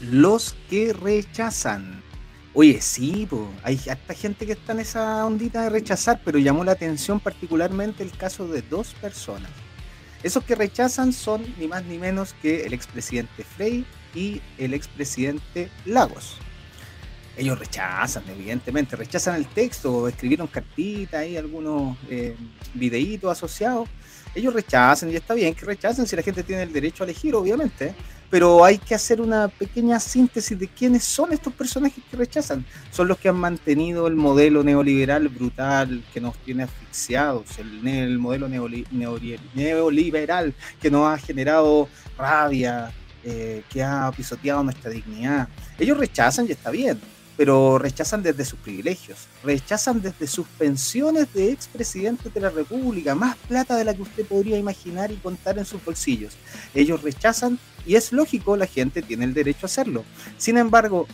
los 0.00 0.54
que 0.70 0.92
rechazan. 0.92 2.02
Oye, 2.54 2.80
sí, 2.80 3.28
hay 3.62 3.80
hasta 3.90 4.14
gente 4.14 4.46
que 4.46 4.52
está 4.52 4.72
en 4.72 4.80
esa 4.80 5.24
ondita 5.24 5.62
de 5.62 5.70
rechazar, 5.70 6.20
pero 6.24 6.38
llamó 6.38 6.64
la 6.64 6.72
atención 6.72 7.20
particularmente 7.20 8.02
el 8.02 8.10
caso 8.10 8.48
de 8.48 8.62
dos 8.62 8.94
personas. 8.94 9.50
Esos 10.22 10.42
que 10.42 10.56
rechazan 10.56 11.12
son 11.12 11.42
ni 11.58 11.68
más 11.68 11.84
ni 11.84 11.98
menos 11.98 12.34
que 12.42 12.66
el 12.66 12.72
expresidente 12.72 13.44
Frey 13.44 13.84
y 14.14 14.40
el 14.56 14.74
expresidente 14.74 15.70
Lagos. 15.84 16.38
Ellos 17.36 17.56
rechazan, 17.56 18.24
evidentemente, 18.28 18.96
rechazan 18.96 19.36
el 19.36 19.46
texto, 19.46 20.08
escribieron 20.08 20.48
cartitas 20.48 21.24
y 21.24 21.36
algunos 21.36 21.96
eh, 22.10 22.34
videitos 22.74 23.30
asociados. 23.30 23.88
Ellos 24.34 24.52
rechazan 24.52 25.10
y 25.10 25.16
está 25.16 25.34
bien 25.34 25.54
que 25.54 25.64
rechacen 25.64 26.08
si 26.08 26.16
la 26.16 26.22
gente 26.22 26.42
tiene 26.42 26.64
el 26.64 26.72
derecho 26.72 27.04
a 27.04 27.06
elegir, 27.06 27.36
obviamente 27.36 27.94
pero 28.30 28.64
hay 28.64 28.78
que 28.78 28.94
hacer 28.94 29.20
una 29.20 29.48
pequeña 29.48 29.98
síntesis 30.00 30.58
de 30.58 30.68
quiénes 30.68 31.04
son 31.04 31.32
estos 31.32 31.52
personajes 31.52 32.02
que 32.10 32.16
rechazan. 32.16 32.64
Son 32.90 33.08
los 33.08 33.18
que 33.18 33.28
han 33.28 33.36
mantenido 33.36 34.06
el 34.06 34.16
modelo 34.16 34.62
neoliberal 34.62 35.28
brutal 35.28 36.02
que 36.12 36.20
nos 36.20 36.36
tiene 36.38 36.64
asfixiados, 36.64 37.58
el, 37.58 38.18
modelo 38.18 38.48
neoliberal 38.48 40.54
que 40.80 40.90
nos 40.90 41.06
ha 41.06 41.18
generado 41.18 41.88
rabia, 42.16 42.92
eh, 43.24 43.62
que 43.70 43.82
ha 43.82 44.10
pisoteado 44.16 44.62
nuestra 44.62 44.90
dignidad. 44.90 45.48
Ellos 45.78 45.96
rechazan 45.96 46.46
y 46.46 46.52
está 46.52 46.70
bien, 46.70 47.00
pero 47.36 47.78
rechazan 47.78 48.22
desde 48.22 48.44
sus 48.44 48.58
privilegios, 48.58 49.28
rechazan 49.44 50.02
desde 50.02 50.26
sus 50.26 50.46
pensiones 50.46 51.32
de 51.32 51.52
expresidentes 51.52 52.34
de 52.34 52.40
la 52.40 52.50
República, 52.50 53.14
más 53.14 53.36
plata 53.36 53.76
de 53.76 53.84
la 53.84 53.94
que 53.94 54.02
usted 54.02 54.26
podría 54.26 54.58
imaginar 54.58 55.12
y 55.12 55.16
contar 55.16 55.56
en 55.56 55.64
sus 55.64 55.82
bolsillos. 55.84 56.34
Ellos 56.74 57.02
rechazan 57.02 57.58
y 57.88 57.96
es 57.96 58.12
lógico, 58.12 58.56
la 58.56 58.66
gente 58.66 59.00
tiene 59.00 59.24
el 59.24 59.32
derecho 59.32 59.60
a 59.62 59.66
hacerlo. 59.66 60.04
Sin 60.36 60.58
embargo, 60.58 61.08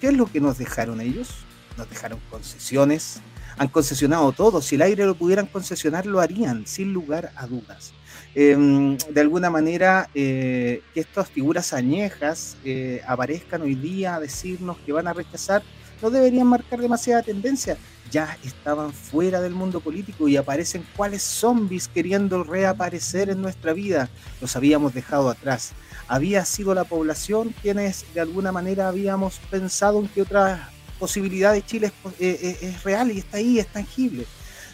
¿qué 0.00 0.06
es 0.08 0.14
lo 0.14 0.26
que 0.26 0.40
nos 0.40 0.56
dejaron 0.56 1.00
ellos? 1.00 1.28
Nos 1.76 1.90
dejaron 1.90 2.20
concesiones, 2.30 3.20
han 3.58 3.66
concesionado 3.68 4.30
todo, 4.30 4.62
si 4.62 4.76
el 4.76 4.82
aire 4.82 5.04
lo 5.04 5.16
pudieran 5.16 5.46
concesionar 5.46 6.06
lo 6.06 6.20
harían, 6.20 6.64
sin 6.66 6.92
lugar 6.92 7.32
a 7.34 7.48
dudas. 7.48 7.92
Em, 8.34 8.96
de 8.96 9.20
alguna 9.20 9.50
manera 9.50 10.08
eh, 10.14 10.82
que 10.94 11.00
estas 11.00 11.28
figuras 11.28 11.72
añejas 11.74 12.56
eh, 12.64 13.02
aparezcan 13.06 13.60
hoy 13.62 13.74
día 13.74 14.14
a 14.14 14.20
decirnos 14.20 14.78
que 14.86 14.92
van 14.92 15.08
a 15.08 15.12
rechazar, 15.12 15.62
no 16.00 16.10
deberían 16.10 16.46
marcar 16.46 16.80
demasiada 16.80 17.22
tendencia. 17.22 17.76
Ya 18.10 18.36
estaban 18.44 18.92
fuera 18.92 19.40
del 19.40 19.54
mundo 19.54 19.80
político 19.80 20.28
y 20.28 20.36
aparecen 20.36 20.84
cuáles 20.96 21.22
zombies 21.22 21.88
queriendo 21.88 22.44
reaparecer 22.44 23.30
en 23.30 23.40
nuestra 23.40 23.72
vida. 23.72 24.08
Los 24.40 24.54
habíamos 24.56 24.94
dejado 24.94 25.30
atrás. 25.30 25.72
Había 26.12 26.44
sido 26.44 26.74
la 26.74 26.84
población 26.84 27.54
quienes 27.62 28.04
de 28.12 28.20
alguna 28.20 28.52
manera 28.52 28.86
habíamos 28.88 29.38
pensado 29.50 29.98
en 29.98 30.08
que 30.08 30.20
otra 30.20 30.68
posibilidad 30.98 31.54
de 31.54 31.64
Chile 31.64 31.90
es, 32.18 32.20
eh, 32.20 32.58
es 32.60 32.84
real 32.84 33.10
y 33.10 33.20
está 33.20 33.38
ahí, 33.38 33.58
es 33.58 33.66
tangible. 33.68 34.26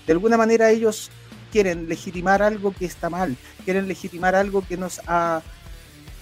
De 0.04 0.14
alguna 0.14 0.36
manera 0.36 0.68
ellos 0.68 1.12
quieren 1.52 1.88
legitimar 1.88 2.42
algo 2.42 2.72
que 2.72 2.86
está 2.86 3.08
mal, 3.08 3.36
quieren 3.64 3.86
legitimar 3.86 4.34
algo 4.34 4.66
que 4.66 4.76
nos 4.76 5.00
ha 5.06 5.40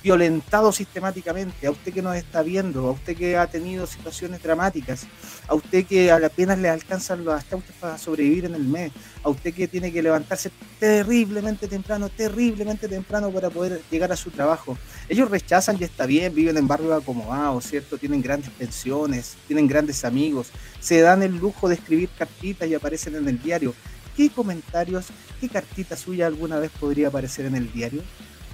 violentado 0.07 0.71
sistemáticamente, 0.71 1.67
a 1.67 1.73
usted 1.73 1.93
que 1.93 2.01
nos 2.01 2.15
está 2.15 2.41
viendo, 2.41 2.87
a 2.87 2.93
usted 2.93 3.17
que 3.17 3.37
ha 3.37 3.49
tenido 3.49 3.89
situaciones 3.89 4.41
dramáticas, 4.41 5.05
a 5.49 5.55
usted 5.57 5.85
que 5.85 6.13
apenas 6.13 6.61
le 6.61 6.69
alcanzan 6.69 7.25
los 7.25 7.35
hasta 7.35 7.57
para 7.81 7.99
sobrevivir 7.99 8.45
en 8.45 8.55
el 8.55 8.63
mes, 8.63 8.93
a 9.25 9.31
usted 9.31 9.53
que 9.53 9.67
tiene 9.67 9.91
que 9.93 10.01
levantarse 10.01 10.53
terriblemente 10.79 11.67
temprano, 11.67 12.09
terriblemente 12.09 12.87
temprano 12.87 13.33
para 13.33 13.51
poder 13.51 13.83
llegar 13.91 14.13
a 14.13 14.17
su 14.17 14.31
trabajo. 14.31 14.79
Ellos 15.09 15.29
rechazan 15.29 15.77
y 15.81 15.83
está 15.83 16.07
bien, 16.07 16.33
viven 16.33 16.57
en 16.57 16.69
barrios 16.69 17.03
acomodados, 17.03 17.65
¿cierto? 17.65 17.99
Tienen 17.99 18.23
grandes 18.23 18.51
pensiones, 18.51 19.35
tienen 19.49 19.67
grandes 19.67 20.05
amigos, 20.05 20.53
se 20.79 21.01
dan 21.01 21.25
el 21.25 21.37
lujo 21.37 21.69
de 21.69 21.75
escribir 21.75 22.11
cartitas 22.17 22.69
y 22.69 22.75
aparecen 22.75 23.17
en 23.17 23.27
el 23.27 23.43
diario 23.43 23.75
¿Qué 24.17 24.31
comentarios, 24.31 25.09
qué 25.43 25.49
cartita 25.51 25.95
suya 25.95 26.27
alguna 26.27 26.59
vez 26.59 26.71
podría 26.81 27.09
aparecer 27.09 27.45
en 27.45 27.55
el 27.55 27.71
diario? 27.71 28.03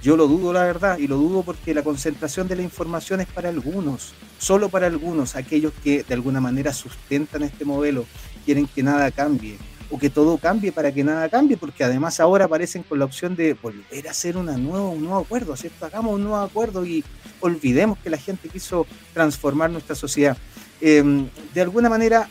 Yo 0.03 0.17
lo 0.17 0.27
dudo, 0.27 0.51
la 0.51 0.65
verdad, 0.65 0.97
y 0.97 1.07
lo 1.07 1.15
dudo 1.15 1.43
porque 1.43 1.73
la 1.73 1.81
concentración 1.81 2.49
de 2.49 2.57
la 2.57 2.61
información 2.61 3.21
es 3.21 3.27
para 3.27 3.47
algunos, 3.47 4.13
solo 4.37 4.67
para 4.67 4.87
algunos, 4.87 5.37
aquellos 5.37 5.71
que 5.81 6.03
de 6.03 6.13
alguna 6.13 6.41
manera 6.41 6.73
sustentan 6.73 7.43
este 7.43 7.63
modelo, 7.63 8.05
quieren 8.43 8.67
que 8.67 8.83
nada 8.83 9.11
cambie, 9.11 9.57
o 9.89 9.97
que 9.97 10.09
todo 10.09 10.37
cambie 10.37 10.73
para 10.73 10.91
que 10.91 11.05
nada 11.05 11.29
cambie, 11.29 11.55
porque 11.55 11.85
además 11.85 12.19
ahora 12.19 12.45
aparecen 12.45 12.83
con 12.83 12.99
la 12.99 13.05
opción 13.05 13.37
de 13.37 13.53
volver 13.53 14.09
a 14.09 14.11
hacer 14.11 14.35
una 14.35 14.57
nueva, 14.57 14.89
un 14.89 15.05
nuevo 15.05 15.19
acuerdo. 15.19 15.55
Hagamos 15.79 16.15
un 16.15 16.23
nuevo 16.23 16.37
acuerdo 16.37 16.85
y 16.85 17.01
olvidemos 17.39 17.97
que 17.99 18.09
la 18.09 18.17
gente 18.17 18.49
quiso 18.49 18.85
transformar 19.13 19.69
nuestra 19.69 19.95
sociedad. 19.95 20.35
Em, 20.81 21.29
de 21.53 21.61
alguna 21.61 21.87
manera, 21.87 22.27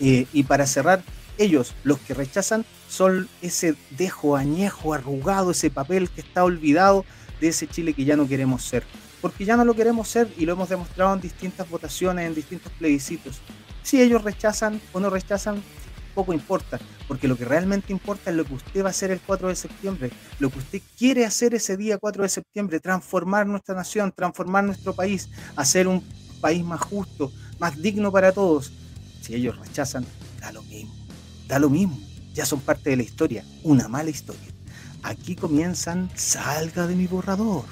eh, 0.00 0.26
y 0.32 0.42
para 0.42 0.66
cerrar, 0.66 1.04
ellos, 1.42 1.74
los 1.84 1.98
que 1.98 2.14
rechazan, 2.14 2.64
son 2.88 3.28
ese 3.40 3.74
dejo 3.90 4.36
añejo, 4.36 4.94
arrugado, 4.94 5.50
ese 5.50 5.70
papel 5.70 6.10
que 6.10 6.20
está 6.20 6.44
olvidado 6.44 7.04
de 7.40 7.48
ese 7.48 7.66
Chile 7.66 7.94
que 7.94 8.04
ya 8.04 8.16
no 8.16 8.28
queremos 8.28 8.62
ser. 8.62 8.84
Porque 9.20 9.44
ya 9.44 9.56
no 9.56 9.64
lo 9.64 9.74
queremos 9.74 10.08
ser 10.08 10.32
y 10.36 10.46
lo 10.46 10.52
hemos 10.52 10.68
demostrado 10.68 11.14
en 11.14 11.20
distintas 11.20 11.68
votaciones, 11.68 12.26
en 12.26 12.34
distintos 12.34 12.72
plebiscitos. 12.72 13.40
Si 13.82 14.00
ellos 14.00 14.22
rechazan 14.22 14.80
o 14.92 15.00
no 15.00 15.10
rechazan, 15.10 15.62
poco 16.14 16.32
importa, 16.32 16.78
porque 17.08 17.28
lo 17.28 17.36
que 17.36 17.44
realmente 17.44 17.92
importa 17.92 18.30
es 18.30 18.36
lo 18.36 18.44
que 18.44 18.54
usted 18.54 18.82
va 18.82 18.88
a 18.88 18.90
hacer 18.90 19.10
el 19.10 19.20
4 19.20 19.48
de 19.48 19.56
septiembre, 19.56 20.10
lo 20.38 20.50
que 20.50 20.58
usted 20.58 20.82
quiere 20.98 21.24
hacer 21.24 21.54
ese 21.54 21.76
día 21.76 21.98
4 21.98 22.22
de 22.22 22.28
septiembre, 22.28 22.80
transformar 22.80 23.46
nuestra 23.46 23.74
nación, 23.74 24.12
transformar 24.14 24.64
nuestro 24.64 24.94
país, 24.94 25.30
hacer 25.56 25.88
un 25.88 26.04
país 26.40 26.64
más 26.64 26.80
justo, 26.80 27.32
más 27.58 27.80
digno 27.80 28.12
para 28.12 28.32
todos. 28.32 28.72
Si 29.22 29.34
ellos 29.34 29.58
rechazan, 29.58 30.04
da 30.40 30.52
lo 30.52 30.62
mismo 30.64 31.01
da 31.52 31.58
lo 31.58 31.68
mismo, 31.68 31.98
ya 32.32 32.46
son 32.46 32.60
parte 32.60 32.88
de 32.88 32.96
la 32.96 33.02
historia, 33.02 33.44
una 33.62 33.86
mala 33.86 34.08
historia. 34.08 34.48
Aquí 35.02 35.36
comienzan 35.36 36.08
Salga 36.14 36.86
de 36.86 36.96
mi 36.96 37.06
borrador. 37.06 37.64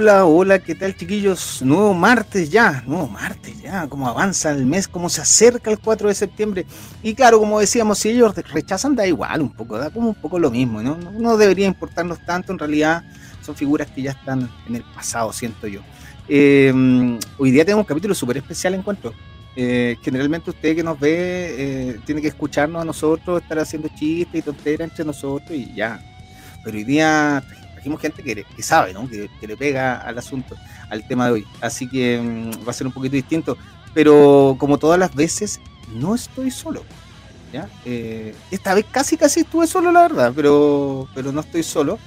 Hola, 0.00 0.24
hola, 0.24 0.58
¿qué 0.60 0.74
tal 0.74 0.96
chiquillos? 0.96 1.60
Nuevo 1.60 1.92
martes 1.92 2.48
ya, 2.48 2.82
nuevo 2.86 3.06
martes 3.06 3.60
ya, 3.60 3.86
cómo 3.86 4.08
avanza 4.08 4.50
el 4.50 4.64
mes, 4.64 4.88
cómo 4.88 5.10
se 5.10 5.20
acerca 5.20 5.70
el 5.70 5.78
4 5.78 6.08
de 6.08 6.14
septiembre. 6.14 6.64
Y 7.02 7.14
claro, 7.14 7.38
como 7.38 7.60
decíamos, 7.60 7.98
si 7.98 8.08
ellos 8.08 8.34
rechazan, 8.34 8.96
da 8.96 9.06
igual 9.06 9.42
un 9.42 9.50
poco, 9.50 9.76
da 9.76 9.90
como 9.90 10.08
un 10.08 10.14
poco 10.14 10.38
lo 10.38 10.50
mismo, 10.50 10.82
¿no? 10.82 10.96
No, 10.96 11.36
debería 11.36 11.66
importarnos 11.66 12.18
tanto, 12.24 12.50
en 12.50 12.58
realidad 12.58 13.04
son 13.42 13.54
figuras 13.54 13.90
que 13.90 14.00
ya 14.00 14.12
están 14.12 14.50
en 14.66 14.76
el 14.76 14.84
pasado, 14.84 15.34
siento 15.34 15.66
yo. 15.66 15.82
Eh, 16.26 16.72
hoy 17.36 17.50
día 17.50 17.66
tenemos 17.66 17.82
un 17.82 17.88
capítulo 17.88 18.14
súper 18.14 18.38
especial, 18.38 18.72
encuentro. 18.72 19.12
eh, 19.54 19.98
generalmente 20.00 20.48
usted 20.48 20.76
que 20.76 20.82
nos 20.82 20.98
ve 20.98 21.90
eh, 21.90 22.00
tiene 22.06 22.22
que 22.22 22.28
escucarnos 22.28 22.80
a 22.80 22.86
nosotros, 22.86 23.42
estar 23.42 23.58
haciendo 23.58 23.88
chistes 23.88 24.40
y 24.40 24.42
tonteras 24.42 24.88
entre 24.88 25.04
nosotros 25.04 25.50
y 25.50 25.74
ya. 25.74 26.00
Pero 26.64 26.78
hoy 26.78 26.84
día 26.84 27.42
trajimos 27.80 28.00
gente 28.02 28.22
que, 28.22 28.44
que 28.44 28.62
sabe, 28.62 28.92
¿no? 28.92 29.08
Que, 29.08 29.28
le 29.46 29.56
pega 29.56 29.96
al 29.96 30.18
asunto, 30.18 30.54
al 30.90 31.06
tema 31.08 31.26
de 31.26 31.32
hoy. 31.32 31.46
Así 31.62 31.88
que 31.88 32.20
mm, 32.20 32.66
va 32.66 32.70
a 32.70 32.74
ser 32.74 32.86
un 32.86 32.92
poquito 32.92 33.16
distinto. 33.16 33.56
Pero 33.94 34.54
como 34.58 34.78
todas 34.78 34.98
las 34.98 35.14
veces, 35.14 35.60
no 35.94 36.14
estoy 36.14 36.50
solo. 36.50 36.84
¿ya? 37.52 37.68
Eh, 37.86 38.34
esta 38.50 38.74
vez 38.74 38.84
casi 38.90 39.16
casi 39.16 39.40
estuve 39.40 39.66
solo, 39.66 39.90
la 39.90 40.02
verdad, 40.02 40.32
pero, 40.36 41.08
pero 41.14 41.32
no 41.32 41.40
estoy 41.40 41.62
solo. 41.62 41.98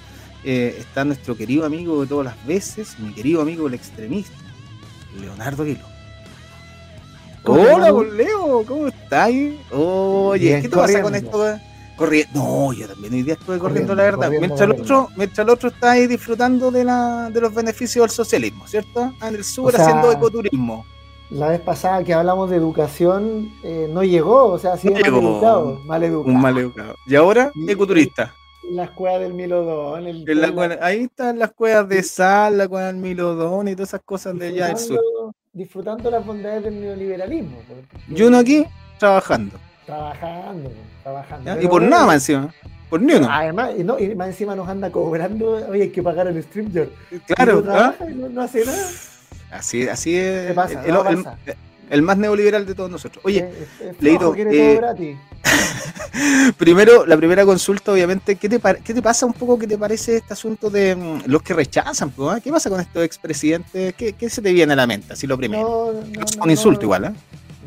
está 0.43 1.03
nuestro 1.03 1.35
querido 1.35 1.65
amigo 1.65 2.01
de 2.01 2.07
todas 2.07 2.25
las 2.25 2.45
veces, 2.45 2.99
mi 2.99 3.13
querido 3.13 3.41
amigo 3.41 3.67
el 3.67 3.73
extremista, 3.73 4.37
Leonardo 5.19 5.63
Guilo. 5.63 5.85
Hola, 7.45 7.91
Leo, 7.91 8.63
¿cómo 8.65 8.87
estás? 8.87 9.31
Oye, 9.71 10.61
¿qué 10.61 10.69
te 10.69 10.77
pasa 10.77 11.01
con 11.01 11.15
esto? 11.15 11.59
Corriendo. 11.95 12.31
No, 12.39 12.73
yo 12.73 12.87
también 12.87 13.13
hoy 13.13 13.23
día 13.23 13.33
estuve 13.33 13.59
corriendo, 13.59 13.93
la 13.95 14.03
verdad. 14.03 14.29
mientras, 14.29 14.61
el 14.61 14.71
otro, 14.71 15.09
mientras 15.15 15.45
el 15.45 15.49
otro 15.49 15.69
está 15.69 15.91
ahí 15.91 16.07
disfrutando 16.07 16.71
de, 16.71 16.83
la, 16.83 17.29
de 17.31 17.41
los 17.41 17.53
beneficios 17.53 18.03
del 18.03 18.09
socialismo, 18.09 18.67
¿cierto? 18.67 19.13
Ah, 19.19 19.27
en 19.27 19.35
el 19.35 19.43
sur 19.43 19.75
haciendo 19.75 20.11
ecoturismo. 20.11 20.85
La 21.29 21.49
vez 21.49 21.61
pasada 21.61 22.03
que 22.03 22.13
hablamos 22.13 22.49
de 22.49 22.57
educación, 22.57 23.51
eh, 23.63 23.87
no 23.89 24.03
llegó, 24.03 24.45
o 24.45 24.59
sea, 24.59 24.73
ha 24.73 24.77
sido 24.77 24.93
mal 24.93 25.05
educado, 25.05 25.79
mal 25.85 26.03
educado. 26.03 26.35
Un 26.35 26.41
mal 26.41 26.57
educado. 26.57 26.95
Y 27.07 27.15
ahora, 27.15 27.51
ecoturista. 27.67 28.33
Las 28.71 28.91
cuevas 28.91 29.21
del 29.21 29.33
Milodón. 29.33 30.07
El, 30.07 30.79
ahí 30.81 31.03
están 31.03 31.37
las 31.37 31.51
cuevas 31.51 31.87
de 31.89 32.01
sal, 32.01 32.57
la 32.57 32.67
cueva 32.67 32.87
del 32.87 32.97
Milodón 32.97 33.67
y 33.67 33.75
todas 33.75 33.89
esas 33.89 34.01
cosas 34.05 34.37
de 34.37 34.47
allá 34.47 34.67
del 34.67 34.77
sur 34.77 34.99
disfrutando 35.53 36.09
las 36.09 36.25
bondades 36.25 36.63
del 36.63 36.81
neoliberalismo. 36.81 37.57
Y 38.09 38.21
uno 38.23 38.39
aquí 38.39 38.65
trabajando. 38.97 39.57
Trabajando, 39.85 40.71
trabajando. 41.03 41.61
Y 41.61 41.67
por 41.67 41.81
nada 41.81 42.05
más 42.05 42.15
encima. 42.15 42.53
Por 42.89 43.01
ni 43.01 43.13
uno. 43.13 43.27
Además, 43.29 43.71
y, 43.77 43.83
no, 43.83 43.99
y 43.99 44.13
más 44.15 44.27
encima 44.27 44.55
nos 44.55 44.67
anda 44.69 44.91
cobrando, 44.91 45.67
oye, 45.69 45.83
hay 45.83 45.89
que 45.89 46.03
pagar 46.03 46.27
el 46.27 46.41
StreamYard. 46.43 46.89
Claro. 47.25 47.61
No, 47.61 47.73
¿ah? 47.73 47.95
no, 48.31 48.41
hace 48.41 48.65
nada. 48.65 48.87
Así, 49.51 49.87
así 49.87 50.15
es. 50.15 50.47
¿Qué 50.47 50.53
pasa? 50.53 50.83
El, 50.85 51.25
el, 51.89 52.01
más 52.01 52.17
neoliberal 52.17 52.65
de 52.65 52.75
todos 52.75 52.89
nosotros. 52.89 53.23
Oye, 53.25 53.49
es, 53.81 54.01
Leito, 54.01 54.33
eh. 54.37 55.17
Primero, 56.57 57.05
la 57.05 57.17
primera 57.17 57.45
consulta, 57.45 57.91
obviamente, 57.91 58.35
¿qué 58.35 58.47
te, 58.47 58.59
¿qué 58.83 58.93
te 58.93 59.01
pasa 59.01 59.25
un 59.25 59.33
poco? 59.33 59.57
¿Qué 59.57 59.67
te 59.67 59.77
parece 59.77 60.17
este 60.17 60.33
asunto 60.33 60.69
de 60.69 60.95
mm, 60.95 61.23
los 61.25 61.41
que 61.41 61.53
rechazan? 61.53 62.13
Ah? 62.19 62.39
¿Qué 62.43 62.51
pasa 62.51 62.69
con 62.69 62.79
estos 62.79 63.03
expresidentes? 63.03 63.93
¿Qué, 63.95 64.13
¿Qué 64.13 64.29
se 64.29 64.41
te 64.41 64.53
viene 64.53 64.73
a 64.73 64.75
la 64.75 64.87
mente? 64.87 65.13
Así 65.13 65.27
lo 65.27 65.37
primero. 65.37 65.93
No, 66.15 66.43
un 66.43 66.49
insulto 66.51 66.83
igual, 66.83 67.05
¿eh? 67.05 67.11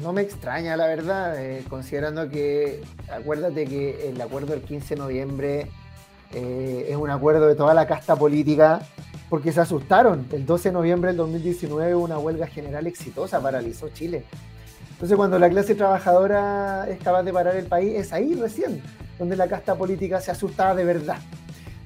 No 0.02 0.12
me 0.12 0.22
extraña, 0.22 0.76
la 0.76 0.86
verdad, 0.86 1.42
eh, 1.42 1.64
considerando 1.68 2.28
que, 2.28 2.82
acuérdate 3.10 3.64
que 3.64 4.10
el 4.10 4.20
acuerdo 4.20 4.52
del 4.52 4.62
15 4.62 4.94
de 4.94 5.00
noviembre 5.00 5.70
eh, 6.34 6.86
es 6.90 6.96
un 6.96 7.08
acuerdo 7.08 7.46
de 7.46 7.54
toda 7.54 7.72
la 7.72 7.86
casta 7.86 8.14
política, 8.14 8.82
porque 9.30 9.52
se 9.52 9.60
asustaron. 9.60 10.26
El 10.32 10.44
12 10.44 10.68
de 10.68 10.72
noviembre 10.72 11.08
del 11.08 11.16
2019 11.16 11.94
una 11.94 12.18
huelga 12.18 12.46
general 12.46 12.86
exitosa, 12.86 13.40
paralizó 13.40 13.88
Chile. 13.88 14.24
Entonces, 14.92 15.16
cuando 15.16 15.38
la 15.38 15.48
clase 15.48 15.74
trabajadora 15.74 16.86
es 16.88 16.98
capaz 17.02 17.22
de 17.22 17.32
parar 17.32 17.56
el 17.56 17.66
país, 17.66 17.94
es 17.96 18.12
ahí 18.12 18.34
recién 18.34 18.82
donde 19.18 19.36
la 19.36 19.48
casta 19.48 19.74
política 19.74 20.20
se 20.20 20.30
asustaba 20.30 20.74
de 20.74 20.84
verdad. 20.84 21.18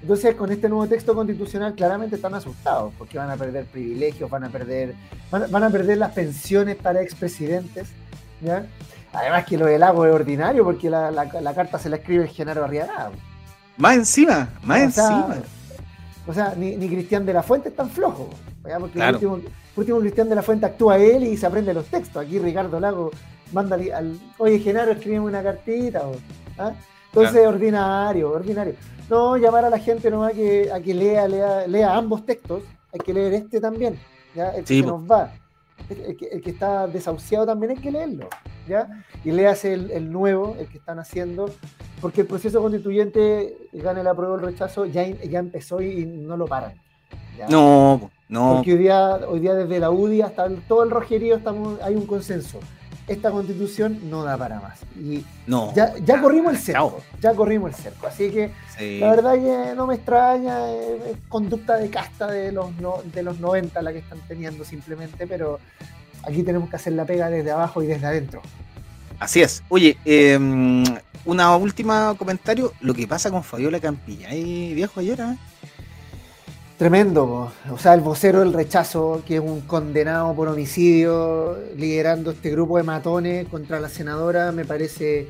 Entonces, 0.02 0.34
con 0.34 0.50
este 0.50 0.68
nuevo 0.68 0.86
texto 0.86 1.14
constitucional, 1.14 1.74
claramente 1.74 2.16
están 2.16 2.34
asustados, 2.34 2.92
porque 2.96 3.18
van 3.18 3.30
a 3.30 3.36
perder 3.36 3.66
privilegios, 3.66 4.30
van 4.30 4.44
a 4.44 4.48
perder, 4.48 4.94
van, 5.30 5.62
a 5.62 5.70
perder 5.70 5.98
las 5.98 6.12
pensiones 6.12 6.76
para 6.76 7.02
expresidentes. 7.02 7.88
¿ya? 8.40 8.64
Además 9.12 9.44
que 9.44 9.58
lo 9.58 9.66
del 9.66 9.82
agua 9.82 10.08
es 10.08 10.14
ordinario, 10.14 10.64
porque 10.64 10.88
la, 10.88 11.54
carta 11.54 11.78
se 11.78 11.90
la 11.90 11.96
escribe 11.96 12.24
el 12.24 12.30
Genaro 12.30 12.64
Arriaga. 12.64 13.10
Más 13.76 13.96
encima, 13.96 14.48
más 14.62 14.80
encima. 14.80 15.36
O 16.26 16.32
sea, 16.32 16.54
ni, 16.56 16.76
Cristian 16.88 17.26
de 17.26 17.32
la 17.32 17.42
Fuente 17.42 17.70
es 17.70 17.76
tan 17.76 17.90
flojo. 17.90 18.30
Porque 18.62 18.92
claro. 18.92 19.18
Por 19.18 19.40
último, 19.76 20.00
Cristian 20.00 20.28
de 20.28 20.34
la 20.34 20.42
Fuente 20.42 20.66
actúa 20.66 20.98
él 20.98 21.24
y 21.24 21.36
se 21.36 21.46
aprende 21.46 21.74
los 21.74 21.86
textos. 21.86 22.24
Aquí 22.24 22.38
Ricardo 22.38 22.78
Lago 22.78 23.10
manda 23.52 23.76
al. 23.76 24.18
Oye, 24.38 24.58
Genaro, 24.58 24.92
escribe 24.92 25.20
una 25.20 25.42
cartita. 25.42 26.02
¿ah? 26.58 26.72
Entonces, 27.12 27.46
ordinario, 27.46 28.30
ordinario. 28.30 28.74
No, 29.10 29.36
llamar 29.36 29.64
a 29.64 29.70
la 29.70 29.78
gente 29.78 30.08
no 30.08 30.24
a 30.24 30.30
que, 30.30 30.70
a 30.72 30.80
que 30.80 30.94
lea, 30.94 31.26
lea, 31.26 31.66
lea 31.66 31.96
ambos 31.96 32.24
textos. 32.24 32.62
Hay 32.92 33.00
que 33.00 33.12
leer 33.12 33.34
este 33.34 33.60
también. 33.60 33.98
¿ya? 34.36 34.50
El 34.50 34.64
que 34.64 34.82
nos 34.82 35.02
va. 35.02 35.32
El, 35.88 36.16
que, 36.16 36.50
está 36.50 36.86
desahuciado 36.86 37.44
también 37.44 37.72
hay 37.72 37.78
que 37.78 37.90
leerlo. 37.90 38.28
¿ya? 38.68 39.04
Y 39.24 39.32
léase 39.32 39.74
el, 39.74 39.90
el 39.90 40.12
nuevo, 40.12 40.56
el 40.60 40.68
que 40.68 40.78
están 40.78 41.00
haciendo. 41.00 41.50
Porque 42.00 42.20
el 42.20 42.28
proceso 42.28 42.62
constituyente, 42.62 43.68
gane 43.72 44.04
la 44.04 44.14
prueba 44.14 44.34
o 44.34 44.36
el 44.36 44.42
rechazo, 44.42 44.86
ya, 44.86 45.04
ya 45.06 45.40
empezó 45.40 45.82
y 45.82 46.06
no 46.06 46.36
lo 46.36 46.46
paran. 46.46 46.74
No, 47.48 48.10
no. 48.28 48.54
Porque 48.56 48.74
hoy 48.74 48.78
día, 48.78 49.20
hoy 49.28 49.40
día 49.40 49.54
desde 49.54 49.80
la 49.80 49.90
UDI 49.90 50.22
hasta 50.22 50.48
todo 50.68 50.84
el 50.84 50.90
rojerío 50.90 51.36
estamos, 51.36 51.80
hay 51.82 51.96
un 51.96 52.06
consenso. 52.06 52.60
Esta 53.06 53.30
constitución 53.30 53.98
no 54.08 54.22
da 54.22 54.36
para 54.36 54.60
más. 54.60 54.78
Y 54.96 55.24
no, 55.46 55.74
ya, 55.74 55.94
ya 56.04 56.20
corrimos 56.20 56.52
el 56.52 56.58
cerco. 56.58 57.02
Ya 57.20 57.34
corrimos 57.34 57.70
el 57.70 57.76
cerco. 57.76 58.06
Así 58.06 58.30
que 58.30 58.52
la 59.00 59.10
verdad 59.10 59.34
que 59.34 59.74
no 59.74 59.86
me 59.86 59.96
extraña. 59.96 60.70
Es, 60.72 61.16
conducta 61.28 61.76
de 61.76 61.90
casta 61.90 62.28
de 62.28 62.52
los, 62.52 62.70
de 63.12 63.22
los 63.22 63.40
90 63.40 63.82
la 63.82 63.92
que 63.92 63.98
están 63.98 64.20
teniendo 64.28 64.64
simplemente. 64.64 65.26
Pero 65.26 65.58
aquí 66.22 66.42
tenemos 66.42 66.70
que 66.70 66.76
hacer 66.76 66.92
la 66.92 67.04
pega 67.04 67.30
desde 67.30 67.50
abajo 67.50 67.82
y 67.82 67.86
desde 67.86 68.06
adentro. 68.06 68.42
Así 69.18 69.42
es. 69.42 69.62
Oye, 69.68 69.98
em, 70.04 70.84
una 71.24 71.56
última 71.56 72.14
comentario. 72.16 72.72
Lo 72.80 72.94
que 72.94 73.06
pasa 73.06 73.30
con 73.30 73.42
Fabiola 73.44 73.80
Campilla. 73.80 74.28
Ay, 74.30 74.72
viejo 74.74 75.00
ayer, 75.00 75.20
¿eh? 75.20 75.36
Tremendo, 76.80 77.52
o 77.70 77.76
sea, 77.76 77.92
el 77.92 78.00
vocero 78.00 78.40
del 78.40 78.54
rechazo, 78.54 79.22
que 79.26 79.34
es 79.34 79.42
un 79.42 79.60
condenado 79.60 80.34
por 80.34 80.48
homicidio, 80.48 81.58
liderando 81.76 82.30
este 82.30 82.50
grupo 82.50 82.78
de 82.78 82.84
matones 82.84 83.46
contra 83.48 83.78
la 83.80 83.90
senadora, 83.90 84.50
me 84.50 84.64
parece, 84.64 85.28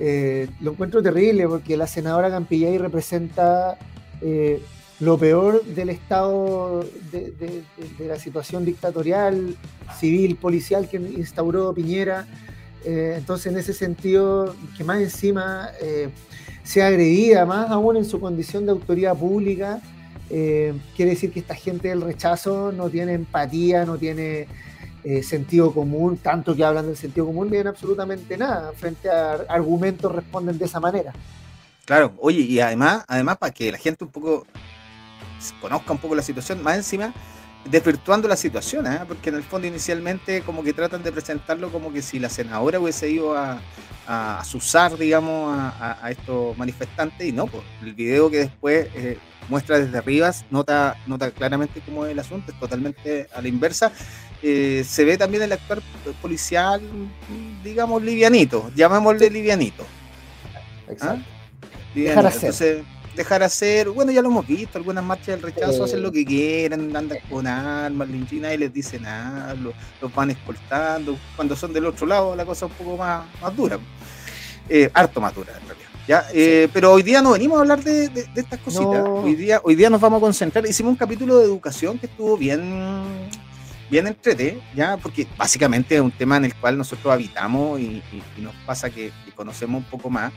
eh, 0.00 0.48
lo 0.60 0.72
encuentro 0.72 1.00
terrible, 1.00 1.46
porque 1.46 1.76
la 1.76 1.86
senadora 1.86 2.30
Campillay 2.30 2.78
representa 2.78 3.78
eh, 4.22 4.60
lo 4.98 5.16
peor 5.18 5.64
del 5.66 5.90
estado 5.90 6.84
de, 7.12 7.62
la 8.00 8.18
situación 8.18 8.64
dictatorial, 8.64 9.54
civil, 10.00 10.34
policial 10.34 10.88
que 10.88 10.96
instauró 10.96 11.72
Piñera. 11.72 12.26
Eh, 12.84 13.14
entonces, 13.18 13.52
en 13.52 13.58
ese 13.60 13.72
sentido, 13.72 14.56
que 14.76 14.82
más 14.82 15.00
encima 15.00 15.70
sea 16.64 16.88
agredida, 16.88 17.46
más 17.46 17.70
aún 17.70 17.98
en 17.98 18.04
su 18.04 18.18
condición 18.18 18.66
de 18.66 18.72
autoridad 18.72 19.16
pública, 19.16 19.80
eh, 20.34 20.72
quiere 20.96 21.10
decir 21.10 21.30
que 21.30 21.40
esta 21.40 21.54
gente 21.54 21.88
del 21.88 22.00
rechazo 22.00 22.72
no 22.72 22.88
tiene 22.88 23.12
empatía, 23.12 23.84
no 23.84 23.98
tiene 23.98 24.48
eh, 25.04 25.22
sentido 25.22 25.74
común, 25.74 26.16
tanto 26.16 26.56
que 26.56 26.64
hablan 26.64 26.86
del 26.86 26.96
sentido 26.96 27.26
común, 27.26 27.50
ni 27.50 27.58
absolutamente 27.58 28.38
nada. 28.38 28.72
Frente 28.72 29.10
a 29.10 29.44
argumentos 29.46 30.10
responden 30.10 30.56
de 30.56 30.64
esa 30.64 30.80
manera. 30.80 31.12
Claro, 31.84 32.14
oye, 32.18 32.40
y 32.40 32.60
además, 32.60 33.04
además 33.08 33.36
para 33.36 33.52
que 33.52 33.70
la 33.70 33.76
gente 33.76 34.04
un 34.04 34.10
poco 34.10 34.46
conozca 35.60 35.92
un 35.92 35.98
poco 35.98 36.14
la 36.14 36.22
situación, 36.22 36.62
más 36.62 36.76
encima 36.78 37.12
desvirtuando 37.64 38.28
la 38.28 38.36
situación, 38.36 38.86
¿eh? 38.86 39.00
porque 39.06 39.30
en 39.30 39.36
el 39.36 39.42
fondo 39.42 39.66
inicialmente 39.66 40.42
como 40.42 40.62
que 40.62 40.72
tratan 40.72 41.02
de 41.02 41.12
presentarlo 41.12 41.70
como 41.70 41.92
que 41.92 42.02
si 42.02 42.18
la 42.18 42.28
senadora 42.28 42.80
hubiese 42.80 43.08
ido 43.08 43.36
a, 43.36 43.60
a, 44.06 44.42
digamos, 44.98 45.56
a, 45.58 46.10
estos 46.10 46.56
manifestantes, 46.58 47.26
y 47.26 47.32
no, 47.32 47.46
pues 47.46 47.62
el 47.82 47.94
video 47.94 48.30
que 48.30 48.38
después 48.38 48.88
muestra 49.48 49.78
desde 49.78 49.98
arriba, 49.98 50.32
nota, 50.50 50.96
nota 51.06 51.30
claramente 51.30 51.80
cómo 51.84 52.04
es 52.06 52.12
el 52.12 52.18
asunto, 52.18 52.52
es 52.52 52.58
totalmente 52.58 53.28
a 53.34 53.40
la 53.40 53.48
inversa. 53.48 53.92
Eh, 54.42 54.84
se 54.88 55.04
ve 55.04 55.16
también 55.16 55.42
el 55.44 55.52
actor 55.52 55.82
policial, 56.20 56.80
digamos, 57.62 58.02
livianito, 58.02 58.70
llamémosle 58.74 59.30
livianito. 59.30 59.84
Exacto. 60.88 61.24
¿Ah? 61.24 61.68
Dejar 61.94 62.26
hacer. 62.26 62.82
Dejar 63.14 63.42
hacer, 63.42 63.88
bueno, 63.90 64.12
ya 64.12 64.22
lo 64.22 64.28
hemos 64.28 64.46
visto, 64.46 64.78
algunas 64.78 65.04
marchas 65.04 65.28
del 65.28 65.42
rechazo 65.42 65.84
hacen 65.84 66.02
lo 66.02 66.10
que 66.10 66.24
quieren, 66.24 66.94
andan 66.96 67.18
con 67.28 67.46
armas, 67.46 68.08
y 68.08 68.40
les 68.56 68.72
dice 68.72 68.98
nada, 68.98 69.54
los, 69.54 69.74
van 70.14 70.30
escoltando. 70.30 71.16
Cuando 71.36 71.54
son 71.56 71.72
del 71.72 71.86
otro 71.86 72.06
lado, 72.06 72.34
la 72.34 72.44
cosa 72.44 72.66
es 72.66 72.72
un 72.72 72.78
poco 72.78 72.96
más, 72.96 73.24
más 73.40 73.56
dura, 73.56 73.78
eh, 74.68 74.90
harto 74.94 75.20
más 75.20 75.34
dura 75.34 75.52
en 75.52 75.66
realidad. 75.66 75.88
¿ya? 76.06 76.24
Eh, 76.32 76.68
pero 76.72 76.92
hoy 76.92 77.02
día 77.02 77.20
no 77.20 77.32
venimos 77.32 77.58
a 77.58 77.60
hablar 77.60 77.82
de, 77.82 78.10
estas 78.34 78.58
cositas. 78.60 79.04
Hoy, 79.06 79.34
día, 79.34 79.60
hoy 79.62 79.74
día 79.74 79.90
nos 79.90 80.00
vamos 80.00 80.18
a 80.18 80.20
concentrar. 80.20 80.66
Hicimos 80.66 80.90
un 80.90 80.96
capítulo 80.96 81.38
de 81.38 81.44
educación 81.44 81.98
que 81.98 82.06
estuvo 82.06 82.36
bien, 82.36 83.28
bien 83.90 84.06
entrete, 84.06 84.60
¿ya? 84.74 84.96
porque 84.96 85.26
básicamente 85.36 85.96
es 85.96 86.00
un 86.00 86.10
tema 86.10 86.38
en 86.38 86.46
el 86.46 86.54
cual 86.54 86.78
nosotros 86.78 87.12
habitamos 87.12 87.78
y, 87.78 88.02
nos 88.38 88.54
pasa 88.66 88.90
que, 88.90 89.12
conocemos 89.34 89.82
un 89.82 89.90
poco 89.90 90.10
más 90.10 90.32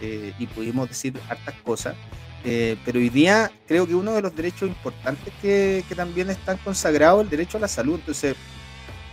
eh, 0.00 0.32
y 0.38 0.46
pudimos 0.46 0.88
decir 0.88 1.18
hartas 1.28 1.54
cosas. 1.64 1.94
Eh, 2.42 2.78
pero 2.86 2.98
hoy 2.98 3.10
día 3.10 3.50
creo 3.68 3.86
que 3.86 3.94
uno 3.94 4.14
de 4.14 4.22
los 4.22 4.34
derechos 4.34 4.68
importantes 4.68 5.32
que, 5.42 5.84
que 5.88 5.94
también 5.94 6.30
están 6.30 6.56
consagrados 6.58 7.20
es 7.20 7.24
el 7.24 7.30
derecho 7.30 7.58
a 7.58 7.60
la 7.60 7.68
salud. 7.68 7.96
Entonces, 7.96 8.34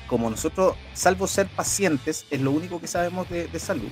como 0.07 0.29
nosotros, 0.29 0.75
salvo 0.93 1.27
ser 1.27 1.47
pacientes, 1.47 2.25
es 2.31 2.41
lo 2.41 2.51
único 2.51 2.79
que 2.79 2.88
sabemos 2.88 3.29
de, 3.29 3.59
salud, 3.59 3.89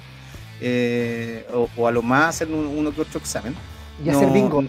eh, 0.61 1.45
o, 1.75 1.87
a 1.87 1.91
lo 1.91 2.01
más 2.01 2.35
hacer 2.35 2.47
uno 2.47 2.93
que 2.93 3.01
otro 3.01 3.19
examen. 3.19 3.53
Y 4.03 4.09
hacer 4.09 4.31
bingo. 4.31 4.63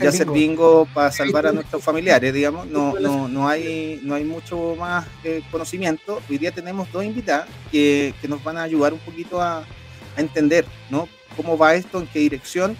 Y 0.00 0.06
hacer 0.06 0.30
bingo 0.30 0.86
para 0.94 1.10
salvar 1.10 1.46
a 1.46 1.52
nuestros 1.52 1.82
familiares, 1.82 2.32
digamos. 2.32 2.66
No, 2.66 2.94
no, 3.00 3.28
no, 3.28 3.48
hay, 3.48 4.00
no 4.04 4.14
hay 4.14 4.24
mucho 4.24 4.76
más 4.78 5.06
eh, 5.24 5.42
conocimiento. 5.50 6.20
Hoy 6.28 6.38
día 6.38 6.52
tenemos 6.52 6.90
dos 6.92 7.04
invitadas 7.04 7.48
que, 7.72 8.14
que 8.20 8.28
nos 8.28 8.42
van 8.44 8.58
a 8.58 8.62
ayudar 8.62 8.92
un 8.92 9.00
poquito 9.00 9.40
a, 9.40 9.58
a 9.58 10.20
entender 10.20 10.64
¿no? 10.90 11.08
Cómo 11.40 11.56
va 11.56 11.74
esto, 11.74 12.00
en 12.00 12.06
qué 12.06 12.18
dirección 12.18 12.76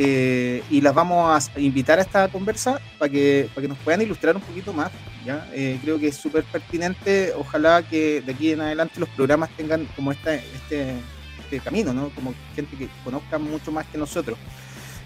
eh, 0.00 0.62
y 0.70 0.80
las 0.80 0.94
vamos 0.94 1.50
a 1.54 1.60
invitar 1.60 1.98
a 1.98 2.02
esta 2.02 2.28
conversa 2.28 2.80
para 2.98 3.10
que, 3.10 3.48
para 3.52 3.62
que 3.62 3.68
nos 3.68 3.78
puedan 3.78 4.00
ilustrar 4.00 4.36
un 4.36 4.42
poquito 4.42 4.72
más. 4.72 4.92
¿ya? 5.26 5.48
Eh, 5.52 5.78
creo 5.82 5.98
que 5.98 6.08
es 6.08 6.16
súper 6.16 6.44
pertinente. 6.44 7.32
Ojalá 7.36 7.82
que 7.82 8.20
de 8.20 8.32
aquí 8.32 8.52
en 8.52 8.60
adelante 8.60 9.00
los 9.00 9.08
programas 9.08 9.50
tengan 9.56 9.86
como 9.96 10.12
este, 10.12 10.40
este 10.54 11.60
camino, 11.64 11.92
¿no? 11.92 12.10
como 12.10 12.32
gente 12.54 12.76
que 12.76 12.88
conozca 13.02 13.38
mucho 13.38 13.72
más 13.72 13.86
que 13.86 13.98
nosotros. 13.98 14.38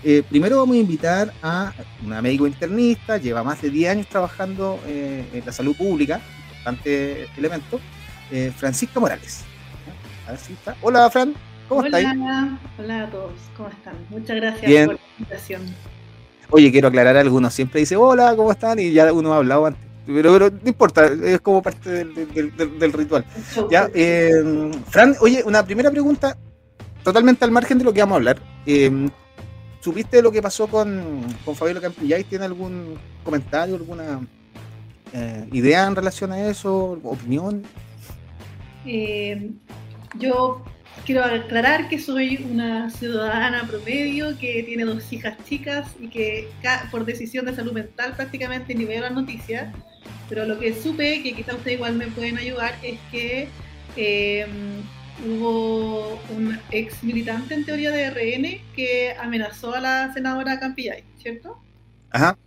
Eh, 0.04 0.22
primero 0.28 0.58
vamos 0.58 0.76
a 0.76 0.80
invitar 0.80 1.32
a 1.42 1.72
una 2.04 2.20
médico 2.20 2.46
internista, 2.46 3.16
lleva 3.16 3.42
más 3.42 3.62
de 3.62 3.70
10 3.70 3.90
años 3.92 4.08
trabajando 4.08 4.78
en 4.86 5.42
la 5.46 5.52
salud 5.52 5.74
pública, 5.76 6.20
importante 6.50 7.28
elemento, 7.36 7.80
Francisca 8.56 8.98
Morales. 8.98 9.44
A 10.26 10.32
ver 10.32 10.40
si 10.40 10.52
está. 10.54 10.76
Hola, 10.82 11.08
Fran. 11.08 11.34
¿Cómo 11.72 11.86
hola, 11.86 12.58
Hola 12.78 13.04
a 13.04 13.10
todos, 13.10 13.32
¿cómo 13.56 13.70
están? 13.70 13.94
Muchas 14.10 14.36
gracias 14.36 14.86
por 14.86 14.94
la 14.94 15.00
invitación. 15.18 15.62
Oye, 16.50 16.70
quiero 16.70 16.88
aclarar 16.88 17.16
algunos. 17.16 17.54
Siempre 17.54 17.80
dice 17.80 17.96
hola, 17.96 18.36
¿cómo 18.36 18.52
están? 18.52 18.78
Y 18.78 18.92
ya 18.92 19.10
uno 19.10 19.32
ha 19.32 19.38
hablado 19.38 19.64
antes. 19.64 19.82
Pero, 20.04 20.50
no 20.50 20.68
importa, 20.68 21.06
es 21.06 21.40
como 21.40 21.62
parte 21.62 22.04
del, 22.04 22.92
ritual. 22.92 23.24
Ya, 23.70 23.88
eh, 23.94 24.70
Fran, 24.90 25.16
oye, 25.22 25.42
una 25.46 25.64
primera 25.64 25.90
pregunta, 25.90 26.36
totalmente 27.02 27.46
al 27.46 27.50
margen 27.50 27.78
de 27.78 27.84
lo 27.84 27.92
que 27.94 28.00
vamos 28.00 28.16
a 28.16 28.16
hablar. 28.16 28.38
Eh, 28.66 29.08
¿Supiste 29.80 30.20
lo 30.20 30.30
que 30.30 30.42
pasó 30.42 30.66
con, 30.66 31.24
con 31.42 31.56
Fabiola 31.56 31.80
Campillay? 31.80 32.24
¿Tiene 32.24 32.44
algún 32.44 32.98
comentario, 33.24 33.76
alguna 33.76 34.20
eh, 35.14 35.48
idea 35.52 35.86
en 35.86 35.96
relación 35.96 36.32
a 36.32 36.48
eso? 36.48 37.00
¿Opinión? 37.02 37.62
yo 40.18 40.62
Quiero 41.04 41.24
aclarar 41.24 41.88
que 41.88 41.98
soy 41.98 42.36
una 42.48 42.88
ciudadana 42.90 43.66
promedio 43.66 44.38
que 44.38 44.62
tiene 44.62 44.84
dos 44.84 45.12
hijas 45.12 45.36
chicas 45.44 45.96
y 45.98 46.08
que 46.08 46.48
por 46.92 47.04
decisión 47.04 47.44
de 47.44 47.56
salud 47.56 47.72
mental 47.72 48.14
prácticamente 48.14 48.72
ni 48.74 48.84
veo 48.84 49.00
las 49.00 49.12
noticias, 49.12 49.74
pero 50.28 50.46
lo 50.46 50.60
que 50.60 50.72
supe, 50.74 51.22
que 51.24 51.34
quizá 51.34 51.56
ustedes 51.56 51.76
igual 51.76 51.96
me 51.96 52.06
pueden 52.06 52.38
ayudar, 52.38 52.74
es 52.84 53.00
que 53.10 53.48
em, 53.96 54.80
hubo 55.26 56.20
un 56.36 56.56
ex 56.70 57.02
militante 57.02 57.54
en 57.54 57.64
teoría 57.64 57.90
de 57.90 58.10
RN 58.10 58.74
que 58.74 59.12
amenazó 59.18 59.74
a 59.74 59.80
la 59.80 60.12
senadora 60.14 60.60
Campillay, 60.60 61.02
¿cierto? 61.18 61.60
Ajá. 62.10 62.38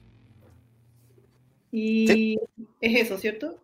Y 1.73 2.37
es 2.79 3.05
eso, 3.05 3.17
¿cierto? 3.17 3.59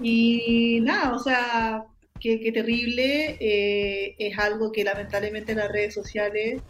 Y 0.00 0.80
nada, 0.82 1.14
o 1.14 1.18
sea, 1.18 1.86
qué, 2.20 2.52
terrible, 2.52 3.36
eh, 3.40 4.14
es 4.18 4.38
algo 4.38 4.72
que 4.72 4.84
lamentablemente 4.84 5.54
las 5.54 5.70
redes 5.70 5.94
sociales 5.94 6.62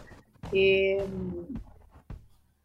eh, 0.53 1.03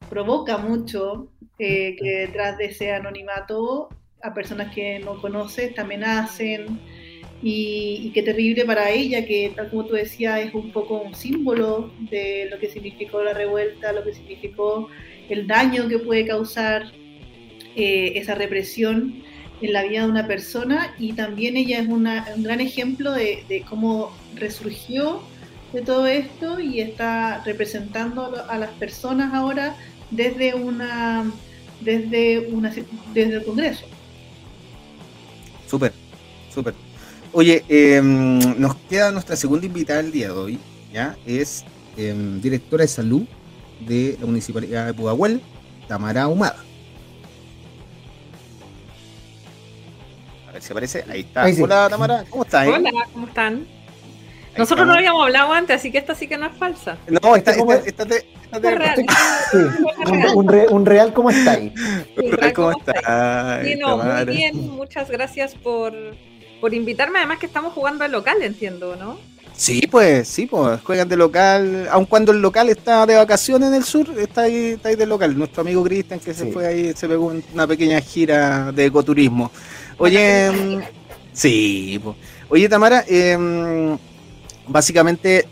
provoca 0.10 0.58
mucho, 0.58 1.32
eh, 1.60 1.96
que 2.00 2.10
detrás 2.28 2.58
de 2.58 2.66
ese 2.66 2.92
anonimato 2.92 3.90
a 4.22 4.34
personas 4.34 4.74
que 4.74 5.00
no 5.00 5.22
conoces 5.22 5.74
también 5.74 6.04
hacen. 6.04 6.80
Y, 7.46 8.12
qué 8.13 8.24
terrible 8.24 8.63
para 8.63 8.90
ella, 8.90 9.25
que 9.25 9.52
tal 9.54 9.70
como 9.70 9.86
tú 9.86 9.96
decías, 9.96 10.40
es 10.40 10.54
un 10.54 10.72
poco 10.72 11.02
un 11.02 11.13
símbolo 11.13 11.92
de 12.10 12.48
lo 12.50 12.58
que 12.58 12.70
significó 12.70 13.22
la 13.22 13.34
revuelta, 13.34 13.92
lo 13.92 14.04
que 14.04 14.13
significó 14.13 14.88
el 15.30 15.46
daño 15.46 15.90
que 15.90 16.00
puede 16.00 16.25
causar 16.25 16.94
esa 17.75 18.36
represión 18.36 19.24
en 19.63 19.72
la 19.72 19.84
vida 19.84 20.01
de 20.01 20.12
una 20.12 20.27
persona 20.27 20.93
y 21.00 21.13
también 21.13 21.55
ella 21.55 21.79
es 21.79 21.88
un 21.88 22.03
gran 22.43 22.60
ejemplo 22.60 23.13
de, 23.13 23.63
cómo 23.70 24.12
resurgió 24.36 25.22
de 25.72 25.82
todo 25.82 26.05
esto 26.05 26.60
y 26.60 26.82
está 26.82 27.41
representando 27.46 28.43
a 28.50 28.58
las 28.58 28.72
personas 28.72 29.34
ahora 29.34 29.75
desde 30.12 30.53
una 30.53 31.32
desde 31.79 32.48
una 32.51 32.74
desde 33.13 33.36
el 33.38 33.43
Congreso. 33.46 33.86
Súper, 35.70 35.93
súper. 36.53 36.74
Oye, 37.32 37.63
em, 37.70 38.60
nos 38.60 38.75
queda 38.89 39.12
nuestra 39.12 39.36
segunda 39.36 39.65
invitada 39.65 40.03
del 40.03 40.12
día 40.12 40.27
de 40.27 40.34
hoy, 40.34 40.60
¿ya? 40.93 41.17
Es 41.25 41.63
em, 41.98 42.41
directora 42.41 42.84
de 42.84 42.88
salud 42.89 43.24
de 43.79 44.17
la 44.20 44.25
Municipalidad 44.25 44.88
de 44.88 44.93
Pudahuel, 44.93 45.41
Tamara 45.88 46.27
Humada. 46.27 46.63
¿Se 50.63 50.72
aparece? 50.72 51.03
Ahí 51.10 51.22
está. 51.22 51.46
Hola, 51.62 51.89
Tamara, 51.89 52.24
¿cómo 52.29 52.43
estás? 52.43 52.65
Hola, 52.65 52.89
¿cómo 53.12 53.27
están? 53.27 53.67
Nosotros 54.58 54.88
no 54.88 54.93
habíamos 54.93 55.25
hablado 55.25 55.51
antes, 55.51 55.75
así 55.75 55.91
que 55.91 55.98
esta 55.98 56.15
sí 56.15 56.25
que 56.25 56.38
no 56.38 56.46
es 56.46 56.55
falsa. 56.55 56.98
No, 57.10 57.36
esta, 57.36 57.51
esta, 57.51 58.05
real. 58.60 59.05
un, 60.70 60.86
real, 60.86 61.12
¿cómo 61.12 61.32
está 61.32 61.51
ahí? 61.51 61.74
Un 62.15 62.32
real, 62.32 62.53
¿cómo 62.53 62.72
está? 62.72 63.62
Sí, 63.62 63.75
no, 63.75 63.98
muy 63.98 64.25
bien, 64.25 64.70
muchas 64.70 65.10
gracias 65.10 65.53
por, 65.55 65.93
por 66.62 66.74
invitarme. 66.74 67.17
Además 67.17 67.39
que 67.39 67.48
estamos 67.48 67.74
jugando 67.74 68.05
al 68.05 68.13
local, 68.13 68.41
entiendo, 68.41 68.96
¿no? 68.96 69.20
Sí, 69.55 69.82
pues, 69.91 70.29
sí, 70.29 70.46
pues, 70.46 70.82
juegan 70.82 71.10
de 71.10 71.17
local, 71.17 71.88
aun 71.91 72.05
cuando 72.05 72.32
el 72.32 72.41
local 72.41 72.70
está 72.70 73.05
de 73.05 73.15
vacaciones 73.15 73.67
en 73.70 73.75
el 73.75 73.84
sur, 73.84 74.08
está 74.17 74.43
ahí, 74.43 74.67
está 74.67 74.89
ahí 74.89 74.96
de 74.96 75.05
local. 75.05 75.38
Nuestro 75.38 75.62
amigo 75.62 75.84
Cristian 75.84 76.20
que 76.20 76.34
se 76.34 76.51
fue 76.51 76.65
ahí, 76.67 76.93
se 76.96 77.08
pegó 77.08 77.34
una 77.53 77.67
pequeña 77.67 78.00
gira 78.00 78.72
de 78.72 78.86
ecoturismo. 78.86 79.51
Oye, 79.97 80.51
mm, 80.51 80.81
sí. 81.33 82.01
Oye, 82.50 82.69
Tamara, 82.69 83.03
em, 83.07 83.97
básicamente, 84.67 85.47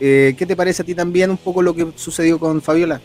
eh, 0.00 0.34
¿qué 0.36 0.46
te 0.46 0.56
parece 0.56 0.82
a 0.82 0.84
ti 0.84 0.94
también 0.94 1.30
un 1.30 1.36
poco 1.36 1.62
lo 1.62 1.74
que 1.74 1.92
sucedió 1.96 2.38
con 2.38 2.60
Fabiola? 2.62 3.00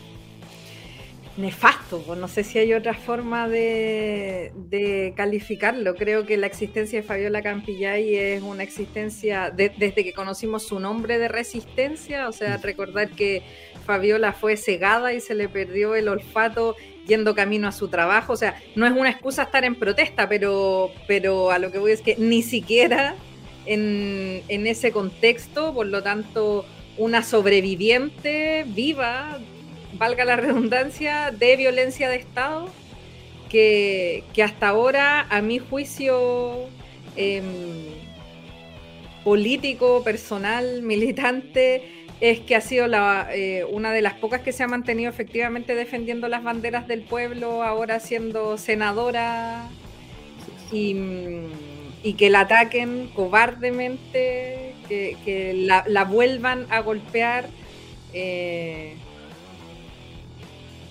Nefasto, 1.36 2.04
no 2.16 2.28
sé 2.28 2.44
si 2.44 2.58
hay 2.58 2.74
otra 2.74 2.92
forma 2.92 3.48
de, 3.48 5.12
calificarlo. 5.16 5.94
Creo 5.94 6.26
que 6.26 6.36
la 6.36 6.46
existencia 6.46 7.00
de 7.00 7.06
Fabiola 7.06 7.40
Campillay 7.40 8.14
es 8.14 8.42
una 8.42 8.62
existencia, 8.62 9.50
desde 9.50 10.04
que 10.04 10.12
conocimos 10.12 10.64
su 10.64 10.78
nombre 10.80 11.18
de 11.18 11.28
resistencia, 11.28 12.28
o 12.28 12.32
sea, 12.32 12.58
recordar 12.58 13.10
que 13.10 13.42
Fabiola 13.86 14.32
fue 14.32 14.56
cegada 14.56 15.14
y 15.14 15.20
se 15.20 15.34
le 15.34 15.48
perdió 15.48 15.94
el 15.94 16.08
olfato 16.08 16.76
yendo 17.10 17.34
camino 17.34 17.68
a 17.68 17.72
su 17.72 17.88
trabajo. 17.88 18.32
O 18.32 18.36
sea, 18.36 18.54
no 18.76 18.86
es 18.86 18.92
una 18.92 19.10
excusa 19.10 19.42
estar 19.42 19.64
en 19.64 19.74
protesta, 19.74 20.28
pero, 20.28 20.92
pero 21.06 21.50
a 21.50 21.58
lo 21.58 21.70
que 21.70 21.78
voy 21.78 21.92
es 21.92 22.00
que 22.00 22.16
ni 22.16 22.42
siquiera 22.42 23.16
en, 23.66 24.66
ese 24.66 24.92
contexto, 24.92 25.74
por 25.74 25.86
lo 25.86 26.02
tanto, 26.02 26.64
una 26.96 27.22
sobreviviente 27.22 28.64
viva, 28.68 29.38
valga 29.94 30.24
la 30.24 30.36
redundancia, 30.36 31.32
de 31.32 31.56
violencia 31.56 32.08
de 32.08 32.16
Estado, 32.16 32.68
que, 33.48 34.24
hasta 34.42 34.68
ahora, 34.68 35.26
a 35.28 35.42
mi 35.42 35.58
juicio 35.58 36.68
em, 37.16 37.44
político, 39.24 40.04
personal, 40.04 40.82
militante, 40.82 41.99
es 42.20 42.40
que 42.40 42.54
ha 42.54 42.60
sido 42.60 42.86
la, 42.86 43.28
eh, 43.32 43.64
una 43.64 43.92
de 43.92 44.02
las 44.02 44.14
pocas 44.14 44.42
que 44.42 44.52
se 44.52 44.62
ha 44.62 44.68
mantenido 44.68 45.10
efectivamente 45.10 45.74
defendiendo 45.74 46.28
las 46.28 46.42
banderas 46.42 46.86
del 46.86 47.02
pueblo, 47.02 47.62
ahora 47.62 47.98
siendo 47.98 48.58
senadora, 48.58 49.68
y, 50.70 50.94
mm, 50.94 52.16
que 52.16 52.30
la 52.30 52.40
ataquen 52.40 53.08
cobardemente, 53.14 54.74
que, 54.88 55.52
la, 55.86 56.04
vuelvan 56.04 56.66
a 56.70 56.80
golpear. 56.80 57.48
Eh, 58.12 58.96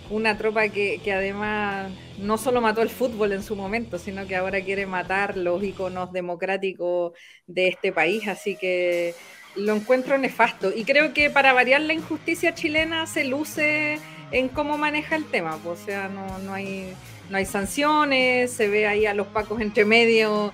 una 0.10 0.38
tropa 0.38 0.70
que, 0.70 1.00
que, 1.04 1.14
además 1.14 1.92
no 2.18 2.40
solo 2.40 2.62
mató 2.62 2.82
el 2.82 2.90
fútbol 2.90 3.32
en 3.34 3.44
su 3.44 3.56
momento, 3.56 4.00
sino 4.00 4.26
que 4.26 4.36
ahora 4.36 4.62
quiere 4.62 4.88
matar 4.88 5.38
los 5.38 5.64
iconos 5.64 6.12
democráticos 6.12 7.14
de 7.46 7.68
este 7.68 7.92
país. 7.92 8.28
Así 8.28 8.56
que 8.56 9.14
lo 9.56 9.76
encuentro 9.76 10.18
nefasto. 10.18 10.72
Y 10.76 10.84
creo 10.84 11.14
que 11.14 11.30
para 11.30 11.54
variar 11.54 11.82
la 11.82 11.94
injusticia 11.94 12.54
chilena 12.54 13.08
se 13.08 13.24
luce 13.24 14.00
en 14.32 14.50
cómo 14.50 14.78
maneja 14.78 15.16
el 15.16 15.26
tema. 15.26 15.58
O 15.66 15.76
sea, 15.76 16.10
no, 16.10 16.40
no, 16.40 16.54
hay, 16.54 16.94
no 17.30 17.38
hay 17.38 17.46
sanciones, 17.46 18.52
se 18.52 18.68
ve 18.68 18.88
ahí 18.88 19.06
a 19.06 19.14
los 19.14 19.28
pacos 19.28 19.62
entre 19.62 19.86
medio. 19.86 20.52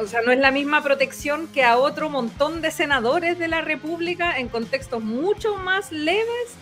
O 0.00 0.06
sea, 0.06 0.20
no 0.22 0.30
es 0.30 0.38
la 0.38 0.52
misma 0.52 0.82
protección 0.82 1.48
que 1.48 1.64
a 1.64 1.78
otro 1.78 2.08
montón 2.08 2.62
de 2.62 2.70
senadores 2.70 3.38
de 3.38 3.48
la 3.48 3.60
República 3.60 4.38
en 4.38 4.48
contextos 4.48 5.02
mucho 5.02 5.56
más 5.56 5.90
leves 5.90 6.54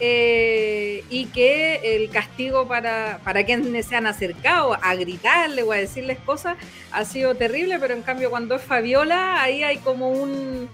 eh, 0.00 1.02
y 1.08 1.26
que 1.26 1.96
el 1.96 2.10
castigo 2.10 2.68
para, 2.68 3.20
para 3.24 3.44
quienes 3.44 3.86
se 3.86 3.96
han 3.96 4.06
acercado 4.06 4.74
a 4.80 4.94
gritarle 4.94 5.62
o 5.62 5.72
a 5.72 5.76
decirles 5.76 6.18
cosas 6.18 6.56
ha 6.92 7.04
sido 7.04 7.34
terrible, 7.34 7.78
pero 7.80 7.94
en 7.94 8.02
cambio 8.02 8.30
cuando 8.30 8.54
es 8.56 8.62
Fabiola, 8.62 9.42
ahí 9.42 9.64
hay 9.64 9.78
como 9.78 10.10
un, 10.10 10.68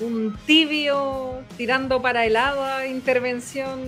un 0.00 0.36
tibio 0.46 1.42
tirando 1.56 2.02
para 2.02 2.24
el 2.26 2.36
agua, 2.36 2.86
intervención 2.86 3.80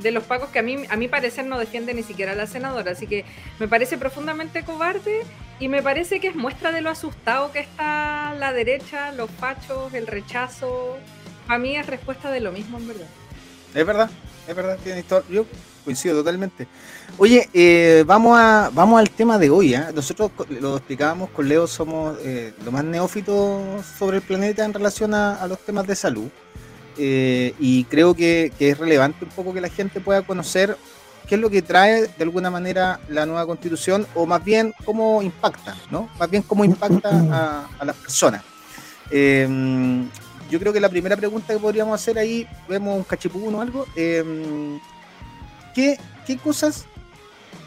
de 0.00 0.10
los 0.10 0.24
pacos 0.24 0.48
que 0.48 0.58
a 0.58 0.62
mí, 0.62 0.84
a 0.88 0.96
mi 0.96 1.08
parecer 1.08 1.46
no 1.46 1.58
defiende 1.58 1.94
ni 1.94 2.02
siquiera 2.02 2.32
a 2.32 2.34
la 2.34 2.46
senadora, 2.46 2.92
así 2.92 3.06
que 3.06 3.24
me 3.58 3.68
parece 3.68 3.96
profundamente 3.96 4.64
cobarde 4.64 5.22
y 5.60 5.68
me 5.68 5.82
parece 5.82 6.20
que 6.20 6.28
es 6.28 6.34
muestra 6.34 6.72
de 6.72 6.80
lo 6.80 6.90
asustado 6.90 7.52
que 7.52 7.60
está 7.60 8.34
la 8.38 8.52
derecha, 8.52 9.12
los 9.12 9.30
pachos, 9.30 9.94
el 9.94 10.06
rechazo. 10.06 10.96
A 11.46 11.58
mí 11.58 11.76
es 11.76 11.86
respuesta 11.86 12.30
de 12.30 12.40
lo 12.40 12.50
mismo, 12.50 12.78
en 12.78 12.88
verdad. 12.88 13.06
Es 13.74 13.86
verdad, 13.86 14.10
es 14.48 14.56
verdad, 14.56 14.78
tiene 14.82 15.00
historia. 15.00 15.26
Yo 15.30 15.46
coincido 15.84 16.16
totalmente. 16.16 16.66
Oye, 17.18 17.48
eh, 17.52 18.02
vamos 18.06 18.38
a 18.38 18.70
vamos 18.72 18.98
al 18.98 19.10
tema 19.10 19.38
de 19.38 19.50
hoy. 19.50 19.74
¿eh? 19.74 19.84
Nosotros 19.94 20.30
lo 20.48 20.76
explicábamos 20.76 21.30
con 21.30 21.48
Leo, 21.48 21.66
somos 21.66 22.16
eh, 22.22 22.52
lo 22.64 22.72
más 22.72 22.84
neófitos 22.84 23.84
sobre 23.98 24.16
el 24.16 24.22
planeta 24.22 24.64
en 24.64 24.72
relación 24.72 25.14
a, 25.14 25.46
los 25.46 25.58
temas 25.60 25.86
de 25.86 25.94
salud. 25.94 26.28
y 26.96 27.84
creo 27.84 28.14
que, 28.14 28.52
es 28.58 28.78
relevante 28.78 29.24
un 29.24 29.30
poco 29.30 29.52
que 29.52 29.60
la 29.60 29.68
gente 29.68 30.00
pueda 30.00 30.22
conocer 30.22 30.76
qué 31.28 31.36
es 31.36 31.40
lo 31.40 31.50
que 31.50 31.62
trae 31.62 32.06
de 32.06 32.24
alguna 32.24 32.50
manera 32.50 33.00
la 33.08 33.26
nueva 33.26 33.46
constitución 33.46 34.06
o 34.14 34.26
más 34.26 34.44
bien 34.44 34.74
cómo 34.84 35.22
impacta, 35.22 35.74
¿no? 35.90 36.08
Más 36.18 36.30
bien 36.30 36.42
cómo 36.42 36.64
impacta 36.64 37.66
a, 37.80 37.84
las 37.84 37.96
personas 37.96 38.42
yo 40.50 40.60
creo 40.60 40.72
que 40.72 40.80
la 40.80 40.88
primera 40.88 41.16
pregunta 41.16 41.52
que 41.52 41.58
podríamos 41.58 42.00
hacer 42.00 42.18
ahí, 42.18 42.46
vemos 42.68 42.96
un 42.96 43.04
cachipún 43.04 43.54
o 43.54 43.60
algo, 43.60 43.86
em, 45.76 45.96
¿qué, 46.26 46.36
cosas 46.38 46.86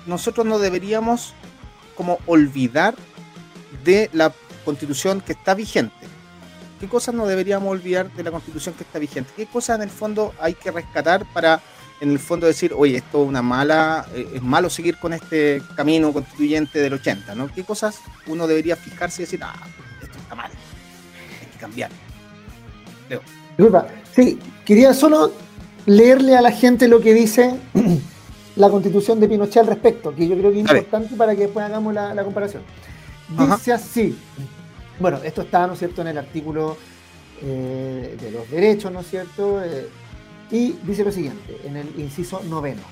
nosotros 0.05 0.45
no 0.45 0.59
deberíamos 0.59 1.33
como 1.95 2.19
olvidar 2.25 2.95
de 3.83 4.09
la 4.13 4.33
constitución 4.65 5.21
que 5.21 5.33
está 5.33 5.53
vigente? 5.53 5.93
¿Qué 6.79 6.87
cosas 6.87 7.15
no 7.15 7.25
deberíamos 7.25 7.69
olvidar 7.71 8.11
de 8.13 8.23
la 8.23 8.31
constitución 8.31 8.75
que 8.75 8.83
está 8.83 8.99
vigente? 8.99 9.31
¿Qué 9.35 9.47
cosas 9.47 9.77
en 9.77 9.83
el 9.83 9.89
fondo 9.89 10.33
hay 10.39 10.53
que 10.53 10.71
rescatar 10.71 11.25
para 11.33 11.61
en 11.99 12.11
el 12.11 12.19
fondo 12.19 12.45
decir, 12.45 12.73
oye, 12.75 12.97
esto 12.97 13.23
es 13.23 13.27
una 13.27 13.41
mala, 13.41 14.05
eh, 14.13 14.27
es 14.35 14.41
malo 14.41 14.69
seguir 14.69 14.97
con 14.99 15.13
este 15.13 15.61
camino 15.75 16.13
constituyente 16.13 16.79
del 16.79 16.93
80, 16.93 17.33
¿no? 17.33 17.51
¿Qué 17.51 17.63
cosas 17.63 17.99
uno 18.27 18.45
debería 18.45 18.75
fijarse 18.75 19.23
y 19.23 19.25
decir, 19.25 19.39
ah, 19.43 19.55
esto 20.03 20.19
está 20.19 20.35
mal, 20.35 20.51
hay 20.51 21.47
que 21.47 21.57
cambiar? 21.57 21.89
Disculpa, 23.57 23.87
sí, 24.15 24.37
quería 24.63 24.93
solo 24.93 25.33
leerle 25.87 26.35
a 26.35 26.41
la 26.41 26.51
gente 26.51 26.87
lo 26.87 27.01
que 27.01 27.15
dice 27.15 27.55
la 28.55 28.69
constitución 28.69 29.19
de 29.19 29.27
Pinochet 29.27 29.63
al 29.63 29.67
respecto, 29.67 30.13
que 30.13 30.27
yo 30.27 30.37
creo 30.37 30.51
que 30.51 30.61
es 30.61 30.69
importante 30.69 31.15
para 31.15 31.35
que 31.35 31.43
después 31.43 31.65
hagamos 31.65 31.93
la, 31.93 32.23
comparación. 32.23 32.61
Dice 33.29 33.73
así, 33.73 34.15
bueno, 34.99 35.17
esto 35.23 35.41
está, 35.41 35.65
¿no 35.65 35.73
es 35.73 35.79
cierto?, 35.79 36.01
en 36.01 36.09
el 36.09 36.17
artículo 36.19 36.77
eh, 37.41 38.15
de 38.21 38.31
los 38.31 38.49
derechos, 38.51 38.91
¿no 38.91 38.99
es 38.99 39.09
cierto? 39.09 39.63
Eh, 39.63 39.89
y 40.51 40.73
dice 40.83 41.03
lo 41.03 41.11
siguiente, 41.11 41.59
en 41.65 41.77
el 41.77 41.87
inciso 41.97 42.41
noveno 42.43 42.83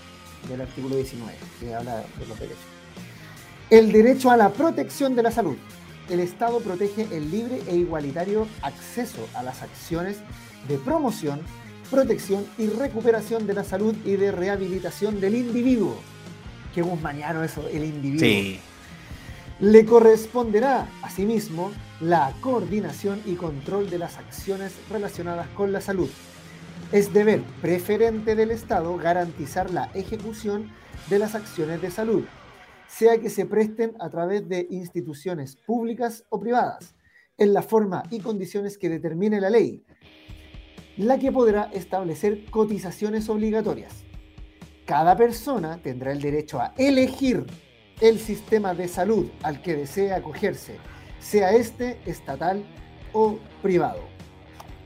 del 0.50 0.62
artículo 0.62 0.96
19, 0.96 1.34
que 1.60 1.76
habla 1.76 1.98
de 2.18 2.26
los 2.28 2.40
derechos. 2.40 2.64
El 3.70 3.92
derecho 3.92 4.32
a 4.32 4.38
la 4.38 4.50
protección 4.50 5.16
de 5.16 5.24
la 5.24 5.32
salud 5.32 5.58
el 6.10 6.20
Estado 6.20 6.60
protege 6.60 7.08
el 7.12 7.32
libre 7.32 7.62
e 7.68 7.76
igualitario 7.76 8.48
acceso 8.62 9.28
a 9.34 9.44
las 9.44 9.62
acciones 9.62 10.18
de 10.68 10.78
promoción, 10.78 11.42
protección 11.90 12.46
y 12.58 12.68
recuperación 12.68 13.48
de 13.48 13.54
la 13.54 13.64
salud 13.64 13.96
y 14.06 14.16
de 14.16 14.32
rehabilitación 14.32 15.20
del 15.20 15.36
individuo. 15.36 15.98
Qué 16.74 16.82
guzmañano 16.82 17.44
eso, 17.44 17.68
el 17.68 17.86
individuo. 17.86 18.20
Sí. 18.20 18.60
Le 19.62 19.86
corresponderá, 19.86 20.90
asimismo, 21.02 21.72
la 22.02 22.34
coordinación 22.42 23.22
y 23.26 23.36
control 23.36 23.90
de 23.90 24.00
las 24.00 24.18
acciones 24.18 24.74
relacionadas 24.90 25.48
con 25.50 25.72
la 25.72 25.80
salud. 25.80 26.10
Es 26.92 27.14
deber 27.14 27.42
preferente 27.62 28.36
del 28.36 28.52
Estado 28.52 28.98
garantizar 28.98 29.72
la 29.72 29.86
ejecución 29.94 30.72
de 31.10 31.20
las 31.20 31.36
acciones 31.36 31.82
de 31.82 31.92
salud, 31.92 32.26
sea 32.88 33.18
que 33.20 33.30
se 33.30 33.46
presten 33.46 33.96
a 34.00 34.10
través 34.10 34.48
de 34.50 34.68
instituciones 34.70 35.56
públicas 35.56 36.26
o 36.30 36.40
privadas, 36.40 36.96
en 37.38 37.54
la 37.54 37.62
forma 37.62 38.04
y 38.12 38.20
condiciones 38.20 38.78
que 38.78 38.90
determine 38.90 39.40
la 39.40 39.50
ley, 39.50 39.84
la 40.98 41.18
que 41.20 41.32
podrá 41.32 41.70
establecer 41.74 42.46
cotizaciones 42.46 43.30
obligatorias. 43.30 44.04
Cada 44.86 45.18
persona 45.18 45.80
tendrá 45.82 46.12
el 46.12 46.22
derecho 46.22 46.60
a 46.60 46.74
elegir 46.78 47.46
el 48.02 48.20
sistema 48.20 48.74
de 48.74 48.88
salud 48.88 49.28
al 49.42 49.62
que 49.62 49.76
desea 49.76 50.18
acogerse, 50.18 50.78
sea 51.20 51.52
este 51.52 51.98
estatal 52.06 52.64
o 53.14 53.40
privado. 53.62 54.02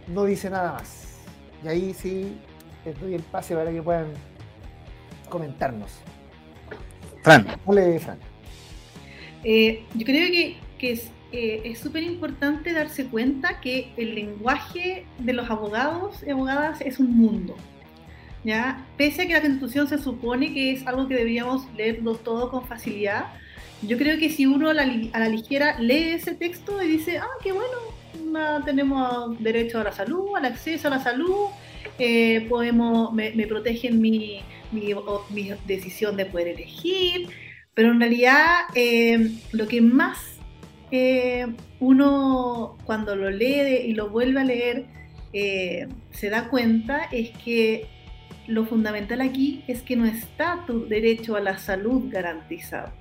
No 0.08 0.26
dice 0.26 0.50
nada 0.50 0.74
más. 0.74 1.20
Y 1.64 1.68
ahí 1.68 1.94
sí 1.94 2.38
les 2.86 3.00
doy 3.00 3.16
el 3.16 3.24
pase 3.24 3.56
para 3.56 3.72
que 3.72 3.82
puedan 3.82 4.08
comentarnos. 5.30 5.92
Fran. 7.24 7.46
Fran. 7.66 8.20
Eh, 9.44 9.86
yo 9.94 10.06
creo 10.06 10.30
que, 10.78 11.00
eh, 11.32 11.62
es 11.66 11.80
súper 11.80 12.04
importante 12.04 12.74
darse 12.74 13.08
cuenta 13.08 13.60
que 13.62 13.92
el 13.98 14.16
lenguaje 14.16 15.06
de 15.18 15.34
los 15.34 15.50
abogados 15.50 16.24
y 16.26 16.32
abogadas 16.32 16.82
es 16.82 17.00
un 17.00 17.16
mundo. 17.16 17.56
¿ya? 18.44 18.86
Pese 18.98 19.24
a 19.24 19.28
que 19.28 19.34
la 19.34 19.42
Constitución 19.42 19.88
se 19.88 19.98
supone 19.98 20.54
que 20.54 20.72
es 20.72 20.88
algo 20.88 21.08
que 21.08 21.16
deberíamos 21.16 21.68
leerlo 21.76 22.16
todo 22.16 22.50
con 22.50 22.66
facilidad, 22.66 23.28
yo 23.82 23.98
creo 23.98 24.20
que 24.20 24.30
si 24.30 24.46
uno 24.46 24.70
a 24.70 24.74
la, 24.74 24.86
ligera 24.86 25.80
lee 25.80 26.10
ese 26.10 26.36
texto 26.36 26.82
y 26.84 26.88
dice, 26.88 27.18
ah, 27.18 27.28
qué 27.42 27.54
bueno, 27.54 28.62
tenemos 28.66 29.42
derecho 29.42 29.80
a 29.80 29.86
la 29.86 29.92
salud, 29.94 30.36
al 30.36 30.46
acceso 30.46 30.90
a 30.90 30.92
la 30.92 31.00
salud, 31.00 31.48
eh, 31.98 32.46
podemos, 32.50 33.14
me, 33.14 33.32
me 33.32 33.48
protegen 33.48 34.02
mi 34.02 34.42
mi, 34.72 35.52
decisión 35.66 36.16
de 36.18 36.26
poder 36.26 36.50
elegir, 36.50 37.30
pero 37.74 37.92
en 37.92 38.00
realidad 38.00 38.62
eh, 38.76 39.32
lo 39.52 39.68
que 39.68 39.82
más 39.82 40.39
eh, 40.92 41.48
uno 41.80 42.78
cuando 42.86 43.16
lo 43.16 43.30
lee 43.30 43.86
y 43.86 43.94
lo 43.94 44.10
vuelve 44.10 44.42
a 44.42 44.44
leer 44.44 44.86
eh, 45.34 45.88
se 46.12 46.30
da 46.30 46.50
cuenta 46.50 47.04
es 47.12 47.30
que 47.44 47.88
lo 48.48 48.66
fundamental 48.66 49.22
aquí 49.22 49.64
es 49.68 49.82
que 49.84 49.96
no 49.96 50.06
está 50.06 50.64
tu 50.66 50.88
derecho 50.88 51.36
a 51.36 51.40
la 51.40 51.58
salud 51.60 52.12
garantizado, 52.12 52.92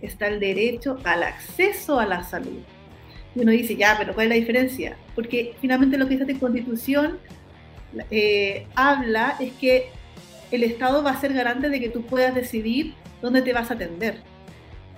está 0.00 0.28
el 0.28 0.38
derecho 0.38 0.98
al 1.02 1.24
acceso 1.24 1.98
a 1.98 2.06
la 2.06 2.22
salud. 2.22 2.62
Y 3.34 3.40
uno 3.40 3.50
dice, 3.50 3.74
ya, 3.74 3.96
pero 3.98 4.14
¿cuál 4.14 4.26
es 4.26 4.30
la 4.30 4.36
diferencia? 4.36 4.96
Porque 5.16 5.54
finalmente 5.60 5.98
lo 5.98 6.06
que 6.06 6.16
dice 6.16 6.30
esta 6.30 6.38
constitución 6.38 7.18
habla 8.76 9.36
es 9.40 9.52
que 9.54 9.88
el 10.52 10.62
Estado 10.62 11.02
va 11.02 11.10
a 11.10 11.20
ser 11.20 11.32
garante 11.32 11.68
de 11.68 11.80
que 11.80 11.88
tú 11.88 12.02
puedas 12.02 12.34
decidir 12.34 12.94
dónde 13.20 13.42
te 13.42 13.52
vas 13.52 13.70
a 13.70 13.74
atender. 13.74 14.18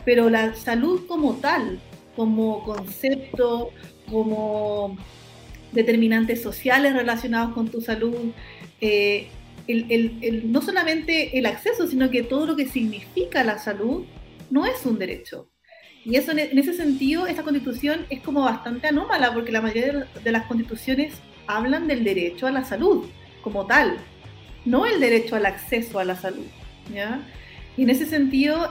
Pero 0.05 0.29
la 0.29 0.55
salud 0.55 1.07
como 1.07 1.37
tal, 1.37 1.81
como 2.17 2.65
concepto, 2.65 3.71
como 4.11 4.97
determinantes 5.73 6.43
sociales 6.43 6.95
relacionados 6.95 7.53
con 7.55 7.69
tu 7.69 7.81
salud, 7.81 8.33
eh, 8.81 9.29
no 10.45 10.63
solamente 10.63 11.39
el 11.39 11.47
acceso, 11.47 11.87
sino 11.87 12.11
que 12.11 12.23
todo 12.23 12.47
lo 12.47 12.57
que 12.57 12.67
significa 12.67 13.45
la 13.45 13.59
salud 13.59 14.05
no 14.51 14.65
es 14.65 14.87
un 14.87 14.99
derecho. 14.99 15.51
Y 16.05 16.17
eso 16.17 16.31
en 16.31 16.57
ese 16.57 16.73
sentido, 16.73 17.27
esta 17.27 17.43
constitución 17.43 18.07
es 18.11 18.21
como 18.21 18.43
bastante 18.43 18.87
anómala, 18.87 19.35
porque 19.35 19.51
la 19.51 19.61
mayoría 19.61 20.07
de 20.23 20.33
las 20.33 20.47
constituciones 20.47 21.15
hablan 21.49 21.89
del 21.89 22.05
derecho 22.05 22.47
a 22.47 22.53
la 22.53 22.65
salud 22.65 23.07
como 23.43 23.67
tal, 23.67 23.97
no 24.65 24.87
el 24.87 25.01
derecho 25.01 25.35
al 25.35 25.47
acceso 25.47 25.99
a 25.99 26.05
la 26.05 26.15
salud. 26.15 26.47
Y 27.77 27.83
en 27.83 27.91
ese 27.91 28.07
sentido, 28.07 28.71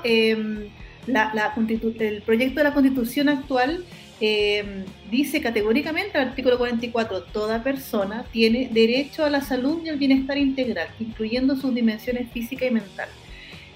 em, 1.07 1.67
el 1.99 2.21
proyecto 2.21 2.59
de 2.59 2.63
la 2.63 2.73
constitución 2.73 3.29
actual 3.29 3.83
em, 4.19 4.85
dice 5.11 5.41
categóricamente, 5.41 6.17
el 6.17 6.29
artículo 6.29 6.57
44, 6.57 7.23
toda 7.23 7.63
persona 7.63 8.25
tiene 8.31 8.69
derecho 8.71 9.25
a 9.25 9.29
la 9.29 9.41
salud 9.41 9.81
y 9.83 9.89
al 9.89 9.97
bienestar 9.97 10.37
integral, 10.37 10.87
incluyendo 10.99 11.55
sus 11.55 11.73
dimensiones 11.73 12.31
física 12.31 12.65
y 12.65 12.71
mental. 12.71 13.09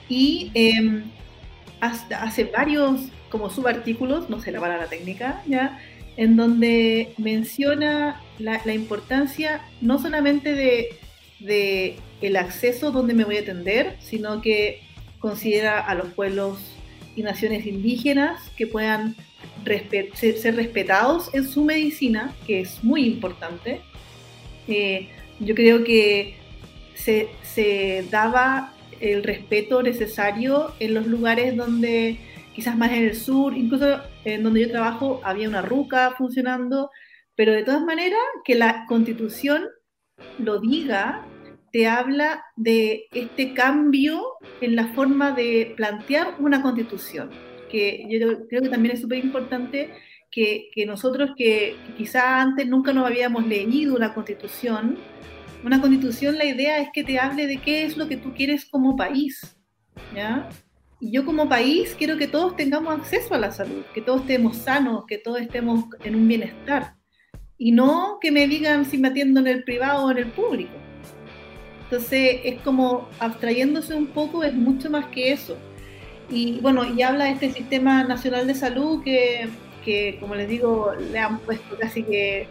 Y 0.07 0.51
em, 0.53 1.03
hace 1.81 2.45
varios 2.45 3.01
como 3.29 3.49
subartículos, 3.49 4.29
no 4.29 4.39
sé 4.41 4.51
la 4.51 4.59
palabra 4.59 4.87
técnica, 4.87 5.43
¿ya? 5.45 5.79
en 6.17 6.35
donde 6.35 7.13
menciona 7.17 8.21
la, 8.39 8.59
la 8.65 8.73
importancia 8.73 9.61
no 9.81 9.99
solamente 9.99 10.53
de 10.53 10.89
de 11.39 11.97
el 12.21 12.35
acceso 12.35 12.91
donde 12.91 13.13
me 13.13 13.23
voy 13.23 13.37
a 13.37 13.41
atender, 13.41 13.95
sino 13.99 14.41
que 14.41 14.81
considera 15.19 15.79
a 15.79 15.95
los 15.95 16.13
pueblos 16.13 16.59
naciones 17.23 17.65
indígenas 17.65 18.49
que 18.57 18.67
puedan 18.67 19.15
ser, 20.13 20.55
respetados 20.55 21.29
en 21.33 21.47
su 21.47 21.63
medicina, 21.63 22.33
que 22.45 22.61
es 22.61 22.83
muy 22.83 23.05
importante. 23.05 23.81
Eh, 24.67 25.09
yo 25.39 25.55
creo 25.55 25.83
que 25.83 26.35
se, 26.95 28.05
daba 28.11 28.73
el 28.99 29.23
respeto 29.23 29.81
necesario 29.81 30.73
en 30.79 30.93
los 30.93 31.07
lugares 31.07 31.55
donde, 31.55 32.19
quizás 32.53 32.77
más 32.77 32.91
en 32.91 33.05
el 33.05 33.15
sur, 33.15 33.55
incluso 33.55 34.01
en 34.25 34.43
donde 34.43 34.61
yo 34.61 34.71
trabajo, 34.71 35.21
había 35.23 35.47
una 35.47 35.61
ruca 35.61 36.13
funcionando, 36.17 36.89
pero 37.35 37.53
de 37.53 37.63
todas 37.63 37.81
maneras, 37.83 38.19
que 38.43 38.55
la 38.55 38.85
constitución 38.87 39.65
lo 40.37 40.59
diga, 40.59 41.25
te 41.71 41.87
habla 41.87 42.43
de 42.55 43.07
este 43.11 43.53
cambio 43.53 44.23
en 44.61 44.75
la 44.75 44.87
forma 44.93 45.31
de 45.31 45.73
plantear 45.75 46.35
una 46.39 46.61
constitución, 46.61 47.29
que 47.69 48.05
yo 48.09 48.47
creo 48.47 48.61
que 48.61 48.69
también 48.69 48.95
es 48.95 49.01
súper 49.01 49.19
importante 49.19 49.91
que, 50.31 50.69
nosotros 50.85 51.31
que 51.35 51.75
quizá 51.97 52.41
antes 52.41 52.67
nunca 52.67 52.93
nos 52.93 53.05
habíamos 53.05 53.45
leído 53.47 53.95
una 53.95 54.13
constitución, 54.13 54.97
una 55.63 55.81
constitución 55.81 56.37
la 56.37 56.45
idea 56.45 56.79
es 56.79 56.89
que 56.93 57.03
te 57.03 57.19
hable 57.19 57.47
de 57.47 57.57
qué 57.57 57.85
es 57.85 57.97
lo 57.97 58.07
que 58.07 58.17
tú 58.17 58.33
quieres 58.33 58.65
como 58.65 58.95
país, 58.95 59.57
¿ya? 60.15 60.47
Y 61.01 61.11
yo 61.11 61.25
como 61.25 61.47
país 61.47 61.95
quiero 61.97 62.17
que 62.17 62.27
todos 62.27 62.55
tengamos 62.55 62.97
acceso 62.97 63.33
a 63.33 63.39
la 63.39 63.51
salud, 63.51 63.83
que 63.93 64.01
todos 64.01 64.21
estemos 64.21 64.57
sanos, 64.57 65.05
que 65.07 65.17
todos 65.17 65.41
estemos 65.41 65.85
en 66.03 66.15
un 66.15 66.27
bienestar. 66.27 66.95
Y 67.57 67.71
no 67.71 68.19
que 68.21 68.31
me 68.31 68.47
digan 68.47 68.85
si 68.85 68.97
me 68.97 69.09
atiendo 69.09 69.39
en 69.39 69.47
el 69.47 69.63
privado 69.63 70.05
o 70.05 70.11
en 70.11 70.17
el 70.17 70.31
público. 70.31 70.73
Entonces 71.89 72.41
es 72.43 72.61
como 72.61 73.09
abstrayéndose 73.19 73.95
un 73.95 74.05
poco, 74.07 74.43
es 74.43 74.53
mucho 74.53 74.91
más 74.91 75.05
que 75.07 75.31
eso. 75.31 75.57
Y 76.29 76.59
bueno, 76.59 76.85
y 76.85 77.01
habla 77.01 77.25
de 77.25 77.31
este 77.31 77.51
Sistema 77.51 78.03
Nacional 78.03 78.45
de 78.45 78.53
Salud 78.53 79.03
que, 79.03 79.49
que 79.83 80.17
como 80.19 80.35
les 80.35 80.47
digo, 80.47 80.93
le 81.11 81.17
han 81.17 81.39
puesto 81.39 81.75
casi 81.79 82.03
que 82.03 82.47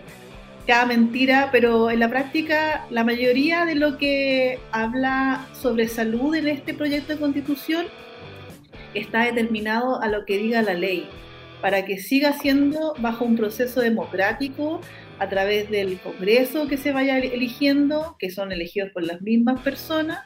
cada 0.67 0.87
mentira, 0.87 1.51
pero 1.53 1.89
en 1.89 2.01
la 2.01 2.09
práctica 2.09 2.85
la 2.91 3.05
mayoría 3.05 3.65
de 3.65 3.77
lo 3.77 3.97
que 3.97 4.59
habla 4.73 5.47
sobre 5.55 5.87
salud 5.87 6.35
en 6.35 6.49
este 6.49 6.75
proyecto 6.75 7.13
de 7.13 7.21
constitución 7.21 7.87
está 8.93 9.23
determinado 9.23 10.03
a 10.03 10.09
lo 10.09 10.25
que 10.25 10.37
diga 10.37 10.63
la 10.63 10.75
ley, 10.75 11.09
para 11.63 11.85
que 11.85 11.99
siga 11.99 12.33
siendo 12.33 12.95
bajo 12.99 13.25
un 13.25 13.37
proceso 13.37 13.81
democrático 13.81 14.81
a 15.19 15.29
través 15.29 15.71
del 15.71 15.99
Congreso 16.01 16.69
que 16.69 16.77
se 16.77 16.93
vaya 16.93 17.19
eligiendo, 17.19 18.17
que 18.19 18.31
son 18.31 18.53
elegidos 18.53 18.91
por 18.91 19.03
las 19.03 19.21
mismas 19.21 19.61
personas, 19.61 20.21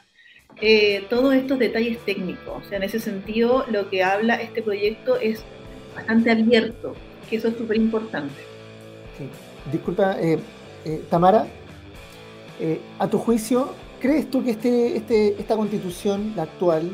eh, 0.61 1.05
todos 1.09 1.33
estos 1.33 1.59
detalles 1.59 1.97
técnicos. 2.05 2.63
O 2.65 2.69
sea, 2.69 2.77
en 2.77 2.83
ese 2.83 2.99
sentido, 2.99 3.65
lo 3.69 3.89
que 3.89 4.03
habla 4.03 4.35
este 4.35 4.61
proyecto 4.61 5.17
es 5.17 5.43
bastante 5.95 6.31
abierto, 6.31 6.95
que 7.29 7.37
eso 7.37 7.47
es 7.47 7.57
súper 7.57 7.77
importante. 7.77 8.35
Sí. 9.17 9.27
Disculpa, 9.71 10.17
eh, 10.19 10.39
eh, 10.85 11.03
Tamara, 11.09 11.47
eh, 12.59 12.81
a 12.99 13.07
tu 13.07 13.17
juicio, 13.17 13.73
¿crees 13.99 14.29
tú 14.29 14.43
que 14.43 14.51
este, 14.51 14.97
este, 14.97 15.39
esta 15.39 15.55
constitución, 15.55 16.33
la 16.35 16.43
actual, 16.43 16.91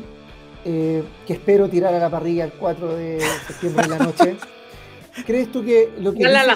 que 0.61 1.03
espero 1.29 1.67
tirar 1.67 1.95
a 1.95 1.99
la 1.99 2.09
parrilla 2.09 2.43
el 2.43 2.51
4 2.51 2.95
de 2.95 3.21
septiembre 3.47 3.83
de 3.83 3.89
la 3.89 3.97
noche, 3.97 4.35
¿crees 5.25 5.51
tú 5.51 5.63
que 5.63 5.89
lo 5.99 6.13
que... 6.13 6.23
Este 6.23 6.53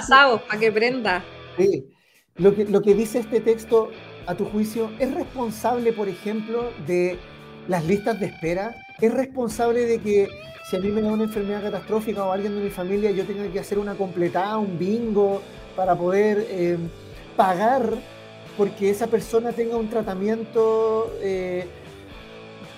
para 0.47 0.59
que 0.59 0.71
prenda. 0.71 1.23
Sí, 1.57 1.85
lo 2.35 2.55
que, 2.55 2.65
lo 2.65 2.81
que 2.81 2.93
dice 2.93 3.19
este 3.19 3.39
texto, 3.39 3.91
a 4.25 4.35
tu 4.35 4.45
juicio, 4.45 4.89
es 4.99 5.13
responsable, 5.13 5.93
por 5.93 6.07
ejemplo, 6.09 6.71
de 6.87 7.19
las 7.67 7.85
listas 7.85 8.19
de 8.19 8.27
espera? 8.27 8.75
¿Es 8.99 9.13
responsable 9.13 9.85
de 9.85 9.99
que 9.99 10.27
si 10.69 10.77
a 10.77 10.79
mí 10.79 10.89
me 10.89 11.01
da 11.01 11.11
una 11.11 11.23
enfermedad 11.23 11.61
catastrófica 11.61 12.23
o 12.23 12.31
alguien 12.31 12.55
de 12.55 12.61
mi 12.61 12.69
familia, 12.69 13.11
yo 13.11 13.25
tenga 13.25 13.47
que 13.51 13.59
hacer 13.59 13.77
una 13.77 13.95
completada, 13.95 14.57
un 14.57 14.79
bingo, 14.79 15.41
para 15.75 15.95
poder 15.95 16.45
eh, 16.49 16.77
pagar 17.35 17.93
porque 18.57 18.89
esa 18.89 19.07
persona 19.07 19.51
tenga 19.51 19.77
un 19.77 19.89
tratamiento 19.89 21.11
eh, 21.21 21.65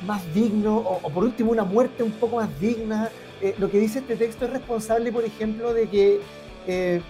más 0.05 0.33
digno 0.33 0.77
o, 0.77 1.09
por 1.09 1.25
último 1.25 1.51
una 1.51 1.65
muerte 1.65 2.03
un 2.03 2.11
poco 2.11 2.37
más 2.37 2.59
digna. 2.59 3.09
Eh, 3.41 3.53
lo 3.57 3.69
que 3.69 3.79
dice 3.79 3.99
este 3.99 4.15
texto 4.15 4.45
es 4.45 4.51
responsable, 4.51 5.11
por 5.11 5.25
ejemplo, 5.25 5.73
de 5.73 5.87
que 5.87 7.01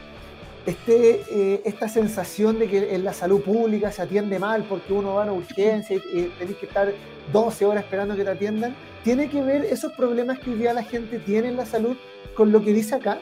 esté 0.72 1.62
esta 1.68 1.88
sensación 1.88 2.60
de 2.60 2.68
que 2.68 2.96
en 2.96 3.04
la 3.04 3.14
salud 3.14 3.42
pública 3.42 3.92
se 3.92 4.02
atiende 4.02 4.40
mal 4.40 4.64
porque 4.64 4.94
uno 4.94 5.16
va 5.16 5.22
a 5.22 5.24
una 5.26 5.34
urgencia 5.34 5.96
y, 5.96 6.24
tenés 6.40 6.56
que 6.58 6.66
estar 6.66 6.94
12 7.32 7.66
horas 7.66 7.84
esperando 7.84 8.16
que 8.16 8.24
te 8.24 8.30
atiendan. 8.32 8.76
¿Tiene 9.04 9.30
que 9.30 9.42
ver 9.42 9.66
esos 9.66 9.92
problemas 9.94 10.40
que 10.40 10.50
hoy 10.50 10.58
día 10.58 10.74
la 10.74 10.84
gente 10.84 11.20
tiene 11.20 11.50
en 11.50 11.58
la 11.58 11.66
salud 11.66 11.96
con 12.36 12.52
lo 12.52 12.62
que 12.64 12.74
dice 12.74 12.96
acá? 12.96 13.20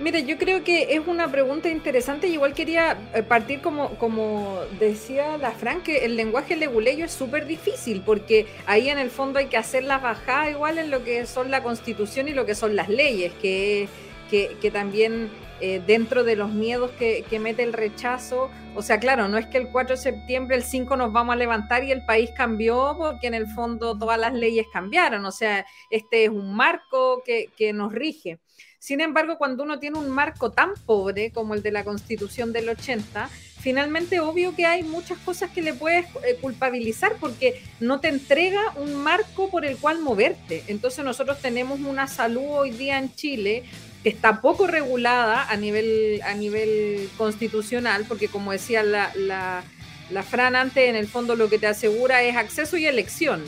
Mira, 0.00 0.18
yo 0.18 0.38
creo 0.38 0.64
que 0.64 0.96
es 0.96 1.06
una 1.06 1.30
pregunta 1.30 1.68
interesante. 1.68 2.26
Igual 2.26 2.52
quería 2.52 2.98
eh, 3.14 3.22
partir 3.22 3.60
como, 3.60 3.90
como 3.90 4.58
decía 4.80 5.38
la 5.38 5.52
Fran, 5.52 5.82
que 5.82 6.04
el 6.04 6.16
lenguaje 6.16 6.56
leguleyo 6.56 7.04
es 7.04 7.12
súper 7.12 7.46
difícil, 7.46 8.02
porque 8.04 8.46
ahí 8.66 8.88
en 8.88 8.98
el 8.98 9.10
fondo 9.10 9.38
hay 9.38 9.46
que 9.46 9.56
hacer 9.56 9.84
la 9.84 9.98
bajada 9.98 10.50
igual 10.50 10.78
en 10.78 10.90
lo 10.90 11.04
que 11.04 11.26
son 11.26 11.50
la 11.52 11.62
constitución 11.62 12.26
y 12.26 12.32
lo 12.32 12.44
que 12.44 12.56
son 12.56 12.74
las 12.74 12.88
leyes, 12.88 13.32
que, 13.40 13.88
que, 14.30 14.70
también 14.72 15.30
eh, 15.60 15.82
dentro 15.86 16.24
de 16.24 16.36
los 16.36 16.50
miedos 16.50 16.90
que, 16.92 17.24
que, 17.28 17.38
mete 17.38 17.62
el 17.62 17.72
rechazo, 17.72 18.50
o 18.74 18.82
sea, 18.82 18.98
claro, 18.98 19.28
no 19.28 19.38
es 19.38 19.46
que 19.46 19.58
el 19.58 19.68
4 19.68 19.96
de 19.96 20.02
septiembre, 20.02 20.56
el 20.56 20.62
5 20.62 20.96
nos 20.96 21.12
vamos 21.12 21.34
a 21.34 21.36
levantar 21.36 21.84
y 21.84 21.92
el 21.92 22.04
país 22.04 22.30
cambió, 22.36 22.94
porque 22.98 23.28
en 23.28 23.34
el 23.34 23.46
fondo 23.46 23.96
todas 23.98 24.18
las 24.18 24.34
leyes 24.34 24.66
cambiaron, 24.72 25.24
o 25.24 25.32
sea, 25.32 25.64
este 25.90 26.24
es 26.24 26.30
un 26.30 26.54
marco 26.54 27.22
que, 27.24 27.50
que 27.56 27.72
nos 27.72 27.92
rige. 27.92 28.40
Sin 28.84 29.00
embargo, 29.00 29.38
cuando 29.38 29.62
uno 29.62 29.78
tiene 29.78 29.98
un 29.98 30.10
marco 30.10 30.52
tan 30.52 30.74
pobre 30.84 31.30
como 31.30 31.54
el 31.54 31.62
de 31.62 31.72
la 31.72 31.84
Constitución 31.84 32.52
del 32.52 32.68
80, 32.68 33.30
finalmente 33.60 34.20
obvio 34.20 34.54
que 34.54 34.66
hay 34.66 34.82
muchas 34.82 35.16
cosas 35.20 35.50
que 35.50 35.62
le 35.62 35.72
puedes 35.72 36.04
eh, 36.16 36.36
culpabilizar 36.38 37.16
porque 37.18 37.62
no 37.80 38.00
te 38.00 38.08
entrega 38.08 38.60
un 38.76 38.94
marco 38.94 39.48
por 39.48 39.64
el 39.64 39.78
cual 39.78 40.00
moverte. 40.00 40.64
Entonces 40.66 41.02
nosotros 41.02 41.40
tenemos 41.40 41.80
una 41.80 42.06
salud 42.06 42.44
hoy 42.46 42.72
día 42.72 42.98
en 42.98 43.14
Chile 43.14 43.64
que 44.04 44.10
está 44.10 44.42
poco 44.42 44.66
regulada 44.66 45.50
a 45.50 45.56
nivel, 45.56 46.20
a 46.22 46.34
nivel 46.34 47.08
constitucional, 47.16 48.04
porque 48.06 48.28
como 48.28 48.52
decía 48.52 48.84
la, 48.84 49.10
la, 49.16 50.22
Fran 50.22 50.54
antes, 50.54 50.88
en 50.88 50.94
el 50.94 51.08
fondo 51.08 51.34
lo 51.34 51.48
que 51.48 51.58
te 51.58 51.66
asegura 51.66 52.22
es 52.22 52.36
acceso 52.36 52.76
y 52.76 52.86
elección 52.86 53.42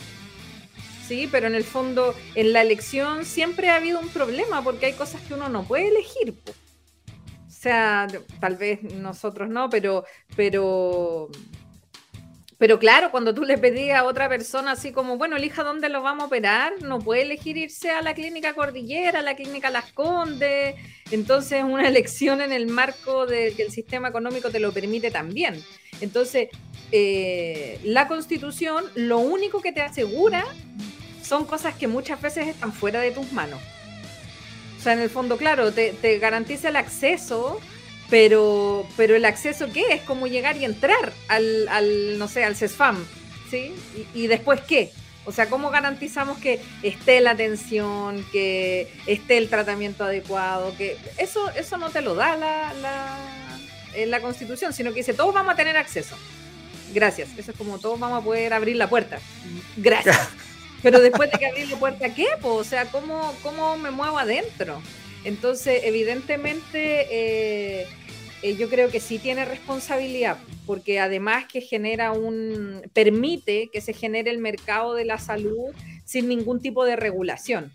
Sí, 1.06 1.28
pero 1.30 1.46
en 1.46 1.54
el 1.54 1.62
fondo, 1.62 2.16
en 2.34 2.52
la 2.52 2.62
elección 2.62 3.24
siempre 3.24 3.70
ha 3.70 3.76
habido 3.76 4.00
un 4.00 4.08
problema 4.08 4.64
porque 4.64 4.86
hay 4.86 4.92
cosas 4.94 5.20
que 5.22 5.34
uno 5.34 5.48
no 5.48 5.62
puede 5.62 5.88
elegir. 5.88 6.34
O 6.46 7.50
sea, 7.50 8.08
tal 8.40 8.56
vez 8.56 8.82
nosotros 8.82 9.48
no, 9.48 9.70
pero, 9.70 10.04
pero, 10.34 11.28
pero 12.58 12.78
claro, 12.78 13.10
cuando 13.10 13.34
tú 13.34 13.44
le 13.44 13.58
pedías 13.58 13.98
a 13.98 14.04
otra 14.04 14.28
persona 14.28 14.72
así 14.72 14.92
como, 14.92 15.18
bueno, 15.18 15.36
elija 15.36 15.62
dónde 15.62 15.88
lo 15.88 16.02
vamos 16.02 16.24
a 16.24 16.26
operar, 16.26 16.72
no 16.82 16.98
puede 16.98 17.22
elegir 17.22 17.56
irse 17.56 17.90
a 17.90 18.02
la 18.02 18.14
clínica 18.14 18.54
Cordillera, 18.54 19.18
a 19.18 19.22
la 19.22 19.36
clínica 19.36 19.70
Las 19.70 19.92
Condes. 19.92 20.74
Entonces, 21.10 21.62
una 21.64 21.86
elección 21.88 22.40
en 22.40 22.52
el 22.52 22.66
marco 22.66 23.26
de 23.26 23.52
que 23.54 23.62
el 23.62 23.70
sistema 23.70 24.08
económico 24.08 24.50
te 24.50 24.60
lo 24.60 24.72
permite 24.72 25.10
también. 25.10 25.62
Entonces, 26.00 26.48
eh, 26.92 27.80
la 27.84 28.08
constitución 28.08 28.84
lo 28.94 29.18
único 29.18 29.60
que 29.60 29.72
te 29.72 29.82
asegura 29.82 30.44
son 31.22 31.44
cosas 31.44 31.74
que 31.74 31.88
muchas 31.88 32.20
veces 32.22 32.46
están 32.48 32.72
fuera 32.72 33.00
de 33.00 33.10
tus 33.10 33.32
manos. 33.32 33.60
O 34.78 34.82
sea, 34.82 34.92
en 34.92 35.00
el 35.00 35.10
fondo, 35.10 35.36
claro, 35.36 35.72
te, 35.72 36.18
garantiza 36.18 36.68
el 36.68 36.76
acceso, 36.76 37.60
pero, 38.08 38.86
pero 38.96 39.16
el 39.16 39.24
acceso, 39.24 39.66
¿qué? 39.72 39.84
Es 39.92 40.02
como 40.02 40.26
llegar 40.26 40.56
y 40.56 40.64
entrar 40.64 41.12
al, 41.28 42.18
no 42.18 42.28
sé, 42.28 42.44
al 42.44 42.56
CESFAM, 42.56 43.04
¿sí? 43.50 43.72
Y, 44.14 44.26
después, 44.26 44.60
¿qué? 44.60 44.92
O 45.24 45.32
sea, 45.32 45.48
¿cómo 45.48 45.70
garantizamos 45.70 46.38
que 46.38 46.60
esté 46.82 47.20
la 47.20 47.32
atención, 47.32 48.24
que 48.30 48.92
esté 49.06 49.38
el 49.38 49.48
tratamiento 49.48 50.04
adecuado? 50.04 50.76
Que 50.76 50.96
eso, 51.18 51.50
eso 51.50 51.78
no 51.78 51.90
te 51.90 52.00
lo 52.00 52.14
da 52.14 52.36
la, 52.36 52.72
la, 52.74 54.06
la 54.06 54.20
Constitución, 54.20 54.72
sino 54.72 54.90
que 54.90 55.00
dice, 55.00 55.14
todos 55.14 55.34
vamos 55.34 55.54
a 55.54 55.56
tener 55.56 55.76
acceso. 55.76 56.16
Gracias. 56.94 57.30
Eso 57.36 57.50
es 57.50 57.56
como 57.56 57.78
todos 57.78 57.98
vamos 57.98 58.20
a 58.20 58.24
poder 58.24 58.52
abrir 58.52 58.76
la 58.76 58.88
puerta. 58.88 59.18
Gracias. 59.76 60.28
Pero 60.82 61.00
después 61.00 61.30
de 61.32 61.38
que 61.38 61.46
abrí 61.46 61.66
la 61.66 61.76
puerta, 61.76 62.14
¿qué? 62.14 62.26
O 62.42 62.62
sea, 62.62 62.84
¿cómo, 62.86 63.34
¿cómo 63.42 63.76
me 63.76 63.90
muevo 63.90 64.18
adentro? 64.18 64.80
Entonces, 65.26 65.80
evidentemente, 65.82 67.06
eh, 67.10 67.86
eh, 68.42 68.54
yo 68.54 68.70
creo 68.70 68.92
que 68.92 69.00
sí 69.00 69.18
tiene 69.18 69.44
responsabilidad, 69.44 70.38
porque 70.66 71.00
además 71.00 71.46
que 71.46 71.60
genera 71.60 72.12
un, 72.12 72.88
permite 72.92 73.68
que 73.72 73.80
se 73.80 73.92
genere 73.92 74.30
el 74.30 74.38
mercado 74.38 74.94
de 74.94 75.04
la 75.04 75.18
salud 75.18 75.74
sin 76.04 76.28
ningún 76.28 76.62
tipo 76.62 76.84
de 76.84 76.94
regulación. 76.94 77.72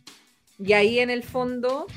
Y 0.60 0.72
ahí 0.72 1.00
en 1.00 1.10
el 1.10 1.24
fondo 1.24 1.88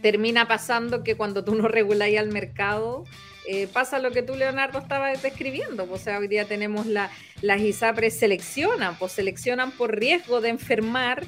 termina 0.00 0.48
pasando 0.48 1.04
que 1.04 1.14
cuando 1.14 1.44
tú 1.44 1.54
no 1.54 1.68
reguláis 1.68 2.18
al 2.18 2.28
mercado, 2.28 3.04
eh, 3.46 3.68
pasa 3.70 3.98
lo 3.98 4.12
que 4.12 4.22
tú, 4.22 4.34
Leonardo, 4.34 4.78
estabas 4.78 5.22
describiendo. 5.22 5.84
Pues, 5.84 6.00
o 6.00 6.04
sea, 6.04 6.18
hoy 6.20 6.28
día 6.28 6.46
tenemos 6.46 6.86
la, 6.86 7.10
las 7.42 7.60
ISAPRES 7.60 8.18
seleccionan, 8.18 8.96
pues 8.98 9.12
seleccionan 9.12 9.72
por 9.72 9.94
riesgo 9.98 10.40
de 10.40 10.48
enfermar. 10.48 11.26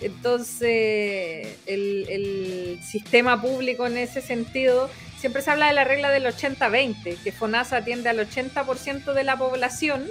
Entonces, 0.00 1.56
el, 1.66 2.78
sistema 2.82 3.40
público 3.40 3.86
en 3.86 3.96
ese 3.96 4.20
sentido 4.20 4.90
siempre 5.18 5.42
se 5.42 5.50
habla 5.50 5.68
de 5.68 5.72
la 5.72 5.84
regla 5.84 6.10
del 6.10 6.26
80-20, 6.26 7.16
que 7.22 7.32
FONASA 7.32 7.78
atiende 7.78 8.10
al 8.10 8.18
80% 8.18 9.12
de 9.12 9.24
la 9.24 9.36
población, 9.38 10.04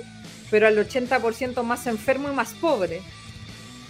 pero 0.50 0.68
al 0.68 0.78
80% 0.78 1.64
más 1.64 1.88
enfermo 1.88 2.30
y 2.30 2.34
más 2.34 2.54
pobre. 2.54 3.02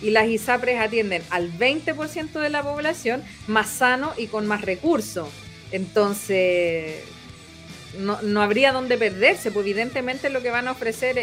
Y 0.01 0.09
las 0.09 0.27
ISAPRES 0.27 0.81
atienden 0.81 1.23
al 1.29 1.51
20% 1.57 2.39
de 2.39 2.49
la 2.49 2.61
población 2.61 3.23
más 3.47 3.69
sano 3.69 4.13
y 4.17 4.27
con 4.27 4.45
más 4.45 4.61
recursos. 4.61 5.29
Entonces, 5.71 7.03
no, 7.97 8.21
no 8.21 8.41
habría 8.41 8.73
dónde 8.73 8.97
perderse, 8.97 9.51
pues 9.51 9.65
evidentemente 9.65 10.29
lo 10.29 10.41
que 10.41 10.51
van 10.51 10.67
a 10.67 10.71
ofrecer 10.71 11.17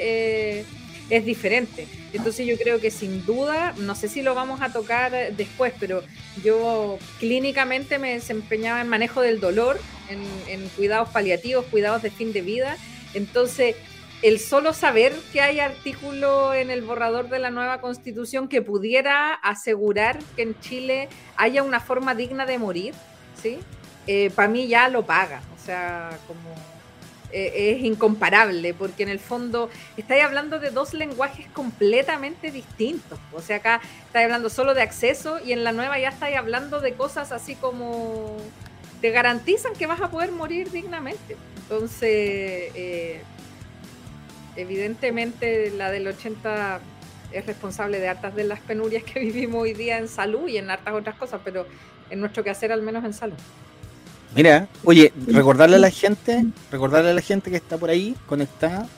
es 1.12 1.26
diferente. 1.26 1.86
Entonces 2.14 2.46
yo 2.46 2.56
creo 2.56 2.80
que 2.80 2.90
sin 2.90 3.26
duda, 3.26 3.74
no 3.76 3.94
sé 3.94 4.08
si 4.08 4.22
lo 4.22 4.34
vamos 4.34 4.62
a 4.62 4.72
tocar 4.72 5.12
después, 5.36 5.74
pero 5.78 6.02
yo 6.42 6.98
clínicamente 7.20 7.98
me 7.98 8.14
desempeñaba 8.14 8.80
en 8.80 8.88
manejo 8.88 9.20
del 9.20 9.38
dolor, 9.38 9.78
en, 10.08 10.68
cuidados 10.70 11.10
paliativos, 11.10 11.66
cuidados 11.66 12.00
de 12.00 12.10
fin 12.10 12.32
de 12.32 12.40
vida. 12.40 12.78
Entonces, 13.12 13.76
el 14.22 14.40
solo 14.40 14.72
saber 14.72 15.12
que 15.34 15.42
hay 15.42 15.60
artículo 15.60 16.54
en 16.54 16.70
el 16.70 16.80
borrador 16.80 17.28
de 17.28 17.38
la 17.40 17.50
nueva 17.50 17.82
constitución 17.82 18.48
que 18.48 18.62
pudiera 18.62 19.34
asegurar 19.34 20.18
que 20.34 20.42
en 20.42 20.58
Chile 20.60 21.10
haya 21.36 21.62
una 21.62 21.80
forma 21.80 22.14
digna 22.14 22.46
de 22.46 22.58
morir, 22.58 22.94
¿sí? 23.42 23.58
Eh, 24.06 24.30
para 24.34 24.48
mí 24.48 24.66
ya 24.66 24.88
lo 24.88 25.04
paga. 25.04 25.42
O 25.54 25.62
sea, 25.62 26.18
como 26.26 26.71
eh, 27.32 27.72
es 27.76 27.84
incomparable, 27.84 28.74
porque 28.74 29.02
en 29.02 29.08
el 29.08 29.18
fondo 29.18 29.70
estáis 29.96 30.22
hablando 30.22 30.58
de 30.58 30.70
dos 30.70 30.92
lenguajes 30.92 31.46
completamente 31.48 32.50
distintos. 32.50 33.18
O 33.32 33.40
sea, 33.40 33.56
acá 33.56 33.80
estáis 34.06 34.24
hablando 34.24 34.50
solo 34.50 34.74
de 34.74 34.82
acceso 34.82 35.38
y 35.44 35.52
en 35.52 35.64
la 35.64 35.72
nueva 35.72 35.98
ya 35.98 36.10
estáis 36.10 36.36
hablando 36.36 36.80
de 36.80 36.92
cosas 36.94 37.32
así 37.32 37.54
como 37.54 38.36
te 39.00 39.10
garantizan 39.10 39.72
que 39.72 39.86
vas 39.86 40.00
a 40.00 40.10
poder 40.10 40.30
morir 40.30 40.70
dignamente. 40.70 41.36
Entonces, 41.62 42.10
eh, 42.10 43.22
evidentemente 44.56 45.70
la 45.70 45.90
del 45.90 46.06
80 46.06 46.80
es 47.32 47.46
responsable 47.46 47.98
de 47.98 48.08
hartas 48.08 48.34
de 48.34 48.44
las 48.44 48.60
penurias 48.60 49.02
que 49.04 49.20
vivimos 49.20 49.62
hoy 49.62 49.72
día 49.72 49.98
en 49.98 50.08
salud 50.08 50.48
y 50.48 50.58
en 50.58 50.70
hartas 50.70 50.94
otras 50.94 51.16
cosas, 51.16 51.40
pero 51.42 51.66
en 52.10 52.20
nuestro 52.20 52.44
quehacer 52.44 52.72
al 52.72 52.82
menos 52.82 53.04
en 53.04 53.14
salud. 53.14 53.38
Mira, 54.34 54.66
oye, 54.84 55.12
recordarle 55.26 55.76
a 55.76 55.78
la 55.78 55.90
gente, 55.90 56.46
recordarle 56.70 57.10
a 57.10 57.14
la 57.14 57.20
gente 57.20 57.50
que 57.50 57.56
está 57.56 57.76
por 57.76 57.90
ahí 57.90 58.16
conectada, 58.26 58.88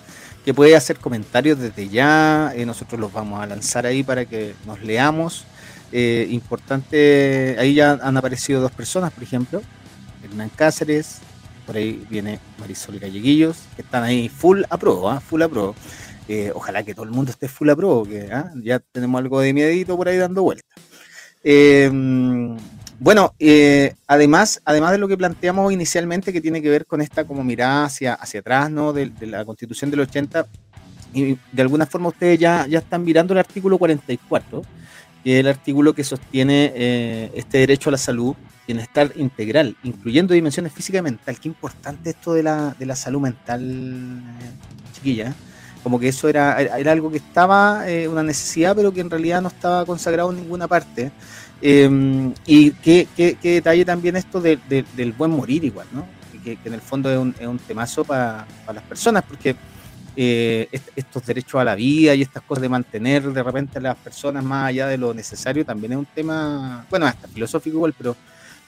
que 0.45 0.55
puede 0.55 0.77
hacer 0.77 0.99
comentarios 0.99 1.59
desde 1.59 1.89
ya, 1.89 2.53
eh, 2.55 2.65
nosotros 2.65 3.01
los 3.01 3.13
vamos 3.13 3.43
a 3.43 3.47
lanzar 3.47 3.85
ahí 3.85 4.05
para 4.05 4.27
que 4.27 4.55
nos 4.65 4.81
leamos. 4.83 5.45
Eh, 5.91 6.29
importante, 6.31 7.57
ahí 7.59 7.75
ya 7.75 7.93
han 7.93 8.17
aparecido 8.17 8.61
dos 8.61 8.71
personas, 8.71 9.13
por 9.13 9.25
ejemplo, 9.25 9.63
Hernán 10.23 10.51
Cáceres, 10.55 11.19
por 11.67 11.77
ahí 11.77 12.05
viene 12.09 12.39
Marisol 12.59 12.99
Galleguillos, 13.01 13.57
que 13.75 13.83
están 13.83 14.05
ahí 14.05 14.29
full 14.29 14.63
a 14.71 14.77
pro, 14.77 15.09
¿ah? 15.09 15.21
full 15.21 15.43
a 15.43 15.49
pro. 15.49 15.75
Eh, 16.29 16.53
ojalá 16.55 16.83
que 16.85 16.95
todo 16.95 17.05
el 17.05 17.11
mundo 17.11 17.33
esté 17.33 17.49
full 17.49 17.71
a 17.71 17.77
pro, 17.77 18.05
que 18.05 18.29
¿ah? 18.33 18.53
ya 18.63 18.79
tenemos 18.79 19.19
algo 19.19 19.41
de 19.41 19.53
miedito 19.53 19.97
por 19.97 20.09
ahí 20.09 20.17
dando 20.17 20.43
vueltas. 20.43 20.69
Bueno, 23.01 23.35
eh, 23.39 23.95
además, 24.07 24.63
además 24.65 24.93
de 24.93 24.99
lo 24.99 25.09
que 25.09 25.17
planteamos 25.17 25.73
inicialmente, 25.73 26.33
que 26.33 26.41
tiene 26.41 26.63
que 26.63 26.71
ver 26.71 26.87
con 26.87 27.01
esta 27.01 27.25
como 27.25 27.43
mirada 27.43 27.87
hacia, 27.87 28.15
hacia 28.15 28.41
atrás, 28.41 28.71
¿no? 28.71 28.93
De, 28.93 29.11
la 29.23 29.45
constitución 29.45 29.91
del 29.91 30.01
80, 30.01 30.47
y 31.13 31.37
de 31.53 31.63
alguna 31.63 31.87
forma 31.87 32.09
ustedes 32.09 32.39
ya, 32.39 32.67
ya 32.67 32.79
están 32.79 33.05
mirando 33.05 33.33
el 33.35 33.39
artículo 33.39 33.79
44, 33.79 34.63
que 35.23 35.35
es 35.35 35.41
el 35.41 35.49
artículo 35.49 35.93
que 35.93 36.05
sostiene 36.05 36.73
eh, 36.75 37.31
este 37.35 37.59
derecho 37.59 37.91
a 37.91 37.93
la 37.93 37.99
salud, 37.99 38.35
bienestar 38.67 39.13
integral, 39.17 39.77
incluyendo 39.83 40.35
dimensiones 40.35 40.73
física 40.73 40.99
y 40.99 41.03
mental. 41.03 41.39
Qué 41.41 41.49
importante 41.49 42.11
esto 42.11 42.33
de 42.33 42.43
la, 42.43 42.77
de 42.79 42.87
la 42.87 42.97
salud 42.97 43.21
mental, 43.21 44.23
chiquilla. 44.93 45.35
Como 45.83 46.01
que 46.01 46.09
eso 46.09 46.29
era, 46.29 46.61
era 46.63 46.93
algo 46.93 47.11
que 47.11 47.19
estaba, 47.19 47.89
eh, 47.89 48.09
una 48.09 48.23
necesidad, 48.23 48.75
pero 48.75 48.93
que 48.93 49.03
en 49.03 49.11
realidad 49.11 49.43
no 49.43 49.49
estaba 49.49 49.85
consagrado 49.85 50.31
en 50.31 50.39
ninguna 50.39 50.67
parte. 50.67 51.13
Em, 51.67 52.35
y 52.45 52.73
qué, 52.73 53.09
detalle 53.43 53.87
también 53.87 54.17
esto 54.17 54.39
del 54.39 55.15
buen 55.17 55.31
morir 55.31 55.65
igual, 55.65 55.87
¿no? 55.93 56.07
Que, 56.45 56.59
en 56.63 56.75
el 56.75 56.83
fondo 56.83 57.11
es 57.11 57.17
un, 57.17 57.35
es 57.41 57.47
un 57.47 57.59
temazo 57.59 58.05
para 58.05 58.47
las 58.67 58.83
personas, 58.83 59.25
porque 59.27 59.57
eh, 60.15 60.69
estos 60.95 61.25
derechos 61.25 61.59
a 61.59 61.65
la 61.65 61.75
vida 61.75 62.15
y 62.15 62.21
estas 62.21 62.43
cosas 62.43 62.61
de 62.61 62.69
mantener 62.69 63.23
de 63.33 63.43
repente 63.43 63.79
a 63.79 63.81
las 63.81 63.97
personas 63.97 64.45
más 64.45 64.69
allá 64.69 64.89
de 64.89 64.99
lo 64.99 65.15
necesario 65.15 65.65
también 65.65 65.93
es 65.93 65.99
un 65.99 66.05
tema, 66.05 66.85
bueno, 66.91 67.07
hasta 67.07 67.29
filosófico 67.29 67.79
igual, 67.79 67.95
pero 67.97 68.15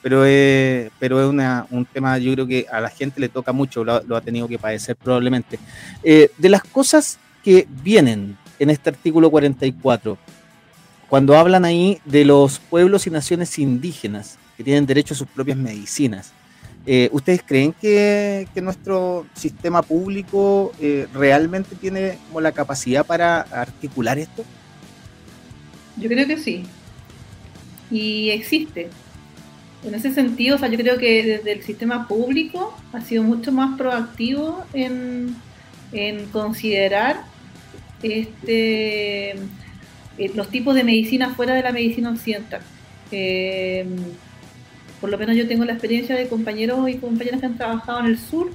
pero 0.01 0.25
es, 0.25 0.89
pero 0.99 1.21
es 1.21 1.29
una, 1.29 1.67
un 1.69 1.85
tema 1.85 2.17
yo 2.17 2.33
creo 2.33 2.47
que 2.47 2.65
a 2.71 2.81
la 2.81 2.89
gente 2.89 3.19
le 3.19 3.29
toca 3.29 3.51
mucho, 3.51 3.83
lo, 3.83 4.15
ha 4.15 4.21
tenido 4.21 4.47
que 4.47 4.57
padecer 4.57 4.95
probablemente. 4.95 5.59
Eh, 6.03 6.31
de 6.35 6.49
las 6.49 6.63
cosas 6.63 7.19
que 7.43 7.67
vienen 7.83 8.37
en 8.57 8.69
este 8.71 8.89
artículo 8.89 9.29
44, 9.29 10.17
cuando 11.09 11.37
hablan 11.37 11.65
ahí 11.65 11.99
de 12.05 12.25
los 12.25 12.59
pueblos 12.59 13.07
y 13.07 13.09
naciones 13.09 13.57
indígenas 13.59 14.37
que 14.57 14.63
tienen 14.63 14.85
derecho 14.85 15.13
a 15.13 15.17
sus 15.17 15.27
propias 15.27 15.57
medicinas, 15.57 16.33
eh, 16.85 17.09
¿ustedes 17.11 17.41
creen 17.45 17.73
que, 17.73 18.47
nuestro 18.61 19.25
sistema 19.33 19.81
público 19.81 20.71
eh, 20.79 21.07
realmente 21.13 21.75
tiene 21.75 22.17
como 22.27 22.41
la 22.41 22.51
capacidad 22.51 23.05
para 23.05 23.41
articular 23.41 24.17
esto? 24.17 24.43
Yo 25.97 26.09
creo 26.09 26.27
que 26.27 26.37
sí. 26.37 26.63
Y 27.91 28.29
existe. 28.29 28.89
En 29.83 29.93
ese 29.93 30.13
sentido, 30.13 30.55
o 30.55 30.59
sea, 30.59 30.69
yo 30.69 30.77
creo 30.77 30.97
que 30.97 31.23
desde 31.23 31.51
el 31.51 31.63
sistema 31.63 32.07
público 32.07 32.75
ha 32.93 33.01
sido 33.01 33.23
mucho 33.23 33.51
más 33.51 33.77
proactivo 33.77 34.63
en, 34.73 35.35
en 35.91 36.25
considerar 36.27 37.21
este 38.01 39.35
eh, 40.17 40.31
los 40.35 40.49
tipos 40.49 40.75
de 40.75 40.83
medicina 40.83 41.33
fuera 41.33 41.53
de 41.53 41.63
la 41.63 41.71
medicina 41.71 42.09
occidental. 42.09 42.61
Eh, 43.11 43.85
por 44.99 45.09
lo 45.09 45.17
menos 45.17 45.35
yo 45.35 45.47
tengo 45.47 45.63
la 45.65 45.73
experiencia 45.73 46.15
de 46.15 46.27
compañeros 46.27 46.89
y 46.89 46.95
compañeras 46.95 47.39
que 47.39 47.45
han 47.45 47.57
trabajado 47.57 47.99
en 47.99 48.07
el 48.07 48.17
sur 48.17 48.51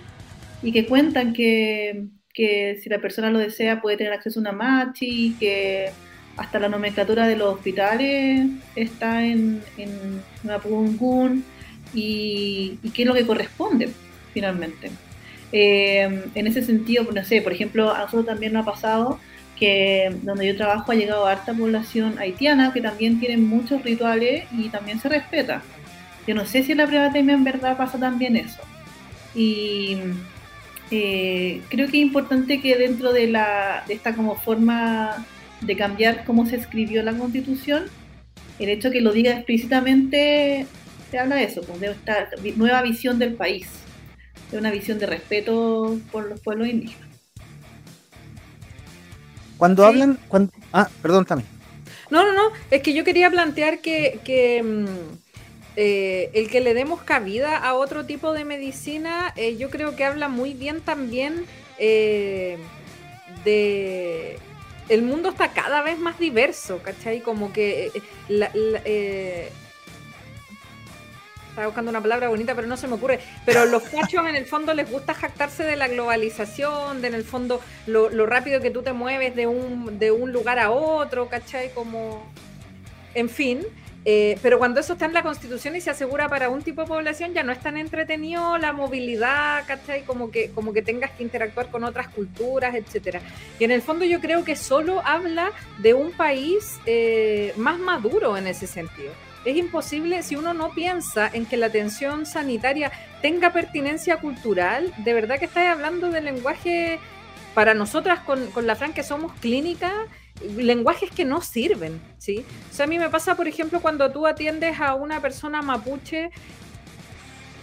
y 0.62 0.72
que 0.72 0.86
cuentan 0.86 1.32
que, 1.32 2.06
si 2.34 2.88
la 2.88 2.98
persona 2.98 3.30
lo 3.30 3.38
desea 3.38 3.80
puede 3.80 3.96
tener 3.96 4.12
acceso 4.12 4.40
a 4.40 4.42
una 4.42 4.52
machi, 4.52 5.36
que 5.38 5.90
hasta 6.36 6.58
la 6.58 6.68
nomenclatura 6.68 7.26
de 7.26 7.36
los 7.36 7.54
hospitales 7.54 8.48
está 8.74 9.24
en, 9.24 9.62
en 9.76 9.90
una 10.44 10.60
y, 11.94 12.78
y 12.82 12.90
qué 12.90 13.02
es 13.02 13.08
lo 13.08 13.14
que 13.14 13.26
corresponde 13.26 13.90
finalmente. 14.32 14.90
Eh, 15.52 16.24
en 16.34 16.46
ese 16.46 16.62
sentido, 16.62 17.06
no 17.12 17.24
sé, 17.24 17.42
por 17.42 17.52
ejemplo, 17.52 17.92
a 17.92 17.98
nosotros 17.98 18.26
también 18.26 18.54
nos 18.54 18.62
ha 18.62 18.70
pasado 18.70 19.20
que 19.62 20.12
donde 20.22 20.48
yo 20.48 20.56
trabajo 20.56 20.90
ha 20.90 20.96
llegado 20.96 21.24
harta 21.24 21.54
población 21.54 22.18
haitiana 22.18 22.72
que 22.72 22.80
también 22.80 23.20
tienen 23.20 23.46
muchos 23.46 23.80
rituales 23.84 24.44
y 24.50 24.70
también 24.70 24.98
se 24.98 25.08
respeta. 25.08 25.62
Yo 26.26 26.34
no 26.34 26.46
sé 26.46 26.64
si 26.64 26.72
en 26.72 26.78
la 26.78 26.88
privatemia 26.88 27.36
en 27.36 27.44
verdad 27.44 27.76
pasa 27.76 27.96
también 27.96 28.34
eso. 28.34 28.60
Y 29.36 29.98
eh, 30.90 31.62
creo 31.68 31.86
que 31.86 31.98
es 31.98 32.02
importante 32.02 32.60
que 32.60 32.76
dentro 32.76 33.12
de, 33.12 33.28
la, 33.28 33.84
de 33.86 33.94
esta 33.94 34.16
como 34.16 34.34
forma 34.34 35.24
de 35.60 35.76
cambiar 35.76 36.24
cómo 36.24 36.44
se 36.44 36.56
escribió 36.56 37.04
la 37.04 37.12
constitución, 37.12 37.84
el 38.58 38.68
hecho 38.68 38.90
que 38.90 39.00
lo 39.00 39.12
diga 39.12 39.30
explícitamente 39.30 40.66
te 41.12 41.18
habla 41.20 41.36
de 41.36 41.44
eso, 41.44 41.60
pues, 41.60 41.78
de 41.78 41.92
esta 41.92 42.30
nueva 42.56 42.82
visión 42.82 43.16
del 43.16 43.34
país, 43.34 43.68
de 44.50 44.58
una 44.58 44.72
visión 44.72 44.98
de 44.98 45.06
respeto 45.06 46.00
por 46.10 46.28
los 46.28 46.40
pueblos 46.40 46.66
indígenas. 46.66 47.11
Cuando 49.62 49.86
hablan, 49.86 50.18
cuando, 50.26 50.52
ah, 50.72 50.88
perdón 51.02 51.24
también. 51.24 51.48
No, 52.10 52.24
no, 52.24 52.32
no, 52.32 52.52
es 52.72 52.82
que 52.82 52.94
yo 52.94 53.04
quería 53.04 53.30
plantear 53.30 53.78
que, 53.78 54.60
mm, 54.60 55.14
eh, 55.76 56.30
el 56.34 56.50
que 56.50 56.60
le 56.60 56.74
demos 56.74 57.02
cabida 57.02 57.58
a 57.58 57.74
otro 57.74 58.04
tipo 58.04 58.32
de 58.32 58.44
medicina, 58.44 59.32
eh, 59.36 59.56
yo 59.56 59.70
creo 59.70 59.94
que 59.94 60.04
habla 60.04 60.26
muy 60.26 60.54
bien 60.54 60.80
también 60.80 61.46
eh, 61.78 62.58
de... 63.44 64.36
El 64.88 65.02
mundo 65.02 65.28
está 65.28 65.52
cada 65.52 65.80
vez 65.82 65.96
más 65.96 66.18
diverso, 66.18 66.80
¿cachai? 66.82 67.20
Como 67.20 67.52
que 67.52 67.92
la, 68.28 68.50
estaba 71.52 71.66
buscando 71.66 71.90
una 71.90 72.00
palabra 72.00 72.28
bonita, 72.28 72.54
pero 72.54 72.66
no 72.66 72.78
se 72.78 72.88
me 72.88 72.94
ocurre. 72.94 73.20
Pero 73.44 73.66
los 73.66 73.82
cachos 73.82 74.26
en 74.26 74.36
el 74.36 74.46
fondo 74.46 74.72
les 74.72 74.90
gusta 74.90 75.12
jactarse 75.12 75.64
de 75.64 75.76
la 75.76 75.86
globalización, 75.86 77.02
de 77.02 77.08
en 77.08 77.14
el 77.14 77.24
fondo 77.24 77.60
lo, 77.86 78.08
rápido 78.24 78.62
que 78.62 78.70
tú 78.70 78.82
te 78.82 78.94
mueves 78.94 79.36
de 79.36 79.46
un, 79.46 79.98
de 79.98 80.10
un 80.10 80.32
lugar 80.32 80.58
a 80.58 80.70
otro, 80.70 81.28
¿cachai? 81.28 81.70
Como, 81.74 82.24
en 83.14 83.28
fin. 83.28 83.60
Eh, 84.04 84.38
pero 84.42 84.58
cuando 84.58 84.80
eso 84.80 84.94
está 84.94 85.04
en 85.04 85.12
la 85.12 85.22
constitución 85.22 85.76
y 85.76 85.82
se 85.82 85.90
asegura 85.90 86.28
para 86.28 86.48
un 86.48 86.62
tipo 86.62 86.80
de 86.80 86.88
población, 86.88 87.34
ya 87.34 87.42
no 87.42 87.52
es 87.52 87.60
tan 87.60 87.76
entretenido 87.76 88.56
la 88.56 88.72
movilidad, 88.72 89.64
¿cachai? 89.66 90.04
Como 90.04 90.30
que, 90.30 90.50
como 90.52 90.72
que 90.72 90.80
tengas 90.80 91.10
que 91.10 91.22
interactuar 91.22 91.70
con 91.70 91.84
otras 91.84 92.08
culturas, 92.08 92.74
etcétera. 92.74 93.20
Y 93.58 93.64
en 93.64 93.72
el 93.72 93.82
fondo 93.82 94.06
yo 94.06 94.20
creo 94.20 94.42
que 94.42 94.56
solo 94.56 95.02
habla 95.04 95.52
de 95.78 95.92
un 95.92 96.12
país 96.12 96.80
eh, 96.86 97.52
más 97.56 97.78
maduro 97.78 98.38
en 98.38 98.46
ese 98.46 98.66
sentido 98.66 99.12
Es 99.44 99.56
imposible 99.56 100.22
si 100.22 100.36
uno 100.36 100.54
no 100.54 100.70
piensa 100.70 101.28
en 101.32 101.46
que 101.46 101.56
la 101.56 101.66
atención 101.66 102.26
sanitaria 102.26 102.92
tenga 103.20 103.52
pertinencia 103.52 104.18
cultural. 104.18 104.92
De 104.98 105.14
verdad 105.14 105.38
que 105.38 105.46
estáis 105.46 105.68
hablando 105.68 106.10
de 106.10 106.20
lenguaje 106.20 107.00
para 107.54 107.74
nosotras 107.74 108.20
con, 108.20 108.50
con 108.52 108.66
la 108.66 108.76
Fran 108.76 108.92
que 108.92 109.02
somos 109.02 109.32
clínica, 109.40 109.92
lenguajes 110.56 111.10
que 111.10 111.24
no 111.24 111.40
sirven, 111.40 112.00
¿sí? 112.18 112.44
O 112.70 112.74
sea, 112.74 112.84
a 112.84 112.88
mí 112.88 112.98
me 112.98 113.10
pasa, 113.10 113.34
por 113.34 113.48
ejemplo, 113.48 113.80
cuando 113.80 114.10
tú 114.10 114.26
atiendes 114.26 114.80
a 114.80 114.94
una 114.94 115.20
persona 115.20 115.60
mapuche, 115.60 116.30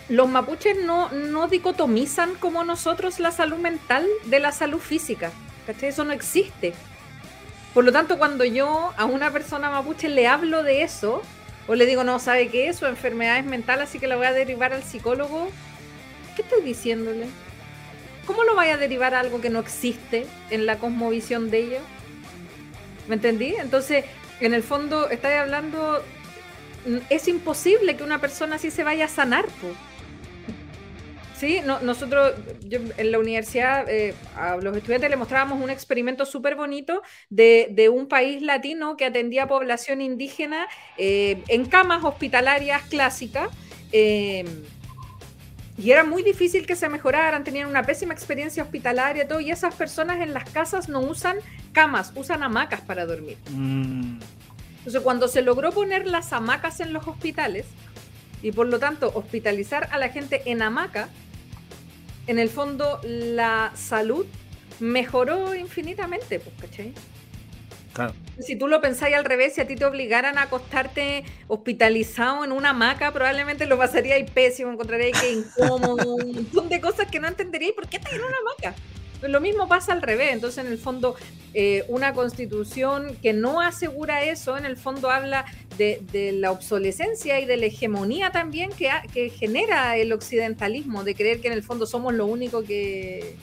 los 0.09 0.27
mapuches 0.27 0.77
no, 0.83 1.09
no 1.11 1.47
dicotomizan 1.47 2.35
como 2.35 2.63
nosotros 2.63 3.19
la 3.19 3.31
salud 3.31 3.57
mental 3.57 4.05
de 4.25 4.39
la 4.39 4.51
salud 4.51 4.79
física. 4.79 5.31
Eso 5.81 6.03
no 6.03 6.13
existe. 6.13 6.73
Por 7.73 7.85
lo 7.85 7.91
tanto, 7.91 8.17
cuando 8.17 8.43
yo 8.43 8.91
a 8.97 9.05
una 9.05 9.31
persona 9.31 9.69
mapuche 9.69 10.09
le 10.09 10.27
hablo 10.27 10.63
de 10.63 10.81
eso, 10.81 11.21
o 11.69 11.75
le 11.75 11.85
digo, 11.85 12.03
no, 12.03 12.17
¿sabe 12.17 12.47
qué? 12.47 12.73
Su 12.73 12.87
enfermedad 12.87 13.37
es 13.37 13.45
mental, 13.45 13.79
así 13.79 13.99
que 13.99 14.07
la 14.07 14.15
voy 14.15 14.25
a 14.25 14.33
derivar 14.33 14.73
al 14.73 14.83
psicólogo, 14.83 15.49
¿qué 16.35 16.41
estoy 16.41 16.63
diciéndole? 16.63 17.27
¿Cómo 18.25 18.43
lo 18.43 18.55
vaya 18.55 18.73
a 18.73 18.77
derivar 18.77 19.13
a 19.13 19.19
algo 19.19 19.39
que 19.39 19.51
no 19.51 19.59
existe 19.59 20.25
en 20.49 20.65
la 20.65 20.79
cosmovisión 20.79 21.51
de 21.51 21.59
ellos? 21.59 21.83
¿Me 23.07 23.15
entendí? 23.15 23.53
Entonces, 23.53 24.05
en 24.39 24.55
el 24.55 24.63
fondo, 24.63 25.11
estáis 25.11 25.41
hablando, 25.41 26.03
es 27.11 27.27
imposible 27.27 27.95
que 27.95 28.03
una 28.03 28.19
persona 28.19 28.55
así 28.55 28.71
se 28.71 28.83
vaya 28.83 29.05
a 29.05 29.09
sanar, 29.09 29.45
pues. 29.61 29.73
Sí, 31.39 31.61
nosotros 31.63 32.33
en 32.69 33.11
la 33.11 33.17
universidad 33.17 33.89
eh, 33.89 34.13
a 34.35 34.57
los 34.57 34.75
estudiantes 34.75 35.09
le 35.09 35.15
mostrábamos 35.15 35.63
un 35.63 35.69
experimento 35.69 36.25
súper 36.25 36.55
bonito 36.55 37.01
de, 37.29 37.89
un 37.89 38.09
país 38.09 38.41
latino 38.41 38.97
que 38.97 39.05
atendía 39.05 39.43
a 39.43 39.47
población 39.47 40.01
indígena 40.01 40.67
eh, 40.97 41.41
en 41.47 41.65
camas 41.65 42.03
hospitalarias 42.03 42.81
clásicas. 42.89 43.49
Eh, 43.93 44.43
y 45.77 45.91
era 45.91 46.03
muy 46.03 46.23
difícil 46.23 46.67
que 46.67 46.75
se 46.75 46.89
mejoraran, 46.89 47.45
tenían 47.45 47.69
una 47.69 47.83
pésima 47.83 48.13
experiencia 48.13 48.61
hospitalaria, 48.61 49.25
todo, 49.25 49.39
y 49.39 49.49
esas 49.49 49.73
personas 49.75 50.19
en 50.19 50.33
las 50.33 50.43
casas 50.49 50.89
no 50.89 50.99
usan 50.99 51.37
camas, 51.71 52.11
usan 52.15 52.43
hamacas 52.43 52.81
para 52.81 53.05
dormir. 53.05 53.37
Mm. 53.51 54.19
Entonces, 54.79 55.01
cuando 55.01 55.29
se 55.29 55.41
logró 55.41 55.71
poner 55.71 56.05
las 56.05 56.33
hamacas 56.33 56.81
en 56.81 56.91
los 56.91 57.07
hospitales, 57.07 57.65
y 58.41 58.51
por 58.51 58.67
lo 58.67 58.79
tanto 58.79 59.11
hospitalizar 59.13 59.87
a 59.91 59.97
la 59.97 60.09
gente 60.09 60.41
en 60.45 60.61
hamaca, 60.61 61.09
en 62.29 62.37
el 62.37 62.49
fondo 62.49 63.01
la 63.03 63.71
salud 63.73 64.23
mejoró 64.79 65.55
infinitamente, 65.55 66.39
pues, 66.39 66.55
¿cachai? 66.61 66.93
Claro. 67.91 68.13
Si 68.39 68.55
tú 68.55 68.67
lo 68.67 68.81
pensáis 68.81 69.15
al 69.15 69.25
revés, 69.25 69.55
si 69.55 69.61
a 69.61 69.67
ti 69.67 69.75
te 69.75 69.83
obligaran 69.83 70.37
a 70.37 70.43
acostarte 70.43 71.25
hospitalizado 71.47 72.45
en 72.45 72.51
una 72.51 72.69
hamaca, 72.69 73.11
probablemente 73.11 73.65
lo 73.65 73.79
pasaríais 73.79 74.29
pésimo, 74.29 74.71
encontraríais 74.71 75.19
que 75.19 75.33
incómodo, 75.33 76.17
un 76.17 76.35
montón 76.35 76.69
de 76.69 76.79
cosas 76.79 77.09
que 77.09 77.19
no 77.19 77.27
entenderíais 77.27 77.73
por 77.73 77.87
qué 77.87 77.97
estás 77.97 78.13
en 78.13 78.21
una 78.21 78.37
hamaca. 78.37 78.75
Lo 79.21 79.41
mismo 79.41 79.67
pasa 79.67 79.93
al 79.93 80.01
revés. 80.01 80.29
Entonces, 80.31 80.65
en 80.65 80.71
el 80.71 80.77
fondo, 80.77 81.15
eh, 81.53 81.83
una 81.87 82.13
constitución 82.13 83.17
que 83.21 83.33
no 83.33 83.59
asegura 83.61 84.23
eso, 84.23 84.57
en 84.57 84.65
el 84.65 84.77
fondo 84.77 85.09
habla 85.09 85.45
de, 85.77 86.31
la 86.33 86.51
obsolescencia 86.51 87.39
y 87.39 87.45
de 87.45 87.57
la 87.57 87.67
hegemonía 87.67 88.31
también 88.31 88.69
que, 88.71 88.89
que, 89.13 89.29
genera 89.29 89.97
el 89.97 90.11
occidentalismo, 90.13 91.03
de 91.03 91.15
creer 91.15 91.41
que 91.41 91.47
en 91.47 91.53
el 91.53 91.63
fondo 91.63 91.85
somos 91.85 92.13
lo 92.13 92.25
único 92.25 92.63
que, 92.63 93.35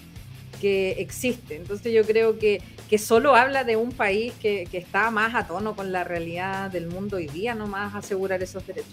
existe. 0.63 1.55
Entonces, 1.55 1.93
yo 1.93 2.05
creo 2.05 2.41
que, 2.41 2.61
que 2.91 2.99
solo 2.99 3.37
habla 3.37 3.63
de 3.63 3.77
un 3.77 3.93
país 3.93 4.33
que, 4.43 4.67
que, 4.69 4.79
está 4.79 5.13
más 5.13 5.35
a 5.37 5.47
tono 5.47 5.77
con 5.77 5.93
la 5.93 6.03
realidad 6.03 6.73
del 6.73 6.89
mundo 6.89 7.19
hoy 7.19 7.29
día, 7.29 7.55
no 7.55 7.69
más 7.69 7.95
asegurar 7.95 8.43
esos 8.43 8.67
derechos. 8.67 8.93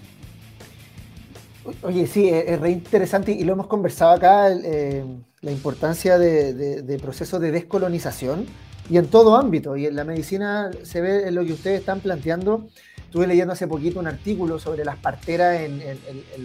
Oye, 1.82 2.08
sí, 2.08 2.30
es, 2.30 2.60
re 2.60 2.72
interesante 2.72 3.32
y 3.32 3.44
lo 3.44 3.54
hemos 3.54 3.68
conversado 3.68 4.12
acá. 4.12 4.52
Eh, 4.52 5.04
la 5.44 5.52
importancia 5.52 6.18
de, 6.18 7.00
procesos 7.02 7.40
de 7.42 7.52
descolonización 7.52 8.46
y 8.90 8.98
en 8.98 9.08
todo 9.08 9.36
ámbito. 9.36 9.76
Y 9.76 9.86
en 9.86 9.96
la 9.96 10.06
medicina 10.06 10.72
se 10.84 11.02
ve 11.02 11.32
lo 11.32 11.46
que 11.46 11.54
ustedes 11.54 11.82
están 11.82 12.00
planteando. 12.00 12.68
Estuve 12.98 13.28
leyendo 13.28 13.54
hace 13.54 13.68
poquito 13.68 14.00
un 14.00 14.08
artículo 14.08 14.58
sobre 14.58 14.84
las 14.86 14.98
parteras 14.98 15.60
en, 15.60 15.82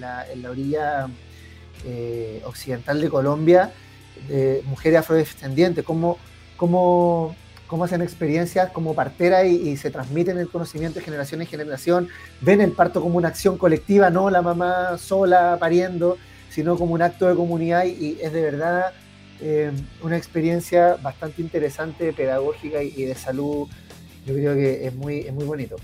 la, 0.00 0.26
orilla 0.50 1.08
eh, 1.86 2.42
occidental 2.44 3.00
de 3.00 3.08
Colombia, 3.08 3.72
de 4.28 4.62
mujeres 4.66 4.98
afrodescendientes, 4.98 5.84
cómo, 5.84 6.18
cómo, 6.56 7.36
cómo 7.68 7.84
hacen 7.84 8.02
experiencias 8.02 8.70
como 8.72 8.94
partera 8.94 9.44
y, 9.44 9.68
y, 9.68 9.76
se 9.76 9.90
transmiten 9.90 10.38
el 10.38 10.48
conocimiento 10.48 10.98
de 10.98 11.04
generación 11.04 11.40
en 11.40 11.46
generación, 11.46 12.08
ven 12.40 12.60
el 12.60 12.72
parto 12.72 13.00
como 13.00 13.16
una 13.18 13.28
acción 13.28 13.56
colectiva, 13.56 14.10
no 14.10 14.30
la 14.30 14.42
mamá 14.42 14.98
sola 14.98 15.56
pariendo, 15.60 16.18
sino 16.50 16.76
como 16.76 16.94
un 16.94 17.02
acto 17.02 17.28
de 17.28 17.36
comunidad 17.36 17.84
y, 17.84 18.18
es 18.20 18.32
de 18.32 18.42
verdad 18.42 18.92
eh, 19.40 19.70
una 20.02 20.16
experiencia 20.16 20.96
bastante 20.96 21.40
interesante, 21.42 22.12
pedagógica 22.12 22.82
y, 22.82 23.04
de 23.04 23.14
salud. 23.14 23.68
Yo 24.26 24.34
creo 24.34 24.54
que 24.56 24.86
es 24.86 24.94
muy, 24.94 25.20
es 25.20 25.32
muy 25.32 25.44
bonito. 25.44 25.76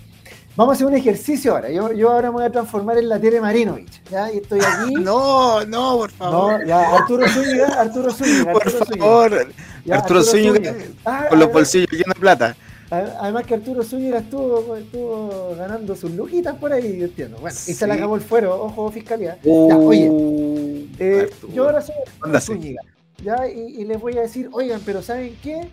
Vamos 0.57 0.73
a 0.73 0.75
hacer 0.75 0.87
un 0.87 0.95
ejercicio 0.95 1.53
ahora. 1.53 1.69
Yo, 1.69 1.93
yo 1.93 2.11
ahora 2.11 2.29
me 2.29 2.35
voy 2.35 2.45
a 2.45 2.51
transformar 2.51 2.97
en 2.99 3.09
la 3.09 3.19
Tere 3.19 3.41
Marinovich. 3.41 4.03
¿ya? 4.09 4.33
Y 4.33 4.39
estoy 4.39 4.61
aquí. 4.61 4.95
No, 5.01 5.65
no, 5.65 5.97
por 5.97 6.11
favor. 6.13 6.61
No, 6.61 6.67
ya, 6.67 6.97
Arturo 6.97 7.29
Zúñiga, 7.29 7.81
Arturo 7.81 8.13
Zúñiga. 8.13 8.53
por 8.53 8.71
favor. 8.71 9.47
Arturo, 9.91 10.23
Zúñiga, 10.23 10.75
ah, 11.05 11.27
con 11.29 11.39
los 11.41 11.53
bolsillos 11.53 11.91
llenos 11.91 12.15
de 12.15 12.21
plata. 12.21 12.57
Además 12.91 13.45
que 13.47 13.55
Arturo 13.55 13.83
Zúñiga 13.83 14.19
estuvo, 14.19 14.77
estuvo 14.77 15.57
ganando 15.57 15.97
sus 15.97 16.13
lujitas 16.13 16.55
por 16.57 16.73
ahí, 16.73 16.99
yo 16.99 17.07
entiendo. 17.07 17.39
Bueno, 17.39 17.57
y 17.67 17.75
se 17.75 17.87
le 17.87 17.93
acabó 17.95 18.15
el 18.15 18.23
fuero, 18.23 18.63
ojo, 18.63 18.91
fiscalía. 18.93 19.39
Uh, 19.43 19.89
oye, 19.89 20.87
eh, 21.01 21.31
yo 21.53 21.65
ahora 21.65 21.83
soy 21.83 21.97
Arturo 22.21 22.41
Zúñiga, 22.41 22.83
¿ya? 23.23 23.49
Y, 23.49 23.85
les 23.85 24.01
voy 24.01 24.17
a 24.19 24.23
decir, 24.23 24.49
oigan, 24.53 24.81
pero 24.87 25.03
¿saben 25.03 25.37
qué? 25.43 25.69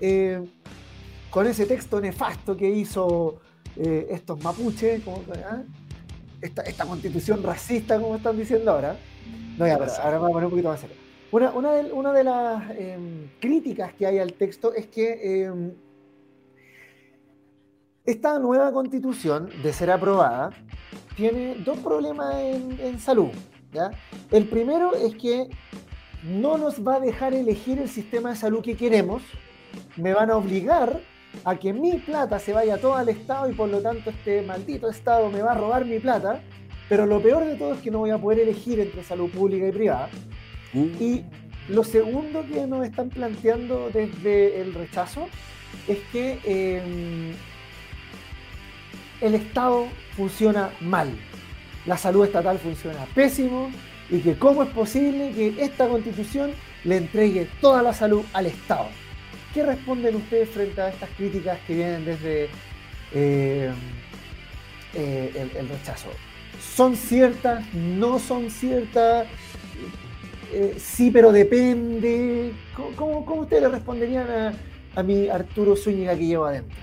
Eh, 0.00 0.44
con 1.30 1.46
ese 1.46 1.66
texto 1.66 2.00
nefasto 2.00 2.56
que 2.56 2.68
hizo 2.68 3.36
eh, 3.76 4.08
estos 4.10 4.42
mapuches, 4.42 5.02
¿ah? 5.44 5.62
esta, 6.40 6.84
constitución 6.84 7.42
racista, 7.42 8.00
como 8.00 8.16
están 8.16 8.36
diciendo 8.36 8.70
ahora. 8.70 8.96
No, 9.58 9.66
ya, 9.66 9.78
pero 9.78 9.90
ahora 10.02 10.18
vamos 10.18 10.30
a 10.30 10.32
poner 10.32 10.44
un 10.44 10.50
poquito 10.50 10.68
más 10.68 10.80
serio. 10.80 10.96
Una, 11.32 12.12
de, 12.12 12.24
las 12.24 12.70
em, 12.78 13.28
críticas 13.40 13.92
que 13.94 14.06
hay 14.06 14.18
al 14.18 14.32
texto 14.32 14.72
es 14.72 14.86
que 14.86 15.44
em, 15.44 15.72
esta 18.04 18.38
nueva 18.38 18.72
constitución, 18.72 19.50
de 19.62 19.72
ser 19.72 19.90
aprobada, 19.90 20.50
tiene 21.16 21.56
dos 21.56 21.78
problemas 21.78 22.34
en, 22.36 22.98
salud. 22.98 23.30
El 24.30 24.48
primero 24.48 24.94
es 24.94 25.14
que 25.16 25.50
no 26.22 26.56
nos 26.56 26.86
va 26.86 26.94
a 26.94 27.00
dejar 27.00 27.34
elegir 27.34 27.78
el 27.78 27.88
sistema 27.88 28.30
de 28.30 28.36
salud 28.36 28.62
que 28.62 28.76
queremos, 28.76 29.22
me 29.96 30.14
van 30.14 30.30
a 30.30 30.36
obligar 30.36 31.00
a 31.44 31.56
que 31.56 31.72
mi 31.72 31.98
plata 31.98 32.38
se 32.38 32.52
vaya 32.52 32.78
toda 32.78 33.00
al 33.00 33.08
Estado 33.08 33.50
y 33.50 33.54
por 33.54 33.68
lo 33.68 33.80
tanto 33.80 34.10
este 34.10 34.42
maldito 34.42 34.90
Estado 34.90 35.30
me 35.30 35.42
va 35.42 35.52
a 35.52 35.54
robar 35.54 35.84
mi 35.84 35.98
plata, 35.98 36.40
pero 36.88 37.06
lo 37.06 37.20
peor 37.20 37.44
de 37.44 37.56
todo 37.56 37.74
es 37.74 37.80
que 37.80 37.90
no 37.90 37.98
voy 37.98 38.10
a 38.10 38.18
poder 38.18 38.40
elegir 38.40 38.80
entre 38.80 39.02
salud 39.02 39.30
pública 39.30 39.68
y 39.68 39.72
privada. 39.72 40.08
Mm. 40.72 41.02
Y 41.02 41.24
lo 41.68 41.82
segundo 41.84 42.44
que 42.46 42.66
nos 42.66 42.84
están 42.84 43.08
planteando 43.08 43.90
desde 43.92 44.60
el 44.60 44.74
rechazo 44.74 45.28
es 45.88 45.98
que 46.12 46.38
em, 46.44 47.34
el 49.20 49.34
Estado 49.34 49.86
funciona 50.16 50.70
mal, 50.80 51.10
la 51.86 51.96
salud 51.96 52.24
estatal 52.24 52.58
funciona 52.58 53.04
pésimo 53.14 53.70
y 54.10 54.20
que 54.20 54.36
cómo 54.36 54.62
es 54.62 54.68
posible 54.70 55.32
que 55.32 55.54
esta 55.62 55.88
constitución 55.88 56.52
le 56.84 56.98
entregue 56.98 57.48
toda 57.60 57.82
la 57.82 57.92
salud 57.92 58.22
al 58.32 58.46
Estado. 58.46 58.88
¿Qué 59.52 59.64
responden 59.64 60.16
ustedes 60.16 60.50
frente 60.50 60.80
a 60.80 60.88
estas 60.88 61.08
críticas 61.10 61.58
que 61.66 61.74
vienen 61.74 62.04
desde 62.04 62.48
eh, 63.12 63.70
eh, 64.94 65.50
el, 65.58 65.68
rechazo? 65.68 66.08
¿Son 66.60 66.96
ciertas? 66.96 67.64
¿No 67.74 68.18
son 68.18 68.50
ciertas? 68.50 69.26
Eh, 70.52 70.74
sí, 70.78 71.10
pero 71.10 71.32
depende. 71.32 72.52
¿Cómo, 72.96 73.24
ustedes 73.40 73.62
le 73.62 73.68
responderían 73.68 74.26
a, 74.30 74.52
a 74.94 75.02
mi 75.02 75.28
Arturo 75.28 75.74
Zúñiga 75.74 76.16
que 76.16 76.26
llevo 76.26 76.46
adentro? 76.46 76.76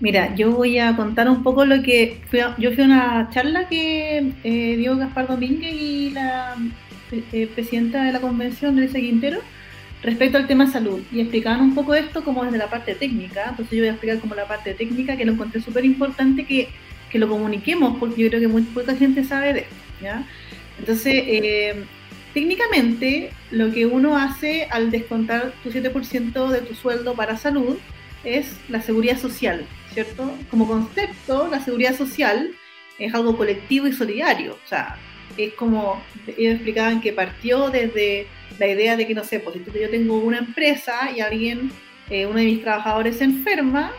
Mira, 0.00 0.34
yo 0.34 0.50
voy 0.50 0.78
a 0.78 0.96
contar 0.96 1.28
un 1.28 1.42
poco 1.42 1.64
lo 1.64 1.82
que 1.82 2.20
yo 2.58 2.72
fui 2.72 2.82
a 2.82 2.86
una 2.86 3.30
charla 3.30 3.68
que 3.68 4.32
dio 4.76 4.96
Gaspar 4.96 5.28
Domínguez 5.28 5.72
y 5.72 6.10
la 6.10 6.56
presidenta 7.54 8.04
de 8.04 8.12
la 8.12 8.20
convención, 8.20 8.74
Teresa 8.74 8.98
Quintero, 8.98 9.40
respecto 10.04 10.36
al 10.36 10.46
tema 10.46 10.70
salud 10.70 11.02
y 11.10 11.20
explicaban 11.20 11.60
un 11.60 11.74
poco 11.74 11.94
esto 11.94 12.22
como 12.22 12.44
desde 12.44 12.58
la 12.58 12.70
parte 12.70 12.94
técnica. 12.94 13.46
Entonces 13.50 13.72
yo 13.72 13.80
voy 13.80 13.88
a 13.88 13.92
explicar 13.92 14.20
como 14.20 14.34
la 14.34 14.46
parte 14.46 14.74
técnica 14.74 15.16
que 15.16 15.24
lo 15.24 15.32
encontré 15.32 15.60
súper 15.60 15.84
importante 15.84 16.44
que, 16.44 16.68
que, 17.10 17.18
lo 17.18 17.28
comuniquemos 17.28 17.98
porque 17.98 18.22
yo 18.22 18.28
creo 18.28 18.40
que 18.40 18.48
muy 18.48 18.62
poca 18.62 18.94
gente 18.94 19.24
sabe 19.24 19.52
de 19.54 19.60
esto. 19.60 19.74
¿ya? 20.02 20.26
Entonces, 20.78 21.14
eh, 21.14 21.84
técnicamente 22.34 23.30
lo 23.50 23.72
que 23.72 23.86
uno 23.86 24.16
hace 24.16 24.68
al 24.70 24.90
descontar 24.90 25.52
tu 25.62 25.70
7% 25.70 26.48
de 26.50 26.60
tu 26.60 26.74
sueldo 26.74 27.14
para 27.14 27.36
salud 27.36 27.78
es 28.24 28.56
la 28.68 28.82
seguridad 28.82 29.18
social. 29.18 29.66
¿cierto? 29.94 30.36
Como 30.50 30.66
concepto, 30.66 31.48
la 31.50 31.60
seguridad 31.60 31.96
social 31.96 32.50
es 32.98 33.14
algo 33.14 33.36
colectivo 33.36 33.86
y 33.86 33.92
solidario. 33.92 34.58
O 34.64 34.68
sea, 34.68 34.96
es 35.36 35.54
como 35.54 36.02
ellos 36.26 36.54
explicaban 36.54 37.00
que 37.00 37.12
partió 37.12 37.70
desde 37.70 38.26
la 38.58 38.68
idea 38.68 38.96
de 38.96 39.06
que, 39.06 39.14
no 39.14 39.24
sé, 39.24 39.40
pues 39.40 39.56
yo 39.56 39.90
tengo 39.90 40.18
una 40.18 40.38
empresa 40.38 41.10
y 41.14 41.20
alguien, 41.20 41.72
eh, 42.10 42.26
uno 42.26 42.38
de 42.38 42.44
mis 42.44 42.62
trabajadores 42.62 43.16
se 43.18 43.24
enferma, 43.24 43.92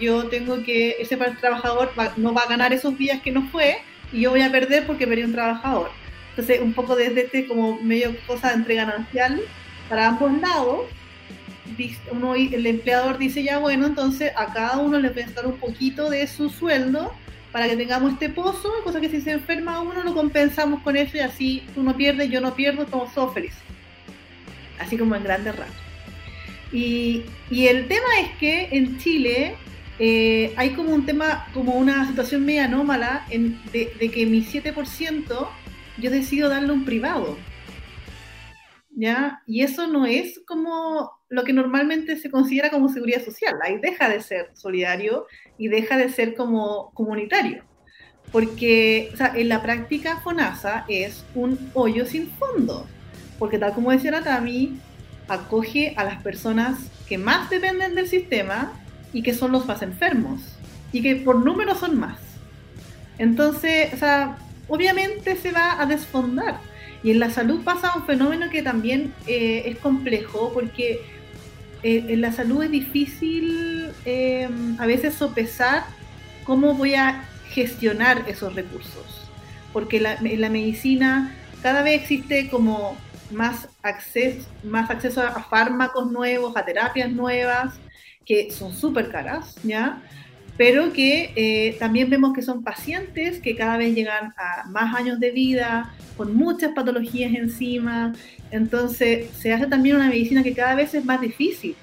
yo 0.00 0.28
tengo 0.28 0.62
que, 0.62 0.96
ese 0.98 1.16
trabajador 1.16 1.92
no 2.16 2.34
va 2.34 2.42
a 2.42 2.48
ganar 2.48 2.72
esos 2.72 2.96
días 2.98 3.22
que 3.22 3.32
no 3.32 3.48
fue 3.50 3.78
y 4.12 4.22
yo 4.22 4.30
voy 4.30 4.42
a 4.42 4.50
perder 4.50 4.86
porque 4.86 5.06
perdí 5.06 5.22
un 5.22 5.32
trabajador. 5.32 5.90
Entonces, 6.30 6.60
un 6.60 6.72
poco 6.72 6.96
desde 6.96 7.22
este 7.22 7.46
como 7.46 7.80
medio 7.80 8.14
cosa 8.26 8.52
entre 8.52 8.74
ganancial 8.74 9.40
para 9.88 10.08
ambos 10.08 10.32
lados, 10.40 10.86
el 11.78 12.66
empleador 12.66 13.18
dice 13.18 13.42
ya, 13.42 13.58
bueno, 13.58 13.86
entonces 13.86 14.32
a 14.36 14.52
cada 14.52 14.78
uno 14.78 14.98
le 14.98 15.10
voy 15.10 15.22
a 15.22 15.30
dar 15.30 15.46
un 15.46 15.58
poquito 15.58 16.10
de 16.10 16.26
su 16.26 16.50
sueldo 16.50 17.12
para 17.52 17.68
que 17.68 17.76
tengamos 17.76 18.12
este 18.12 18.28
pozo, 18.28 18.72
cosa 18.84 19.00
que 19.00 19.08
si 19.08 19.20
se 19.20 19.32
enferma 19.32 19.80
uno 19.80 20.02
lo 20.02 20.14
compensamos 20.14 20.82
con 20.82 20.96
eso 20.96 21.16
y 21.16 21.20
así 21.20 21.62
tú 21.74 21.82
no 21.82 21.96
pierdes, 21.96 22.30
yo 22.30 22.40
no 22.40 22.54
pierdo, 22.54 22.86
todos 22.86 23.12
somos. 23.12 23.34
Así 24.78 24.96
como 24.96 25.14
en 25.14 25.24
grandes 25.24 25.56
rasgos. 25.56 25.76
Y, 26.72 27.24
y, 27.50 27.66
el 27.66 27.88
tema 27.88 28.06
es 28.20 28.30
que 28.38 28.68
en 28.70 28.98
Chile 28.98 29.56
eh, 29.98 30.54
hay 30.56 30.70
como 30.70 30.94
un 30.94 31.04
tema, 31.04 31.48
como 31.52 31.74
una 31.74 32.06
situación 32.06 32.44
media 32.44 32.66
anómala 32.66 33.26
en, 33.28 33.60
de, 33.72 33.92
de, 33.98 34.10
que 34.10 34.24
mi 34.24 34.44
7% 34.44 35.48
yo 35.98 36.10
decido 36.10 36.48
darle 36.48 36.72
un 36.72 36.84
privado. 36.84 37.36
¿Ya? 38.92 39.42
Y 39.46 39.62
eso 39.62 39.86
no 39.88 40.06
es 40.06 40.40
como 40.46 41.10
lo 41.28 41.44
que 41.44 41.52
normalmente 41.52 42.16
se 42.16 42.30
considera 42.30 42.70
como 42.70 42.88
seguridad 42.88 43.24
social. 43.24 43.56
Ahí 43.62 43.78
deja 43.78 44.08
de 44.08 44.20
ser 44.20 44.50
solidario 44.54 45.26
y 45.60 45.68
deja 45.68 45.98
de 45.98 46.08
ser 46.08 46.34
como 46.34 46.90
comunitario. 46.94 47.62
Porque 48.32 49.12
en 49.34 49.48
la 49.50 49.60
práctica 49.60 50.18
FONASA 50.20 50.86
es 50.88 51.22
un 51.34 51.70
hoyo 51.74 52.06
sin 52.06 52.30
fondo. 52.30 52.86
Porque 53.38 53.58
tal 53.58 53.74
como 53.74 53.90
decía 53.90 54.10
Natami, 54.10 54.78
acoge 55.28 55.92
a 55.98 56.04
las 56.04 56.22
personas 56.22 56.78
que 57.06 57.18
más 57.18 57.50
dependen 57.50 57.94
del 57.94 58.08
sistema 58.08 58.72
y 59.12 59.22
que 59.22 59.34
son 59.34 59.52
los 59.52 59.66
más 59.66 59.82
enfermos. 59.82 60.40
Y 60.92 61.02
que 61.02 61.16
por 61.16 61.44
número 61.44 61.74
son 61.74 62.00
más. 62.00 62.18
Entonces, 63.18 63.90
obviamente 64.66 65.36
se 65.36 65.52
va 65.52 65.78
a 65.78 65.84
desfondar. 65.84 66.58
Y 67.02 67.10
en 67.10 67.18
la 67.18 67.28
salud 67.28 67.62
pasa 67.64 67.92
un 67.96 68.06
fenómeno 68.06 68.48
que 68.48 68.62
también 68.62 69.12
eh, 69.26 69.64
es 69.66 69.76
complejo 69.76 70.52
porque 70.54 71.00
eh, 71.82 72.06
en 72.08 72.20
la 72.20 72.32
salud 72.32 72.62
es 72.62 72.70
difícil 72.70 73.90
em, 74.04 74.76
a 74.80 74.86
veces 74.86 75.14
sopesar 75.14 75.84
cómo 76.44 76.74
voy 76.74 76.94
a 76.94 77.24
gestionar 77.48 78.24
esos 78.28 78.54
recursos. 78.54 79.28
Porque 79.72 79.98
en 79.98 80.40
la 80.40 80.48
medicina 80.48 81.34
cada 81.62 81.82
vez 81.82 82.00
existe 82.00 82.48
como 82.48 82.96
más 83.30 83.68
acceso, 83.82 84.48
más 84.64 84.90
acceso 84.90 85.22
a 85.22 85.42
fármacos 85.44 86.10
nuevos, 86.10 86.56
a 86.56 86.64
terapias 86.64 87.10
nuevas, 87.10 87.74
que 88.26 88.50
son 88.50 88.72
súper 88.72 89.10
caras, 89.10 89.56
¿ya? 89.62 90.02
Pero 90.60 90.92
que 90.92 91.32
eh, 91.36 91.76
también 91.78 92.10
vemos 92.10 92.34
que 92.34 92.42
son 92.42 92.62
pacientes 92.62 93.40
que 93.40 93.56
cada 93.56 93.78
vez 93.78 93.94
llegan 93.94 94.34
a 94.36 94.66
más 94.68 94.94
años 94.94 95.18
de 95.18 95.30
vida, 95.30 95.90
con 96.18 96.36
muchas 96.36 96.72
patologías 96.74 97.34
encima, 97.34 98.12
entonces 98.50 99.30
se 99.38 99.54
hace 99.54 99.68
también 99.68 99.96
una 99.96 100.10
medicina 100.10 100.42
que 100.42 100.52
cada 100.52 100.74
vez 100.74 100.92
es 100.92 101.02
más 101.02 101.22
difícil. 101.22 101.76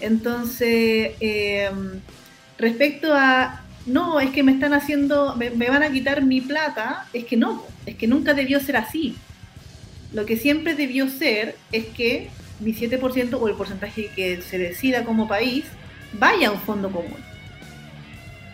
Entonces, 0.00 1.14
em, 1.18 1.98
respecto 2.58 3.12
a, 3.12 3.64
no, 3.86 4.20
es 4.20 4.30
que 4.30 4.44
me 4.44 4.52
están 4.52 4.72
haciendo, 4.72 5.34
me, 5.34 5.50
van 5.50 5.82
a 5.82 5.90
quitar 5.90 6.22
mi 6.22 6.40
plata, 6.40 7.08
es 7.12 7.24
que 7.24 7.36
no, 7.36 7.64
es 7.86 7.96
que 7.96 8.06
nunca 8.06 8.34
debió 8.34 8.60
ser 8.60 8.76
así. 8.76 9.16
Lo 10.12 10.26
que 10.26 10.36
siempre 10.36 10.76
debió 10.76 11.08
ser 11.08 11.56
es 11.72 11.86
que 11.86 12.30
mi 12.60 12.72
7% 12.72 13.36
o 13.40 13.48
el 13.48 13.56
porcentaje 13.56 14.10
que 14.14 14.42
se 14.42 14.58
decida 14.58 15.02
como 15.02 15.26
país 15.26 15.64
vaya 16.12 16.50
a 16.50 16.52
un 16.52 16.60
fondo 16.60 16.88
común. 16.92 17.27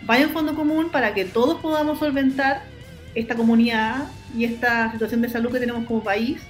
Vaya 0.07 0.27
un 0.27 0.33
fondo 0.33 0.55
común 0.55 0.91
para 0.91 1.15
que 1.15 1.25
todos 1.25 1.61
podamos 1.61 1.99
solventar 1.99 2.63
esta 3.15 3.35
comunidad 3.35 4.07
y 4.37 4.45
esta 4.45 4.93
situación 4.93 5.23
de 5.23 5.29
salud 5.29 5.51
que 5.51 5.61
tenemos 5.61 5.87
como 5.87 6.03
país. 6.03 6.41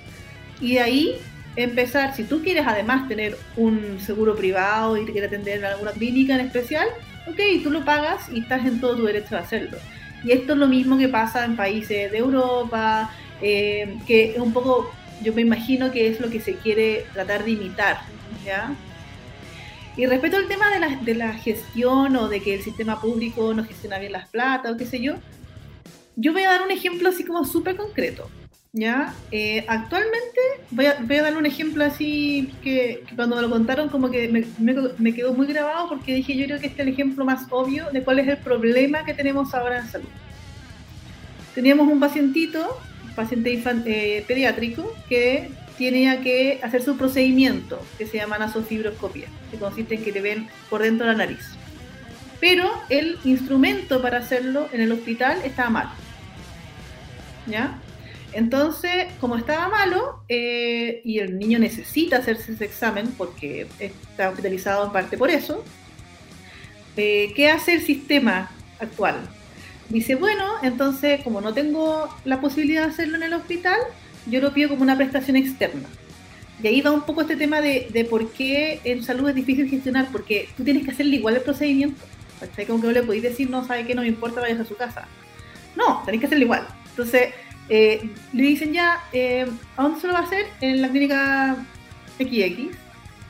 Y 0.61 0.75
de 0.75 0.81
ahí 0.81 1.15
empezar, 1.57 2.17
si 2.17 2.25
tú 2.25 2.43
quieres 2.43 2.67
además 2.67 3.07
tener 3.07 3.37
un 3.57 4.01
seguro 4.01 4.35
privado 4.35 4.97
y 4.97 5.07
te 5.07 5.13
quieres 5.13 5.29
atender 5.29 5.59
en 5.59 5.67
alguna 5.67 5.93
clínica 5.93 6.35
en 6.35 6.41
especial, 6.41 6.89
ok, 7.29 7.63
tú 7.63 7.71
lo 7.71 7.85
pagas 7.85 8.29
y 8.33 8.41
estás 8.41 8.67
en 8.67 8.81
todo 8.81 8.97
tu 8.97 9.05
derecho 9.05 9.37
de 9.37 9.41
hacerlo. 9.41 9.79
Y 10.25 10.33
esto 10.33 10.55
es 10.55 10.59
lo 10.59 10.67
mismo 10.67 10.99
que 10.99 11.09
pasa 11.09 11.45
en 11.45 11.55
países 11.55 12.11
de 12.11 12.19
Europa, 12.19 13.11
eh, 13.41 13.99
que 14.07 14.33
es 14.33 14.39
un 14.39 14.53
poco, 14.53 14.91
yo 15.23 15.33
me 15.33 15.43
imagino 15.43 15.93
que 15.93 16.09
es 16.09 16.21
lo 16.21 16.31
que 16.31 16.41
se 16.41 16.57
quiere 16.57 17.07
tratar 17.13 17.45
de 17.45 17.53
imitar, 17.53 18.01
¿ya? 18.45 18.75
Y 19.97 20.07
respecto 20.07 20.37
al 20.37 20.49
tema 20.49 20.71
de 20.71 20.81
la, 20.81 20.89
de 20.97 21.15
la 21.15 21.35
gestión 21.35 22.17
o 22.17 22.29
de 22.29 22.41
que 22.41 22.55
el 22.55 22.63
sistema 22.63 23.01
público 23.01 23.55
no 23.55 23.65
gestiona 23.65 23.99
bien 23.99 24.13
las 24.13 24.29
plata 24.29 24.73
o 24.73 24.77
qué 24.77 24.87
sé 24.87 25.01
yo, 25.01 25.15
yo 26.17 26.33
voy 26.33 26.43
a 26.43 26.51
dar 26.51 26.63
un 26.63 26.71
ejemplo 26.71 27.09
así 27.09 27.25
como 27.25 27.45
súper 27.45 27.77
concreto. 27.77 28.29
¿ya? 28.75 29.15
Eh, 29.31 29.65
actualmente, 29.69 30.41
voy 30.73 30.87
a, 30.87 31.23
dar 31.23 31.37
un 31.37 31.47
ejemplo 31.47 31.85
así 31.85 32.53
que, 32.63 33.05
cuando 33.15 33.37
me 33.37 33.43
lo 33.43 33.49
contaron 33.49 33.89
como 33.89 34.11
que 34.11 34.29
me, 34.29 34.45
me, 34.99 35.15
quedó 35.15 35.33
muy 35.33 35.47
grabado 35.47 35.89
porque 35.89 36.13
dije 36.13 36.37
yo 36.37 36.47
creo 36.47 36.59
que 36.59 36.67
este 36.67 36.83
es 36.83 36.89
el 36.89 36.93
ejemplo 36.93 37.25
más 37.25 37.47
obvio 37.51 37.89
de 37.93 38.03
cuál 38.03 38.19
es 38.19 38.27
el 38.27 38.39
problema 38.39 39.05
que 39.05 39.15
tenemos 39.15 39.55
ahora 39.55 39.79
en 39.79 39.89
salud. 39.89 40.09
Teníamos 41.55 41.87
un 41.87 42.01
pacientito, 42.01 42.81
paciente 43.15 43.63
eh, 43.87 44.25
pediátrico, 44.27 44.93
que 45.09 45.51
tenía 45.79 46.21
que 46.21 46.61
hacer 46.63 46.83
su 46.83 46.97
procedimiento 46.97 47.81
que 47.99 48.07
se 48.07 48.19
llama 48.19 48.39
nasofibroscopia, 48.39 49.29
que 49.51 49.59
consiste 49.59 49.97
en 49.97 50.05
que 50.05 50.13
le 50.13 50.21
ven 50.21 50.49
por 50.71 50.83
dentro 50.83 51.07
de 51.07 51.13
la 51.13 51.19
nariz. 51.19 51.51
Pero 52.41 52.71
el 52.89 53.19
instrumento 53.25 54.03
para 54.03 54.19
hacerlo 54.19 54.69
en 54.73 54.81
el 54.81 54.93
hospital 54.93 55.39
estaba 55.45 55.71
mal. 55.71 55.89
¿Ya? 57.47 57.79
Entonces, 58.33 59.07
como 59.21 59.37
estaba 59.37 59.69
malo 59.69 60.25
eh, 60.29 61.01
y 61.05 61.21
el 61.21 61.39
niño 61.39 61.59
necesita 61.59 62.17
hacerse 62.17 62.53
ese 62.53 62.65
examen 62.65 63.07
porque 63.17 63.69
está 63.79 64.29
hospitalizado 64.29 64.85
en 64.87 64.93
parte 64.93 65.17
por 65.17 65.31
eso, 65.31 65.65
eh, 66.97 67.33
¿qué 67.37 67.51
hace 67.51 67.75
el 67.75 67.83
sistema 67.83 68.51
actual? 68.81 69.17
Dice, 69.89 70.17
bueno, 70.17 70.45
entonces 70.63 71.23
como 71.23 71.41
no 71.41 71.55
tengo 71.55 72.09
la 72.25 72.41
posibilidad 72.41 72.87
de 72.87 72.91
hacerlo 72.91 73.17
en 73.17 73.25
el 73.25 73.35
hospital, 73.35 73.79
yo 74.27 74.41
lo 74.41 74.53
pido 74.53 74.69
como 74.71 74.83
una 74.83 74.97
prestación 74.97 75.37
externa. 75.37 75.89
Y 76.63 76.67
ahí 76.67 76.81
va 76.81 76.93
un 76.93 77.03
poco 77.03 77.23
este 77.23 77.37
tema 77.37 77.61
de, 77.61 78.07
por 78.09 78.31
qué 78.33 78.81
en 78.85 79.03
salud 79.03 79.29
es 79.29 79.35
difícil 79.35 79.69
gestionar, 79.69 80.09
porque 80.11 80.49
tú 80.57 80.65
tienes 80.65 80.85
que 80.85 80.93
hacerle 80.93 81.17
igual 81.17 81.37
el 81.37 81.43
procedimiento. 81.43 82.03
Como 82.67 82.81
que 82.81 82.87
no 82.87 82.93
le 82.93 83.03
podéis 83.03 83.23
decir, 83.23 83.51
no, 83.51 83.65
sabe 83.67 83.87
que 83.87 83.95
no 83.95 84.03
me 84.03 84.09
importa, 84.09 84.41
vayas 84.41 84.61
a 84.61 84.65
su 84.65 84.77
casa. 84.77 85.09
No, 85.77 86.03
tenéis 86.05 86.21
que 86.21 86.27
hacerlo 86.27 86.45
igual. 86.45 86.67
Entonces, 86.91 87.35
eh, 87.69 88.11
le 88.33 88.43
dicen 88.43 88.73
ya, 88.73 89.03
eh, 89.13 89.47
¿a 89.77 89.83
dónde 89.83 90.01
se 90.01 90.07
lo 90.07 90.13
va 90.13 90.21
a 90.21 90.23
hacer? 90.23 90.47
En 90.61 90.81
la 90.81 90.89
clínica 90.89 91.57
XX, 92.19 92.77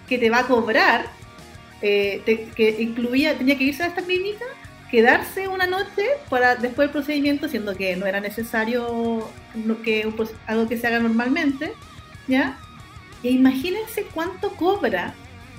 que 0.08 0.18
te 0.18 0.30
va 0.30 0.40
a 0.40 0.46
cobrar, 0.46 1.06
eh, 1.80 2.22
que 2.54 2.76
incluía, 2.80 3.38
tenía 3.38 3.56
que 3.56 3.64
irse 3.64 3.82
a 3.82 3.86
esta 3.86 4.02
clínica, 4.02 4.44
quedarse 4.94 5.48
una 5.48 5.66
noche 5.66 6.04
para 6.30 6.54
después 6.54 6.86
del 6.86 6.92
procedimiento, 6.92 7.48
siendo 7.48 7.76
que 7.76 7.96
no 7.96 8.06
era 8.06 8.20
necesario 8.20 9.28
que 9.82 10.08
algo 10.46 10.68
que 10.68 10.78
se 10.78 10.86
haga 10.86 11.00
normalmente, 11.00 11.72
¿ya? 12.28 12.56
E 13.24 13.30
imagínense 13.30 14.04
cuánto 14.14 14.50
cobra 14.50 15.12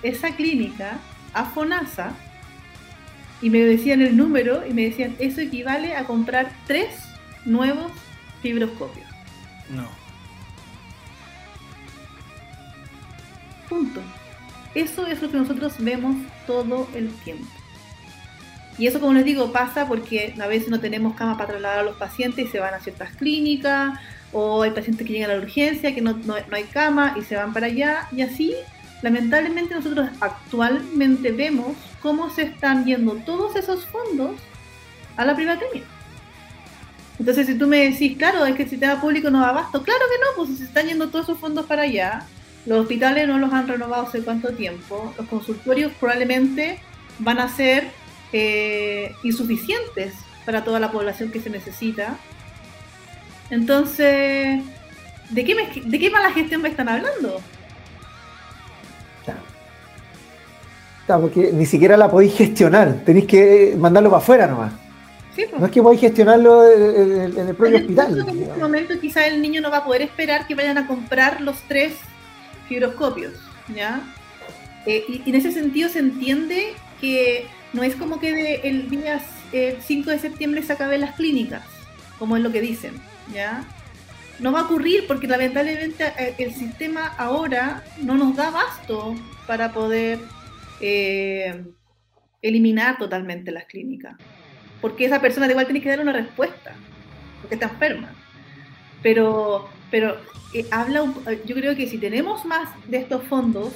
esa 0.03 0.33
clínica 0.37 0.99
a 1.33 1.43
FONASA, 1.43 2.13
y 3.41 3.49
me 3.49 3.59
decían 3.59 4.01
el 4.01 4.15
número, 4.15 4.65
y 4.65 4.73
me 4.73 4.83
decían, 4.83 5.17
eso 5.19 5.41
equivale 5.41 5.97
a 5.97 6.05
comprar 6.05 6.53
tres 6.65 6.95
nuevos 7.43 7.91
fibroscopio. 8.41 9.03
No. 9.69 9.89
Punto. 13.67 13.99
Eso 14.73 15.05
es 15.07 15.21
lo 15.21 15.29
que 15.29 15.37
nosotros 15.37 15.73
vemos 15.79 16.15
todo 16.47 16.87
el 16.95 17.09
tiempo. 17.25 17.54
Y 18.77 18.87
eso, 18.87 18.99
como 18.99 19.13
les 19.13 19.25
digo, 19.25 19.51
pasa 19.51 19.87
porque 19.87 20.33
a 20.39 20.47
veces 20.47 20.69
no 20.69 20.79
tenemos 20.79 21.15
cama 21.15 21.37
para 21.37 21.51
trasladar 21.51 21.79
a 21.79 21.83
los 21.83 21.95
pacientes 21.95 22.45
y 22.45 22.47
se 22.49 22.59
van 22.59 22.73
a 22.73 22.79
ciertas 22.79 23.15
clínicas, 23.15 23.97
o 24.33 24.63
hay 24.63 24.71
pacientes 24.71 25.07
que 25.07 25.13
llegan 25.13 25.31
a 25.31 25.35
la 25.35 25.41
urgencia, 25.41 25.95
que 25.95 26.01
no, 26.01 26.13
no, 26.25 26.35
hay 26.51 26.63
cama 26.65 27.15
y 27.17 27.21
se 27.21 27.37
van 27.37 27.53
para 27.53 27.67
allá, 27.67 28.07
y 28.11 28.21
así, 28.21 28.53
lamentablemente, 29.01 29.73
nosotros 29.73 30.09
actualmente 30.19 31.31
vemos 31.31 31.77
cómo 32.01 32.29
se 32.29 32.43
están 32.43 32.85
yendo 32.85 33.13
todos 33.25 33.55
esos 33.55 33.85
fondos 33.85 34.31
a 35.15 35.25
la 35.25 35.35
privatía. 35.35 35.83
Entonces, 37.17 37.47
si 37.47 37.57
tú 37.57 37.67
me 37.67 37.89
decís, 37.89 38.17
claro, 38.17 38.45
es 38.45 38.55
que 38.55 38.63
el 38.63 38.69
sistema 38.69 38.99
público 38.99 39.29
no 39.29 39.39
da 39.39 39.49
abasto, 39.49 39.83
claro 39.83 40.01
que 40.11 40.19
no, 40.19 40.45
pues 40.45 40.57
se 40.57 40.65
están 40.65 40.87
yendo 40.87 41.07
todos 41.07 41.25
esos 41.29 41.39
fondos 41.39 41.65
para 41.65 41.83
allá, 41.83 42.25
los 42.65 42.81
hospitales 42.81 43.27
no 43.27 43.37
los 43.37 43.53
han 43.53 43.67
renovado 43.69 44.07
hace 44.07 44.21
cuánto 44.21 44.49
tiempo, 44.49 45.13
los 45.17 45.27
consultorios 45.27 45.93
probablemente 45.97 46.79
van 47.19 47.39
a 47.39 47.47
ser 47.47 47.89
eh, 48.33 49.13
insuficientes 49.23 50.13
para 50.45 50.63
toda 50.63 50.79
la 50.79 50.91
población 50.91 51.31
que 51.31 51.41
se 51.41 51.49
necesita. 51.49 52.17
Entonces, 53.49 54.61
¿de 55.29 55.45
qué, 55.45 55.81
de 55.83 55.99
qué 55.99 56.09
mala 56.09 56.31
gestión 56.31 56.61
me 56.61 56.69
están 56.69 56.89
hablando? 56.89 57.41
Claro, 61.05 61.21
porque 61.21 61.51
ni 61.53 61.65
siquiera 61.65 61.97
la 61.97 62.09
podéis 62.09 62.35
gestionar, 62.35 63.01
tenéis 63.05 63.25
que 63.25 63.75
mandarlo 63.77 64.09
para 64.09 64.21
afuera 64.21 64.47
nomás. 64.47 64.73
Pues. 65.35 65.51
No 65.59 65.65
es 65.65 65.71
que 65.71 65.81
podáis 65.81 65.99
gestionarlo 65.99 66.71
en, 66.71 67.37
el 67.37 67.55
propio 67.55 67.77
hospital. 67.77 68.25
En 68.27 68.41
este 68.41 68.59
momento 68.59 68.99
quizá 68.99 69.27
el 69.27 69.41
niño 69.41 69.61
no 69.61 69.69
va 69.69 69.77
a 69.77 69.85
poder 69.85 70.01
esperar 70.01 70.47
que 70.47 70.55
vayan 70.55 70.77
a 70.77 70.87
comprar 70.87 71.41
los 71.41 71.57
tres 71.67 71.93
fibroscopios, 72.69 73.33
¿ya? 73.75 74.01
Eh, 74.85 75.03
y, 75.07 75.29
en 75.29 75.35
ese 75.35 75.51
sentido 75.51 75.89
se 75.89 75.99
entiende 75.99 76.73
que 77.01 77.47
no 77.73 77.83
es 77.83 77.95
como 77.95 78.19
que 78.19 78.61
el 78.63 78.89
día 78.89 79.21
5 79.51 80.09
de 80.09 80.19
septiembre 80.19 80.63
se 80.63 80.73
acaben 80.73 81.01
las 81.01 81.15
clínicas, 81.15 81.63
como 82.19 82.37
es 82.37 82.43
lo 82.43 82.51
que 82.51 82.61
dicen, 82.61 82.93
¿ya? 83.33 83.63
No 84.39 84.51
va 84.51 84.61
a 84.61 84.63
ocurrir 84.63 85.07
porque 85.07 85.27
lamentablemente 85.27 86.11
eh, 86.17 86.35
el 86.37 86.53
sistema 86.53 87.07
ahora 87.17 87.83
no 88.01 88.15
nos 88.15 88.35
da 88.35 88.49
basto 88.49 89.15
para 89.47 89.71
poder 89.71 90.19
eh, 90.81 91.63
eliminar 92.41 92.97
totalmente 92.97 93.51
las 93.51 93.65
clínicas. 93.65 94.15
Porque 94.81 95.05
esa 95.05 95.21
persona 95.21 95.47
igual 95.49 95.65
tiene 95.65 95.81
que 95.81 95.89
dar 95.89 96.01
una 96.01 96.11
respuesta, 96.11 96.73
porque 97.41 97.55
está 97.55 97.67
enferma. 97.67 98.13
Pero, 99.01 99.69
pero 99.89 100.17
eh, 100.53 100.65
habla, 100.69 101.05
yo 101.45 101.55
creo 101.55 101.75
que 101.75 101.87
si 101.87 101.97
tenemos 101.97 102.43
más 102.45 102.69
de 102.87 102.97
estos 102.97 103.23
fondos, 103.23 103.73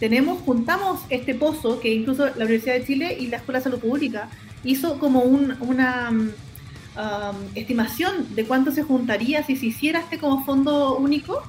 tenemos, 0.00 0.40
juntamos 0.40 1.02
este 1.10 1.34
pozo 1.34 1.78
que 1.78 1.92
incluso 1.92 2.26
la 2.26 2.44
Universidad 2.46 2.74
de 2.74 2.84
Chile 2.84 3.16
y 3.20 3.26
la 3.26 3.36
Escuela 3.36 3.60
de 3.60 3.64
Salud 3.64 3.78
Pública 3.78 4.28
hizo 4.64 4.98
como 4.98 5.20
una 5.20 6.10
um, 6.10 7.36
estimación 7.54 8.34
de 8.34 8.44
cuánto 8.44 8.72
se 8.72 8.82
juntaría 8.82 9.44
si 9.44 9.56
se 9.56 9.66
hiciera 9.66 10.00
este 10.00 10.18
como 10.18 10.44
fondo 10.44 10.96
único, 10.96 11.42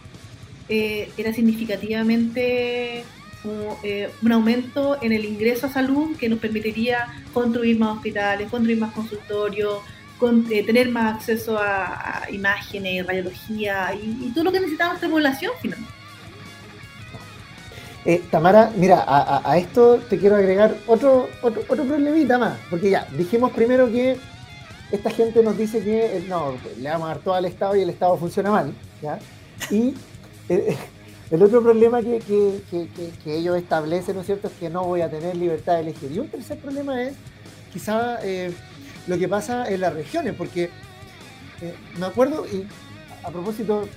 eh, 0.69 1.09
era 1.17 1.33
significativamente 1.33 3.03
eh, 3.83 4.09
un 4.21 4.31
aumento 4.31 5.01
en 5.01 5.13
el 5.13 5.25
ingreso 5.25 5.67
a 5.67 5.69
salud 5.69 6.15
que 6.17 6.29
nos 6.29 6.39
permitiría 6.39 7.07
construir 7.33 7.79
más 7.79 7.97
hospitales, 7.97 8.49
construir 8.51 8.77
más 8.77 8.93
consultorios, 8.93 9.79
eh, 10.51 10.63
tener 10.63 10.89
más 10.89 11.15
acceso 11.15 11.57
a, 11.57 12.27
imágenes, 12.31 13.07
radiología 13.07 13.91
y, 13.95 14.29
todo 14.31 14.43
lo 14.43 14.51
que 14.51 14.59
necesita 14.59 14.89
nuestra 14.89 15.09
población 15.09 15.51
finalmente. 15.61 16.00
Eh, 18.03 18.23
Tamara, 18.31 18.71
mira, 18.75 19.03
a, 19.07 19.57
esto 19.57 19.99
te 20.09 20.17
quiero 20.17 20.35
agregar 20.35 20.75
otro, 20.87 21.29
otro, 21.43 21.61
otro 21.69 21.85
problemita 21.85 22.39
más, 22.39 22.57
porque 22.69 22.89
ya, 22.89 23.07
dijimos 23.15 23.51
primero 23.51 23.91
que 23.91 24.17
esta 24.91 25.11
gente 25.11 25.43
nos 25.43 25.55
dice 25.55 25.83
que 25.83 26.23
no, 26.27 26.55
le 26.79 26.89
vamos 26.89 27.05
a 27.05 27.13
dar 27.13 27.19
todo 27.19 27.33
al 27.35 27.45
Estado 27.45 27.75
y 27.75 27.81
el 27.81 27.91
Estado 27.91 28.17
funciona 28.17 28.49
mal, 28.49 28.73
¿ya? 29.03 29.19
Y 29.69 29.93
el 31.31 31.43
otro 31.43 31.61
problema 31.61 32.01
que, 32.01 32.19
ellos 33.25 33.57
establecen, 33.57 34.15
¿no 34.15 34.21
es 34.21 34.25
cierto?, 34.25 34.47
es 34.47 34.53
que 34.53 34.69
no 34.69 34.83
voy 34.83 35.01
a 35.01 35.09
tener 35.09 35.35
libertad 35.35 35.75
de 35.75 35.81
elegir. 35.81 36.11
Y 36.11 36.19
un 36.19 36.27
tercer 36.27 36.57
problema 36.57 37.01
es 37.03 37.13
quizá 37.71 38.17
eh, 38.23 38.51
lo 39.07 39.17
que 39.17 39.29
pasa 39.29 39.69
en 39.69 39.79
las 39.79 39.93
regiones, 39.93 40.33
porque 40.35 40.65
eh, 41.61 41.75
me 41.99 42.07
acuerdo, 42.07 42.45
y 42.47 42.67
a 43.23 43.29
propósito, 43.29 43.87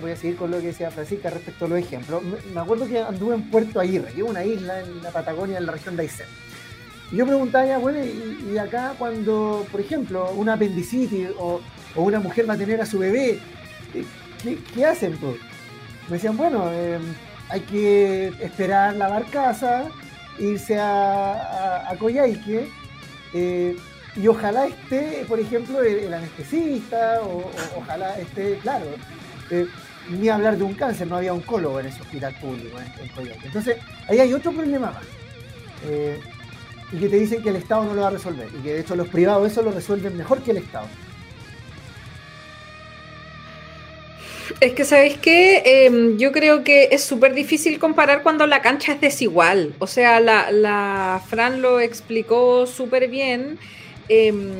voy 0.00 0.10
a, 0.10 0.16
seguir 0.16 0.36
con 0.36 0.50
lo 0.50 0.60
que 0.60 0.68
decía 0.68 0.90
Francisca 0.90 1.30
respecto 1.30 1.64
a 1.64 1.68
los 1.68 1.78
ejemplos, 1.78 2.22
me, 2.22 2.60
acuerdo 2.60 2.86
que 2.86 3.00
anduve 3.00 3.34
en 3.34 3.50
Puerto 3.50 3.80
Aguirre, 3.80 4.12
que 4.12 4.20
es 4.20 4.26
una 4.26 4.44
isla 4.44 4.80
en 4.80 5.02
la 5.02 5.10
Patagonia, 5.10 5.58
en 5.58 5.66
la 5.66 5.72
región 5.72 5.96
de 5.96 6.02
Aysén. 6.02 6.26
Y 7.10 7.16
yo 7.16 7.26
preguntaba 7.26 7.78
bueno, 7.78 7.98
y, 8.04 8.56
acá 8.58 8.94
cuando, 8.98 9.66
por 9.72 9.80
ejemplo, 9.80 10.30
una 10.32 10.54
apendicitis 10.54 11.28
o, 11.38 11.60
una 11.96 12.20
mujer 12.20 12.48
va 12.48 12.54
a 12.54 12.58
tener 12.58 12.80
a 12.80 12.86
su 12.86 12.98
bebé, 12.98 13.40
¿qué, 13.92 14.58
qué 14.74 14.86
hacen? 14.86 15.16
Pues? 15.16 15.36
me 16.08 16.14
decían, 16.14 16.36
bueno, 16.36 16.70
em, 16.72 17.02
hay 17.48 17.60
que 17.62 18.28
esperar 18.40 18.96
la 18.96 19.08
barcaza, 19.08 19.86
irse 20.38 20.78
a, 20.78 21.88
a, 21.90 21.96
eh, 23.34 23.76
y 24.20 24.26
ojalá 24.26 24.66
esté, 24.66 25.24
por 25.28 25.38
ejemplo, 25.38 25.80
el, 25.82 26.12
anestesista, 26.12 27.20
o, 27.22 27.50
ojalá 27.76 28.18
esté, 28.18 28.58
claro, 28.58 28.86
eh, 29.50 29.66
ni 30.10 30.28
hablar 30.28 30.56
de 30.56 30.64
un 30.64 30.74
cáncer, 30.74 31.06
no 31.06 31.16
había 31.16 31.32
oncólogo 31.32 31.78
en 31.80 31.86
ese 31.86 32.00
hospital 32.00 32.34
público 32.40 32.78
en, 33.00 33.08
Coyhaique. 33.08 33.46
Entonces, 33.46 33.76
ahí 34.08 34.18
hay 34.18 34.32
otro 34.32 34.52
problema 34.52 34.90
más. 34.90 35.04
Eh, 35.86 36.18
y 36.90 36.96
que 36.96 37.08
te 37.08 37.16
dicen 37.16 37.42
que 37.42 37.50
el 37.50 37.56
Estado 37.56 37.84
no 37.84 37.94
lo 37.94 38.00
va 38.00 38.08
a 38.08 38.10
resolver, 38.10 38.48
y 38.58 38.62
que 38.62 38.72
de 38.74 38.80
hecho 38.80 38.96
los 38.96 39.08
privados 39.08 39.50
eso 39.50 39.62
lo 39.62 39.70
resuelven 39.70 40.16
mejor 40.16 40.42
que 40.42 40.50
el 40.50 40.58
Estado. 40.58 40.88
Es 44.60 44.72
que, 44.72 44.84
¿sabéis 44.84 45.16
qué? 45.18 45.62
Em, 45.64 46.18
yo 46.18 46.32
creo 46.32 46.64
que 46.64 46.88
es 46.90 47.04
súper 47.04 47.32
difícil 47.34 47.78
comparar 47.78 48.24
cuando 48.24 48.46
la 48.46 48.60
cancha 48.60 48.92
es 48.92 49.00
desigual. 49.00 49.74
O 49.78 49.86
sea, 49.86 50.18
la, 50.18 51.22
Fran 51.28 51.62
lo 51.62 51.78
explicó 51.78 52.66
súper 52.66 53.08
bien. 53.08 53.58
Em, 54.08 54.54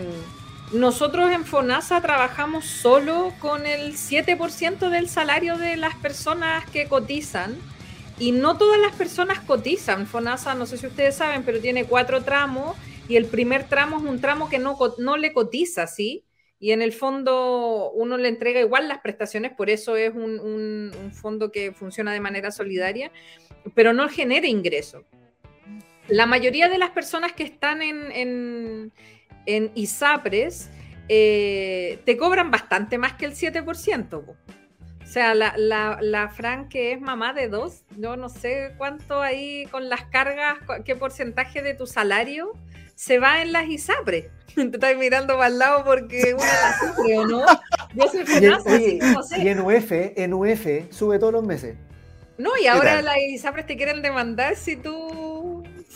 nosotros 0.72 1.30
en 1.30 1.44
FONASA 1.44 2.00
trabajamos 2.00 2.66
solo 2.66 3.32
con 3.40 3.66
el 3.66 3.96
7% 3.96 4.90
del 4.90 5.08
salario 5.08 5.56
de 5.56 5.76
las 5.76 5.94
personas 5.96 6.68
que 6.70 6.86
cotizan. 6.86 7.56
Y 8.18 8.32
no 8.32 8.58
todas 8.58 8.80
las 8.80 8.94
personas 8.94 9.40
cotizan. 9.40 10.06
FONASA, 10.06 10.54
no 10.54 10.66
sé 10.66 10.76
si 10.76 10.86
ustedes 10.86 11.16
saben, 11.16 11.44
pero 11.44 11.60
tiene 11.60 11.84
cuatro 11.84 12.22
tramos. 12.22 12.76
Y 13.08 13.16
el 13.16 13.26
primer 13.26 13.68
tramo 13.68 13.98
es 13.98 14.02
un 14.02 14.20
tramo 14.20 14.48
que 14.48 14.58
no, 14.58 14.76
no 14.98 15.16
le 15.16 15.32
cotiza, 15.32 15.86
¿sí? 15.86 16.24
y 16.60 16.72
en 16.72 16.82
el 16.82 16.92
fondo 16.92 17.90
uno 17.92 18.16
le 18.16 18.28
entrega 18.28 18.60
igual 18.60 18.88
las 18.88 19.00
prestaciones, 19.00 19.52
por 19.52 19.70
eso 19.70 19.96
es 19.96 20.12
un, 20.14 20.92
fondo 21.12 21.52
que 21.52 21.72
funciona 21.72 22.12
de 22.12 22.20
manera 22.20 22.50
solidaria, 22.50 23.10
pero 23.74 23.92
no 23.92 24.08
genera 24.08 24.46
ingreso. 24.46 25.04
La 26.08 26.26
mayoría 26.26 26.68
de 26.68 26.78
las 26.78 26.90
personas 26.90 27.32
que 27.32 27.44
están 27.44 27.82
en, 27.82 28.92
ISAPRES 29.74 30.70
eh, 31.08 32.00
te 32.04 32.16
cobran 32.16 32.50
bastante 32.50 32.98
más 32.98 33.14
que 33.14 33.24
el 33.24 33.34
7%. 33.34 34.14
O 34.14 35.10
sea, 35.10 35.34
la, 35.34 35.54
la, 35.56 35.98
la, 36.02 36.28
Fran 36.28 36.68
que 36.68 36.92
es 36.92 37.00
mamá 37.00 37.32
de 37.32 37.48
dos, 37.48 37.82
yo 37.96 38.16
no 38.16 38.28
sé 38.28 38.74
cuánto 38.76 39.22
ahí 39.22 39.66
con 39.70 39.88
las 39.88 40.04
cargas, 40.04 40.58
qué 40.84 40.96
porcentaje 40.96 41.62
de 41.62 41.72
tu 41.72 41.86
salario 41.86 42.52
se 42.94 43.18
va 43.18 43.40
en 43.40 43.52
las 43.52 43.68
ISAPRES. 43.68 44.26
Te 44.54 44.62
estás 44.64 44.96
mirando 44.98 45.38
para 45.38 45.46
el 45.46 45.58
lado 45.58 45.84
porque 45.84 46.34
una 46.34 46.44
la 46.44 46.78
sufre, 46.78 47.18
¿o 47.18 47.26
no? 47.26 47.46
Yo 47.94 48.08
soy 48.08 48.24
y, 48.82 49.44
en, 49.44 49.46
y 49.46 49.48
en 49.48 49.60
UF, 49.60 49.92
en 49.92 50.34
UF 50.34 50.66
sube 50.90 51.18
todos 51.18 51.32
los 51.32 51.44
meses. 51.44 51.76
No, 52.36 52.50
y 52.62 52.66
ahora 52.66 53.02
las 53.02 53.16
ISAPRES 53.18 53.66
te 53.66 53.76
quieren 53.76 54.00
demandar 54.00 54.54
si 54.54 54.76
tú 54.76 55.27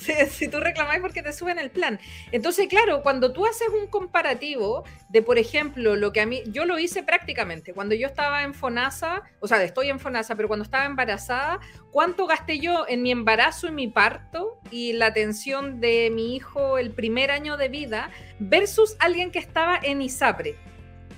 si, 0.31 0.49
tú 0.49 0.61
reclamáis 0.61 1.01
porque 1.01 1.23
te 1.23 1.33
suben 1.33 1.59
el 1.59 1.71
plan. 1.71 2.01
Entonces, 2.31 2.69
claro, 2.69 3.03
cuando 3.03 3.33
tú 3.33 3.47
haces 3.47 3.69
un 3.69 3.87
comparativo 3.89 4.85
de, 5.09 5.23
por 5.23 5.39
ejemplo, 5.39 5.97
lo 5.97 6.13
que 6.13 6.21
a 6.21 6.27
mí, 6.27 6.43
yo 6.47 6.65
lo 6.65 6.79
hice 6.79 7.03
prácticamente, 7.03 7.73
cuando 7.73 7.95
yo 7.95 8.07
estaba 8.07 8.43
en 8.43 8.55
FONASA, 8.55 9.23
o 9.41 9.49
sea, 9.49 9.63
estoy 9.63 9.91
en 9.91 10.01
FONASA, 10.01 10.35
pero 10.37 10.49
cuando 10.49 10.65
estaba 10.65 10.85
embarazada, 10.85 11.61
¿cuánto 11.91 12.27
gasté 12.27 12.59
yo 12.59 12.87
en 12.89 13.03
mi 13.03 13.11
embarazo 13.11 13.69
y 13.69 13.73
mi 13.73 13.89
parto 13.89 14.59
y 14.71 14.93
la 14.95 15.07
atención 15.07 15.81
de 15.81 16.11
mi 16.11 16.35
hijo 16.35 16.79
el 16.79 16.91
primer 16.91 17.31
año 17.31 17.57
de 17.57 17.69
vida 17.69 18.11
versus 18.39 18.97
alguien 18.99 19.31
que 19.31 19.39
estaba 19.39 19.79
en 19.83 20.03
ISAPRE? 20.03 20.57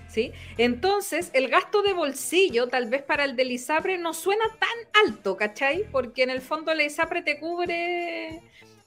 ¿Sí? 0.09 0.33
Entonces, 0.59 1.31
el 1.33 1.49
gasto 1.49 1.83
de 1.83 1.93
bolsillo, 1.93 2.69
tal 2.69 2.89
vez 2.89 3.03
para 3.03 3.25
el 3.25 3.35
del 3.35 3.51
ISAPRE, 3.51 3.99
no 3.99 4.15
suena 4.15 4.45
tan 4.61 5.05
alto, 5.09 5.37
¿cachai? 5.37 5.85
Porque 5.91 6.23
en 6.23 6.31
el 6.31 6.41
fondo 6.41 6.71
el 6.71 6.83
ISAPRE 6.83 7.23
te 7.23 7.41
cubre 7.41 8.41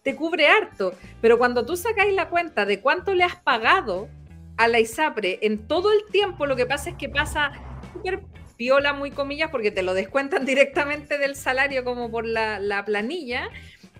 te 0.08 0.16
cubre 0.16 0.48
harto. 0.48 0.94
Pero 1.20 1.38
cuando 1.38 1.66
tú 1.66 1.76
sacáis 1.76 2.14
la 2.14 2.30
cuenta 2.30 2.66
de 2.66 2.80
cuánto 2.80 3.14
le 3.14 3.26
has 3.26 3.36
pagado 3.36 4.08
a 4.56 4.70
la 4.70 4.80
ISAPRE 4.80 5.40
en 5.42 5.68
todo 5.68 5.92
el 5.92 6.00
tiempo, 6.10 6.46
lo 6.46 6.56
que 6.56 6.66
pasa 6.66 6.92
es 6.92 6.96
que 6.96 7.10
pasa 7.10 7.52
súper 7.92 8.22
piola, 8.56 8.94
muy 8.94 9.12
comillas, 9.12 9.52
porque 9.52 9.70
te 9.70 9.82
lo 9.82 9.94
descuentan 9.94 10.46
directamente 10.46 11.18
del 11.18 11.36
salario 11.36 11.84
como 11.84 12.10
por 12.10 12.26
la, 12.26 12.84
planilla, 12.86 13.50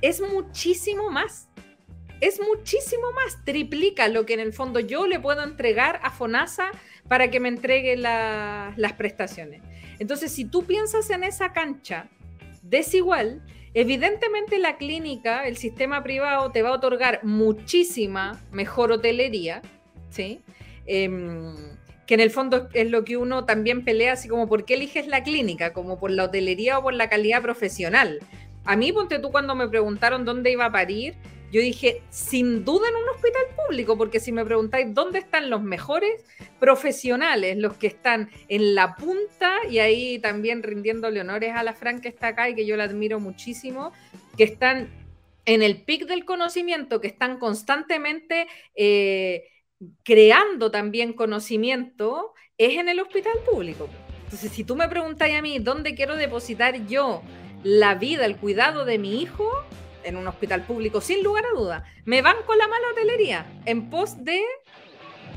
es 0.02 0.22
muchísimo 0.22 1.12
más. 1.12 1.50
Es 2.22 2.40
muchísimo 2.40 3.12
más, 3.12 3.44
triplica 3.44 4.08
lo 4.08 4.26
que 4.26 4.36
en 4.36 4.40
el 4.40 4.54
fondo 4.54 4.80
yo 4.80 5.08
le 5.08 5.20
puedo 5.20 5.44
entregar 5.44 6.00
a 6.04 6.12
FONASA 6.12 6.72
para 7.10 7.30
que 7.30 7.42
me 7.42 7.50
entregue 7.50 7.98
las 7.98 8.94
prestaciones. 8.98 9.62
Entonces, 10.00 10.32
si 10.32 10.46
tú 10.46 10.64
piensas 10.64 11.10
en 11.10 11.26
esa 11.26 11.52
cancha 11.52 12.08
desigual, 12.62 13.44
Evidentemente 13.80 14.58
la 14.58 14.78
clínica, 14.78 15.48
el 15.48 15.56
sistema 15.56 16.02
privado 16.02 16.50
te 16.50 16.64
va 16.64 16.70
a 16.70 16.72
otorgar 16.72 17.24
muchísima 17.24 18.42
mejor 18.52 18.92
hotelería, 18.92 19.62
¿sí? 20.10 20.42
Em, 20.88 21.54
que 22.08 22.16
en 22.16 22.20
el 22.22 22.32
fondo 22.32 22.70
es 22.74 22.90
lo 22.90 23.06
que 23.06 23.18
uno 23.18 23.46
también 23.46 23.86
pelea, 23.86 24.14
así 24.14 24.28
como 24.28 24.48
por 24.48 24.66
qué 24.66 24.74
eliges 24.74 25.06
la 25.06 25.22
clínica, 25.22 25.74
como 25.74 26.00
por 26.00 26.10
la 26.10 26.24
hotelería 26.24 26.80
o 26.80 26.82
por 26.82 26.96
la 26.96 27.08
calidad 27.08 27.44
profesional. 27.44 28.18
A 28.66 28.76
mí, 28.76 28.92
ponte 28.92 29.20
tú, 29.20 29.30
cuando 29.30 29.54
me 29.54 29.70
preguntaron 29.70 30.26
dónde 30.26 30.50
iba 30.50 30.66
a 30.66 30.72
parir, 30.72 31.14
yo 31.52 31.62
dije, 31.62 32.02
sin 32.10 32.66
duda 32.66 32.90
en 32.90 32.96
un 32.96 33.10
hospital 33.10 33.44
público, 33.56 33.98
porque 33.98 34.20
si 34.20 34.32
me 34.32 34.44
preguntáis 34.44 34.94
dónde 34.94 35.20
están 35.20 35.50
los 35.50 35.62
mejores 35.62 36.26
profesionales, 36.60 37.58
los 37.58 37.78
que 37.78 37.88
están 37.88 38.30
en 38.50 38.76
la 38.76 38.96
punta, 38.96 39.60
y 39.70 39.80
ahí 39.80 40.20
también 40.20 40.62
rindiéndole 40.64 41.22
honores 41.22 41.54
a 41.56 41.64
la 41.64 41.74
Fran 41.74 42.02
que 42.02 42.10
está 42.10 42.30
acá 42.30 42.50
y 42.50 42.56
que 42.56 42.66
yo 42.66 42.76
la 42.76 42.84
admiro 42.84 43.20
muchísimo, 43.20 43.94
que 44.38 44.44
están 44.44 44.90
en 45.46 45.62
el 45.62 45.84
pic 45.84 46.06
del 46.06 46.26
conocimiento, 46.26 47.00
que 47.00 47.08
están 47.08 47.40
constantemente 47.40 48.48
eh, 48.76 49.46
creando 50.04 50.70
también 50.70 51.14
conocimiento, 51.14 52.34
es 52.58 52.78
en 52.78 52.90
el 52.90 53.00
hospital 53.00 53.38
público. 53.50 53.88
Entonces, 54.26 54.52
si 54.52 54.66
tú 54.66 54.76
me 54.76 54.90
preguntáis 54.90 55.36
a 55.36 55.42
mí 55.42 55.60
dónde 55.60 55.96
quiero 55.96 56.18
depositar 56.18 56.86
yo 56.88 57.22
la 57.64 57.96
vida, 57.96 58.26
el 58.26 58.36
cuidado 58.36 58.84
de 58.84 58.98
mi 58.98 59.22
hijo, 59.22 59.50
en 60.08 60.18
un 60.18 60.28
hospital 60.28 60.64
público, 60.64 61.02
sin 61.02 61.24
lugar 61.24 61.44
a 61.46 61.58
duda, 61.58 61.84
me 62.06 62.22
van 62.22 62.38
con 62.46 62.58
la 62.58 62.68
mala 62.68 62.88
hotelería 62.92 63.46
en 63.66 63.90
pos 63.90 64.24
de 64.24 64.42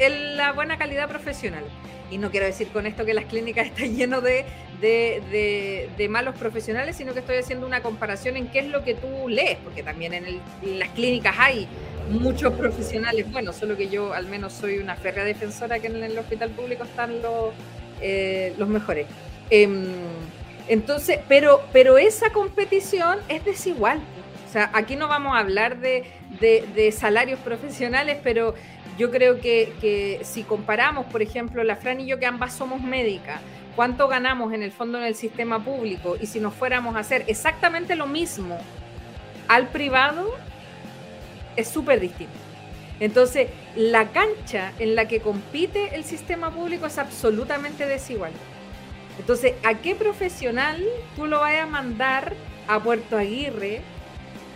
la 0.08 0.52
buena 0.52 0.78
calidad 0.78 1.08
profesional. 1.08 1.64
Y 2.10 2.18
no 2.18 2.30
quiero 2.30 2.46
decir 2.46 2.68
con 2.68 2.86
esto 2.86 3.04
que 3.04 3.14
las 3.14 3.26
clínicas 3.26 3.66
están 3.68 3.94
llenas 3.94 4.22
de, 4.22 6.08
malos 6.08 6.34
profesionales, 6.36 6.96
sino 6.96 7.12
que 7.12 7.20
estoy 7.20 7.36
haciendo 7.36 7.66
una 7.66 7.82
comparación 7.82 8.36
en 8.36 8.48
qué 8.48 8.60
es 8.60 8.66
lo 8.66 8.82
que 8.82 8.94
tú 8.94 9.28
lees, 9.28 9.58
porque 9.62 9.82
también 9.82 10.14
en, 10.14 10.40
las 10.78 10.88
clínicas 10.90 11.36
hay 11.38 11.68
muchos 12.08 12.52
profesionales 12.54 13.30
bueno, 13.30 13.52
solo 13.52 13.76
que 13.76 13.88
yo 13.88 14.12
al 14.12 14.26
menos 14.26 14.52
soy 14.52 14.78
una 14.78 14.96
férrea 14.96 15.24
defensora 15.24 15.78
que 15.78 15.86
en 15.86 16.02
el 16.02 16.18
hospital 16.18 16.50
público 16.50 16.82
están 16.82 17.22
los, 17.22 17.52
eh, 18.00 18.54
los 18.58 18.68
mejores. 18.68 19.06
Em, 19.50 19.84
entonces, 20.68 21.18
pero, 21.28 21.62
pero 21.72 21.98
esa 21.98 22.30
competición 22.30 23.18
es 23.28 23.44
desigual. 23.44 24.00
O 24.50 24.52
sea, 24.52 24.68
aquí 24.74 24.96
no 24.96 25.06
vamos 25.06 25.36
a 25.36 25.38
hablar 25.38 25.78
de, 25.78 26.90
salarios 26.90 27.38
profesionales, 27.38 28.18
pero 28.20 28.56
yo 28.98 29.12
creo 29.12 29.40
que, 29.40 29.72
que, 29.80 30.22
si 30.24 30.42
comparamos, 30.42 31.06
por 31.06 31.22
ejemplo, 31.22 31.62
la 31.62 31.76
Fran 31.76 32.00
y 32.00 32.06
yo, 32.06 32.18
que 32.18 32.26
ambas 32.26 32.54
somos 32.54 32.82
médicas, 32.82 33.40
cuánto 33.76 34.08
ganamos 34.08 34.52
en 34.52 34.64
el 34.64 34.72
fondo 34.72 34.98
en 34.98 35.04
el 35.04 35.14
sistema 35.14 35.62
público 35.64 36.16
y 36.20 36.26
si 36.26 36.40
nos 36.40 36.52
fuéramos 36.52 36.96
a 36.96 36.98
hacer 36.98 37.22
exactamente 37.28 37.94
lo 37.94 38.08
mismo 38.08 38.58
al 39.46 39.68
privado, 39.68 40.34
es 41.54 41.68
súper 41.68 42.00
distinto. 42.00 42.34
Entonces, 42.98 43.50
la 43.76 44.08
cancha 44.08 44.72
en 44.80 44.96
la 44.96 45.06
que 45.06 45.20
compite 45.20 45.94
el 45.94 46.02
sistema 46.02 46.50
público 46.50 46.86
es 46.86 46.98
absolutamente 46.98 47.86
desigual. 47.86 48.32
Entonces, 49.16 49.54
¿a 49.62 49.74
qué 49.74 49.94
profesional 49.94 50.84
tú 51.14 51.26
lo 51.26 51.38
vayas 51.38 51.62
a 51.62 51.66
mandar 51.66 52.32
a 52.66 52.80
Puerto 52.80 53.16
Aguirre? 53.16 53.82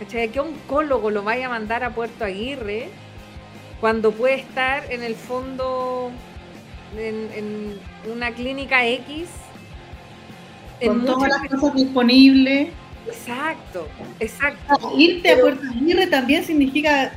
¿A 0.01 0.05
qué 0.05 0.39
oncólogo 0.39 1.09
lo 1.09 1.23
vaya 1.23 1.47
a 1.47 1.49
mandar 1.49 1.83
a 1.83 1.91
Puerto 1.91 2.25
Aguirre 2.25 2.89
cuando 3.79 4.11
puede 4.11 4.35
estar 4.35 4.91
en 4.91 5.03
el 5.03 5.15
fondo 5.15 6.11
en, 6.97 7.77
una 8.11 8.31
clínica 8.31 8.85
X? 8.85 9.29
Con 10.85 11.05
todas 11.05 11.29
las 11.29 11.49
cosas 11.49 11.75
disponibles. 11.75 12.69
Exacto, 13.07 13.87
exacto. 14.19 14.93
irte 14.97 15.31
a 15.31 15.39
Puerto 15.39 15.63
Aguirre 15.69 16.07
también 16.07 16.43
significa 16.43 17.13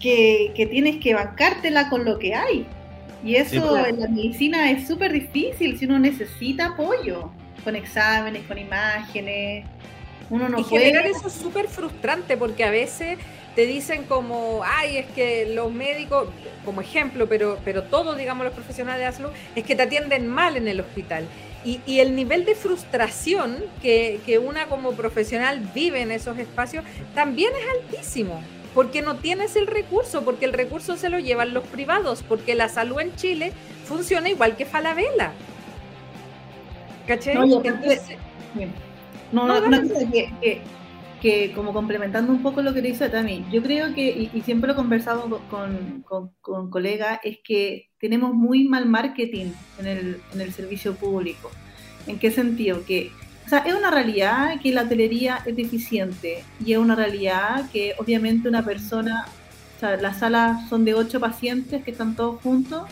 que, 0.00 0.68
tienes 0.70 0.96
que 0.96 1.14
bancártela 1.14 1.88
con 1.88 2.04
lo 2.04 2.18
que 2.18 2.34
hay. 2.34 2.66
Y 3.24 3.36
eso 3.36 3.76
en 3.86 4.00
la 4.00 4.08
medicina 4.08 4.70
es 4.70 4.86
súper 4.86 5.12
difícil 5.12 5.78
si 5.78 5.86
uno 5.86 5.98
necesita 5.98 6.66
apoyo, 6.66 7.30
con 7.64 7.74
exámenes, 7.74 8.46
con 8.46 8.58
imágenes. 8.58 9.64
Uno 10.30 10.48
no 10.48 10.60
y 10.60 10.64
puede. 10.64 10.86
generar 10.86 11.06
eso 11.06 11.28
es 11.28 11.34
súper 11.34 11.68
frustrante 11.68 12.36
porque 12.36 12.64
a 12.64 12.70
veces 12.70 13.18
te 13.54 13.66
dicen 13.66 14.04
como, 14.04 14.62
ay, 14.64 14.98
es 14.98 15.06
que 15.06 15.46
los 15.46 15.72
médicos, 15.72 16.28
como 16.64 16.80
ejemplo, 16.80 17.28
pero, 17.28 17.58
pero 17.64 17.84
todos, 17.84 18.16
digamos, 18.16 18.44
los 18.44 18.54
profesionales 18.54 19.06
de 19.06 19.12
salud, 19.12 19.30
es 19.54 19.64
que 19.64 19.76
te 19.76 19.82
atienden 19.82 20.26
mal 20.26 20.56
en 20.56 20.66
el 20.66 20.80
hospital. 20.80 21.26
Y, 21.64 21.80
y 21.86 22.00
el 22.00 22.14
nivel 22.16 22.44
de 22.44 22.54
frustración 22.54 23.56
que, 23.80 24.20
que, 24.26 24.38
una 24.38 24.66
como 24.66 24.92
profesional 24.92 25.60
vive 25.74 26.02
en 26.02 26.10
esos 26.10 26.36
espacios 26.38 26.84
también 27.14 27.52
es 27.54 27.94
altísimo 27.94 28.42
porque 28.74 29.02
no 29.02 29.16
tienes 29.16 29.54
el 29.56 29.68
recurso, 29.68 30.24
porque 30.24 30.44
el 30.44 30.52
recurso 30.52 30.96
se 30.96 31.08
lo 31.08 31.20
llevan 31.20 31.54
los 31.54 31.64
privados, 31.64 32.24
porque 32.28 32.56
la 32.56 32.68
salud 32.68 33.00
en 33.00 33.14
Chile 33.14 33.52
funciona 33.84 34.28
igual 34.28 34.56
que 34.56 34.66
Falabella. 34.66 35.32
¿Caché? 37.06 37.34
No, 37.34 37.62
no, 39.34 39.60
no, 39.60 39.82
que, 40.40 40.62
que, 41.20 41.52
como 41.52 41.72
complementando 41.72 42.32
un 42.32 42.42
poco 42.42 42.62
lo 42.62 42.72
que 42.74 42.82
dice 42.82 43.08
Tami, 43.08 43.44
yo 43.50 43.62
creo 43.62 43.94
que, 43.94 44.30
y, 44.32 44.40
siempre 44.42 44.68
lo 44.68 44.74
he 44.74 44.76
conversado 44.76 45.40
con, 45.50 46.02
con, 46.02 46.30
con, 46.40 46.70
colegas, 46.70 47.20
es 47.24 47.38
que 47.42 47.90
tenemos 47.98 48.34
muy 48.34 48.64
mal 48.64 48.86
marketing 48.86 49.52
en 49.78 49.86
el, 49.86 50.20
en 50.32 50.40
el 50.40 50.52
servicio 50.52 50.94
público. 50.94 51.50
¿En 52.06 52.18
qué 52.18 52.30
sentido? 52.30 52.84
Que 52.84 53.10
o 53.44 53.48
sea, 53.48 53.58
es 53.58 53.74
una 53.74 53.90
realidad 53.90 54.60
que 54.60 54.72
la 54.72 54.82
hotelería 54.82 55.40
es 55.44 55.54
deficiente 55.54 56.42
y 56.64 56.72
es 56.72 56.78
una 56.78 56.94
realidad 56.94 57.68
que 57.70 57.94
obviamente 57.98 58.48
una 58.48 58.64
persona, 58.64 59.26
o 59.76 59.80
sea, 59.80 59.96
las 59.96 60.20
salas 60.20 60.68
son 60.68 60.84
de 60.84 60.94
ocho 60.94 61.20
pacientes 61.20 61.84
que 61.84 61.90
están 61.90 62.16
todos 62.16 62.40
juntos 62.42 62.84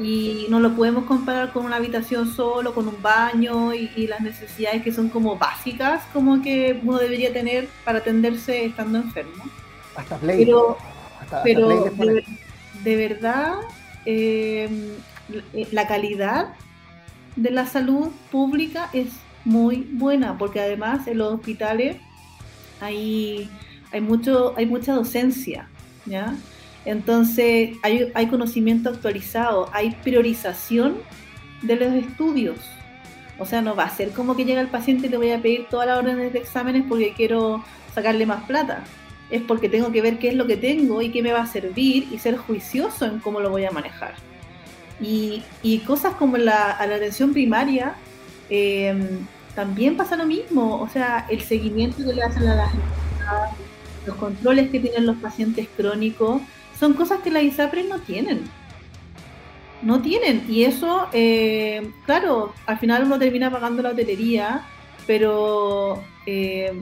y 0.00 0.46
no 0.48 0.60
lo 0.60 0.74
podemos 0.74 1.04
comparar 1.04 1.52
con 1.52 1.66
una 1.66 1.76
habitación 1.76 2.32
solo, 2.34 2.74
con 2.74 2.88
un 2.88 3.00
baño 3.02 3.74
y, 3.74 4.06
las 4.06 4.20
necesidades 4.20 4.82
que 4.82 4.92
son 4.92 5.08
como 5.08 5.36
básicas, 5.36 6.02
como 6.12 6.42
que 6.42 6.80
uno 6.82 6.98
debería 6.98 7.32
tener 7.32 7.68
para 7.84 7.98
atenderse 7.98 8.64
estando 8.64 8.98
enfermo. 8.98 9.44
Hasta 9.94 10.16
play. 10.16 10.44
Pero, 10.44 10.78
pero 11.44 11.68
de, 12.84 12.96
verdad, 12.96 13.56
eh, 14.06 14.96
la 15.70 15.86
calidad 15.86 16.54
de 17.36 17.50
la 17.50 17.66
salud 17.66 18.08
pública 18.30 18.88
es 18.92 19.08
muy 19.44 19.88
buena, 19.92 20.38
porque 20.38 20.60
además 20.60 21.06
en 21.06 21.18
los 21.18 21.34
hospitales 21.34 21.96
hay, 22.80 23.50
hay, 23.92 24.00
mucho, 24.00 24.54
hay 24.56 24.66
mucha 24.66 24.94
docencia, 24.94 25.68
¿ya? 26.06 26.34
Entonces 26.84 27.76
hay, 27.82 28.10
hay 28.14 28.26
conocimiento 28.26 28.90
actualizado, 28.90 29.70
hay 29.72 29.96
priorización 30.02 30.96
de 31.62 31.76
los 31.76 31.92
estudios. 31.94 32.58
O 33.38 33.46
sea, 33.46 33.62
no 33.62 33.74
va 33.74 33.84
a 33.84 33.90
ser 33.90 34.10
como 34.10 34.36
que 34.36 34.44
llega 34.44 34.60
el 34.60 34.68
paciente 34.68 35.06
y 35.06 35.10
le 35.10 35.16
voy 35.16 35.30
a 35.30 35.40
pedir 35.40 35.66
todas 35.68 35.86
las 35.86 35.98
órdenes 35.98 36.32
de 36.32 36.38
exámenes 36.38 36.84
porque 36.88 37.14
quiero 37.16 37.64
sacarle 37.94 38.26
más 38.26 38.44
plata. 38.44 38.84
Es 39.30 39.42
porque 39.42 39.68
tengo 39.68 39.90
que 39.90 40.02
ver 40.02 40.18
qué 40.18 40.28
es 40.28 40.34
lo 40.34 40.46
que 40.46 40.56
tengo 40.56 41.00
y 41.00 41.10
qué 41.10 41.22
me 41.22 41.32
va 41.32 41.42
a 41.42 41.46
servir 41.46 42.08
y 42.12 42.18
ser 42.18 42.36
juicioso 42.36 43.06
en 43.06 43.18
cómo 43.20 43.40
lo 43.40 43.50
voy 43.50 43.64
a 43.64 43.70
manejar. 43.70 44.14
Y, 45.00 45.42
y 45.62 45.78
cosas 45.80 46.14
como 46.14 46.36
la, 46.36 46.76
la 46.86 46.96
atención 46.96 47.32
primaria, 47.32 47.96
Em, 48.54 49.26
también 49.54 49.96
pasa 49.96 50.14
lo 50.14 50.26
mismo, 50.26 50.78
o 50.78 50.86
sea, 50.86 51.26
el 51.30 51.40
seguimiento 51.40 52.04
que 52.04 52.12
le 52.12 52.22
hacen 52.22 52.46
a 52.46 52.54
las 52.54 52.70
los 54.04 54.16
controles 54.16 54.68
que 54.68 54.78
tienen 54.78 55.06
los 55.06 55.16
pacientes 55.16 55.68
crónicos, 55.74 56.42
son 56.82 56.94
cosas 56.94 57.20
que 57.20 57.30
la 57.30 57.40
ISAPRE 57.40 57.84
no 57.84 58.00
tienen. 58.00 58.42
No 59.82 60.02
tienen. 60.02 60.44
Y 60.48 60.64
eso, 60.64 61.06
eh, 61.12 61.92
claro, 62.06 62.52
al 62.66 62.76
final 62.80 63.04
uno 63.04 63.20
termina 63.20 63.52
pagando 63.52 63.82
la 63.82 63.90
hotelería, 63.90 64.62
pero 65.06 66.02
eh, 66.26 66.72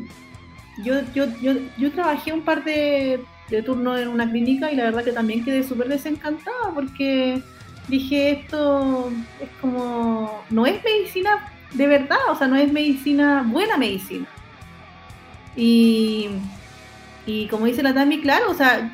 yo, 0.82 0.94
yo, 1.14 1.26
yo, 1.42 1.52
yo, 1.76 1.92
trabajé 1.92 2.32
un 2.32 2.40
par 2.40 2.64
de, 2.64 3.20
de 3.50 3.62
turnos 3.62 4.00
en 4.00 4.08
una 4.08 4.30
clínica 4.30 4.72
y 4.72 4.76
la 4.76 4.84
verdad 4.84 5.04
que 5.04 5.12
también 5.12 5.44
quedé 5.44 5.62
súper 5.62 5.88
desencantada 5.88 6.72
porque 6.74 7.42
dije 7.88 8.30
esto 8.30 9.12
es 9.38 9.50
como, 9.60 10.42
no 10.48 10.64
es 10.64 10.82
medicina 10.82 11.46
de 11.74 11.86
verdad, 11.86 12.30
o 12.30 12.36
sea, 12.36 12.46
no 12.46 12.56
es 12.56 12.72
medicina, 12.72 13.44
buena 13.46 13.76
medicina. 13.76 14.26
Y, 15.56 16.30
y 17.26 17.48
como 17.48 17.66
dice 17.66 17.82
la 17.82 17.92
Tami, 17.92 18.22
claro, 18.22 18.50
o 18.50 18.54
sea, 18.54 18.90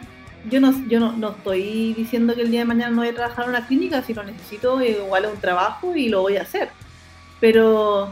yo 0.48 0.60
no, 0.60 0.86
yo 0.88 1.00
no, 1.00 1.30
estoy 1.30 1.94
diciendo 1.94 2.34
que 2.34 2.42
el 2.42 2.50
día 2.50 2.60
de 2.60 2.66
mañana 2.66 2.90
no 2.90 2.98
voy 2.98 3.08
a 3.08 3.14
trabajar 3.14 3.44
en 3.44 3.50
una 3.50 3.66
clínica, 3.66 4.02
si 4.02 4.14
lo 4.14 4.22
necesito, 4.22 4.80
igual 4.82 5.24
es 5.24 5.32
un 5.32 5.40
trabajo 5.40 5.94
y 5.94 6.08
lo 6.08 6.22
voy 6.22 6.36
a 6.36 6.42
hacer. 6.42 6.70
Pero, 7.40 8.10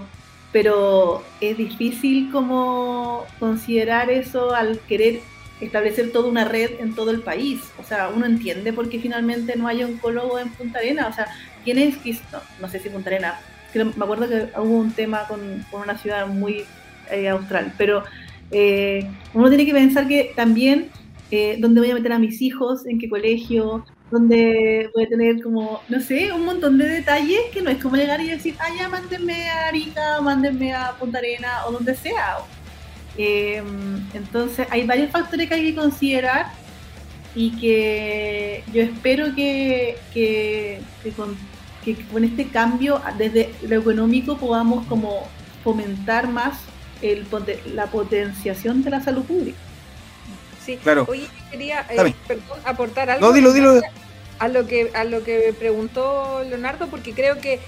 pero 0.53 1.23
es 1.41 1.57
difícil 1.57 2.31
como 2.31 3.25
considerar 3.39 4.11
eso 4.11 4.55
al 4.55 4.79
querer 4.81 5.21
establecer 5.61 6.13
toda 6.13 6.29
una 6.29 6.45
red 6.45 6.81
en 6.81 6.95
todo 6.95 7.11
el 7.11 7.23
país. 7.23 7.61
O 7.79 7.85
sea, 7.85 8.09
uno 8.09 8.27
entiende 8.27 8.73
por 8.73 8.89
qué 8.89 8.99
finalmente 8.99 9.57
no 9.57 9.69
hay 9.69 9.83
oncólogo 9.85 10.39
en 10.39 10.51
Punta 10.51 10.81
Arena. 10.81 11.07
O 11.09 11.13
sea, 11.13 11.29
¿quién 11.65 11.79
es? 11.79 11.97
No, 12.33 12.41
no 12.61 12.69
sé 12.69 12.81
si 12.81 12.91
Punta 12.91 13.11
Arena, 13.11 13.39
me 13.75 14.05
acuerdo 14.05 14.29
que 14.29 14.49
hubo 14.59 14.77
un 14.77 14.93
tema 14.93 15.27
con, 15.29 15.65
una 15.73 15.99
ciudad 15.99 16.27
muy 16.27 16.65
eh, 17.11 17.29
austral, 17.29 17.73
pero 17.79 18.05
eh, 18.51 19.09
uno 19.33 19.49
tiene 19.49 19.67
que 19.67 19.73
pensar 19.73 20.07
que 20.07 20.33
también 20.37 20.91
eh, 21.31 21.57
dónde 21.59 21.81
voy 21.81 21.91
a 21.91 21.95
meter 21.95 22.13
a 22.13 22.19
mis 22.19 22.41
hijos, 22.43 22.87
en 22.87 22.99
qué 22.99 23.09
colegio, 23.09 23.85
dónde 24.11 24.91
voy 24.95 25.05
a 25.05 25.09
tener 25.09 25.43
como, 25.43 25.81
no 25.89 26.01
sé, 26.01 26.33
un 26.33 26.45
montón 26.45 26.79
de 26.79 26.87
detalles 26.87 27.41
que 27.53 27.63
no 27.63 27.71
es 27.71 27.83
como 27.83 27.97
llegar 27.97 28.21
y 28.21 28.29
decir, 28.31 28.55
ah, 28.59 28.69
ya, 28.79 28.89
mándenme 28.89 29.49
a 29.49 29.69
Arica, 29.69 30.21
mándenme 30.21 30.75
a 30.75 30.93
Punta 30.93 31.19
Arena 31.19 31.67
o 31.67 31.73
donde 31.73 31.95
sea. 31.95 32.39
Em, 33.17 34.01
entonces 34.13 34.67
hay 34.71 34.87
varios 34.87 35.11
factores 35.11 35.49
que 35.49 35.55
hay 35.55 35.63
que 35.63 35.75
considerar 35.75 36.47
y 37.35 37.51
que 37.53 38.65
yo 38.73 38.83
espero 38.83 39.35
que, 39.35 39.97
con 42.13 42.25
este 42.25 42.49
cambio 42.49 43.01
desde 43.19 43.53
lo 43.69 43.77
económico 43.81 44.37
podamos 44.37 44.87
como 44.87 45.29
fomentar 45.63 46.29
más 46.29 46.59
el, 47.03 47.27
la 47.75 47.87
potenciación 47.87 48.83
de 48.83 48.91
la 48.91 49.01
salud 49.01 49.23
pública. 49.25 49.59
Sí, 50.65 50.79
claro. 50.79 51.05
Oye, 51.09 51.27
quería 51.51 51.87
eh, 51.91 52.15
aportar 52.65 53.11
algo. 53.11 53.27
No, 53.27 53.33
dilo, 53.33 53.53
dilo. 53.53 53.81
A 54.39 54.49
lo 54.49 54.67
que 54.67 54.91
a 54.95 55.05
lo 55.05 55.23
que 55.23 55.55
preguntó 55.59 56.43
Leonardo, 56.43 56.89
porque 56.89 57.13
creo 57.13 57.39
que 57.39 57.61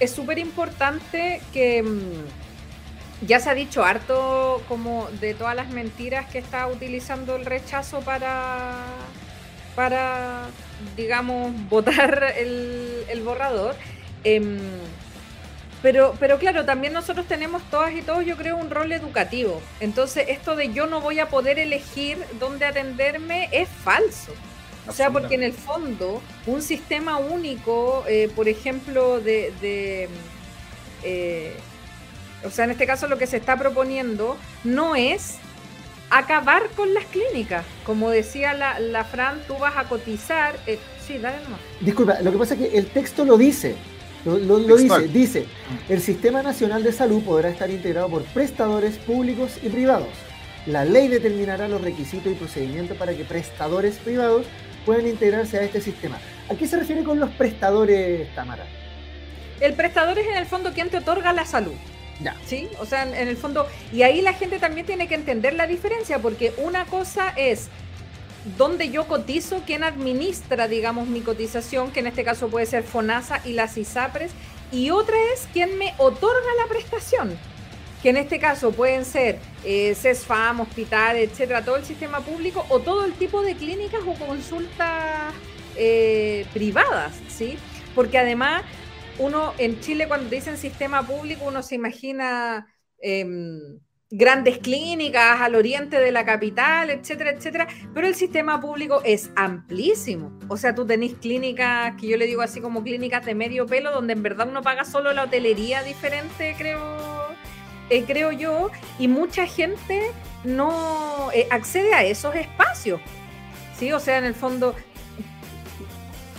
es 0.00 0.10
súper 0.10 0.38
importante 0.38 1.40
que 1.52 1.82
mm, 1.82 3.26
ya 3.26 3.40
se 3.40 3.50
ha 3.50 3.54
dicho 3.54 3.84
harto 3.84 4.62
como 4.68 5.08
de 5.20 5.34
todas 5.34 5.54
las 5.54 5.70
mentiras 5.70 6.26
que 6.26 6.38
está 6.38 6.66
utilizando 6.66 7.36
el 7.36 7.44
rechazo 7.44 8.00
para, 8.00 8.74
para 9.74 10.46
digamos, 10.96 11.52
votar 11.68 12.34
el, 12.36 13.04
el 13.08 13.22
borrador. 13.22 13.74
Em, 14.22 14.58
pero, 15.84 16.16
pero 16.18 16.38
claro, 16.38 16.64
también 16.64 16.94
nosotros 16.94 17.26
tenemos 17.26 17.62
todas 17.64 17.92
y 17.92 18.00
todos, 18.00 18.24
yo 18.24 18.38
creo, 18.38 18.56
un 18.56 18.70
rol 18.70 18.90
educativo. 18.90 19.60
Entonces, 19.80 20.24
esto 20.28 20.56
de 20.56 20.72
yo 20.72 20.86
no 20.86 21.02
voy 21.02 21.18
a 21.18 21.28
poder 21.28 21.58
elegir 21.58 22.16
dónde 22.40 22.64
atenderme 22.64 23.50
es 23.52 23.68
falso. 23.68 24.32
O 24.88 24.92
sea, 24.92 25.10
porque 25.10 25.34
en 25.34 25.42
el 25.42 25.52
fondo, 25.52 26.22
un 26.46 26.62
sistema 26.62 27.18
único, 27.18 28.02
eh, 28.08 28.30
por 28.34 28.48
ejemplo, 28.48 29.20
de... 29.20 30.08
Eh, 31.02 31.54
o 32.42 32.48
sea, 32.48 32.64
en 32.64 32.70
este 32.70 32.86
caso 32.86 33.06
lo 33.06 33.18
que 33.18 33.26
se 33.26 33.36
está 33.36 33.58
proponiendo 33.58 34.38
no 34.64 34.96
es 34.96 35.34
acabar 36.08 36.62
con 36.76 36.94
las 36.94 37.04
clínicas. 37.04 37.62
Como 37.84 38.08
decía 38.08 38.54
la, 38.54 38.80
la 38.80 39.04
Fran, 39.04 39.38
tú 39.46 39.58
vas 39.58 39.76
a 39.76 39.84
cotizar. 39.84 40.56
Eh, 40.66 40.78
sí, 41.06 41.18
dale 41.18 41.42
nomás. 41.44 41.60
Disculpa, 41.82 42.22
lo 42.22 42.32
que 42.32 42.38
pasa 42.38 42.54
es 42.54 42.60
que 42.60 42.78
el 42.78 42.86
texto 42.86 43.26
lo 43.26 43.36
dice. 43.36 43.76
Lo, 44.24 44.58
dice, 44.58 45.08
dice, 45.08 45.46
el 45.88 46.00
Sistema 46.00 46.42
Nacional 46.42 46.82
de 46.82 46.92
Salud 46.92 47.22
podrá 47.22 47.50
estar 47.50 47.68
integrado 47.70 48.08
por 48.08 48.22
prestadores 48.24 48.96
públicos 48.96 49.58
y 49.62 49.68
privados. 49.68 50.08
La 50.66 50.86
ley 50.86 51.08
determinará 51.08 51.68
los 51.68 51.82
requisitos 51.82 52.32
y 52.32 52.34
procedimientos 52.34 52.96
para 52.96 53.14
que 53.14 53.24
prestadores 53.24 53.96
privados 53.96 54.46
puedan 54.86 55.06
integrarse 55.06 55.58
a 55.58 55.62
este 55.62 55.82
sistema. 55.82 56.18
¿A 56.50 56.54
qué 56.54 56.66
se 56.66 56.78
refiere 56.78 57.04
con 57.04 57.20
los 57.20 57.30
prestadores, 57.30 58.34
Tamara? 58.34 58.64
El 59.60 59.74
prestador 59.74 60.18
es 60.18 60.26
en 60.26 60.36
el 60.36 60.46
fondo 60.46 60.72
quien 60.72 60.88
te 60.88 60.98
otorga 60.98 61.32
la 61.34 61.44
salud. 61.44 61.74
Ya. 62.22 62.34
¿Sí? 62.46 62.68
O 62.78 62.86
sea, 62.86 63.02
en 63.02 63.28
el 63.28 63.36
fondo, 63.36 63.66
y 63.92 64.02
ahí 64.02 64.22
la 64.22 64.32
gente 64.32 64.58
también 64.58 64.86
tiene 64.86 65.06
que 65.06 65.16
entender 65.16 65.54
la 65.54 65.66
diferencia, 65.66 66.20
porque 66.20 66.54
una 66.58 66.86
cosa 66.86 67.34
es 67.36 67.68
donde 68.58 68.90
yo 68.90 69.06
cotizo, 69.06 69.62
quién 69.66 69.84
administra, 69.84 70.68
digamos, 70.68 71.08
mi 71.08 71.20
cotización, 71.20 71.90
que 71.90 72.00
en 72.00 72.08
este 72.08 72.24
caso 72.24 72.48
puede 72.48 72.66
ser 72.66 72.84
FONASA 72.84 73.40
y 73.44 73.54
las 73.54 73.76
ISAPRES, 73.76 74.32
y 74.70 74.90
otra 74.90 75.16
es 75.34 75.48
quién 75.52 75.78
me 75.78 75.94
otorga 75.98 76.48
la 76.62 76.68
prestación, 76.68 77.38
que 78.02 78.10
en 78.10 78.18
este 78.18 78.38
caso 78.38 78.72
pueden 78.72 79.04
ser 79.04 79.38
eh, 79.64 79.94
CESFAM, 79.94 80.60
hospitales, 80.60 81.30
etcétera, 81.30 81.64
todo 81.64 81.76
el 81.76 81.84
sistema 81.84 82.20
público 82.20 82.66
o 82.68 82.80
todo 82.80 83.04
el 83.04 83.14
tipo 83.14 83.42
de 83.42 83.54
clínicas 83.54 84.00
o 84.06 84.14
consultas 84.14 85.32
eh, 85.76 86.46
privadas, 86.52 87.14
¿sí? 87.28 87.56
Porque 87.94 88.18
además, 88.18 88.62
uno 89.18 89.54
en 89.58 89.80
Chile, 89.80 90.06
cuando 90.06 90.28
dicen 90.28 90.58
sistema 90.58 91.06
público, 91.06 91.44
uno 91.46 91.62
se 91.62 91.76
imagina. 91.76 92.66
Em, 92.98 93.78
grandes 94.10 94.58
clínicas 94.58 95.40
al 95.40 95.54
oriente 95.54 95.98
de 95.98 96.12
la 96.12 96.24
capital, 96.24 96.90
etcétera, 96.90 97.30
etcétera, 97.30 97.66
pero 97.94 98.06
el 98.06 98.14
sistema 98.14 98.60
público 98.60 99.00
es 99.04 99.30
amplísimo. 99.34 100.38
O 100.48 100.56
sea, 100.56 100.74
tú 100.74 100.86
tenés 100.86 101.14
clínicas, 101.14 101.94
que 102.00 102.08
yo 102.08 102.16
le 102.16 102.26
digo 102.26 102.42
así 102.42 102.60
como 102.60 102.82
clínicas 102.82 103.24
de 103.24 103.34
medio 103.34 103.66
pelo, 103.66 103.90
donde 103.90 104.12
en 104.12 104.22
verdad 104.22 104.48
uno 104.48 104.62
paga 104.62 104.84
solo 104.84 105.12
la 105.12 105.24
hotelería 105.24 105.82
diferente, 105.82 106.54
creo, 106.56 106.80
eh, 107.90 108.04
creo 108.06 108.30
yo, 108.30 108.70
y 108.98 109.08
mucha 109.08 109.46
gente 109.46 110.10
no 110.44 111.30
eh, 111.32 111.48
accede 111.50 111.94
a 111.94 112.04
esos 112.04 112.34
espacios. 112.36 113.00
Sí, 113.78 113.90
o 113.92 113.98
sea, 113.98 114.18
en 114.18 114.24
el 114.24 114.34
fondo, 114.34 114.76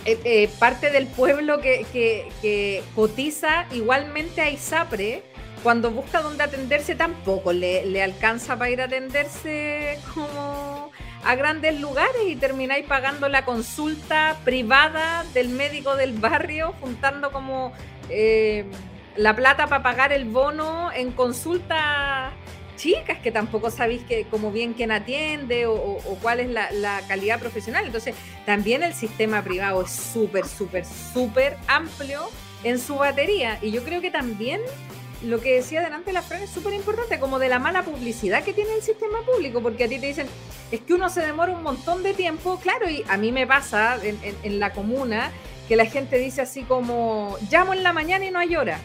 eh, 0.06 0.48
parte 0.58 0.90
del 0.90 1.08
pueblo 1.08 1.60
que, 1.60 2.82
cotiza 2.94 3.66
igualmente 3.72 4.40
a 4.40 4.48
ISAPRE, 4.48 5.35
cuando 5.66 5.90
busca 5.90 6.22
dónde 6.22 6.44
atenderse 6.44 6.94
tampoco 6.94 7.52
le, 7.52 8.00
alcanza 8.00 8.56
para 8.56 8.70
ir 8.70 8.80
a 8.80 8.84
atenderse 8.84 9.98
como 10.14 10.92
a 11.24 11.34
grandes 11.34 11.80
lugares 11.80 12.22
y 12.28 12.36
termináis 12.36 12.86
pagando 12.86 13.28
la 13.28 13.44
consulta 13.44 14.36
privada 14.44 15.24
del 15.34 15.48
médico 15.48 15.96
del 15.96 16.12
barrio, 16.12 16.72
juntando 16.80 17.32
como 17.32 17.72
eh, 18.10 18.64
la 19.16 19.34
plata 19.34 19.66
para 19.66 19.82
pagar 19.82 20.12
el 20.12 20.26
bono 20.26 20.92
en 20.92 21.10
consultas 21.10 22.32
chicas 22.76 23.18
que 23.18 23.32
tampoco 23.32 23.72
sabéis 23.72 24.04
que, 24.04 24.22
como 24.26 24.52
bien 24.52 24.72
quién 24.72 24.92
atiende 24.92 25.66
o, 25.66 25.98
cuál 26.22 26.38
es 26.38 26.48
la, 26.48 26.70
la, 26.70 27.00
calidad 27.08 27.40
profesional. 27.40 27.86
Entonces, 27.86 28.14
también 28.44 28.84
el 28.84 28.94
sistema 28.94 29.42
privado 29.42 29.82
es 29.82 29.90
súper, 29.90 30.46
súper, 30.46 30.84
súper 30.84 31.56
amplio 31.66 32.28
en 32.62 32.78
su 32.78 32.94
batería. 32.94 33.58
Y 33.62 33.72
yo 33.72 33.82
creo 33.82 34.00
que 34.00 34.12
también 34.12 34.60
lo 35.26 35.40
que 35.40 35.54
decía 35.54 35.82
delante 35.82 36.12
la 36.12 36.22
Fran 36.22 36.42
es 36.42 36.50
súper 36.50 36.74
importante, 36.74 37.18
como 37.18 37.38
de 37.38 37.48
la 37.48 37.58
mala 37.58 37.82
publicidad 37.82 38.44
que 38.44 38.52
tiene 38.52 38.74
el 38.74 38.82
sistema 38.82 39.18
público, 39.22 39.60
porque 39.60 39.84
a 39.84 39.88
ti 39.88 39.98
te 39.98 40.06
dicen, 40.06 40.28
es 40.70 40.80
que 40.80 40.94
uno 40.94 41.10
se 41.10 41.20
demora 41.20 41.52
un 41.52 41.62
montón 41.62 42.02
de 42.02 42.14
tiempo, 42.14 42.58
claro, 42.60 42.88
y 42.88 43.04
a 43.08 43.16
mí 43.16 43.32
me 43.32 43.46
pasa 43.46 43.98
en, 44.02 44.60
la 44.60 44.72
comuna 44.72 45.30
que 45.68 45.76
la 45.76 45.86
gente 45.86 46.18
dice 46.18 46.42
así 46.42 46.62
como, 46.62 47.36
llamo 47.50 47.74
en 47.74 47.82
la 47.82 47.92
mañana 47.92 48.24
y 48.24 48.30
no 48.30 48.38
hay 48.38 48.56
hora, 48.56 48.78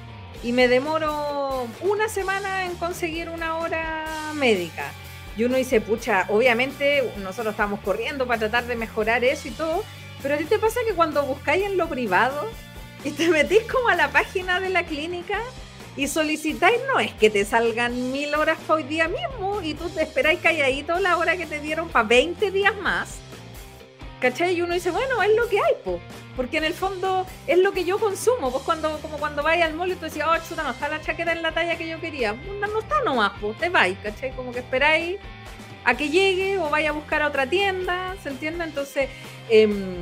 y 0.43 0.51
me 0.51 0.67
demoro 0.67 1.67
una 1.81 2.09
semana 2.09 2.65
en 2.65 2.75
conseguir 2.75 3.29
una 3.29 3.57
hora 3.57 4.05
médica. 4.33 4.91
Y 5.37 5.45
uno 5.45 5.57
dice, 5.57 5.79
pucha, 5.79 6.25
obviamente 6.29 7.09
nosotros 7.17 7.53
estamos 7.53 7.79
corriendo 7.81 8.27
para 8.27 8.39
tratar 8.39 8.65
de 8.65 8.75
mejorar 8.75 9.23
eso 9.23 9.47
y 9.47 9.51
todo, 9.51 9.83
pero 10.21 10.35
a 10.35 10.37
ti 10.37 10.45
te 10.45 10.59
pasa 10.59 10.79
que 10.85 10.93
cuando 10.93 11.23
buscáis 11.23 11.65
en 11.65 11.77
lo 11.77 11.87
privado 11.87 12.49
y 13.03 13.11
te 13.11 13.29
metís 13.29 13.63
como 13.71 13.89
a 13.89 13.95
la 13.95 14.09
página 14.09 14.59
de 14.59 14.69
la 14.69 14.83
clínica, 14.83 15.39
y 15.97 16.07
solicitáis 16.07 16.79
no 16.87 16.99
es 16.99 17.13
que 17.13 17.29
te 17.29 17.43
salgan 17.43 18.11
mil 18.11 18.33
horas 18.35 18.57
para 18.65 18.75
hoy 18.75 18.83
día 18.83 19.07
mismo 19.07 19.61
y 19.61 19.73
tú 19.73 19.89
te 19.89 20.03
esperáis 20.03 20.39
calladito 20.39 20.99
la 20.99 21.17
hora 21.17 21.35
que 21.35 21.45
te 21.45 21.59
dieron 21.59 21.89
para 21.89 22.07
20 22.07 22.51
días 22.51 22.75
más. 22.77 23.19
¿Cachai? 24.21 24.53
Y 24.53 24.61
uno 24.61 24.75
dice, 24.75 24.91
bueno, 24.91 25.21
es 25.23 25.35
lo 25.35 25.49
que 25.49 25.57
hay, 25.57 25.73
po. 25.83 25.99
Porque 26.35 26.57
en 26.57 26.63
el 26.63 26.73
fondo 26.73 27.25
es 27.47 27.57
lo 27.57 27.71
que 27.71 27.83
yo 27.83 27.97
consumo. 27.97 28.51
Vos 28.51 28.61
cuando, 28.61 28.99
como 28.99 29.17
cuando 29.17 29.41
vais 29.41 29.63
al 29.63 29.73
mall 29.73 29.91
y 29.91 29.95
tú 29.95 30.05
decías, 30.05 30.27
oh, 30.29 30.47
chuta, 30.47 30.61
no 30.61 30.71
está 30.71 30.87
la 30.89 31.01
chaqueta 31.01 31.31
en 31.31 31.41
la 31.41 31.51
talla 31.51 31.75
que 31.75 31.89
yo 31.89 31.99
quería. 31.99 32.33
No, 32.33 32.67
no 32.67 32.79
está 32.79 33.01
nomás, 33.03 33.31
pues 33.41 33.57
te 33.57 33.69
vais, 33.69 33.97
¿cachai? 34.03 34.31
Como 34.35 34.51
que 34.51 34.59
esperáis 34.59 35.17
a 35.83 35.95
que 35.95 36.09
llegue 36.09 36.59
o 36.59 36.69
vaya 36.69 36.91
a 36.91 36.93
buscar 36.93 37.23
a 37.23 37.27
otra 37.27 37.47
tienda, 37.47 38.15
¿se 38.21 38.29
entiende? 38.29 38.63
Entonces, 38.63 39.09
em, 39.49 39.95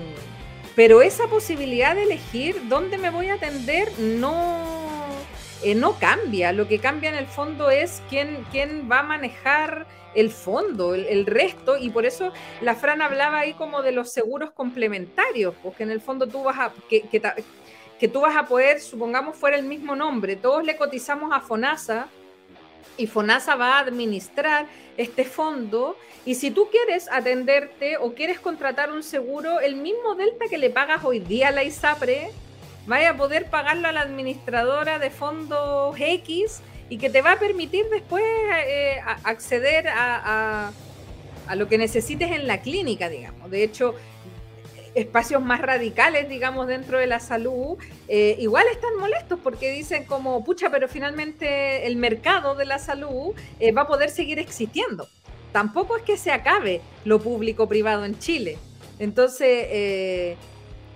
pero 0.75 1.01
esa 1.01 1.27
posibilidad 1.27 1.95
de 1.95 2.03
elegir 2.03 2.67
dónde 2.67 2.97
me 2.97 3.09
voy 3.09 3.29
a 3.29 3.35
atender 3.35 3.91
no 3.99 4.78
eh, 5.63 5.75
no 5.75 5.93
cambia. 5.99 6.51
Lo 6.51 6.67
que 6.67 6.79
cambia 6.79 7.09
en 7.09 7.15
el 7.15 7.27
fondo 7.27 7.69
es 7.69 8.01
quién, 8.09 8.45
quién 8.51 8.89
va 8.91 8.99
a 8.99 9.03
manejar 9.03 9.87
el 10.15 10.31
fondo, 10.31 10.95
el, 10.95 11.25
resto, 11.25 11.77
y 11.77 11.89
por 11.89 12.05
eso 12.05 12.33
la 12.61 12.75
Fran 12.75 13.01
hablaba 13.01 13.39
ahí 13.39 13.53
como 13.53 13.81
de 13.83 13.91
los 13.91 14.11
seguros 14.11 14.51
complementarios, 14.51 15.53
porque 15.61 15.83
en 15.83 15.91
el 15.91 16.01
fondo 16.01 16.27
tú 16.27 16.43
vas 16.43 16.57
a, 16.57 16.73
que, 16.89 17.03
que, 17.03 18.07
tú 18.07 18.21
vas 18.21 18.35
a 18.35 18.47
poder, 18.47 18.79
supongamos 18.79 19.35
fuera 19.35 19.55
el 19.55 19.65
mismo 19.65 19.95
nombre, 19.95 20.35
todos 20.35 20.63
le 20.63 20.77
cotizamos 20.77 21.31
a 21.31 21.41
FONASA 21.41 22.07
y 22.97 23.05
FONASA 23.05 23.55
va 23.55 23.77
a 23.77 23.79
administrar 23.81 24.65
este 24.97 25.25
fondo 25.25 25.95
y 26.25 26.35
si 26.35 26.51
tú 26.51 26.69
quieres 26.71 27.07
atenderte 27.11 27.97
o 27.97 28.13
quieres 28.13 28.39
contratar 28.39 28.91
un 28.91 29.03
seguro, 29.03 29.59
el 29.59 29.75
mismo 29.75 30.15
delta 30.15 30.45
que 30.49 30.57
le 30.57 30.69
pagas 30.69 31.03
hoy 31.03 31.19
día 31.19 31.49
a 31.49 31.51
la 31.51 31.63
ISAPRE, 31.63 32.31
vaya 32.87 33.11
a 33.11 33.17
poder 33.17 33.49
pagarlo 33.49 33.87
a 33.87 33.91
la 33.91 34.01
administradora 34.01 34.99
de 34.99 35.09
fondos 35.09 35.95
X 35.99 36.61
y 36.89 36.97
que 36.97 37.09
te 37.09 37.21
va 37.21 37.33
a 37.33 37.39
permitir 37.39 37.85
después 37.89 38.23
eh, 38.65 38.99
acceder 39.23 39.87
a, 39.87 40.71
lo 41.55 41.67
que 41.67 41.77
necesites 41.77 42.31
en 42.31 42.45
la 42.45 42.61
clínica, 42.61 43.09
digamos. 43.09 43.49
De 43.49 43.63
hecho, 43.63 43.95
espacios 44.93 45.41
más 45.41 45.61
radicales, 45.61 46.29
digamos, 46.29 46.67
dentro 46.67 46.99
de 46.99 47.07
la 47.07 47.19
salud, 47.19 47.77
eh, 48.07 48.35
igual 48.39 48.65
están 48.71 48.95
molestos 48.99 49.39
porque 49.43 49.71
dicen 49.71 50.05
como, 50.05 50.43
pucha, 50.43 50.69
pero 50.69 50.87
finalmente 50.87 51.87
el 51.87 51.95
mercado 51.95 52.53
de 52.53 52.65
la 52.65 52.77
salud 52.77 53.33
eh, 53.59 53.71
va 53.71 53.83
a 53.83 53.87
poder 53.87 54.11
seguir 54.11 54.37
existiendo. 54.37 55.07
Tampoco 55.51 55.97
es 55.97 56.03
que 56.03 56.17
se 56.17 56.31
acabe 56.31 56.81
lo 57.03 57.19
público-privado 57.19 58.05
en 58.05 58.19
Chile. 58.19 58.59
Entonces, 58.99 60.37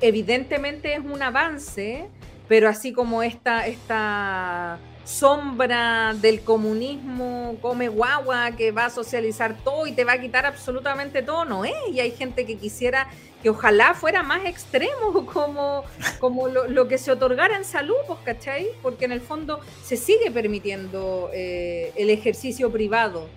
evidentemente 0.03 0.93
es 0.93 0.99
un 0.99 1.21
avance, 1.23 2.07
pero 2.49 2.67
así 2.67 2.91
como 2.91 3.23
esta, 3.23 3.65
esta 3.67 4.77
sombra 5.05 6.13
del 6.13 6.41
comunismo, 6.41 7.57
come 7.61 7.87
guagua, 7.87 8.51
que 8.51 8.71
va 8.71 8.85
a 8.85 8.89
socializar 8.89 9.55
todo 9.63 9.87
y 9.87 9.93
te 9.93 10.03
va 10.03 10.13
a 10.13 10.21
quitar 10.21 10.45
absolutamente 10.45 11.21
todo, 11.21 11.45
no 11.45 11.63
es. 11.63 11.73
Y 11.91 12.01
hay 12.01 12.11
gente 12.11 12.45
que 12.45 12.57
quisiera 12.57 13.07
que 13.41 13.49
ojalá 13.49 13.93
fuera 13.93 14.23
más 14.23 14.45
extremo 14.45 15.25
como, 15.33 15.85
como 16.19 16.49
lo, 16.49 16.87
que 16.87 16.97
se 16.97 17.11
otorgara 17.11 17.55
en 17.55 17.63
salud, 17.63 17.95
pues, 18.05 18.19
¿cachai? 18.25 18.67
Porque 18.81 19.05
en 19.05 19.13
el 19.13 19.21
fondo 19.21 19.61
se 19.83 19.95
sigue 19.95 20.31
permitiendo 20.31 21.29
eh, 21.33 21.93
el 21.95 22.09
ejercicio 22.09 22.71
privado, 22.71 23.29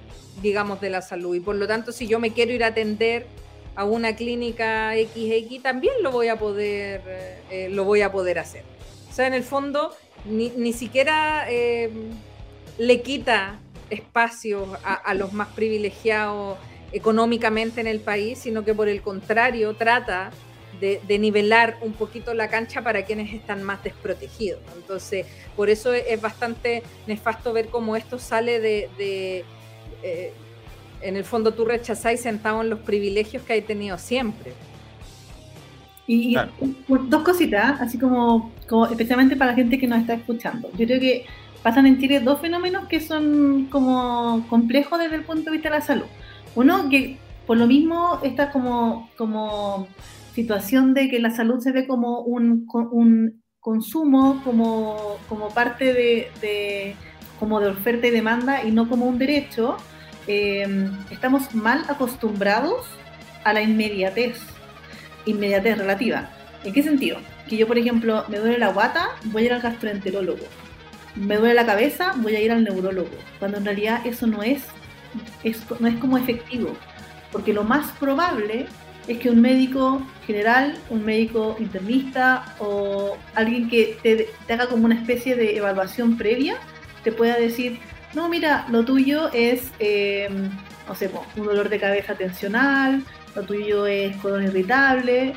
digamos, 0.43 0.81
de 0.81 0.91
la 0.91 1.01
salud. 1.01 1.37
Y 1.37 1.41
por 1.41 1.55
lo 1.55 1.69
tanto, 1.69 1.93
si 1.93 2.09
yo 2.09 2.19
me 2.19 2.33
quiero 2.33 2.53
ir 2.53 2.65
a 2.65 2.69
atender 2.69 3.27
a 3.77 3.85
una 3.85 4.17
clínica 4.17 4.93
XX, 4.93 5.63
también 5.63 5.95
lo 6.03 6.11
voy 6.11 6.29
a 6.29 6.39
poder, 6.39 7.03
eh, 7.51 7.69
lo 7.71 7.85
voy 7.85 8.01
a 8.01 8.11
poder 8.11 8.39
hacer. 8.39 8.65
O 9.11 9.15
sea, 9.15 9.27
en 9.27 9.35
el 9.35 9.45
fondo 9.45 9.95
ni, 10.25 10.73
siquiera 10.73 11.47
eh, 11.49 11.91
le 12.79 13.03
quita 13.03 13.61
espacio 13.91 14.67
a, 14.83 15.15
los 15.15 15.33
más 15.33 15.49
privilegiados 15.49 16.59
económicamente 16.91 17.81
en 17.81 17.87
el 17.87 18.01
país, 18.01 18.39
sino 18.39 18.65
que 18.65 18.75
por 18.75 18.89
el 18.89 19.03
contrario 19.03 19.75
trata 19.75 20.31
de, 20.81 21.19
nivelar 21.19 21.79
un 21.83 21.93
poquito 21.93 22.35
la 22.35 22.49
cancha 22.49 22.83
para 22.83 23.05
quienes 23.05 23.33
están 23.33 23.63
más 23.63 23.85
desprotegidos. 23.85 24.61
Entonces, 24.75 25.27
por 25.55 25.71
eso 25.71 25.93
es, 25.93 26.21
bastante 26.21 26.83
nefasto 27.07 27.53
ver 27.53 27.69
cómo 27.69 27.95
esto 27.95 28.19
sale 28.19 28.59
de... 28.59 29.45
Eh, 30.03 30.33
en 31.01 31.17
el 31.17 31.25
fondo 31.25 31.55
tú 31.55 31.65
rechazáis 31.65 32.21
sentado 32.21 32.63
en 32.63 32.71
los 32.71 32.81
privilegios 32.81 33.43
que 33.43 33.55
hay 33.55 33.63
tenido 33.63 33.99
siempre. 33.99 34.53
Y 36.07 36.37
dos 36.89 37.23
cositas, 37.23 37.81
así 37.81 37.99
como, 37.99 38.53
especialmente 38.91 39.37
para 39.37 39.51
la 39.51 39.57
gente 39.57 39.79
que 39.79 39.89
nos 39.89 40.01
está 40.01 40.15
escuchando. 40.15 40.71
Yo 40.77 40.87
creo 40.87 41.01
que 41.01 41.27
pasan 41.63 41.87
en 41.87 41.99
Chile 41.99 42.21
dos 42.21 42.41
fenómenos 42.41 42.87
que 42.87 43.01
son 43.01 43.67
como 43.71 44.47
complejos 44.49 45.01
desde 45.01 45.17
el 45.17 45.23
punto 45.23 45.47
de 45.47 45.51
vista 45.53 45.69
de 45.69 45.75
la 45.75 45.81
salud. 45.81 46.07
Uno, 46.55 46.89
que 46.89 47.19
por 47.47 47.57
lo 47.57 47.67
mismo 47.67 48.21
esta 48.23 48.51
como, 48.51 49.11
como 49.17 49.89
situación 50.35 50.95
de 50.95 51.09
que 51.09 51.19
la 51.19 51.31
salud 51.31 51.61
se 51.61 51.73
ve 51.73 51.87
como 51.87 52.21
un, 52.21 52.69
un 52.93 53.43
consumo, 53.59 54.43
como, 54.45 55.17
como 55.29 55.49
parte 55.49 55.93
de, 55.93 56.95
como 57.41 57.59
de 57.59 57.69
oferta 57.69 58.07
y 58.07 58.11
demanda 58.11 58.63
y 58.63 58.71
no 58.71 58.89
como 58.89 59.07
un 59.07 59.19
derecho, 59.19 59.77
eh, 60.27 60.91
estamos 61.11 61.55
mal 61.55 61.85
acostumbrados 61.89 62.87
a 63.45 63.53
la 63.53 63.63
inmediatez 63.63 64.39
inmediatez 65.27 65.79
relativa. 65.79 66.31
¿En 66.65 66.73
qué 66.73 66.83
sentido? 66.83 67.19
Que 67.49 67.57
yo, 67.57 67.67
por 67.67 67.79
ejemplo, 67.79 68.25
me 68.29 68.39
duele 68.39 68.59
la 68.59 68.73
guata, 68.73 69.11
voy 69.25 69.43
a 69.43 69.47
ir 69.47 69.53
al 69.53 69.61
gastroenterólogo. 69.61 70.45
Me 71.15 71.37
duele 71.37 71.55
la 71.55 71.67
cabeza, 71.67 72.15
voy 72.17 72.37
a 72.37 72.41
ir 72.41 72.53
al 72.53 72.65
neurólogo. 72.65 73.11
Cuando 73.39 73.59
en 73.59 73.65
realidad 73.65 74.07
eso 74.07 74.27
no 74.27 74.43
es, 74.43 74.63
no 75.81 75.89
es 75.89 75.97
como 75.97 76.19
efectivo. 76.19 76.77
Porque 77.33 77.53
lo 77.53 77.65
más 77.65 77.93
probable 77.93 78.67
es 79.09 79.19
que 79.19 79.31
un 79.31 79.41
médico 79.41 80.03
general, 80.27 80.77
un 80.91 81.05
médico 81.05 81.57
internista 81.61 82.57
o 82.59 83.17
alguien 83.35 83.69
que 83.69 83.99
te, 84.03 84.29
haga 84.53 84.67
como 84.67 84.85
una 84.85 84.97
especie 84.97 85.37
de 85.37 85.57
evaluación 85.57 86.17
previa, 86.17 86.57
te 87.05 87.13
pueda 87.13 87.37
decir, 87.37 87.79
no, 88.17 88.31
mira, 88.31 88.65
lo 88.71 88.83
tuyo 88.83 89.31
es, 89.35 89.71
eh, 89.79 90.31
no 90.89 90.95
sé, 90.95 91.11
un 91.37 91.45
dolor 91.45 91.69
de 91.69 91.79
cabeza 91.79 92.15
tensional, 92.15 93.05
lo 93.35 93.43
tuyo 93.43 93.87
es 93.87 94.17
colon 94.17 94.45
irritable. 94.45 95.35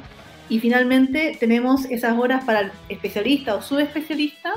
Y 0.47 0.61
finalmente 0.61 1.35
tenemos 1.37 1.83
esas 1.85 2.17
horas 2.17 2.45
para 2.45 2.61
el 2.61 2.71
especialista 2.87 3.55
o 3.55 3.61
subespecialista 3.61 4.53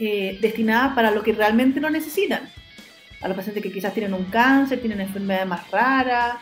eh, 0.00 0.36
destinadas 0.40 0.94
para 0.96 1.12
lo 1.12 1.22
que 1.22 1.32
realmente 1.32 1.80
lo 1.80 1.88
necesitan. 1.90 2.50
A 3.20 3.28
los 3.28 3.36
pacientes 3.36 3.62
que 3.62 3.70
quizás 3.70 3.94
tienen 3.94 4.14
un 4.14 4.24
cáncer, 4.24 4.80
tienen 4.80 5.00
enfermedades 5.00 5.46
más 5.46 5.70
raras. 5.70 6.38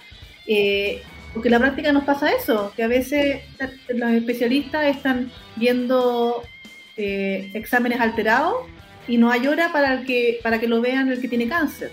Eh, 0.47 1.03
porque 1.35 1.49
en 1.49 1.53
la 1.53 1.59
práctica 1.59 1.93
nos 1.93 2.05
pasa 2.05 2.33
eso, 2.33 2.73
que 2.75 2.83
a 2.83 2.89
veces 2.89 3.43
los 3.91 4.11
especialistas 4.13 4.87
están 4.97 5.31
viendo 5.57 6.43
exámenes 6.97 8.01
alterados 8.01 8.65
y 9.09 9.19
no 9.19 9.31
hay 9.31 9.47
hora 9.47 9.73
para, 9.73 10.03
que, 10.03 10.41
para 10.43 10.59
que 10.59 10.69
lo 10.69 10.81
vean 10.81 11.11
el 11.11 11.21
que 11.21 11.29
tiene 11.29 11.49
cáncer. 11.49 11.93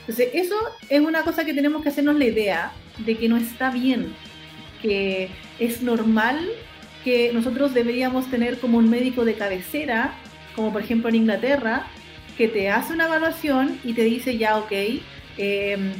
Entonces, 0.00 0.30
eso 0.32 0.56
es 0.88 1.00
una 1.00 1.22
cosa 1.22 1.44
que 1.44 1.52
tenemos 1.52 1.82
que 1.82 1.90
hacernos 1.90 2.16
la 2.16 2.24
idea 2.24 2.72
de 2.98 3.16
que 3.16 3.28
no 3.28 3.36
está 3.36 3.70
bien, 3.70 4.14
que 4.80 5.28
es 5.58 5.82
normal 5.82 6.48
que 7.04 7.30
nosotros 7.32 7.74
deberíamos 7.74 8.30
tener 8.30 8.58
como 8.58 8.78
un 8.78 8.88
médico 8.88 9.24
de 9.24 9.34
cabecera, 9.34 10.14
como 10.56 10.72
por 10.72 10.82
ejemplo 10.82 11.08
en 11.08 11.16
Inglaterra, 11.16 11.86
que 12.36 12.48
te 12.48 12.70
hace 12.70 12.92
una 12.92 13.06
evaluación 13.06 13.78
y 13.84 13.92
te 13.92 14.04
dice 14.04 14.38
ya, 14.38 14.58
ok, 14.58 14.72
em, 15.36 15.92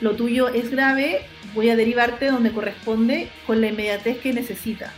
lo 0.00 0.16
tuyo 0.16 0.48
es 0.48 0.70
grave, 0.70 1.22
voy 1.54 1.70
a 1.70 1.76
derivarte 1.76 2.26
donde 2.26 2.52
corresponde 2.52 3.28
con 3.46 3.60
la 3.60 3.68
inmediatez 3.68 4.18
que 4.18 4.32
necesita. 4.32 4.92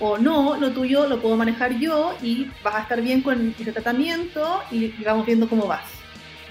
O 0.00 0.16
no, 0.16 0.56
lo 0.56 0.70
tuyo 0.70 1.06
lo 1.06 1.20
puedo 1.20 1.36
manejar 1.36 1.78
yo 1.78 2.16
y 2.22 2.46
vas 2.62 2.76
a 2.76 2.82
estar 2.82 3.02
bien 3.02 3.20
con 3.20 3.54
ese 3.58 3.72
tratamiento 3.72 4.60
y, 4.70 4.88
vamos 5.04 5.26
viendo 5.26 5.48
cómo 5.48 5.66
vas. 5.66 5.86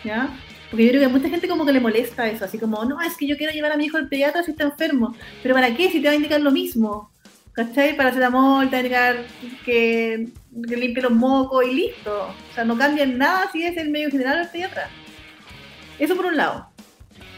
¿Ya? 0.03 0.29
Porque 0.69 0.83
yo 0.83 0.89
creo 0.89 1.01
que 1.01 1.05
a 1.05 1.09
mucha 1.09 1.29
gente 1.29 1.47
como 1.47 1.65
que 1.65 1.71
le 1.71 1.79
molesta 1.79 2.27
eso, 2.27 2.43
así 2.43 2.59
como, 2.59 2.83
no, 2.83 3.01
es 3.01 3.15
que 3.15 3.25
yo 3.25 3.37
quiero 3.37 3.53
llevar 3.53 3.71
a 3.71 3.77
mi 3.77 3.85
hijo 3.85 3.97
al 3.97 4.09
pediatra 4.09 4.43
si 4.43 4.51
está 4.51 4.65
enfermo. 4.65 5.15
Pero 5.41 5.55
¿para 5.55 5.73
qué? 5.73 5.89
Si 5.89 6.01
te 6.01 6.07
va 6.07 6.13
a 6.13 6.15
indicar 6.15 6.41
lo 6.41 6.51
mismo. 6.51 7.11
¿Cachai? 7.53 7.97
Para 7.97 8.09
hacer 8.09 8.23
amor, 8.23 8.69
te 8.69 8.71
va 8.71 8.77
a 8.77 8.81
indicar 8.81 9.25
que, 9.65 10.27
que 10.67 10.77
limpie 10.77 11.01
los 11.01 11.13
mocos 11.13 11.65
y 11.65 11.73
listo. 11.73 12.27
O 12.27 12.53
sea, 12.53 12.65
no 12.65 12.77
cambia 12.77 13.05
nada 13.05 13.49
si 13.51 13.63
es 13.63 13.77
el 13.77 13.89
medio 13.89 14.11
general 14.11 14.39
del 14.39 14.49
pediatra. 14.49 14.89
Eso 15.97 16.15
por 16.15 16.25
un 16.25 16.37
lado. 16.37 16.69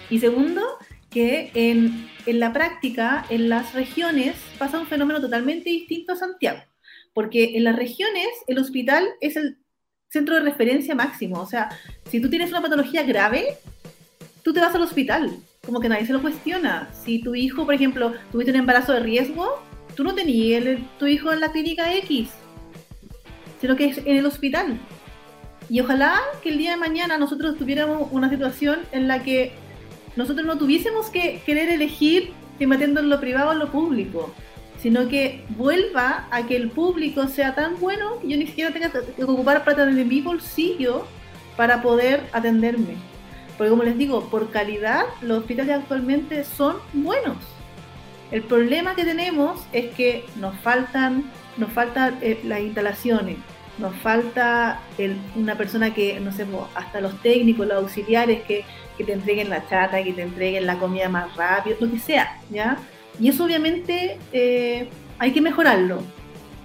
Y 0.10 0.20
segundo, 0.20 0.62
que 1.10 1.52
en, 1.54 2.10
en 2.26 2.40
la 2.40 2.54
práctica, 2.54 3.26
en 3.30 3.50
las 3.50 3.74
regiones, 3.74 4.36
pasa 4.58 4.80
un 4.80 4.88
fenómeno 4.88 5.20
totalmente 5.22 5.70
distinto 5.70 6.14
a 6.14 6.18
Santiago. 6.18 6.60
Porque 7.14 7.58
en 7.58 7.64
las 7.64 7.76
regiones, 7.76 8.28
el 8.48 8.60
hospital 8.60 9.08
es 9.20 9.36
el 9.36 9.58
centro 10.10 10.36
de 10.36 10.42
referencia 10.42 10.96
máximo. 10.96 11.40
O 11.40 11.46
sea, 11.46 11.70
si 12.10 12.20
tú 12.20 12.30
tienes 12.30 12.50
una 12.52 12.62
patología 12.62 13.04
grave, 13.04 13.58
tú 14.44 14.54
te 14.54 14.60
vas 14.60 14.76
al 14.76 14.82
hospital. 14.82 15.32
Como 15.66 15.80
que 15.80 15.90
nadie 15.90 16.06
se 16.06 16.14
lo 16.14 16.22
cuestiona. 16.22 16.90
Si 16.94 17.22
tu 17.22 17.36
hijo, 17.36 17.66
por 17.66 17.74
ejemplo, 17.74 18.14
tuviste 18.32 18.52
un 18.52 18.60
embarazo 18.60 18.94
de 18.94 19.02
riesgo, 19.02 19.62
tú 19.96 20.04
no 20.04 20.16
tenías 20.16 20.64
tu 20.98 21.08
hijo 21.08 21.32
en 21.32 21.40
la 21.40 21.52
clínica 21.52 21.94
X, 21.96 22.30
sino 23.60 23.76
que 23.76 23.86
es 23.86 23.98
en 24.00 24.18
el 24.18 24.26
hospital. 24.26 24.80
Y 25.70 25.82
ojalá 25.82 26.20
que 26.42 26.50
el 26.50 26.58
día 26.58 26.72
de 26.72 26.78
mañana 26.78 27.18
nosotros 27.18 27.58
tuviéramos 27.58 28.08
una 28.12 28.30
situación 28.30 28.80
en 28.92 29.08
la 29.08 29.22
que 29.22 29.52
nosotros 30.16 30.46
no 30.46 30.58
tuviésemos 30.58 31.10
que 31.10 31.42
querer 31.46 31.70
elegir 31.70 32.32
si 32.58 32.66
metiendo 32.66 33.00
en 33.00 33.10
lo 33.10 33.20
privado 33.20 33.50
o 33.50 33.54
en 33.54 33.60
lo 33.60 33.72
público 33.72 34.34
sino 34.82 35.10
que 35.10 35.44
vuelva 35.50 36.28
a 36.32 36.46
que 36.48 36.56
el 36.56 36.70
público 36.70 37.28
sea 37.28 37.54
tan 37.54 37.80
bueno 37.80 38.20
que 38.22 38.30
yo 38.30 38.38
ni 38.38 38.48
siquiera 38.48 38.72
tenga 38.72 38.90
que 38.92 39.24
ocupar 39.24 39.64
plata 39.64 39.86
de 39.86 40.06
mi 40.06 40.22
bolsillo 40.22 41.06
para 41.58 41.82
poder 41.82 42.24
atenderme. 42.32 42.96
Porque 43.58 43.72
como 43.72 43.84
les 43.84 43.98
digo, 43.98 44.30
por 44.30 44.52
calidad 44.52 45.04
los 45.22 45.40
hospitales 45.40 45.76
actualmente 45.76 46.46
son 46.46 46.78
buenos. 46.94 47.38
El 48.32 48.44
problema 48.44 48.96
que 48.96 49.04
tenemos 49.04 49.62
es 49.74 49.94
que 49.96 50.24
nos 50.38 50.58
faltan, 50.60 51.30
nos 51.58 51.72
faltan 51.74 52.18
eh, 52.22 52.40
las 52.46 52.62
instalaciones, 52.62 53.38
nos 53.80 53.96
falta 53.96 54.82
una 55.36 55.56
persona 55.56 55.94
que, 55.94 56.20
no 56.20 56.32
sé, 56.32 56.46
hasta 56.76 57.02
los 57.02 57.22
técnicos, 57.22 57.68
los 57.68 57.78
auxiliares 57.78 58.42
que, 58.44 58.66
que 58.98 59.04
te 59.04 59.14
entreguen 59.14 59.50
la 59.50 59.68
chata, 59.68 60.04
que 60.04 60.14
te 60.14 60.22
entreguen 60.22 60.66
la 60.66 60.78
comida 60.78 61.10
más 61.10 61.36
rápido, 61.36 61.78
lo 61.80 61.92
que 61.92 62.00
sea, 62.00 62.38
¿ya? 62.50 62.78
Y 63.20 63.30
eso 63.30 63.46
obviamente 63.46 64.18
eh, 64.32 64.90
hay 65.18 65.32
que 65.32 65.42
mejorarlo. 65.42 66.02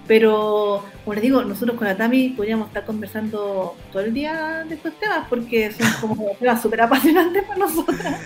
Pero, 0.07 0.85
como 1.05 1.15
les 1.15 1.23
digo, 1.23 1.43
nosotros 1.43 1.79
con 1.79 1.87
Atami 1.87 2.31
podríamos 2.31 2.69
estar 2.69 2.85
conversando 2.85 3.75
todo 3.91 4.03
el 4.03 4.13
día 4.13 4.65
de 4.69 4.75
estos 4.75 4.93
temas 5.01 5.27
porque 5.31 5.73
son 5.73 5.89
como 6.01 6.31
temas 6.41 6.61
súper 6.61 6.83
apasionantes 6.83 7.43
para 7.45 7.59
nosotras. 7.59 8.21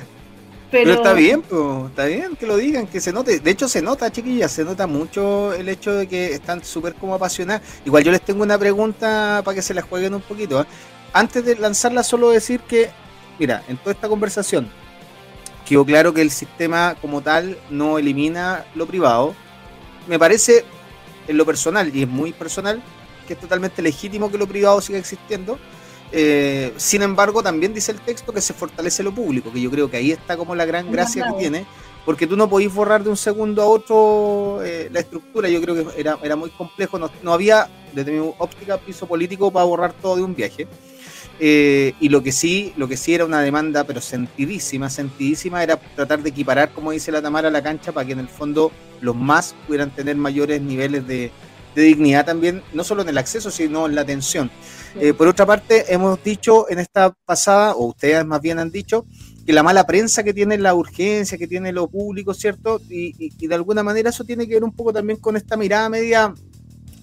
Pero... 0.71 0.93
está 0.93 1.15
bien, 1.15 1.43
está 1.89 2.05
bien 2.05 2.37
que 2.37 2.47
lo 2.47 2.57
digan, 2.57 2.87
que 2.87 3.01
se 3.01 3.13
note. 3.13 3.41
De 3.41 3.51
hecho, 3.51 3.69
se 3.69 3.81
nota, 3.81 4.11
chiquillas, 4.13 4.53
se 4.53 4.65
nota 4.65 4.87
mucho 4.87 5.53
el 5.55 5.69
hecho 5.69 5.95
de 5.95 6.07
que 6.07 6.35
están 6.35 6.63
súper 6.63 6.95
como 6.95 7.15
apasionadas. 7.15 7.63
Igual 7.87 8.05
yo 8.05 8.13
les 8.13 8.21
tengo 8.21 8.43
una 8.43 8.59
pregunta 8.59 9.41
para 9.45 9.55
que 9.55 9.63
se 9.63 9.73
la 9.73 9.83
jueguen 9.83 10.15
un 10.15 10.21
poquito. 10.21 10.61
¿eh? 10.61 10.67
Antes 11.13 11.45
de 11.45 11.57
lanzarla, 11.57 12.03
solo 12.03 12.31
decir 12.31 12.61
que, 12.61 12.91
mira, 13.39 13.63
en 13.69 13.79
toda 13.79 13.93
esta 13.93 14.09
conversación, 14.09 14.71
quedó 15.67 15.85
claro 15.87 16.13
que 16.13 16.21
el 16.21 16.31
sistema 16.31 16.97
como 17.01 17.23
tal 17.23 17.59
no 17.71 17.99
elimina 17.99 18.67
lo 18.75 18.87
privado. 18.87 19.35
Me 20.07 20.19
parece, 20.19 20.65
en 21.27 21.37
lo 21.39 21.47
personal, 21.47 21.95
y 21.95 22.03
es 22.03 22.09
muy 22.09 22.33
personal, 22.33 22.83
que 23.27 23.33
es 23.33 23.41
totalmente 23.41 23.81
legítimo 23.81 24.31
que 24.31 24.39
lo 24.39 24.47
privado 24.47 24.81
siga 24.83 24.99
existiendo. 24.99 25.59
Eh, 26.13 26.73
sin 26.77 27.03
embargo, 27.03 27.43
también 27.43 27.75
dice 27.75 27.93
el 27.93 28.01
texto 28.01 28.33
que 28.33 28.41
se 28.41 28.55
fortalece 28.55 29.03
lo 29.03 29.15
público, 29.15 29.53
que 29.53 29.61
yo 29.61 29.71
creo 29.71 29.91
que 29.91 29.99
ahí 29.99 30.13
está 30.13 30.37
como 30.37 30.55
la 30.55 30.65
gran 30.65 30.91
gracia 30.91 31.27
que 31.27 31.39
tiene, 31.39 31.67
porque 32.05 32.27
tú 32.27 32.37
no 32.37 32.49
podís 32.49 32.73
borrar 32.73 33.05
de 33.05 33.11
un 33.11 33.17
segundo 33.17 33.63
a 33.63 33.67
otro 33.67 34.61
eh, 34.65 34.89
la 34.91 35.01
estructura. 35.01 35.49
Yo 35.49 35.61
creo 35.61 35.75
que 35.75 36.01
era, 36.01 36.19
era 36.23 36.37
muy 36.37 36.51
complejo. 36.51 36.99
No, 36.99 37.33
había, 37.33 37.69
desde 37.93 38.13
mi 38.13 38.35
óptica, 38.39 38.79
piso 38.79 39.07
político 39.07 39.51
para 39.51 39.67
borrar 39.67 39.93
todo 39.93 40.17
de 40.17 40.23
un 40.23 40.35
viaje. 40.35 40.67
Eh, 41.41 41.95
y 42.01 42.09
lo 42.09 42.23
que 42.23 42.33
sí, 42.33 42.73
lo 42.77 42.89
que 42.89 42.97
sí 42.97 43.15
era 43.15 43.25
una 43.25 43.41
demanda, 43.41 43.85
pero 43.85 44.01
sentidísima, 44.01 44.91
sentidísima, 44.91 45.63
era 45.63 45.77
tratar 45.77 46.23
de 46.23 46.31
equiparar, 46.31 46.71
como 46.73 46.91
dice 46.91 47.13
la 47.13 47.23
Tamara, 47.23 47.49
la 47.51 47.63
cancha 47.63 47.93
para 47.93 48.07
que 48.07 48.13
en 48.13 48.19
el 48.19 48.29
fondo 48.29 48.73
los 49.01 49.15
más 49.15 49.55
pudieran 49.67 49.91
tener 49.91 50.17
mayores 50.17 50.61
niveles 50.61 51.07
de, 51.07 51.31
dignidad 51.77 52.27
también, 52.27 52.61
no 52.73 52.83
solo 52.83 53.03
en 53.03 53.09
el 53.11 53.19
acceso, 53.19 53.53
sino 53.53 53.87
en 53.87 53.95
la 53.95 54.01
atención. 54.01 54.51
Eh, 54.97 55.15
por 55.15 55.29
otra 55.29 55.47
parte, 55.47 55.93
hemos 55.93 56.23
dicho 56.23 56.69
en 56.71 56.79
esta 56.79 57.11
pasada, 57.25 57.75
o 57.75 57.87
ustedes 57.87 58.25
más 58.25 58.41
bien 58.41 58.59
han 58.59 58.71
dicho, 58.71 59.05
que 59.47 59.53
la 59.53 59.63
mala 59.63 59.87
prensa 59.87 60.23
que 60.23 60.35
tiene 60.35 60.59
la 60.59 60.75
urgencia, 60.75 61.39
que 61.39 61.47
tiene 61.47 61.73
lo 61.73 61.89
público, 61.89 62.35
¿cierto? 62.35 62.81
Y, 62.91 63.47
de 63.47 63.55
alguna 63.55 63.83
manera 63.83 64.11
eso 64.11 64.25
tiene 64.25 64.47
que 64.47 64.55
ver 64.55 64.65
un 64.65 64.75
poco 64.75 64.93
también 64.93 65.19
con 65.19 65.37
esta 65.37 65.57
mirada 65.57 65.89
media 65.89 66.35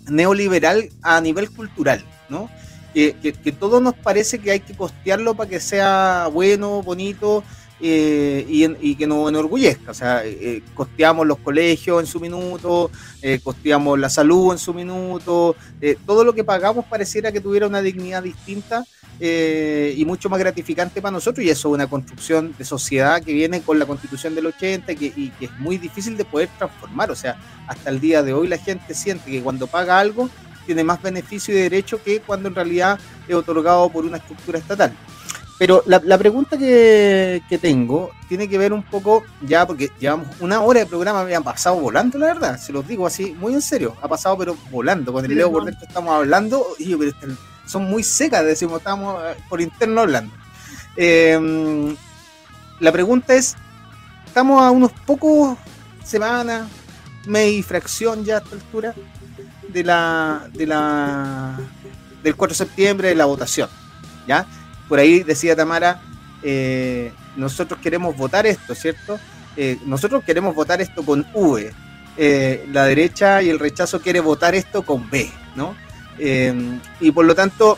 neoliberal 0.07 0.89
a 1.01 1.19
nivel 1.21 1.49
cultural, 1.49 2.05
¿no? 2.29 2.49
Que, 2.93 3.55
todo 3.59 3.81
nos 3.81 3.95
parece 3.95 4.39
que 4.39 4.51
hay 4.51 4.59
que 4.59 4.75
costearlo 4.75 5.35
para 5.35 5.49
que 5.49 5.59
sea 5.59 6.29
bueno, 6.31 6.81
bonito 6.83 7.43
eh, 7.79 8.45
y, 8.47 8.95
que 8.95 9.07
nos 9.07 9.29
enorgullezca. 9.29 9.91
O 9.91 9.93
sea, 9.93 10.21
eh, 10.25 10.61
costeamos 10.73 11.27
los 11.27 11.37
colegios 11.39 12.01
en 12.01 12.07
su 12.07 12.19
minuto, 12.19 12.91
eh, 13.21 13.39
costeamos 13.43 13.99
la 13.99 14.09
salud 14.09 14.53
en 14.53 14.59
su 14.59 14.73
minuto, 14.73 15.55
todo 16.05 16.23
lo 16.23 16.33
que 16.33 16.43
pagamos 16.43 16.85
pareciera 16.85 17.31
que 17.31 17.41
tuviera 17.41 17.67
una 17.67 17.81
dignidad 17.81 18.23
distinta 18.23 18.85
eh, 19.19 19.95
y 19.97 20.03
mucho 20.03 20.29
más 20.29 20.39
gratificante 20.39 21.01
para 21.01 21.13
nosotros 21.13 21.45
y 21.45 21.49
eso 21.49 21.69
es 21.69 21.73
una 21.73 21.87
construcción 21.87 22.53
de 22.57 22.65
sociedad 22.65 23.23
que 23.23 23.31
viene 23.31 23.61
con 23.61 23.79
la 23.79 23.85
constitución 23.85 24.35
del 24.35 24.47
80 24.47 24.91
y 24.91 24.95
que, 24.97 25.05
y 25.15 25.29
que, 25.29 25.45
es 25.45 25.57
muy 25.57 25.77
difícil 25.77 26.17
de 26.17 26.25
poder 26.25 26.49
transformar. 26.57 27.11
O 27.11 27.15
sea, 27.15 27.37
hasta 27.67 27.89
el 27.89 28.01
día 28.01 28.23
de 28.23 28.33
hoy 28.33 28.49
la 28.49 28.57
gente 28.57 28.93
siente 28.93 29.31
que 29.31 29.41
cuando 29.41 29.67
paga 29.67 29.99
algo 29.99 30.29
tiene 30.65 30.83
más 30.83 31.01
beneficio 31.01 31.53
y 31.53 31.57
derecho 31.57 32.03
que 32.03 32.19
cuando 32.19 32.49
en 32.49 32.55
realidad 32.55 32.99
es 33.27 33.35
otorgado 33.35 33.89
por 33.89 34.05
una 34.05 34.17
estructura 34.17 34.59
estatal. 34.59 34.91
Pero 35.57 35.83
la, 35.85 36.01
la 36.03 36.17
pregunta 36.17 36.57
que, 36.57 37.41
que, 37.47 37.57
tengo 37.57 38.11
tiene 38.27 38.49
que 38.49 38.57
ver 38.57 38.73
un 38.73 38.83
poco, 38.83 39.23
ya 39.41 39.65
porque 39.65 39.89
llevamos 39.99 40.27
una 40.41 40.61
hora 40.61 40.81
de 40.81 40.85
programa, 40.85 41.23
me 41.23 41.33
han 41.33 41.43
pasado 41.43 41.77
volando, 41.77 42.17
la 42.17 42.27
verdad, 42.27 42.59
se 42.59 42.73
los 42.73 42.85
digo 42.85 43.07
así, 43.07 43.33
muy 43.39 43.53
en 43.53 43.61
serio, 43.61 43.95
ha 44.01 44.07
pasado 44.07 44.37
pero 44.37 44.57
volando. 44.69 45.13
Con 45.13 45.23
el 45.23 45.33
Leo 45.33 45.51
por 45.51 45.63
dentro 45.63 45.87
estamos 45.87 46.13
hablando, 46.13 46.65
y 46.77 46.89
yo, 46.89 46.99
pero 46.99 47.13
son 47.65 47.85
muy 47.85 48.03
secas, 48.03 48.43
decimos, 48.43 48.79
estamos 48.79 49.21
eh, 49.23 49.37
por 49.47 49.61
interno 49.61 50.01
hablando. 50.01 50.33
Eh, 50.97 51.95
la 52.81 52.91
pregunta 52.91 53.33
es, 53.33 53.55
estamos 54.25 54.61
a 54.61 54.71
unos 54.71 54.91
pocos 55.05 55.57
semanas, 56.03 56.67
mes 57.27 57.53
y 57.53 57.63
fracción 57.63 58.25
ya 58.25 58.35
a 58.35 58.39
esta 58.39 58.55
altura 58.55 58.93
de 59.69 59.83
la, 59.83 60.49
de 60.53 60.67
la 60.67 61.57
del 62.21 62.35
4 62.35 62.53
de 62.53 62.57
septiembre 62.57 63.07
de 63.09 63.15
la 63.15 63.25
votación. 63.25 63.69
¿ya? 64.27 64.45
Por 64.87 64.99
ahí 64.99 65.23
decía 65.23 65.55
Tamara, 65.55 66.01
eh, 66.43 67.11
nosotros 67.35 67.79
queremos 67.81 68.15
votar 68.15 68.45
esto, 68.45 68.75
¿cierto? 68.75 69.19
nosotros 69.85 70.21
queremos 70.25 70.53
votar 70.53 70.81
esto 70.81 71.01
con 71.05 71.25
V. 71.33 71.73
la 72.73 72.83
derecha 72.83 73.41
y 73.41 73.49
el 73.49 73.57
rechazo 73.57 74.01
quiere 74.01 74.19
votar 74.19 74.53
esto 74.53 74.83
con 74.83 75.09
B, 75.09 75.31
¿no? 75.55 75.77
Y 76.99 77.11
por 77.11 77.23
lo 77.23 77.33
tanto, 77.35 77.77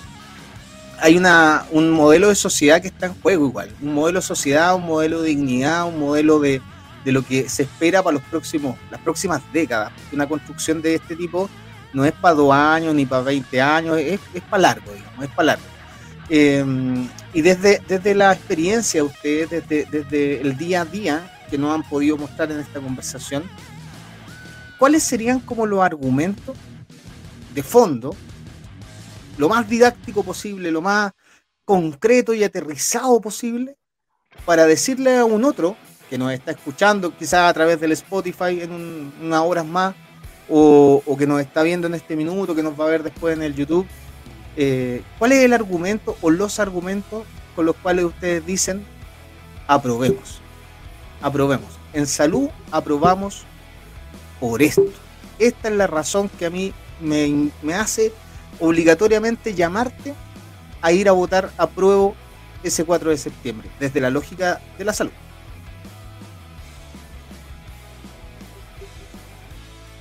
hay 0.99 1.17
una, 1.17 1.65
un 1.71 1.91
modelo 1.91 2.29
de 2.29 2.35
sociedad 2.35 2.81
que 2.81 2.87
está 2.87 3.07
en 3.07 3.13
juego 3.21 3.45
igual. 3.45 3.69
Un 3.81 3.93
modelo 3.93 4.19
de 4.19 4.25
sociedad, 4.25 4.75
un 4.75 4.85
modelo 4.85 5.21
de 5.21 5.29
dignidad, 5.29 5.87
un 5.87 5.99
modelo 5.99 6.39
de, 6.39 6.61
de 7.05 7.11
lo 7.11 7.23
que 7.23 7.47
se 7.49 7.63
espera 7.63 8.01
para 8.03 8.15
los 8.15 8.23
próximos, 8.23 8.77
las 8.91 8.99
próximas 9.01 9.41
décadas. 9.53 9.91
Una 10.11 10.27
construcción 10.27 10.81
de 10.81 10.95
este 10.95 11.15
tipo 11.15 11.49
no 11.93 12.05
es 12.05 12.11
para 12.11 12.35
dos 12.35 12.53
años 12.53 12.93
ni 12.95 13.05
para 13.05 13.23
20 13.23 13.61
años, 13.61 13.97
es, 13.97 14.19
es 14.33 14.41
para 14.43 14.61
largo, 14.61 14.91
digamos, 14.91 15.23
es 15.23 15.31
para 15.31 15.45
largo. 15.45 15.65
Em, 16.29 17.07
y 17.33 17.41
desde, 17.41 17.81
desde 17.87 18.13
la 18.13 18.33
experiencia 18.33 19.01
de 19.01 19.07
ustedes, 19.07 19.49
desde, 19.49 19.85
desde 19.85 20.41
el 20.41 20.57
día 20.57 20.81
a 20.81 20.85
día 20.85 21.31
que 21.49 21.57
nos 21.57 21.73
han 21.73 21.83
podido 21.83 22.17
mostrar 22.17 22.51
en 22.51 22.59
esta 22.59 22.81
conversación, 22.81 23.43
¿cuáles 24.77 25.03
serían 25.03 25.39
como 25.39 25.65
los 25.65 25.81
argumentos 25.81 26.55
de 27.53 27.63
fondo 27.63 28.15
lo 29.37 29.49
más 29.49 29.69
didáctico 29.69 30.23
posible, 30.23 30.71
lo 30.71 30.81
más 30.81 31.11
concreto 31.63 32.33
y 32.33 32.43
aterrizado 32.43 33.21
posible, 33.21 33.77
para 34.45 34.65
decirle 34.65 35.17
a 35.17 35.25
un 35.25 35.43
otro 35.43 35.75
que 36.09 36.17
nos 36.17 36.31
está 36.31 36.51
escuchando, 36.51 37.15
quizás 37.15 37.49
a 37.49 37.53
través 37.53 37.79
del 37.79 37.91
Spotify 37.91 38.61
en 38.61 38.71
unas 39.21 39.41
horas 39.41 39.65
más, 39.65 39.95
o, 40.49 41.01
que 41.17 41.27
nos 41.27 41.41
está 41.41 41.63
viendo 41.63 41.87
en 41.87 41.93
este 41.93 42.15
minuto, 42.15 42.55
que 42.55 42.63
nos 42.63 42.79
va 42.79 42.85
a 42.85 42.89
ver 42.89 43.03
después 43.03 43.35
en 43.35 43.43
el 43.43 43.53
YouTube, 43.53 43.85
eh, 44.57 45.03
¿cuál 45.19 45.33
es 45.33 45.43
el 45.43 45.53
argumento 45.53 46.17
o 46.21 46.31
los 46.31 46.59
argumentos 46.59 47.23
con 47.55 47.67
los 47.67 47.75
cuales 47.75 48.05
ustedes 48.05 48.43
dicen 48.45 48.83
aprobemos? 49.67 50.41
Aprobemos. 51.21 51.69
En 51.93 52.07
salud 52.07 52.49
aprobamos 52.71 53.43
por 54.39 54.63
esto. 54.63 54.85
Esta 55.37 55.69
es 55.69 55.75
la 55.75 55.85
razón 55.85 56.29
que 56.39 56.47
a 56.47 56.49
mí 56.49 56.73
me, 56.99 57.51
me 57.61 57.75
hace 57.75 58.11
obligatoriamente 58.59 59.53
llamarte 59.53 60.15
a 60.81 60.91
ir 60.91 61.07
a 61.07 61.11
votar 61.11 61.51
a 61.57 61.67
prueba 61.67 62.13
ese 62.63 62.83
4 62.83 63.11
de 63.11 63.17
septiembre, 63.17 63.69
desde 63.79 64.01
la 64.01 64.09
lógica 64.09 64.59
de 64.77 64.85
la 64.85 64.93
salud. 64.93 65.11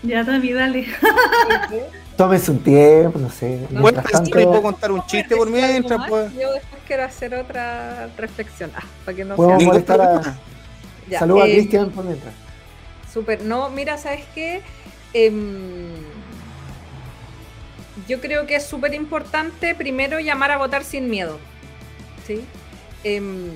Ya, 0.02 0.24
David, 0.24 0.54
dale. 0.54 0.86
Tómese 2.16 2.50
un 2.50 2.58
tiempo, 2.60 3.18
no 3.18 3.30
sé. 3.30 3.66
Bueno, 3.70 4.02
tanto... 4.10 4.30
puedo 4.30 4.62
contar 4.62 4.90
un 4.90 5.04
chiste 5.06 5.36
por 5.36 5.50
mientras. 5.50 6.08
Pues. 6.08 6.32
Yo 6.32 6.52
después 6.52 6.82
quiero 6.86 7.04
hacer 7.04 7.34
otra 7.34 8.08
reflexión. 8.16 8.70
Ah, 8.74 8.84
para 9.04 9.16
que 9.16 9.24
no 9.24 9.36
sea... 9.36 9.58
molestar 9.58 10.00
a... 10.00 10.38
Saludos 11.18 11.44
a 11.44 11.46
eh, 11.46 11.52
Cristian 11.52 11.90
por 11.90 12.04
mientras. 12.04 12.34
Súper. 13.12 13.42
No, 13.42 13.68
mira, 13.68 13.98
¿sabes 13.98 14.24
qué? 14.34 14.62
Eh, 15.12 15.30
yo 18.08 18.20
creo 18.20 18.46
que 18.46 18.56
es 18.56 18.66
súper 18.66 18.94
importante 18.94 19.74
primero 19.74 20.18
llamar 20.20 20.50
a 20.50 20.58
votar 20.58 20.84
sin 20.84 21.10
miedo. 21.10 21.38
¿sí? 22.26 22.44
Em, 23.04 23.52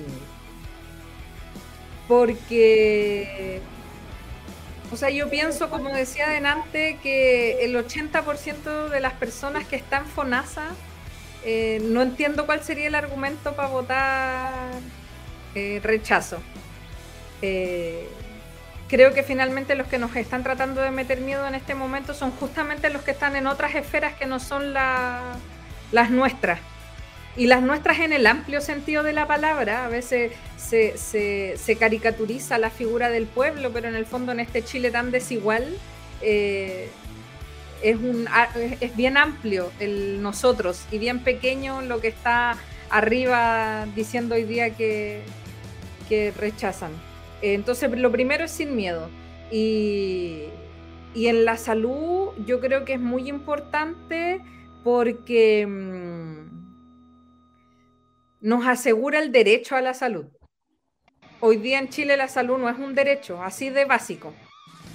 porque, 2.07 3.61
o 4.91 4.97
sea, 4.97 5.09
yo 5.09 5.29
pienso, 5.29 5.69
como 5.69 5.89
decía 5.89 6.25
adelante, 6.25 6.99
que 7.01 7.63
el 7.63 7.75
80% 7.75 8.89
de 8.89 8.99
las 8.99 9.13
personas 9.13 9.65
que 9.65 9.77
están 9.77 10.05
FONASA, 10.05 10.65
eh, 11.45 11.79
no 11.83 12.01
entiendo 12.01 12.45
cuál 12.45 12.61
sería 12.63 12.87
el 12.87 12.95
argumento 12.95 13.55
para 13.55 13.69
votar 13.69 14.51
eh, 15.55 15.79
rechazo. 15.81 16.39
Eh, 17.41 18.07
creo 18.89 19.13
que 19.13 19.23
finalmente 19.23 19.75
los 19.75 19.87
que 19.87 19.97
nos 19.97 20.13
están 20.15 20.43
tratando 20.43 20.81
de 20.81 20.91
meter 20.91 21.21
miedo 21.21 21.47
en 21.47 21.55
este 21.55 21.73
momento 21.73 22.13
son 22.13 22.31
justamente 22.31 22.89
los 22.89 23.01
que 23.01 23.11
están 23.11 23.37
en 23.37 23.47
otras 23.47 23.73
esferas 23.75 24.15
que 24.15 24.25
no 24.25 24.41
son 24.41 24.73
las 24.73 26.09
nuestras. 26.09 26.59
Y 27.37 27.47
las 27.47 27.61
nuestras 27.61 27.99
en 27.99 28.11
el 28.13 28.27
amplio 28.27 28.61
sentido 28.61 29.03
de 29.03 29.13
la 29.13 29.25
palabra, 29.25 29.85
a 29.85 29.87
veces 29.89 30.33
se, 30.57 31.77
caricaturiza 31.79 32.57
la 32.57 32.69
figura 32.69 33.09
del 33.09 33.25
pueblo, 33.25 33.71
pero 33.71 33.87
en 33.87 33.95
el 33.95 34.05
fondo 34.05 34.31
en 34.31 34.41
este 34.41 34.63
Chile 34.63 34.91
tan 34.91 35.11
desigual 35.11 35.65
eh, 36.21 36.89
es, 37.81 37.95
un, 37.95 38.27
es 38.81 38.95
bien 38.95 39.17
amplio 39.17 39.71
el 39.79 40.21
nosotros 40.21 40.85
y 40.91 40.97
bien 40.97 41.19
pequeño 41.19 41.81
lo 41.81 42.01
que 42.01 42.09
está 42.09 42.57
arriba 42.89 43.87
diciendo 43.95 44.35
hoy 44.35 44.43
día 44.43 44.75
que, 44.75 45.21
que 46.09 46.33
rechazan. 46.37 46.91
Entonces, 47.41 47.89
lo 47.97 48.11
primero 48.11 48.43
es 48.45 48.51
sin 48.51 48.75
miedo. 48.75 49.09
Y, 49.51 50.45
en 51.13 51.43
la 51.43 51.57
salud 51.57 52.29
yo 52.45 52.61
creo 52.61 52.85
que 52.85 52.93
es 52.93 52.99
muy 52.99 53.27
importante 53.27 54.39
porque 54.81 55.67
mm, 55.67 56.40
nos 58.41 58.65
asegura 58.65 59.19
el 59.19 59.31
derecho 59.31 59.75
a 59.75 59.81
la 59.81 59.93
salud. 59.93 60.25
Hoy 61.39 61.57
día 61.57 61.79
en 61.79 61.89
Chile 61.89 62.17
la 62.17 62.27
salud 62.27 62.57
no 62.57 62.69
es 62.69 62.77
un 62.77 62.95
derecho, 62.95 63.41
así 63.43 63.69
de 63.69 63.85
básico. 63.85 64.33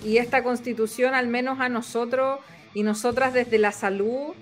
Y 0.05 0.19
esta 0.19 0.43
constitución, 0.43 1.15
al 1.15 1.29
menos 1.29 1.61
a 1.61 1.69
nosotros 1.69 2.41
y 2.75 2.83
nosotras 2.83 3.33
desde 3.33 3.59
la 3.59 3.73
salud, 3.73 4.35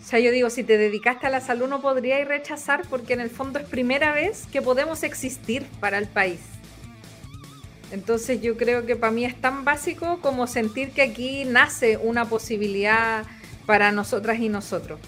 o 0.00 0.04
sea, 0.10 0.20
yo 0.20 0.30
digo, 0.30 0.50
si 0.50 0.64
te 0.64 0.78
dedicaste 0.78 1.26
a 1.26 1.30
la 1.30 1.40
salud 1.40 1.68
no 1.68 1.82
podrías 1.82 2.26
rechazar 2.26 2.82
porque 2.88 3.12
en 3.12 3.20
el 3.20 3.28
fondo 3.28 3.58
es 3.58 3.66
primera 3.66 4.12
vez 4.12 4.46
que 4.50 4.62
podemos 4.62 5.02
existir 5.02 5.66
para 5.80 5.98
el 5.98 6.06
país. 6.06 6.40
Entonces 7.90 8.40
yo 8.40 8.56
creo 8.56 8.86
que 8.86 8.96
para 8.96 9.12
mí 9.12 9.24
es 9.24 9.38
tan 9.40 9.64
básico 9.64 10.20
como 10.20 10.46
sentir 10.46 10.92
que 10.92 11.02
aquí 11.02 11.44
nace 11.44 11.96
una 11.96 12.24
posibilidad 12.26 13.24
para 13.66 13.92
nosotras 13.92 14.38
y 14.38 14.48
nosotros. 14.48 14.98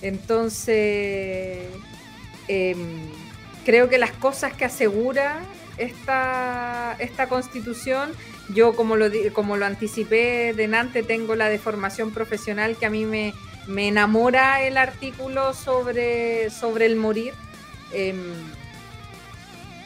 Entonces, 0.00 1.66
em, 2.48 2.78
creo 3.64 3.88
que 3.88 3.98
las 3.98 4.12
cosas 4.12 4.52
que 4.54 4.64
asegura 4.64 5.40
esta, 5.78 6.96
esta 6.98 7.28
constitución. 7.28 8.12
Yo, 8.54 8.74
como 8.74 8.96
lo, 8.96 9.06
como 9.32 9.56
lo 9.56 9.66
anticipé 9.66 10.52
delante, 10.54 11.02
tengo 11.02 11.34
la 11.36 11.48
deformación 11.48 12.10
profesional 12.12 12.76
que 12.76 12.86
a 12.86 12.90
mí 12.90 13.04
me, 13.04 13.34
me 13.66 13.88
enamora 13.88 14.62
el 14.62 14.76
artículo 14.76 15.54
sobre, 15.54 16.50
sobre 16.50 16.86
el 16.86 16.96
morir. 16.96 17.34
Em, 17.92 18.18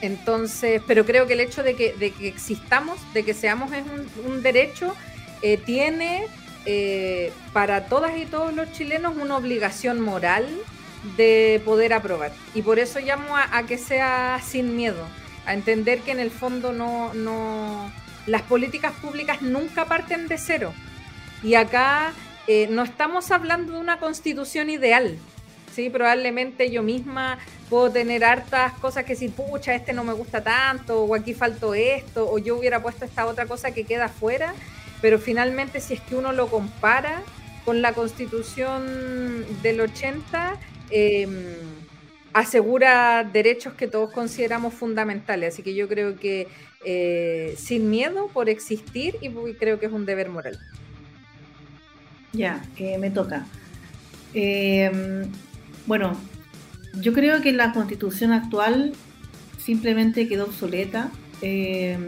entonces, 0.00 0.82
pero 0.86 1.04
creo 1.04 1.26
que 1.26 1.34
el 1.34 1.40
hecho 1.40 1.62
de 1.62 1.74
que, 1.74 1.92
de 1.92 2.10
que 2.10 2.28
existamos, 2.28 2.98
de 3.12 3.24
que 3.24 3.34
seamos 3.34 3.72
es 3.72 3.84
un, 4.24 4.42
derecho, 4.42 4.94
eh, 5.42 5.56
tiene 5.58 6.26
eh, 6.66 7.32
para 7.52 7.86
todas 7.86 8.16
y 8.18 8.26
todos 8.26 8.52
los 8.52 8.72
chilenos 8.72 9.16
una 9.16 9.36
obligación 9.36 10.00
moral 10.00 10.48
de 11.16 11.60
poder 11.64 11.92
aprobar. 11.92 12.32
Y 12.54 12.62
por 12.62 12.78
eso 12.78 13.00
llamo 13.00 13.36
a, 13.36 13.62
que 13.64 13.78
sea 13.78 14.40
sin 14.44 14.76
miedo, 14.76 15.06
a 15.46 15.54
entender 15.54 16.00
que 16.00 16.12
en 16.12 16.20
el 16.20 16.30
fondo 16.30 16.72
no, 16.72 17.12
no, 17.14 17.90
las 18.26 18.42
políticas 18.42 18.92
públicas 18.92 19.42
nunca 19.42 19.86
parten 19.86 20.28
de 20.28 20.38
cero. 20.38 20.72
Y 21.42 21.54
acá 21.54 22.12
eh, 22.46 22.68
no 22.70 22.82
estamos 22.82 23.30
hablando 23.30 23.72
de 23.72 23.80
una 23.80 23.98
constitución 23.98 24.70
ideal, 24.70 25.18
¿sí? 25.74 25.90
Probablemente 25.90 26.70
yo 26.70 26.82
misma 26.82 27.38
puedo 27.68 27.90
tener 27.90 28.22
hartas 28.24 28.72
cosas 28.74 29.04
que 29.04 29.14
decir, 29.14 29.32
pucha, 29.32 29.74
este 29.74 29.92
no 29.92 30.04
me 30.04 30.12
gusta 30.12 30.42
tanto, 30.42 31.02
o 31.02 31.14
aquí 31.14 31.34
faltó 31.34 31.74
esto, 31.74 32.30
o 32.30 32.38
yo 32.38 32.56
hubiera 32.56 32.82
puesto 32.82 33.04
esta 33.04 33.26
otra 33.26 33.46
cosa 33.46 33.72
que 33.72 33.84
queda 33.84 34.08
fuera, 34.08 34.54
pero 35.00 35.18
finalmente 35.18 35.80
si 35.80 35.94
es 35.94 36.00
que 36.00 36.14
uno 36.14 36.32
lo 36.32 36.48
compara 36.48 37.22
con 37.64 37.80
la 37.80 37.92
constitución 37.92 39.44
del 39.62 39.80
80, 39.80 40.58
em, 40.92 41.32
asegura 42.32 43.24
derechos 43.24 43.74
que 43.74 43.88
todos 43.88 44.12
consideramos 44.12 44.74
fundamentales. 44.74 45.54
Así 45.54 45.62
que 45.62 45.74
yo 45.74 45.88
creo 45.88 46.16
que 46.16 46.48
eh, 46.84 47.54
sin 47.56 47.90
miedo 47.90 48.28
por 48.32 48.48
existir 48.48 49.16
y 49.20 49.30
creo 49.54 49.78
que 49.78 49.86
es 49.86 49.92
un 49.92 50.06
deber 50.06 50.28
moral. 50.28 50.58
Ya, 52.32 52.62
que 52.76 52.98
me 52.98 53.10
toca. 53.10 53.46
Em, 54.34 55.30
bueno, 55.86 56.16
yo 57.00 57.12
creo 57.12 57.42
que 57.42 57.52
la 57.52 57.72
constitución 57.72 58.32
actual 58.32 58.92
simplemente 59.58 60.28
quedó 60.28 60.44
obsoleta. 60.44 61.10
Eh, 61.42 61.98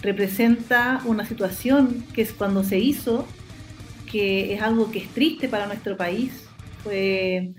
representa 0.00 1.00
una 1.04 1.26
situación 1.26 2.04
que 2.12 2.22
es 2.22 2.32
cuando 2.32 2.62
se 2.62 2.78
hizo, 2.78 3.26
que 4.10 4.54
es 4.54 4.62
algo 4.62 4.90
que 4.90 5.00
es 5.00 5.08
triste 5.08 5.48
para 5.48 5.66
nuestro 5.66 5.96
país. 5.96 6.47
Eh, 6.90 7.52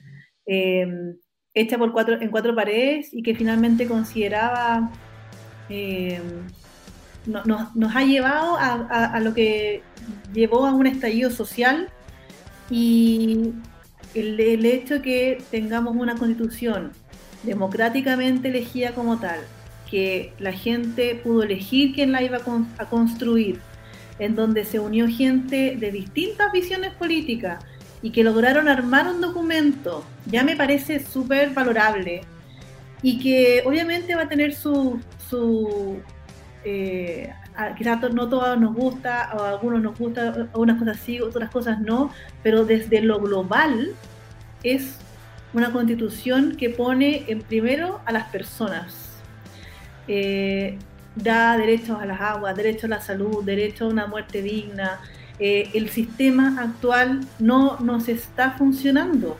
hecha 1.54 1.78
por 1.78 1.92
cuatro, 1.92 2.20
en 2.22 2.30
cuatro 2.30 2.56
paredes 2.56 3.14
y 3.14 3.24
que 3.24 3.36
finalmente 3.36 3.88
consideraba, 3.88 4.92
eh, 5.70 6.22
nos 7.26 7.96
ha 7.96 8.04
llevado 8.04 8.56
a, 8.58 9.20
lo 9.20 9.34
que 9.34 9.84
llevó 10.34 10.66
a 10.66 10.74
un 10.74 10.88
estallido 10.88 11.30
social 11.30 11.90
y 12.70 13.54
el, 14.16 14.66
hecho 14.66 14.96
de 14.96 15.02
que 15.02 15.44
tengamos 15.52 15.96
una 15.96 16.16
constitución 16.16 16.92
democráticamente 17.44 18.48
elegida 18.48 18.94
como 18.94 19.20
tal, 19.20 19.40
que 19.90 20.34
la 20.40 20.54
gente 20.54 21.20
pudo 21.24 21.44
elegir 21.44 21.94
quién 21.94 22.12
la 22.12 22.24
iba 22.24 22.40
a, 22.78 22.86
construir, 22.86 23.60
en 24.18 24.36
donde 24.36 24.66
se 24.66 24.80
unió 24.80 25.08
gente 25.08 25.76
de 25.78 25.92
distintas 25.92 26.52
visiones 26.52 26.94
políticas 26.94 27.64
y 28.02 28.12
que 28.12 28.24
lograron 28.24 28.68
armar 28.68 29.08
un 29.08 29.22
documento, 29.22 30.04
ya 30.26 30.44
me 30.44 30.56
parece 30.56 31.00
súper 31.00 31.52
valorable 31.52 32.22
y 33.02 33.20
que 33.20 33.64
obviamente 33.66 34.16
va 34.16 34.24
a 34.24 34.30
tener 34.30 34.54
su, 34.54 35.00
su 35.30 36.02
eh, 36.64 37.34
quizás 37.78 38.02
no 38.14 38.30
todos 38.30 38.60
nos 38.60 38.74
gusta, 38.74 39.32
o 39.38 39.42
a 39.42 39.50
algunos 39.50 39.82
nos 39.82 39.98
gusta, 39.98 40.34
algunas 40.54 40.80
cosas 40.80 40.98
sí, 41.00 41.20
otras 41.20 41.50
cosas 41.50 41.80
no, 41.80 42.12
pero 42.44 42.66
desde 42.66 43.02
lo 43.02 43.20
global 43.20 43.94
es 44.64 44.98
una 45.54 45.72
constitución 45.72 46.56
que 46.56 46.70
pone 46.70 47.26
en 47.28 47.42
primero 47.42 48.02
a 48.06 48.12
las 48.12 48.26
personas. 48.26 49.10
Eh, 50.08 50.78
da 51.16 51.58
derechos 51.58 52.00
a 52.02 52.06
las 52.06 52.22
aguas, 52.22 52.56
derecho 52.56 52.86
a 52.86 52.90
la 52.90 53.02
salud, 53.02 53.44
derecho 53.44 53.86
a 53.86 53.90
una 53.90 54.08
muerte 54.08 54.42
digna. 54.42 55.00
Eh, 55.40 55.70
el 55.74 55.90
sistema 55.90 56.58
actual 56.60 57.22
no 57.40 57.80
nos 57.80 58.10
está 58.10 58.52
funcionando. 58.52 59.38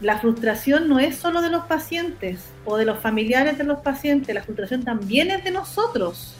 La 0.00 0.18
frustración 0.18 0.88
no 0.88 0.98
es 0.98 1.16
solo 1.16 1.42
de 1.42 1.50
los 1.50 1.64
pacientes 1.64 2.40
o 2.64 2.76
de 2.76 2.84
los 2.84 2.98
familiares 2.98 3.58
de 3.58 3.64
los 3.64 3.78
pacientes, 3.80 4.34
la 4.34 4.42
frustración 4.42 4.84
también 4.84 5.30
es 5.30 5.44
de 5.44 5.50
nosotros 5.50 6.34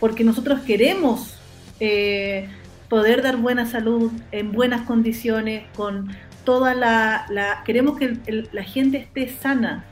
porque 0.00 0.24
nosotros 0.24 0.60
queremos 0.60 1.34
eh, 1.80 2.48
poder 2.88 3.22
dar 3.22 3.36
buena 3.36 3.66
salud 3.66 4.12
en 4.32 4.52
buenas 4.52 4.82
condiciones, 4.82 5.64
con 5.74 6.10
toda 6.44 6.74
la... 6.74 7.62
queremos 7.64 7.98
que 7.98 8.18
la 8.52 8.62
gente 8.62 8.98
esté 8.98 9.28
sana 9.28 9.84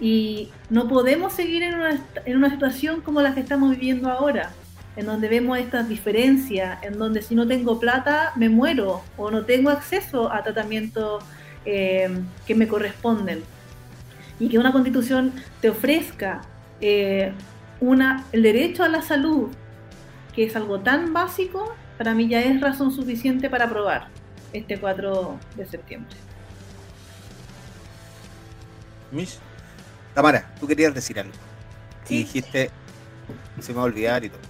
y 0.00 0.50
no 0.68 0.88
podemos 0.88 1.32
seguir 1.32 1.62
en 1.62 1.74
una, 1.74 2.00
en 2.24 2.36
una 2.36 2.50
situación 2.50 3.00
como 3.00 3.22
la 3.22 3.34
que 3.34 3.40
estamos 3.40 3.70
viviendo 3.70 4.10
ahora, 4.10 4.50
en 4.96 5.06
donde 5.06 5.28
vemos 5.28 5.58
estas 5.58 5.88
diferencias, 5.88 6.82
en 6.82 6.98
donde 6.98 7.22
si 7.22 7.34
no 7.34 7.46
tengo 7.46 7.78
plata 7.78 8.32
me 8.34 8.48
muero 8.48 9.02
o 9.16 9.30
no 9.30 9.44
tengo 9.44 9.70
acceso 9.70 10.32
a 10.32 10.42
tratamientos 10.42 11.22
eh, 11.64 12.08
que 12.46 12.54
me 12.54 12.66
corresponden. 12.66 13.42
Y 14.38 14.48
que 14.48 14.58
una 14.58 14.72
constitución 14.72 15.32
te 15.60 15.70
ofrezca 15.70 16.42
eh, 16.80 17.32
una, 17.80 18.24
el 18.32 18.42
derecho 18.42 18.84
a 18.84 18.88
la 18.88 19.02
salud, 19.02 19.48
que 20.34 20.44
es 20.44 20.56
algo 20.56 20.80
tan 20.80 21.12
básico, 21.12 21.74
para 21.98 22.14
mí 22.14 22.28
ya 22.28 22.40
es 22.40 22.60
razón 22.60 22.90
suficiente 22.92 23.48
para 23.48 23.66
aprobar 23.66 24.08
este 24.52 24.78
4 24.78 25.38
de 25.56 25.66
septiembre. 25.66 26.16
Miss, 29.10 29.38
Tamara, 30.14 30.54
tú 30.60 30.66
querías 30.66 30.94
decir 30.94 31.18
algo. 31.18 31.32
Y 32.08 32.18
dijiste, 32.18 32.70
se 33.60 33.72
me 33.72 33.76
va 33.76 33.82
a 33.82 33.86
olvidar 33.86 34.24
y 34.24 34.28
todo. 34.28 34.45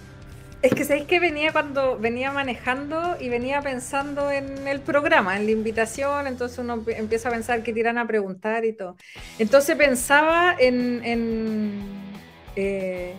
Es 0.61 0.73
que 0.73 0.83
sabéis 0.83 1.05
que 1.05 1.19
venía 1.19 1.51
cuando 1.51 1.99
venía 1.99 2.31
manejando 2.31 3.15
y 3.19 3.29
venía 3.29 3.61
pensando 3.61 4.31
en 4.31 4.67
el 4.67 4.81
programa, 4.81 5.37
en 5.37 5.45
la 5.45 5.51
invitación, 5.51 6.25
entonces 6.25 6.57
uno 6.57 6.83
empieza 6.87 7.29
a 7.29 7.31
pensar 7.31 7.61
que 7.61 7.73
tiran 7.73 7.97
a 7.97 8.07
preguntar 8.07 8.65
y 8.65 8.73
todo. 8.73 8.97
Entonces 9.37 9.75
pensaba 9.75 10.55
en 10.57 11.01
eh, 12.55 13.13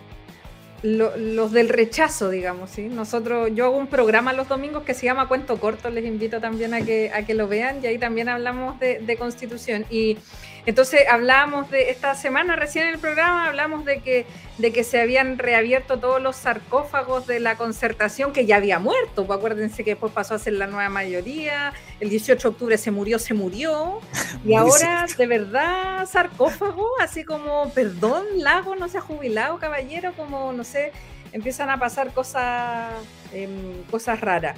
los 0.83 1.51
del 1.51 1.69
rechazo, 1.69 2.29
digamos, 2.29 2.71
¿sí? 2.71 2.87
Nosotros, 2.87 3.49
yo 3.53 3.65
hago 3.65 3.77
un 3.77 3.87
programa 3.87 4.33
los 4.33 4.47
domingos 4.47 4.83
que 4.83 4.93
se 4.93 5.05
llama 5.05 5.27
Cuento 5.27 5.59
Corto, 5.59 5.89
les 5.89 6.05
invito 6.05 6.39
también 6.39 6.73
a 6.73 6.81
que, 6.81 7.11
a 7.13 7.25
que 7.25 7.33
lo 7.33 7.47
vean 7.47 7.79
y 7.83 7.87
ahí 7.87 7.97
también 7.97 8.29
hablamos 8.29 8.79
de, 8.79 8.99
de 8.99 9.17
constitución. 9.17 9.85
Y 9.89 10.17
entonces 10.65 11.01
hablábamos 11.09 11.69
de 11.71 11.89
esta 11.89 12.15
semana 12.15 12.55
recién 12.55 12.87
en 12.87 12.93
el 12.93 12.99
programa, 12.99 13.47
hablamos 13.47 13.85
de 13.85 14.01
que, 14.01 14.25
de 14.57 14.71
que 14.71 14.83
se 14.83 14.99
habían 15.01 15.37
reabierto 15.37 15.99
todos 15.99 16.21
los 16.21 16.35
sarcófagos 16.35 17.27
de 17.27 17.39
la 17.39 17.55
concertación 17.55 18.33
que 18.33 18.45
ya 18.45 18.57
había 18.57 18.79
muerto. 18.79 19.25
Pues 19.25 19.37
acuérdense 19.37 19.83
que 19.83 19.91
después 19.91 20.11
pasó 20.11 20.35
a 20.35 20.39
ser 20.39 20.53
la 20.53 20.67
nueva 20.67 20.89
mayoría, 20.89 21.73
el 21.99 22.09
18 22.09 22.41
de 22.41 22.53
octubre 22.53 22.77
se 22.77 22.91
murió, 22.91 23.19
se 23.19 23.33
murió. 23.33 24.01
Y 24.45 24.53
ahora, 24.53 25.05
de 25.17 25.27
verdad, 25.27 26.05
sarcófago, 26.05 26.87
así 27.01 27.23
como, 27.23 27.71
perdón, 27.73 28.25
Lago 28.37 28.75
no 28.75 28.87
se 28.87 28.97
ha 28.97 29.01
jubilado, 29.01 29.59
caballero, 29.59 30.13
como, 30.15 30.53
no 30.53 30.63
sé, 30.63 30.91
empiezan 31.33 31.69
a 31.69 31.77
pasar 31.77 32.13
cosas, 32.13 32.93
em, 33.33 33.83
cosas 33.91 34.21
raras. 34.21 34.57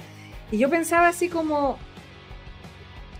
Y 0.50 0.58
yo 0.58 0.70
pensaba 0.70 1.08
así 1.08 1.28
como, 1.28 1.78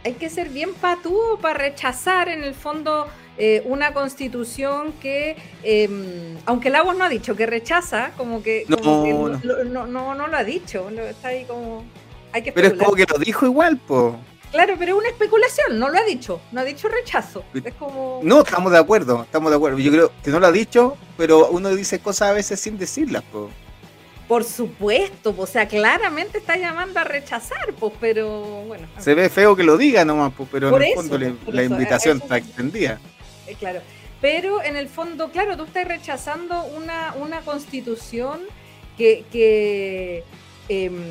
hay 0.05 0.15
que 0.15 0.31
ser 0.31 0.49
bien 0.49 0.74
patúo 0.74 1.39
para 1.39 1.59
rechazar 1.59 2.29
en 2.29 2.45
el 2.45 2.55
fondo 2.55 3.07
eh, 3.39 3.62
una 3.65 3.95
constitución 3.95 4.93
que, 5.01 5.37
em, 5.62 6.37
aunque 6.45 6.70
Lagos 6.70 6.97
no 6.97 7.05
ha 7.05 7.09
dicho 7.09 7.35
que 7.35 7.47
rechaza, 7.47 8.12
como 8.16 8.43
que, 8.43 8.65
no, 8.69 8.77
no. 9.87 10.27
Lo, 10.29 10.37
ha 10.37 10.45
dicho, 10.45 10.89
está 10.91 11.29
ahí 11.29 11.45
como... 11.45 11.85
Hay 12.33 12.43
que 12.43 12.53
pero 12.53 12.69
es 12.69 12.74
como 12.74 12.95
que 12.95 13.05
lo 13.05 13.19
dijo 13.19 13.47
igual, 13.47 13.79
po. 13.79 14.16
Claro, 14.51 14.74
pero 14.79 14.93
es 14.93 14.99
una 14.99 15.09
especulación, 15.09 15.79
no 15.79 15.89
lo 15.89 15.99
ha 15.99 16.05
dicho, 16.05 16.41
no 16.53 16.61
ha 16.61 16.65
dicho 16.65 16.89
rechazo. 16.89 17.43
Es 17.65 17.73
como... 17.74 18.20
No, 18.23 18.43
estamos 18.43 18.70
de 18.70 18.79
acuerdo, 18.79 19.23
estamos 19.23 19.51
de 19.51 19.57
acuerdo. 19.57 19.79
Yo 19.79 19.91
creo 19.91 20.12
que 20.23 20.31
no 20.31 20.41
lo 20.41 20.47
ha 20.47 20.53
dicho, 20.53 20.97
pero 21.16 21.49
uno 21.49 21.74
dice 21.74 22.01
cosas 22.01 22.31
a 22.31 22.33
veces 22.33 22.61
sin 22.61 22.77
decirlas, 22.77 23.23
po. 23.33 23.51
Por 24.28 24.44
supuesto, 24.44 25.35
o 25.36 25.47
sea, 25.47 25.66
claramente 25.69 26.39
está 26.39 26.57
llamando 26.57 27.01
a 27.01 27.05
rechazar, 27.05 27.73
pues, 27.78 27.93
pero 28.01 28.62
bueno. 28.66 28.89
Se 28.99 29.15
ve 29.15 29.28
feo 29.28 29.55
que 29.57 29.62
lo 29.62 29.77
diga 29.77 30.05
nomás, 30.05 30.32
pues, 30.36 30.49
pero 30.51 30.74
en 30.77 30.82
el 30.82 30.94
fondo 30.94 31.19
la 31.49 31.62
invitación 31.62 32.19
está 32.19 32.39
extendida. 32.39 32.99
Eh, 33.47 33.57
claro, 33.59 33.81
pero 34.20 34.62
en 34.62 34.77
el 34.77 34.89
fondo, 34.89 35.31
claro, 35.31 35.57
tú 35.57 35.65
estás 35.65 35.86
rechazando 35.86 36.65
una, 36.65 37.15
una 37.20 37.40
constitución 37.40 38.40
que, 38.97 40.24
em, 40.69 41.03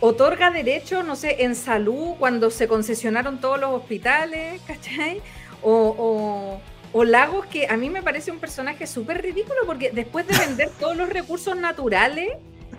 otorga 0.00 0.50
derecho, 0.50 1.02
no 1.04 1.14
sé, 1.14 1.44
en 1.44 1.54
salud, 1.54 2.14
cuando 2.18 2.50
se 2.50 2.66
concesionaron 2.66 3.40
todos 3.40 3.60
los 3.60 3.70
hospitales, 3.70 4.60
¿cachai? 4.66 5.22
O, 5.62 5.94
o 5.96 6.60
Lagos, 6.94 7.46
que 7.46 7.66
a 7.68 7.76
mí 7.76 7.90
me 7.90 8.02
parece 8.02 8.30
un 8.30 8.38
personaje 8.38 8.86
súper 8.86 9.22
ridículo 9.22 9.60
porque 9.66 9.90
después 9.90 10.26
de 10.26 10.36
vender 10.38 10.70
todos 10.78 10.96
los 10.96 11.08
recursos 11.08 11.56
naturales, 11.56 12.30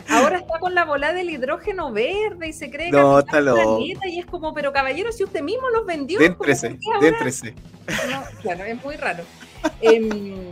ahora 0.07 0.37
está 0.37 0.59
con 0.59 0.73
la 0.73 0.85
bola 0.85 1.13
del 1.13 1.29
hidrógeno 1.29 1.91
verde 1.91 2.47
y 2.47 2.53
se 2.53 2.69
cree 2.69 2.91
que 2.91 2.97
no, 2.97 3.19
está 3.19 3.39
loco. 3.39 3.79
y 3.79 4.19
es 4.19 4.25
como, 4.25 4.53
pero 4.53 4.73
caballero, 4.73 5.11
si 5.11 5.23
usted 5.23 5.41
mismo 5.41 5.69
los 5.69 5.85
vendió. 5.85 6.19
Déntrese, 6.19 6.77
déntrese. 7.01 7.53
No, 8.09 8.23
claro, 8.41 8.65
es 8.65 8.83
muy 8.83 8.95
raro. 8.95 9.23
Em, 9.81 10.45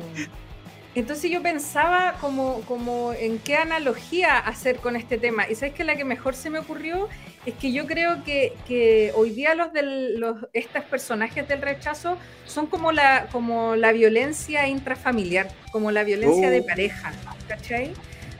entonces 1.00 1.30
yo 1.30 1.44
pensaba 1.44 2.16
como, 2.20 2.62
como 2.62 3.14
en 3.14 3.38
qué 3.38 3.56
analogía 3.56 4.40
hacer 4.40 4.78
con 4.78 4.96
este 4.96 5.20
tema. 5.20 5.48
Y 5.48 5.54
sabes 5.54 5.76
que 5.76 5.84
la 5.84 5.96
que 5.96 6.04
mejor 6.04 6.34
se 6.34 6.50
me 6.50 6.58
ocurrió 6.58 7.08
es 7.46 7.54
que 7.54 7.72
yo 7.72 7.86
creo 7.86 8.24
que, 8.24 9.14
hoy 9.16 9.30
día 9.30 9.54
los 9.54 9.72
de 9.74 9.84
los, 10.18 10.48
estos 10.54 10.84
personajes 10.86 11.48
del 11.48 11.62
rechazo 11.62 12.18
son 12.48 12.66
como 12.66 12.92
la, 12.92 13.28
como 13.32 13.76
la 13.76 13.92
violencia 13.92 14.68
intrafamiliar, 14.68 15.48
como 15.72 15.92
la 15.92 16.04
violencia 16.04 16.50
de 16.50 16.62
oh. 16.62 16.66
pareja, 16.66 17.14
¿cachai? 17.48 17.94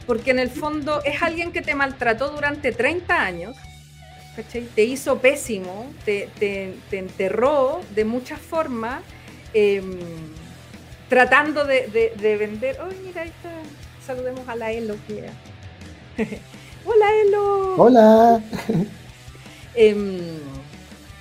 Porque 0.08 0.32
en 0.32 0.40
el 0.40 0.50
fondo 0.50 1.04
es 1.04 1.22
alguien 1.22 1.52
que 1.52 1.62
te 1.62 1.76
maltrató 1.76 2.30
durante 2.30 2.72
30 2.72 3.22
años, 3.22 3.56
¿cachai? 4.36 4.64
Te 4.74 4.84
hizo 4.84 5.20
pésimo, 5.20 5.94
te, 6.06 6.28
te, 6.40 6.74
enterró 6.92 7.82
de 7.94 8.04
muchas 8.04 8.42
formas. 8.42 9.04
Em, 9.54 10.00
tratando 11.10 11.66
de, 11.66 12.38
vender. 12.40 12.78
¡Ay, 12.82 12.98
mira, 13.06 13.22
ahí 13.22 13.30
está! 13.30 13.50
Saludemos 14.06 14.48
a 14.48 14.56
la 14.56 14.72
Elo. 14.72 14.96
Hola, 16.86 17.06
Elo. 17.26 17.76
Hola. 17.76 18.42
Em, 19.80 20.40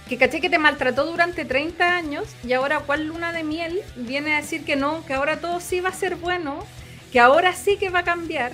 que 0.08 0.16
caché 0.16 0.40
que 0.40 0.48
te 0.48 0.58
maltrató 0.58 1.04
durante 1.04 1.44
30 1.44 1.94
años 1.94 2.24
y 2.42 2.54
ahora, 2.54 2.80
¿cuál 2.80 3.06
luna 3.06 3.34
de 3.34 3.44
miel? 3.44 3.82
Viene 3.96 4.32
a 4.32 4.40
decir 4.40 4.64
que 4.64 4.76
no, 4.76 5.04
que 5.04 5.12
ahora 5.12 5.40
todo 5.40 5.60
sí 5.60 5.80
va 5.80 5.90
a 5.90 5.92
ser 5.92 6.16
bueno, 6.16 6.60
que 7.12 7.20
ahora 7.20 7.52
sí 7.52 7.76
que 7.76 7.90
va 7.90 7.98
a 7.98 8.04
cambiar, 8.04 8.52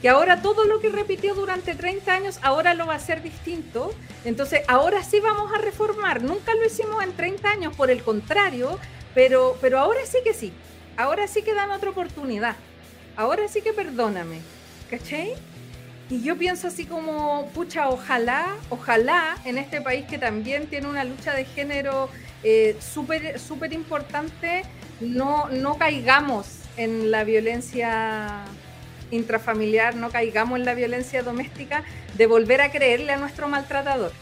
que 0.00 0.08
ahora 0.08 0.40
todo 0.40 0.66
lo 0.66 0.80
que 0.80 0.88
repitió 0.88 1.34
durante 1.34 1.74
30 1.74 2.14
años, 2.14 2.38
ahora 2.42 2.74
lo 2.74 2.86
va 2.86 2.92
a 2.92 2.96
hacer 2.96 3.22
distinto. 3.22 3.92
Entonces, 4.24 4.62
ahora 4.68 5.02
sí 5.02 5.18
vamos 5.18 5.52
a 5.52 5.58
reformar. 5.58 6.22
Nunca 6.22 6.54
lo 6.54 6.64
hicimos 6.64 7.02
en 7.02 7.12
30 7.14 7.50
años, 7.50 7.74
por 7.74 7.90
el 7.90 8.02
contrario, 8.02 8.78
pero, 9.14 9.56
pero 9.60 9.78
ahora 9.78 10.00
sí 10.06 10.18
que 10.24 10.34
sí 10.34 10.52
ahora 11.00 11.26
sí 11.26 11.42
que 11.42 11.54
dan 11.54 11.70
otra 11.70 11.90
oportunidad. 11.90 12.56
Ahora 13.16 13.48
sí 13.48 13.62
que 13.62 13.72
perdóname. 13.72 14.40
¿Cachai? 14.90 15.34
Y 16.08 16.22
yo 16.22 16.36
pienso 16.36 16.66
así 16.66 16.84
como, 16.84 17.48
pucha, 17.54 17.88
ojalá, 17.88 18.56
ojalá 18.68 19.36
en 19.44 19.58
este 19.58 19.80
país 19.80 20.04
que 20.06 20.18
también 20.18 20.66
tiene 20.66 20.88
una 20.88 21.04
lucha 21.04 21.32
de 21.34 21.44
género 21.44 22.10
eh, 22.42 22.76
súper 22.80 23.38
súper 23.38 23.72
importante, 23.72 24.62
no, 25.00 25.48
no 25.50 25.76
caigamos 25.78 26.46
en 26.76 27.12
la 27.12 27.22
violencia 27.22 28.44
intrafamiliar, 29.12 29.94
no 29.94 30.10
caigamos 30.10 30.58
en 30.58 30.64
la 30.64 30.74
violencia 30.74 31.22
doméstica, 31.22 31.84
de 32.16 32.26
volver 32.26 32.60
a 32.60 32.72
creerle 32.72 33.12
a 33.12 33.16
nuestro 33.16 33.46
maltratador. 33.46 34.12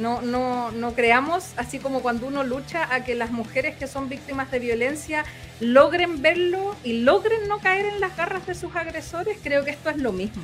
No, 0.00 0.22
no, 0.22 0.70
no 0.70 0.94
creamos, 0.94 1.52
así 1.58 1.78
como 1.78 2.00
cuando 2.00 2.26
uno 2.26 2.42
lucha 2.42 2.88
a 2.94 3.04
que 3.04 3.14
las 3.14 3.30
mujeres 3.30 3.76
que 3.76 3.86
son 3.86 4.08
víctimas 4.08 4.50
de 4.50 4.58
violencia 4.58 5.26
logren 5.60 6.22
verlo 6.22 6.74
y 6.82 7.02
logren 7.02 7.48
no 7.48 7.58
caer 7.58 7.84
en 7.84 8.00
las 8.00 8.16
garras 8.16 8.46
de 8.46 8.54
sus 8.54 8.74
agresores, 8.74 9.36
creo 9.42 9.62
que 9.62 9.72
esto 9.72 9.90
es 9.90 9.98
lo 9.98 10.12
mismo. 10.12 10.42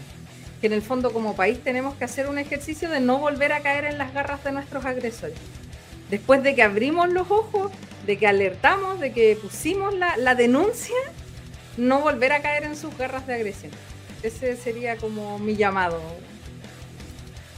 Que 0.60 0.66
en 0.66 0.74
el 0.74 0.82
fondo 0.82 1.10
como 1.10 1.34
país 1.34 1.58
tenemos 1.64 1.94
que 1.94 2.04
hacer 2.04 2.28
un 2.28 2.38
ejercicio 2.38 2.90
de 2.90 3.00
no 3.00 3.16
volver 3.18 3.54
a 3.54 3.60
caer 3.60 3.86
en 3.86 3.96
las 3.96 4.12
garras 4.12 4.44
de 4.44 4.52
nuestros 4.52 4.84
agresores. 4.84 5.38
Después 6.10 6.42
de 6.42 6.54
que 6.54 6.62
abrimos 6.62 7.08
los 7.08 7.30
ojos, 7.30 7.72
de 8.04 8.18
que 8.18 8.26
alertamos, 8.26 9.00
de 9.00 9.12
que 9.12 9.38
pusimos 9.40 9.94
la, 9.94 10.18
la 10.18 10.34
denuncia, 10.34 10.94
no 11.78 12.00
volver 12.00 12.32
a 12.32 12.42
caer 12.42 12.64
en 12.64 12.76
sus 12.76 12.96
garras 12.98 13.26
de 13.26 13.34
agresión. 13.34 13.72
Ese 14.22 14.54
sería 14.56 14.98
como 14.98 15.38
mi 15.38 15.56
llamado. 15.56 15.98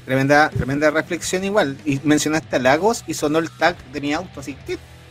Tremenda, 0.08 0.48
tremenda 0.48 0.90
reflexión 0.90 1.44
igual. 1.44 1.76
Y 1.84 2.00
mencionaste 2.02 2.56
a 2.56 2.58
Lagos 2.58 3.04
y 3.06 3.12
sonó 3.12 3.40
el 3.40 3.50
tag 3.50 3.76
de 3.92 4.00
mi 4.00 4.14
auto 4.14 4.40
así. 4.40 4.56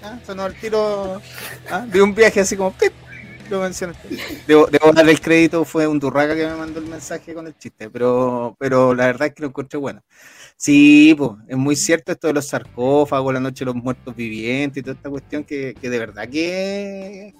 ¿ah? 0.01 0.17
Sonó 0.25 0.47
el 0.47 0.55
tiro 0.55 1.21
¿ah? 1.69 1.85
de 1.85 2.01
un 2.01 2.15
viaje 2.15 2.39
así 2.39 2.57
como 2.57 2.73
Lo 3.51 3.61
mencionaste. 3.61 4.17
Debo, 4.47 4.67
darle 4.95 5.11
el 5.11 5.21
crédito, 5.21 5.65
fue 5.65 5.85
un 5.85 5.99
turraca 5.99 6.35
que 6.35 6.47
me 6.47 6.55
mandó 6.55 6.79
el 6.79 6.87
mensaje 6.87 7.35
con 7.35 7.45
el 7.45 7.55
chiste, 7.55 7.91
pero, 7.91 8.55
pero 8.57 8.95
la 8.95 9.05
verdad 9.05 9.27
es 9.27 9.35
que 9.35 9.43
lo 9.43 9.49
encontré 9.49 9.77
bueno. 9.77 10.01
Sí, 10.55 11.13
pues, 11.15 11.29
es 11.47 11.57
muy 11.57 11.75
cierto 11.75 12.13
esto 12.13 12.25
de 12.25 12.33
los 12.33 12.47
sarcófagos, 12.47 13.31
la 13.31 13.39
noche 13.39 13.65
de 13.65 13.65
los 13.65 13.75
muertos 13.75 14.15
vivientes 14.15 14.81
y 14.81 14.81
toda 14.81 14.95
esta 14.95 15.11
cuestión 15.11 15.43
que, 15.43 15.75
que 15.79 15.91
de 15.91 15.99
verdad 15.99 16.27
que 16.27 17.35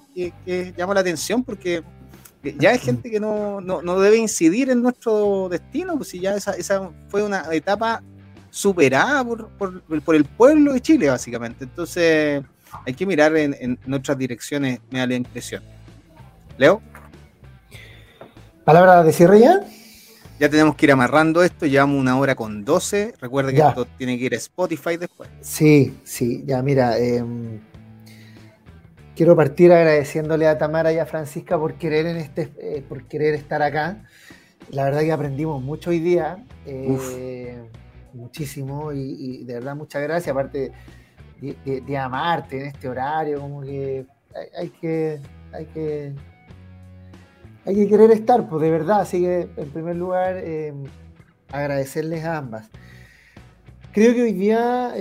llama 0.77 0.93
la 0.93 0.99
atención 0.99 1.43
porque 1.43 1.81
ya 2.57 2.72
hay 2.72 2.80
gente 2.80 3.10
que 3.10 3.19
no, 3.19 3.61
debe 4.02 4.18
incidir 4.18 4.69
en 4.69 4.82
nuestro 4.82 5.49
destino, 5.49 5.98
pues 5.98 6.10
si 6.10 6.19
ya 6.19 6.36
esa, 6.36 6.52
esa 6.52 6.90
fue 7.10 7.24
una 7.24 7.45
etapa 7.52 8.03
superada 8.49 9.24
por, 9.24 9.49
por, 9.49 10.15
el 10.15 10.26
pueblo 10.26 10.74
de 10.74 10.82
Chile, 10.82 11.10
básicamente. 11.10 11.64
Entonces, 11.65 12.44
hay 12.86 12.94
que 12.94 13.06
mirar 13.06 13.36
en, 13.38 13.56
en 13.60 13.80
nuestras 13.86 14.18
direcciones, 14.18 14.80
me 14.90 14.99
da 14.99 15.07
la 15.07 15.15
impresión. 15.15 15.64
Leo. 16.57 16.82
¿Palabra 18.64 19.03
de 19.03 19.14
cierre 19.14 19.40
ya? 19.40 19.61
Ya 20.40 20.49
tenemos 20.49 20.76
que 20.76 20.86
ir 20.86 20.91
amarrando 20.91 21.41
esto, 21.41 21.65
llevamos 21.65 21.99
una 21.99 22.18
hora 22.18 22.36
con 22.36 22.64
12. 22.64 23.15
Recuerde 23.19 23.53
que 23.53 23.61
esto 23.61 23.88
tiene 23.98 24.19
que 24.19 24.26
ir 24.26 24.34
a 24.36 24.38
Spotify 24.38 24.98
después. 24.98 25.30
Sí, 25.41 25.98
sí, 26.03 26.44
ya 26.45 26.61
mira, 26.61 26.99
eh, 26.99 27.24
Quiero 29.18 29.35
partir 29.35 29.73
agradeciéndole 29.73 30.48
a 30.48 30.60
Tamara 30.60 30.94
y 30.94 30.99
a 30.99 31.07
Francisca 31.07 31.57
por 31.57 31.73
querer, 31.73 32.06
en 32.06 32.18
este, 32.18 32.52
eh, 32.60 32.84
por 32.88 33.06
querer 33.06 33.34
estar 33.34 33.64
acá. 33.64 34.03
La 34.69 34.84
verdad 34.84 35.02
que 35.02 35.11
aprendimos 35.11 35.60
mucho 35.60 35.89
hoy 35.89 35.98
día, 35.98 36.45
eh, 36.68 37.57
muchísimo, 38.14 38.94
y, 38.94 39.44
de 39.44 39.56
verdad 39.56 39.76
muchas 39.76 40.03
gracias, 40.03 40.31
aparte 40.31 40.72
de, 41.41 41.98
amarte 41.98 42.60
en 42.60 42.68
este 42.68 42.88
horario, 42.88 43.41
como 43.41 43.61
que 43.61 44.06
hay, 44.56 44.69
que, 44.69 45.19
hay 45.52 45.65
que 45.65 46.14
hay 47.65 47.76
que 47.76 47.88
querer 47.88 48.11
estar, 48.11 48.48
pues 48.48 48.61
de 48.61 48.69
verdad, 48.69 49.02
así 49.02 49.22
que 49.22 49.49
en 49.57 49.72
primer 49.72 49.95
lugar 49.95 50.35
eh, 50.38 50.76
agradecerles 51.52 52.23
a 52.23 52.38
ambas. 52.38 52.69
Creo 53.91 54.14
que 54.14 54.22
hoy 54.22 54.34
día 54.34 54.94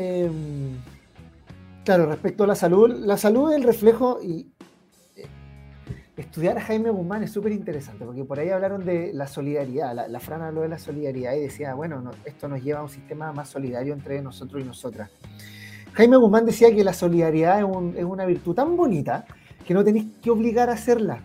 Claro, 1.86 2.06
respecto 2.06 2.42
a 2.42 2.48
la 2.48 2.56
salud, 2.56 2.90
la 2.90 3.16
salud 3.16 3.52
es 3.52 3.58
el 3.58 3.62
reflejo 3.62 4.18
y 4.20 4.48
eh, 5.14 5.28
estudiar 6.16 6.58
a 6.58 6.60
Jaime 6.60 6.90
Guzmán 6.90 7.22
es 7.22 7.30
súper 7.30 7.52
interesante, 7.52 8.04
porque 8.04 8.24
por 8.24 8.40
ahí 8.40 8.48
hablaron 8.48 8.84
de 8.84 9.12
la 9.12 9.28
solidaridad, 9.28 9.94
la, 10.08 10.18
Fran 10.18 10.42
habló 10.42 10.62
de 10.62 10.68
la 10.68 10.78
solidaridad 10.78 11.34
y 11.34 11.42
decía, 11.42 11.74
bueno, 11.74 12.10
esto 12.24 12.48
nos 12.48 12.60
lleva 12.60 12.80
a 12.80 12.82
un 12.82 12.88
sistema 12.88 13.32
más 13.32 13.50
solidario 13.50 13.94
entre 13.94 14.20
nosotros 14.20 14.60
y 14.60 14.64
nosotras. 14.64 15.12
Jaime 15.92 16.16
Guzmán 16.16 16.44
decía 16.44 16.74
que 16.74 16.82
la 16.82 16.92
solidaridad 16.92 17.60
es, 17.60 18.04
una 18.04 18.26
virtud 18.26 18.56
tan 18.56 18.76
bonita 18.76 19.24
que 19.64 19.72
no 19.72 19.84
tenéis 19.84 20.06
que 20.20 20.32
obligar 20.32 20.68
a 20.70 20.72
hacerla. 20.72 21.22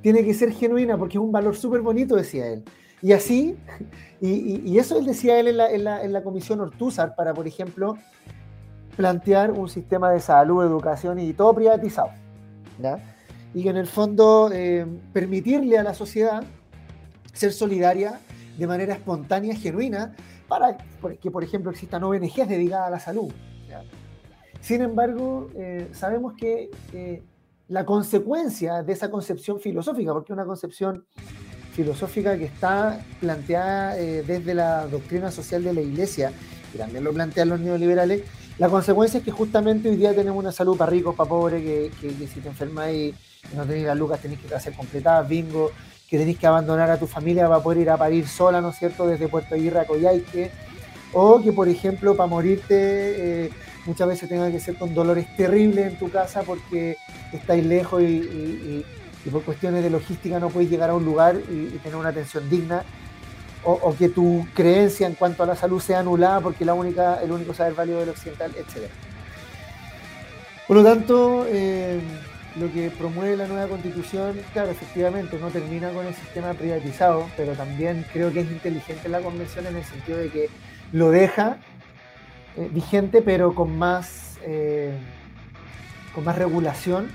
Tiene 0.00 0.24
que 0.24 0.32
ser 0.32 0.52
genuina 0.52 0.96
porque 0.96 1.18
es 1.18 1.22
un 1.22 1.32
valor 1.32 1.54
súper 1.54 1.82
bonito, 1.82 2.16
decía 2.16 2.46
él. 2.46 2.64
Y 3.02 3.12
así, 3.12 3.58
y, 4.22 4.78
eso 4.78 4.98
él 4.98 5.04
decía 5.04 5.38
él 5.38 5.48
en 5.48 5.58
la, 5.58 5.70
en 5.70 5.84
la, 5.84 6.02
en 6.02 6.14
la 6.14 6.22
comisión 6.22 6.62
Ortúzar 6.62 7.14
para, 7.14 7.34
por 7.34 7.46
ejemplo, 7.46 7.98
plantear 8.96 9.50
un 9.50 9.68
sistema 9.68 10.10
de 10.10 10.20
salud, 10.20 10.64
educación 10.64 11.18
y 11.18 11.32
todo 11.32 11.54
privatizado. 11.54 12.10
Y 13.54 13.62
que 13.62 13.70
en 13.70 13.76
el 13.76 13.86
fondo 13.86 14.50
eh, 14.52 14.86
permitirle 15.12 15.78
a 15.78 15.82
la 15.82 15.94
sociedad 15.94 16.42
ser 17.32 17.52
solidaria 17.52 18.20
de 18.58 18.66
manera 18.66 18.94
espontánea, 18.94 19.54
genuina, 19.54 20.14
para 20.48 20.76
que, 21.20 21.30
por 21.30 21.42
ejemplo, 21.42 21.70
existan 21.70 22.04
ONGs 22.04 22.48
dedicadas 22.48 22.88
a 22.88 22.90
la 22.90 23.00
salud. 23.00 23.32
Sin 24.60 24.82
embargo, 24.82 25.50
eh, 25.56 25.88
sabemos 25.92 26.34
que 26.34 26.70
eh, 26.92 27.22
la 27.68 27.86
consecuencia 27.86 28.82
de 28.82 28.92
esa 28.92 29.10
concepción 29.10 29.58
filosófica, 29.60 30.12
porque 30.12 30.32
una 30.32 30.44
concepción 30.44 31.06
filosófica 31.72 32.36
que 32.36 32.44
está 32.44 33.02
planteada 33.18 33.94
desde 33.94 34.54
la 34.54 34.86
doctrina 34.86 35.30
social 35.30 35.64
de 35.64 35.72
la 35.72 35.80
Iglesia, 35.80 36.32
y 36.74 36.78
también 36.78 37.02
lo 37.02 37.14
plantean 37.14 37.48
los 37.48 37.60
neoliberales, 37.60 38.22
la 38.62 38.68
consecuencia 38.68 39.18
es 39.18 39.24
que 39.24 39.32
justamente 39.32 39.88
hoy 39.88 39.96
día 39.96 40.14
tenemos 40.14 40.38
una 40.38 40.52
salud 40.52 40.76
para 40.76 40.88
ricos, 40.88 41.16
para 41.16 41.28
pobres, 41.28 41.60
que, 42.00 42.12
si 42.32 42.38
te 42.38 42.48
enfermas 42.48 42.92
y 42.92 43.12
no 43.56 43.64
tenéis 43.64 43.86
las 43.86 43.98
lucas 43.98 44.20
tenéis 44.20 44.38
que 44.38 44.54
hacer 44.54 44.72
completadas, 44.74 45.28
bingo, 45.28 45.72
que 46.08 46.16
tenéis 46.16 46.38
que 46.38 46.46
abandonar 46.46 46.88
a 46.88 46.96
tu 46.96 47.08
familia 47.08 47.48
para 47.48 47.60
poder 47.60 47.80
ir 47.80 47.90
a 47.90 47.96
parir 47.96 48.28
sola, 48.28 48.60
¿no 48.60 48.68
es 48.68 48.76
cierto?, 48.76 49.04
desde 49.04 49.26
Puerto 49.26 49.56
Aguirre 49.56 49.80
a 49.80 49.84
Coyhaique, 49.84 50.52
o 51.12 51.42
que, 51.42 51.52
por 51.52 51.68
ejemplo, 51.68 52.16
para 52.16 52.28
morirte 52.28 53.46
eh, 53.46 53.50
muchas 53.84 54.06
veces 54.06 54.28
tenga 54.28 54.48
que 54.48 54.60
ser 54.60 54.76
con 54.76 54.94
dolores 54.94 55.26
terribles 55.36 55.94
en 55.94 55.98
tu 55.98 56.08
casa 56.08 56.42
porque 56.44 56.96
estáis 57.32 57.66
lejos 57.66 58.00
y, 58.00 58.84
por 59.32 59.42
cuestiones 59.42 59.82
de 59.82 59.90
logística 59.90 60.38
no 60.38 60.50
puedes 60.50 60.70
llegar 60.70 60.90
a 60.90 60.94
un 60.94 61.04
lugar 61.04 61.34
y 61.50 61.78
tener 61.78 61.96
una 61.96 62.10
atención 62.10 62.48
digna 62.48 62.84
o, 63.64 63.94
que 63.96 64.08
tu 64.08 64.46
creencia 64.54 65.06
en 65.06 65.14
cuanto 65.14 65.42
a 65.42 65.46
la 65.46 65.56
salud 65.56 65.80
sea 65.80 66.00
anulada 66.00 66.40
porque 66.40 66.64
la 66.64 66.74
única, 66.74 67.22
el 67.22 67.30
único 67.30 67.54
saber 67.54 67.74
válido 67.74 68.00
del 68.00 68.08
occidental, 68.08 68.52
etc. 68.56 68.88
Por 70.66 70.76
lo 70.76 70.84
tanto, 70.84 71.46
eh, 71.48 72.00
lo 72.56 72.72
que 72.72 72.90
promueve 72.90 73.36
la 73.36 73.46
nueva 73.46 73.68
constitución, 73.68 74.38
claro, 74.52 74.70
efectivamente 74.70 75.38
no 75.38 75.50
termina 75.50 75.90
con 75.90 76.06
el 76.06 76.14
sistema 76.14 76.54
privatizado, 76.54 77.26
pero 77.36 77.52
también 77.52 78.04
creo 78.12 78.32
que 78.32 78.40
es 78.40 78.50
inteligente 78.50 79.08
la 79.08 79.20
convención 79.20 79.66
en 79.66 79.76
el 79.76 79.84
sentido 79.84 80.18
de 80.18 80.30
que 80.30 80.50
lo 80.92 81.10
deja 81.10 81.58
eh, 82.56 82.68
vigente, 82.70 83.22
pero 83.22 83.54
con 83.54 83.78
más, 83.78 84.38
eh, 84.42 84.92
con 86.14 86.24
más 86.24 86.36
regulación. 86.36 87.10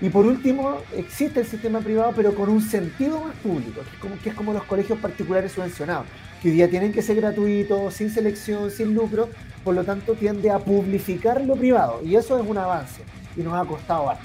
Y 0.00 0.10
por 0.10 0.26
último, 0.26 0.78
existe 0.94 1.40
el 1.40 1.46
sistema 1.46 1.80
privado, 1.80 2.12
pero 2.14 2.34
con 2.34 2.50
un 2.50 2.60
sentido 2.60 3.20
más 3.20 3.34
público, 3.36 3.80
que 4.22 4.28
es 4.28 4.34
como, 4.34 4.52
los 4.52 4.64
colegios 4.64 4.98
particulares 4.98 5.52
subvencionados, 5.52 6.06
que 6.42 6.48
hoy 6.48 6.54
día 6.54 6.68
tienen 6.68 6.92
que 6.92 7.00
ser 7.00 7.16
gratuitos, 7.16 7.94
sin 7.94 8.10
selección, 8.10 8.70
sin 8.70 8.94
lucro, 8.94 9.30
por 9.64 9.74
lo 9.74 9.84
tanto 9.84 10.14
tiende 10.14 10.50
a 10.50 10.58
publificar 10.58 11.42
lo 11.42 11.56
privado. 11.56 12.02
Y 12.04 12.16
eso 12.16 12.38
es 12.38 12.46
un 12.46 12.58
avance, 12.58 13.02
y 13.36 13.40
nos 13.40 13.54
ha 13.54 13.64
costado 13.66 14.10
harto. 14.10 14.24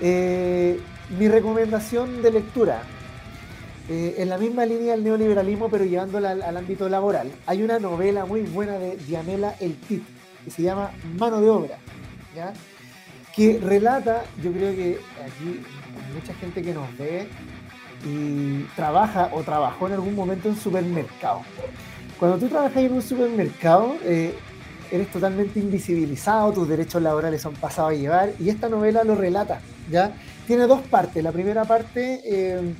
Eh, 0.00 0.80
mi 1.16 1.28
recomendación 1.28 2.22
de 2.22 2.30
lectura, 2.32 2.82
eh, 3.88 4.16
en 4.18 4.28
la 4.28 4.38
misma 4.38 4.66
línea 4.66 4.92
del 4.92 5.04
neoliberalismo, 5.04 5.68
pero 5.68 5.84
llevándola 5.84 6.30
al, 6.30 6.56
ámbito 6.56 6.88
laboral, 6.88 7.30
hay 7.46 7.62
una 7.62 7.78
novela 7.78 8.24
muy 8.24 8.42
buena 8.42 8.78
de 8.78 8.96
Diamela 8.96 9.54
El 9.60 9.76
Tit, 9.76 10.02
que 10.44 10.50
se 10.50 10.62
llama 10.62 10.90
Mano 11.18 11.40
de 11.40 11.48
Obra, 11.48 11.78
que 13.34 13.58
relata, 13.58 14.24
yo 14.42 14.52
creo 14.52 14.74
que 14.74 14.98
aquí 15.24 15.60
mucha 16.14 16.34
gente 16.34 16.62
que 16.62 16.74
nos 16.74 16.96
ve 16.96 17.28
y 18.04 18.64
trabaja 18.76 19.30
o 19.32 19.42
trabajó 19.42 19.86
en 19.86 19.94
algún 19.94 20.14
momento 20.14 20.48
en 20.48 20.56
supermercado. 20.56 21.42
Cuando 22.18 22.38
tú 22.38 22.48
trabajas 22.48 22.76
en 22.76 22.92
un 22.92 23.02
supermercado, 23.02 23.94
eh, 24.04 24.34
eres 24.90 25.10
totalmente 25.10 25.60
invisibilizado, 25.60 26.52
tus 26.52 26.68
derechos 26.68 27.00
laborales 27.02 27.40
son 27.40 27.54
pasados 27.54 27.92
a 27.92 27.94
llevar, 27.94 28.32
y 28.38 28.48
esta 28.48 28.68
novela 28.68 29.04
lo 29.04 29.14
relata, 29.14 29.60
¿ya? 29.90 30.12
Tiene 30.46 30.66
dos 30.66 30.80
partes. 30.82 31.22
La 31.22 31.32
primera 31.32 31.64
parte 31.64 32.20
eh, 32.24 32.74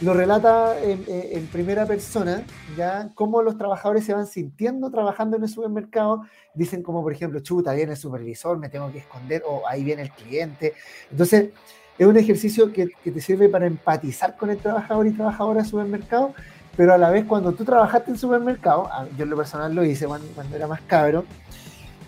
lo 0.00 0.14
relata 0.14 0.76
en, 0.82 1.46
primera 1.48 1.84
persona, 1.84 2.42
¿ya? 2.76 3.10
Cómo 3.14 3.42
los 3.42 3.58
trabajadores 3.58 4.04
se 4.04 4.14
van 4.14 4.26
sintiendo 4.26 4.90
trabajando 4.90 5.36
en 5.36 5.42
el 5.42 5.48
supermercado. 5.48 6.22
Dicen 6.54 6.82
como, 6.82 7.02
por 7.02 7.12
ejemplo, 7.12 7.40
chuta, 7.40 7.72
viene 7.74 7.92
el 7.92 7.98
supervisor, 7.98 8.58
me 8.58 8.68
tengo 8.68 8.90
que 8.90 8.98
esconder, 8.98 9.42
o 9.46 9.62
ahí 9.68 9.84
viene 9.84 10.02
el 10.02 10.10
cliente. 10.10 10.74
Entonces, 11.10 11.50
es 11.98 12.06
un 12.06 12.16
ejercicio 12.16 12.72
que, 12.72 12.88
que 13.04 13.10
te 13.10 13.20
sirve 13.20 13.48
para 13.50 13.66
empatizar 13.66 14.36
con 14.36 14.48
el 14.48 14.56
trabajador 14.56 15.06
y 15.06 15.10
trabajadora 15.10 15.60
del 15.60 15.70
supermercado, 15.70 16.34
pero 16.76 16.94
a 16.94 16.98
la 16.98 17.10
vez 17.10 17.26
cuando 17.26 17.52
tú 17.52 17.64
trabajaste 17.64 18.10
en 18.10 18.16
supermercado, 18.16 18.88
yo 19.18 19.24
en 19.24 19.30
lo 19.30 19.36
personal 19.36 19.74
lo 19.74 19.84
hice 19.84 20.06
cuando, 20.06 20.26
era 20.56 20.66
más 20.66 20.80
cabro, 20.82 21.26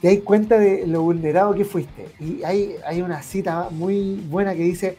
te 0.01 0.09
das 0.09 0.25
cuenta 0.25 0.59
de 0.59 0.87
lo 0.87 1.03
vulnerado 1.03 1.55
que 1.55 1.67
fuiste. 1.67 2.09
Y 2.19 2.43
hay, 2.43 2.77
hay 2.87 3.03
una 3.03 3.21
cita 3.23 3.69
muy 3.71 4.25
buena 4.31 4.55
que 4.55 4.63
dice, 4.63 4.97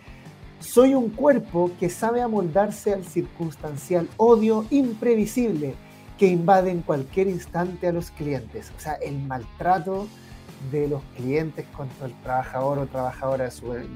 soy 0.63 0.95
un 0.95 1.09
cuerpo 1.09 1.71
que 1.79 1.89
sabe 1.89 2.21
amoldarse 2.21 2.93
al 2.93 3.03
circunstancial 3.03 4.07
odio 4.17 4.65
imprevisible 4.69 5.75
que 6.17 6.27
invade 6.27 6.71
en 6.71 6.81
cualquier 6.81 7.27
instante 7.27 7.87
a 7.87 7.91
los 7.91 8.11
clientes. 8.11 8.71
O 8.77 8.79
sea, 8.79 8.93
el 8.93 9.19
maltrato 9.19 10.07
de 10.71 10.87
los 10.87 11.01
clientes 11.17 11.65
contra 11.75 12.07
el 12.07 12.13
trabajador 12.21 12.79
o 12.79 12.85
trabajadora 12.85 13.49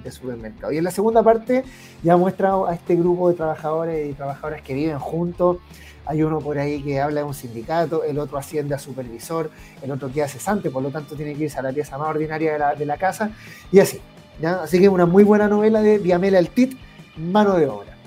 de, 0.04 0.12
supermercado. 0.12 0.74
Y 0.74 0.78
en 0.78 0.84
la 0.84 0.92
segunda 0.92 1.24
parte 1.24 1.64
ya 2.04 2.18
muestra 2.18 2.54
a 2.68 2.74
este 2.74 2.96
grupo 2.96 3.30
de 3.30 3.36
trabajadores 3.36 4.10
y 4.10 4.14
trabajadoras 4.14 4.62
que 4.62 4.74
viven 4.74 5.00
juntos. 5.00 5.58
Hay 6.06 6.22
uno 6.24 6.40
por 6.40 6.58
ahí 6.58 6.82
que 6.84 7.00
habla 7.00 7.22
de 7.22 7.28
un 7.28 7.34
sindicato, 7.34 8.04
el 8.04 8.20
otro 8.20 8.38
asciende 8.38 8.76
a 8.76 8.80
supervisor, 8.80 9.52
el 9.82 9.92
otro 9.92 10.12
queda 10.12 10.28
cesante, 10.28 10.70
por 10.70 10.84
lo 10.84 10.90
tanto 10.90 11.16
tiene 11.16 11.34
que 11.34 11.46
irse 11.46 11.60
a 11.60 11.62
la 11.62 11.72
pieza 11.72 11.98
más 11.98 12.10
ordinaria 12.10 12.54
de 12.54 12.60
la, 12.60 12.76
de 12.76 12.86
la 12.86 12.98
casa, 12.98 13.32
y 13.72 13.80
así. 13.80 14.02
Así 14.44 14.80
que 14.80 14.90
una 14.90 15.06
muy 15.06 15.24
buena 15.24 15.48
novela 15.48 15.82
de 15.82 16.00
Diamela 16.00 16.38
El 16.38 16.50
Tit, 16.50 16.78
Mano 17.18 17.56
de 17.56 17.68
Obra. 17.68 17.98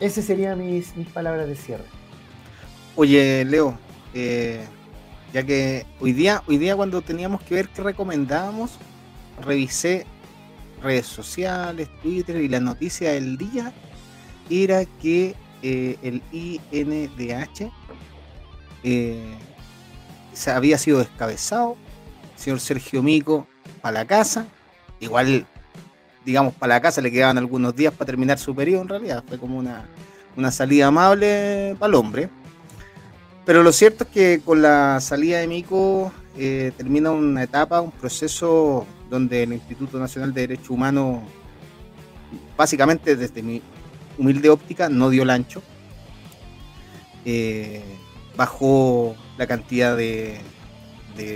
Esas 0.00 0.24
serían 0.24 0.58
mis, 0.58 0.96
mis 0.96 1.08
palabras 1.08 1.46
de 1.46 1.54
cierre. 1.54 1.84
Oye, 2.96 3.44
Leo, 3.44 3.78
eh, 4.12 4.66
ya 5.32 5.44
que 5.44 5.86
hoy 6.00 6.12
día, 6.12 6.42
hoy 6.46 6.58
día 6.58 6.74
cuando 6.74 7.00
teníamos 7.00 7.42
que 7.42 7.54
ver 7.54 7.68
qué 7.68 7.82
recomendábamos, 7.82 8.78
revisé 9.40 10.04
redes 10.82 11.06
sociales, 11.06 11.88
Twitter 12.02 12.36
y 12.36 12.48
la 12.48 12.60
noticia 12.60 13.12
del 13.12 13.38
día 13.38 13.72
era 14.50 14.84
que 15.00 15.34
eh, 15.62 15.96
el 16.02 16.22
INDH 16.32 17.70
eh, 18.82 19.34
había 20.46 20.76
sido 20.76 20.98
descabezado, 20.98 21.76
señor 22.36 22.60
Sergio 22.60 23.02
Mico 23.02 23.46
para 23.80 24.00
la 24.00 24.06
casa, 24.06 24.46
igual 25.00 25.46
digamos 26.24 26.54
para 26.54 26.74
la 26.74 26.80
casa 26.80 27.00
le 27.00 27.10
quedaban 27.10 27.38
algunos 27.38 27.74
días 27.74 27.92
para 27.92 28.06
terminar 28.06 28.38
su 28.38 28.54
periodo 28.54 28.82
en 28.82 28.88
realidad, 28.88 29.24
fue 29.26 29.38
como 29.38 29.58
una, 29.58 29.86
una 30.36 30.50
salida 30.50 30.86
amable 30.86 31.76
para 31.78 31.88
el 31.88 31.94
hombre 31.94 32.30
pero 33.44 33.62
lo 33.62 33.72
cierto 33.72 34.04
es 34.04 34.10
que 34.10 34.40
con 34.44 34.62
la 34.62 35.00
salida 35.00 35.38
de 35.38 35.48
Mico 35.48 36.12
eh, 36.36 36.72
termina 36.76 37.10
una 37.10 37.42
etapa, 37.42 37.80
un 37.80 37.90
proceso 37.90 38.86
donde 39.10 39.42
el 39.42 39.52
Instituto 39.52 39.98
Nacional 39.98 40.32
de 40.32 40.42
Derechos 40.42 40.70
Humanos, 40.70 41.22
básicamente 42.56 43.16
desde 43.16 43.42
mi 43.42 43.60
humilde 44.16 44.48
óptica, 44.48 44.88
no 44.88 45.10
dio 45.10 45.24
el 45.24 45.30
ancho. 45.30 45.60
Eh, 47.24 47.82
bajó 48.36 49.16
la 49.36 49.46
cantidad 49.46 49.96
de, 49.96 50.40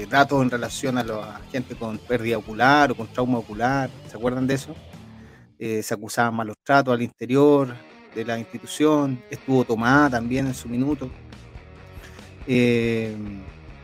datos 0.09 0.43
en 0.43 0.51
relación 0.51 0.99
a 0.99 1.05
la 1.05 1.41
gente 1.51 1.75
con 1.75 1.99
pérdida 1.99 2.39
ocular 2.39 2.91
o 2.91 2.95
con 2.95 3.07
trauma 3.09 3.39
ocular. 3.39 3.91
¿Se 4.11 4.17
acuerdan 4.17 4.47
de 4.47 4.55
eso? 4.55 4.75
Eh, 5.59 5.83
se 5.83 5.95
acusaban 5.95 6.35
malos 6.35 6.57
tratos 6.63 6.95
al 6.95 7.03
interior 7.03 7.75
de 8.15 8.25
la 8.25 8.39
institución. 8.39 9.23
Estuvo 9.31 9.65
tomada 9.65 10.11
también 10.11 10.47
en 10.47 10.55
su 10.55 10.69
minuto. 10.69 11.11
Eh, 12.47 13.17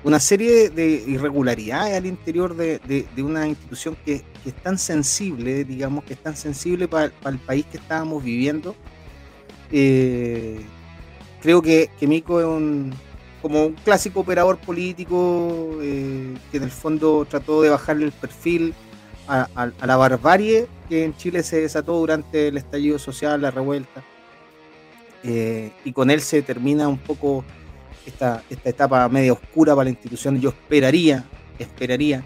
una 0.05 0.19
serie 0.19 0.70
de 0.70 1.05
irregularidades 1.06 1.97
al 1.97 2.06
interior 2.06 2.56
de, 2.56 3.06
una 3.19 3.47
institución 3.47 3.97
que, 4.05 4.24
es 4.44 4.55
tan 4.62 4.77
sensible, 4.77 5.64
digamos, 5.64 6.05
que 6.05 6.14
es 6.14 6.23
tan 6.23 6.36
sensible 6.36 6.89
para, 6.89 7.12
el 7.24 7.39
país 7.39 7.64
que 7.70 7.77
estábamos 7.77 8.23
viviendo. 8.24 8.74
Eh, 9.70 10.60
creo 11.40 11.62
que, 11.62 11.89
que, 11.98 12.06
Mico 12.09 12.40
es 12.40 12.47
un, 12.47 12.93
como 13.43 13.66
un 13.66 13.73
clásico 13.74 14.20
operador 14.20 14.56
político 14.59 15.78
eh, 15.82 16.35
que 16.51 16.56
en 16.56 16.62
el 16.62 16.70
fondo 16.70 17.27
trató 17.28 17.60
de 17.60 17.70
bajarle 17.70 18.06
el 18.06 18.12
perfil 18.12 18.73
a, 19.28 19.70
la 19.85 19.97
barbarie 19.97 20.66
que 20.89 21.05
en 21.05 21.16
Chile 21.16 21.43
se 21.43 21.60
desató 21.60 21.94
durante 21.98 22.48
el 22.48 22.56
estallido 22.56 22.98
social, 22.98 23.43
la 23.43 23.51
revuelta. 23.51 24.02
y 25.23 25.93
con 25.93 26.10
él 26.10 26.20
se 26.20 26.43
termina 26.43 26.89
un 26.89 26.98
poco 26.98 27.44
esta, 28.06 28.43
etapa 28.48 29.09
media 29.09 29.32
oscura 29.32 29.74
para 29.74 29.85
la 29.85 29.90
institución, 29.90 30.40
yo 30.40 30.51
esperaría, 30.51 31.24
esperaría 31.59 32.23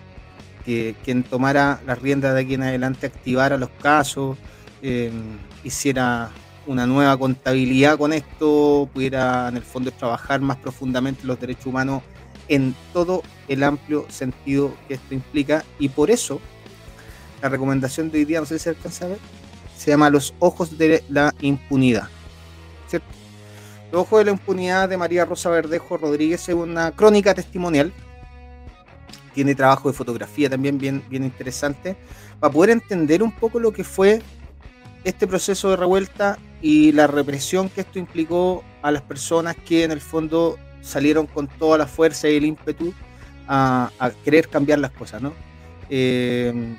que 0.65 0.95
quien 1.05 1.23
tomara 1.23 1.81
las 1.87 2.01
riendas 2.01 2.35
de 2.35 2.41
aquí 2.41 2.55
en 2.55 2.63
adelante 2.63 3.07
activara 3.07 3.57
los 3.57 3.71
casos, 3.81 4.37
eh, 4.83 5.13
hiciera 5.63 6.31
una 6.67 6.87
nueva 6.87 7.17
contabilidad 7.17 7.99
con 7.99 8.13
esto, 8.13 8.89
pudiera 8.93 9.49
en 9.49 9.57
el 9.57 9.63
fondo 9.63 9.91
trabajar 9.91 10.41
más 10.41 10.57
profundamente 10.57 11.27
los 11.27 11.41
derechos 11.41 11.67
humanos 11.67 12.03
en 12.49 12.75
todo 12.93 13.23
el 13.49 13.63
amplio 13.63 14.07
sentido 14.09 14.75
que 14.87 14.95
esto 14.95 15.15
implica 15.15 15.65
y 15.79 15.89
por 15.89 16.11
eso 16.11 16.41
la 17.43 17.49
recomendación 17.49 18.11
de 18.11 18.19
hoy 18.19 18.25
día, 18.25 18.41
no 18.41 18.47
sé 18.47 18.59
si 18.59 18.65
se 18.65 18.71
alcanza 18.71 19.05
a 19.05 19.09
ver, 19.09 19.19
se 19.77 19.91
llama 19.91 20.11
Los 20.11 20.35
ojos 20.39 20.79
de 20.79 21.05
la 21.09 21.35
impunidad. 21.41 22.09
Los 23.93 24.03
ojos 24.03 24.19
de 24.19 24.25
la 24.25 24.31
impunidad 24.33 24.89
de 24.89 24.97
María 24.97 25.25
Rosa 25.25 25.49
Verdejo 25.49 25.97
Rodríguez 25.97 26.49
es 26.49 26.55
una 26.55 26.91
crónica 26.91 27.35
testimonial. 27.35 27.93
Tiene 29.33 29.55
trabajo 29.55 29.89
de 29.89 29.97
fotografía 29.97 30.51
también 30.51 30.77
bien, 30.77 31.05
bien 31.09 31.23
interesante. 31.23 31.97
Para 32.41 32.53
poder 32.53 32.71
entender 32.71 33.23
un 33.23 33.31
poco 33.31 33.61
lo 33.61 33.73
que 33.73 33.85
fue 33.85 34.23
este 35.05 35.27
proceso 35.29 35.71
de 35.71 35.77
revuelta 35.77 36.37
y 36.63 36.93
la 36.93 37.07
represión 37.07 37.69
que 37.69 37.83
esto 37.83 37.99
implicó 37.99 38.65
a 38.83 38.91
las 38.91 39.03
personas 39.03 39.57
que 39.57 39.85
en 39.85 39.91
el 39.93 40.01
fondo 40.01 40.59
salieron 40.81 41.27
con 41.27 41.49
toda 41.49 41.79
la 41.79 41.87
fuerza 41.87 42.29
y 42.29 42.37
el 42.37 42.45
ímpetu 42.45 42.93
a, 43.49 43.91
querer 44.25 44.49
cambiar 44.49 44.79
las 44.79 44.91
cosas, 44.91 45.23
¿no? 45.23 45.33
Eh, 45.89 46.77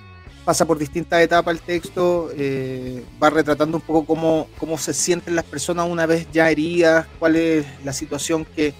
pasa 0.47 0.65
por 0.65 0.77
distintas 0.77 1.21
etapas 1.21 1.55
el 1.55 1.61
texto, 1.61 2.29
eh, 2.33 3.03
va 3.21 3.29
retratando 3.29 3.75
un 3.77 3.81
poco 3.81 4.05
cómo, 4.05 4.47
cómo 4.57 4.77
se 4.77 4.93
sienten 4.93 5.35
las 5.35 5.43
personas 5.43 5.89
una 5.89 6.05
vez 6.05 6.25
ya 6.31 6.49
heridas, 6.49 7.05
cuál 7.19 7.35
es 7.35 7.65
la 7.83 7.91
situación 7.91 8.45
que, 8.45 8.73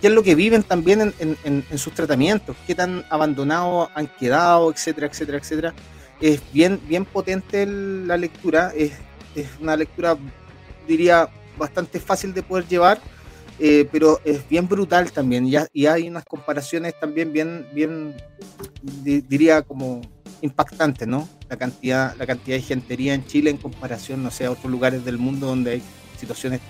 qué 0.00 0.06
es 0.06 0.12
lo 0.12 0.22
que 0.22 0.36
viven 0.36 0.62
también 0.62 1.12
en, 1.18 1.36
en, 1.42 1.78
sus 1.78 1.92
tratamientos, 1.94 2.54
qué 2.64 2.76
tan 2.76 3.04
abandonados 3.10 3.88
han 3.96 4.06
quedado, 4.06 4.70
etcétera, 4.70 5.08
etcétera, 5.08 5.38
etcétera. 5.38 5.74
Es 6.20 6.40
bien, 6.52 6.80
bien 6.86 7.04
potente 7.04 7.66
la 7.66 8.16
lectura, 8.16 8.72
es, 8.76 8.92
es 9.34 9.48
una 9.60 9.76
lectura, 9.76 10.16
diría, 10.86 11.28
bastante 11.56 12.00
fácil 12.00 12.34
de 12.34 12.42
poder 12.42 12.66
llevar, 12.66 13.00
eh, 13.58 13.88
pero 13.92 14.20
es 14.24 14.48
bien 14.48 14.66
brutal 14.68 15.12
también 15.12 15.46
y, 15.46 15.86
hay 15.86 16.08
unas 16.08 16.24
comparaciones 16.24 16.98
también 16.98 17.32
bien, 17.32 17.66
bien, 17.72 18.16
diría 19.02 19.62
como 19.62 20.00
impactante, 20.42 21.06
¿no? 21.06 21.28
La 21.48 21.56
cantidad, 21.56 22.16
la 22.16 22.26
cantidad 22.26 22.56
de 22.56 22.62
gentería 22.62 23.14
en 23.14 23.24
Chile 23.26 23.50
en 23.50 23.56
comparación, 23.56 24.22
no 24.22 24.30
sé, 24.30 24.46
a 24.46 24.50
otros 24.50 24.70
lugares 24.70 25.04
del 25.04 25.18
mundo 25.18 25.46
donde 25.46 25.72
hay 25.72 25.82
situaciones 26.18 26.60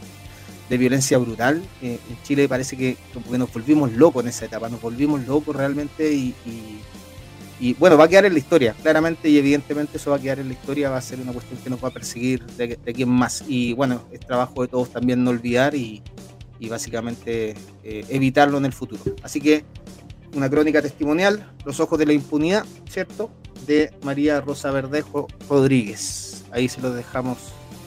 de 0.69 0.79
violencia 0.79 1.19
brutal. 1.19 1.63
Eh, 1.83 1.99
en 2.09 2.23
Chile 2.23 2.49
parece 2.49 2.77
que, 2.77 2.97
nos 3.31 3.53
volvimos 3.53 3.93
locos 3.93 4.23
en 4.23 4.29
esa 4.29 4.45
etapa, 4.45 4.69
nos 4.69 4.81
volvimos 4.81 5.27
locos 5.27 5.57
realmente 5.57 6.13
y, 6.13 6.35
bueno, 7.79 7.97
va 7.97 8.05
a 8.05 8.09
quedar 8.09 8.25
en 8.25 8.33
la 8.33 8.39
historia, 8.39 8.75
claramente 8.83 9.29
y 9.29 9.39
evidentemente 9.39 9.97
eso 9.97 10.11
va 10.11 10.17
a 10.17 10.21
quedar 10.21 10.41
en 10.41 10.49
la 10.49 10.55
historia, 10.55 10.91
va 10.91 10.99
a 10.99 11.01
ser 11.03 11.21
una 11.21 11.33
cuestión 11.33 11.59
que 11.61 11.71
nos 11.71 11.83
va 11.83 11.89
a 11.89 11.93
perseguir 11.93 12.45
de, 12.45 12.79
de 12.85 12.93
quién 12.93 13.09
más. 13.09 13.45
Y 13.47 13.73
bueno, 13.75 14.03
es 14.13 14.21
trabajo 14.21 14.63
de 14.63 14.69
todos 14.69 14.91
también 14.91 15.23
no 15.23 15.31
olvidar 15.31 15.75
y, 15.75 16.03
y 16.59 16.69
básicamente 16.69 17.55
eh, 17.83 18.05
evitarlo 18.09 18.59
en 18.59 18.65
el 18.65 18.73
futuro. 18.73 19.03
Así 19.23 19.41
que 19.41 19.65
una 20.35 20.51
crónica 20.51 20.83
testimonial, 20.83 21.53
Los 21.65 21.81
ojos 21.81 21.99
de 21.99 22.07
la 22.07 22.13
impunidad, 22.13 22.65
¿cierto? 22.89 23.31
De 23.67 23.93
María 24.03 24.41
Rosa 24.41 24.71
Verdejo 24.71 25.29
Rodríguez. 25.49 26.45
Ahí 26.51 26.69
se 26.69 26.81
lo 26.81 26.93
dejamos 26.93 27.39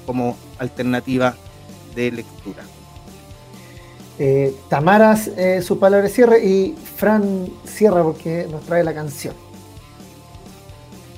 como 0.06 0.38
alternativa 0.58 1.36
de 1.94 2.12
lectura. 2.12 2.64
Eh, 4.20 4.56
Tamaras, 4.70 5.28
eh, 5.28 5.62
su 5.62 5.78
palabra 5.78 6.08
de 6.08 6.14
cierre, 6.14 6.44
y 6.44 6.76
Fran 6.96 7.48
cierra 7.66 8.02
porque 8.02 8.48
nos 8.50 8.64
trae 8.64 8.84
la 8.84 8.94
canción. 8.94 9.36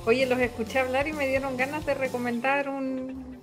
Oye, 0.06 0.26
los 0.26 0.40
escuché 0.40 0.80
hablar 0.80 1.08
y 1.08 1.14
me 1.14 1.28
dieron 1.28 1.58
ganas 1.58 1.86
de 1.86 1.94
recomendar 1.94 2.70
un, 2.70 3.40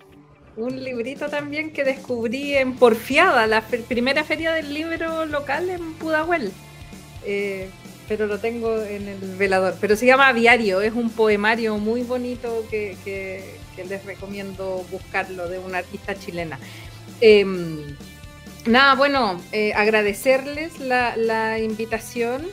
un 0.56 0.82
librito 0.82 1.28
también 1.28 1.72
que 1.72 1.84
descubrí 1.84 2.54
en 2.54 2.76
Porfiada, 2.76 3.46
la 3.46 3.62
primera 3.62 4.24
feria 4.24 4.52
del 4.52 4.72
libro 4.72 5.26
local 5.26 5.68
en 5.68 5.92
Pudahuel. 5.94 6.52
Eh, 7.24 7.68
pero 8.08 8.26
lo 8.26 8.38
tengo 8.38 8.80
en 8.82 9.08
el 9.08 9.36
velador. 9.36 9.74
Pero 9.80 9.96
se 9.96 10.06
llama 10.06 10.28
Aviario, 10.28 10.80
es 10.80 10.92
un 10.92 11.10
poemario 11.10 11.76
muy 11.78 12.02
bonito 12.02 12.64
que, 12.70 12.96
les 13.76 14.04
recomiendo 14.06 14.86
buscarlo 14.90 15.48
de 15.48 15.58
una 15.58 15.78
artista 15.78 16.14
chilena. 16.14 16.58
Em, 17.20 17.96
nada, 18.64 18.94
bueno, 18.94 19.40
eh, 19.52 19.72
agradecerles 19.74 20.78
la, 20.80 21.58
invitación. 21.58 22.46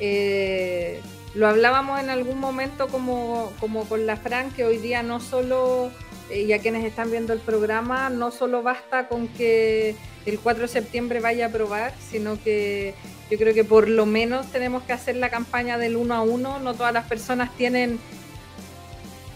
Eh, 0.00 1.00
lo 1.34 1.48
hablábamos 1.48 2.00
en 2.00 2.10
algún 2.10 2.38
momento 2.38 2.88
como, 2.88 3.52
como 3.60 3.84
con 3.84 4.06
la 4.06 4.16
Fran, 4.16 4.50
que 4.50 4.64
hoy 4.64 4.78
día 4.78 5.02
no 5.02 5.20
solo 5.20 5.90
eh, 6.30 6.42
y 6.42 6.52
a 6.52 6.58
quienes 6.58 6.84
están 6.84 7.10
viendo 7.10 7.32
el 7.32 7.40
programa, 7.40 8.10
no 8.10 8.30
solo 8.30 8.62
basta 8.62 9.08
con 9.08 9.28
que 9.28 9.94
el 10.26 10.38
4 10.38 10.62
de 10.62 10.68
septiembre 10.68 11.20
vaya 11.20 11.46
a 11.46 11.48
aprobar, 11.48 11.92
sino 12.10 12.42
que 12.42 12.94
yo 13.30 13.38
creo 13.38 13.54
que 13.54 13.64
por 13.64 13.88
lo 13.88 14.06
menos 14.06 14.50
tenemos 14.50 14.82
que 14.82 14.92
hacer 14.92 15.16
la 15.16 15.30
campaña 15.30 15.78
del 15.78 15.96
uno 15.96 16.14
a 16.14 16.22
uno. 16.22 16.58
No 16.58 16.74
todas 16.74 16.92
las 16.92 17.06
personas 17.06 17.56
tienen 17.56 18.00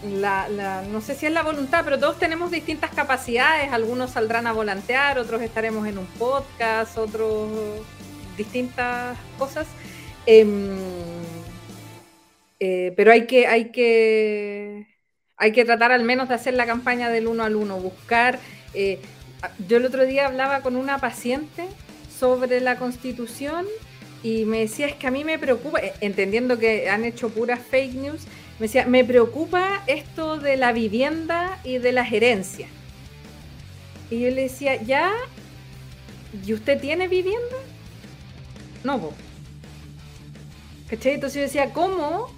la, 0.03 0.83
no 0.91 1.01
sé 1.01 1.15
si 1.15 1.25
es 1.25 1.31
la 1.31 1.43
voluntad, 1.43 1.81
pero 1.83 1.97
todos 1.97 2.19
tenemos 2.19 2.51
distintas 2.51 2.91
capacidades. 2.91 3.71
Algunos 3.71 4.11
saldrán 4.11 4.47
a 4.47 4.53
volantear, 4.53 5.17
otros 5.17 5.41
estaremos 5.41 5.87
en 5.87 5.97
un 5.97 6.05
podcast, 6.05 6.97
otros 6.97 7.49
distintas 8.37 9.17
cosas. 9.37 9.65
Em, 10.25 10.77
eh, 12.67 12.93
pero 12.95 13.11
hay 13.11 13.27
que, 13.27 13.45
hay 13.45 13.65
que 13.65 14.87
hay 15.37 15.51
que 15.51 15.65
tratar 15.65 15.91
al 15.91 16.03
menos 16.03 16.29
de 16.29 16.33
hacer 16.33 16.55
la 16.55 16.65
campaña 16.65 17.11
del 17.11 17.27
uno 17.27 17.43
al 17.43 17.55
uno, 17.55 17.77
buscar. 17.77 18.39
Eh, 18.73 18.99
yo 19.67 19.77
el 19.77 19.85
otro 19.85 20.03
día 20.03 20.25
hablaba 20.25 20.61
con 20.61 20.75
una 20.75 20.97
paciente 20.97 21.67
sobre 22.17 22.61
la 22.61 22.77
constitución 22.77 23.67
y 24.23 24.45
me 24.45 24.61
decía, 24.61 24.87
es 24.87 24.95
que 24.95 25.05
a 25.05 25.11
mí 25.11 25.23
me 25.23 25.37
preocupa, 25.37 25.79
eh, 25.79 25.93
entendiendo 26.01 26.57
que 26.57 26.89
han 26.89 27.05
hecho 27.05 27.29
puras 27.29 27.59
fake 27.59 27.93
news, 27.93 28.23
me 28.57 28.65
decía, 28.65 28.87
me 28.87 29.03
preocupa 29.05 29.83
esto 29.85 30.39
de 30.39 30.57
la 30.57 30.71
vivienda 30.71 31.59
y 31.63 31.77
de 31.77 31.91
la 31.91 32.03
gerencia. 32.03 32.67
Y 34.09 34.21
yo 34.21 34.31
le 34.31 34.43
decía, 34.43 34.81
ya, 34.81 35.11
¿y 36.43 36.51
usted 36.51 36.81
tiene 36.81 37.07
vivienda? 37.07 37.57
No, 38.83 38.97
vos. 38.97 39.13
¿Cachai? 40.89 41.13
Entonces 41.13 41.35
yo 41.35 41.41
decía, 41.41 41.73
¿cómo 41.73 42.34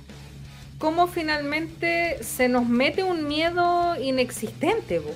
cómo 0.78 1.08
finalmente 1.08 2.24
se 2.24 2.50
nos 2.50 2.68
mete 2.68 3.04
un 3.04 3.28
miedo 3.28 3.96
inexistente. 4.02 5.00
O 5.00 5.14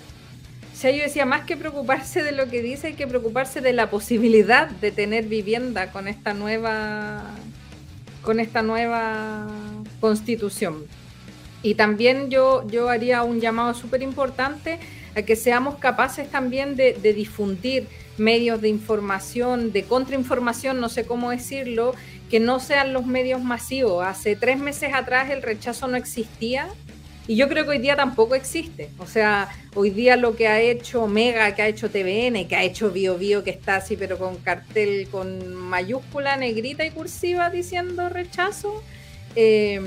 sea, 0.74 0.92
yo 0.92 1.04
decía, 1.04 1.26
más 1.26 1.46
que 1.46 1.58
preocuparse 1.58 2.24
de 2.24 2.32
lo 2.32 2.50
que 2.50 2.62
dice, 2.62 2.88
hay 2.88 2.94
que 2.94 3.08
preocuparse 3.08 3.62
de 3.62 3.74
la 3.74 3.90
posibilidad 3.90 4.70
de 4.70 4.92
tener 4.92 5.26
vivienda 5.26 5.92
con 5.92 6.08
esta 6.08 6.34
nueva, 6.34 7.24
con 8.24 8.40
esta 8.40 8.64
nueva 8.64 9.48
constitución. 10.00 10.86
Y 11.64 11.76
también 11.76 12.32
yo, 12.32 12.68
yo 12.68 12.90
haría 12.90 13.22
un 13.24 13.40
llamado 13.40 13.76
súper 13.76 14.02
importante 14.02 14.80
a 15.16 15.22
que 15.22 15.36
seamos 15.36 15.76
capaces 15.76 16.32
también 16.32 16.76
de, 16.76 16.94
de 16.94 17.14
difundir 17.14 17.88
medios 18.18 18.62
de 18.62 18.70
información, 18.70 19.72
de 19.72 19.84
contrainformación, 19.84 20.80
no 20.80 20.90
sé 20.90 21.06
cómo 21.06 21.30
decirlo, 21.30 21.94
que 22.32 22.40
no 22.40 22.62
sean 22.62 22.94
los 22.94 23.06
medios 23.06 23.44
masivos. 23.44 24.06
Hace 24.06 24.38
tres 24.38 24.58
meses 24.58 24.94
atrás 24.94 25.30
el 25.30 25.42
rechazo 25.42 25.88
no 25.90 25.98
existía 25.98 26.70
y 27.28 27.36
yo 27.36 27.50
creo 27.50 27.66
que 27.66 27.72
hoy 27.72 27.80
día 27.80 27.98
tampoco 27.98 28.36
existe. 28.36 28.90
O 29.00 29.06
sea, 29.06 29.50
hoy 29.76 29.90
día 29.90 30.16
lo 30.16 30.38
que 30.38 30.48
ha 30.48 30.62
hecho 30.62 31.08
Mega, 31.08 31.54
que 31.54 31.62
ha 31.62 31.68
hecho 31.68 31.90
TVN, 31.90 32.48
que 32.48 32.56
ha 32.56 32.64
hecho 32.64 32.90
Bio 32.90 33.18
Bio, 33.18 33.44
que 33.44 33.50
está 33.50 33.76
así, 33.76 33.98
pero 33.98 34.18
con 34.18 34.38
cartel 34.38 35.10
con 35.10 35.54
mayúscula, 35.54 36.38
negrita 36.38 36.86
y 36.86 36.92
cursiva 36.92 37.50
diciendo 37.50 38.08
rechazo. 38.08 38.82
Eh, 39.36 39.82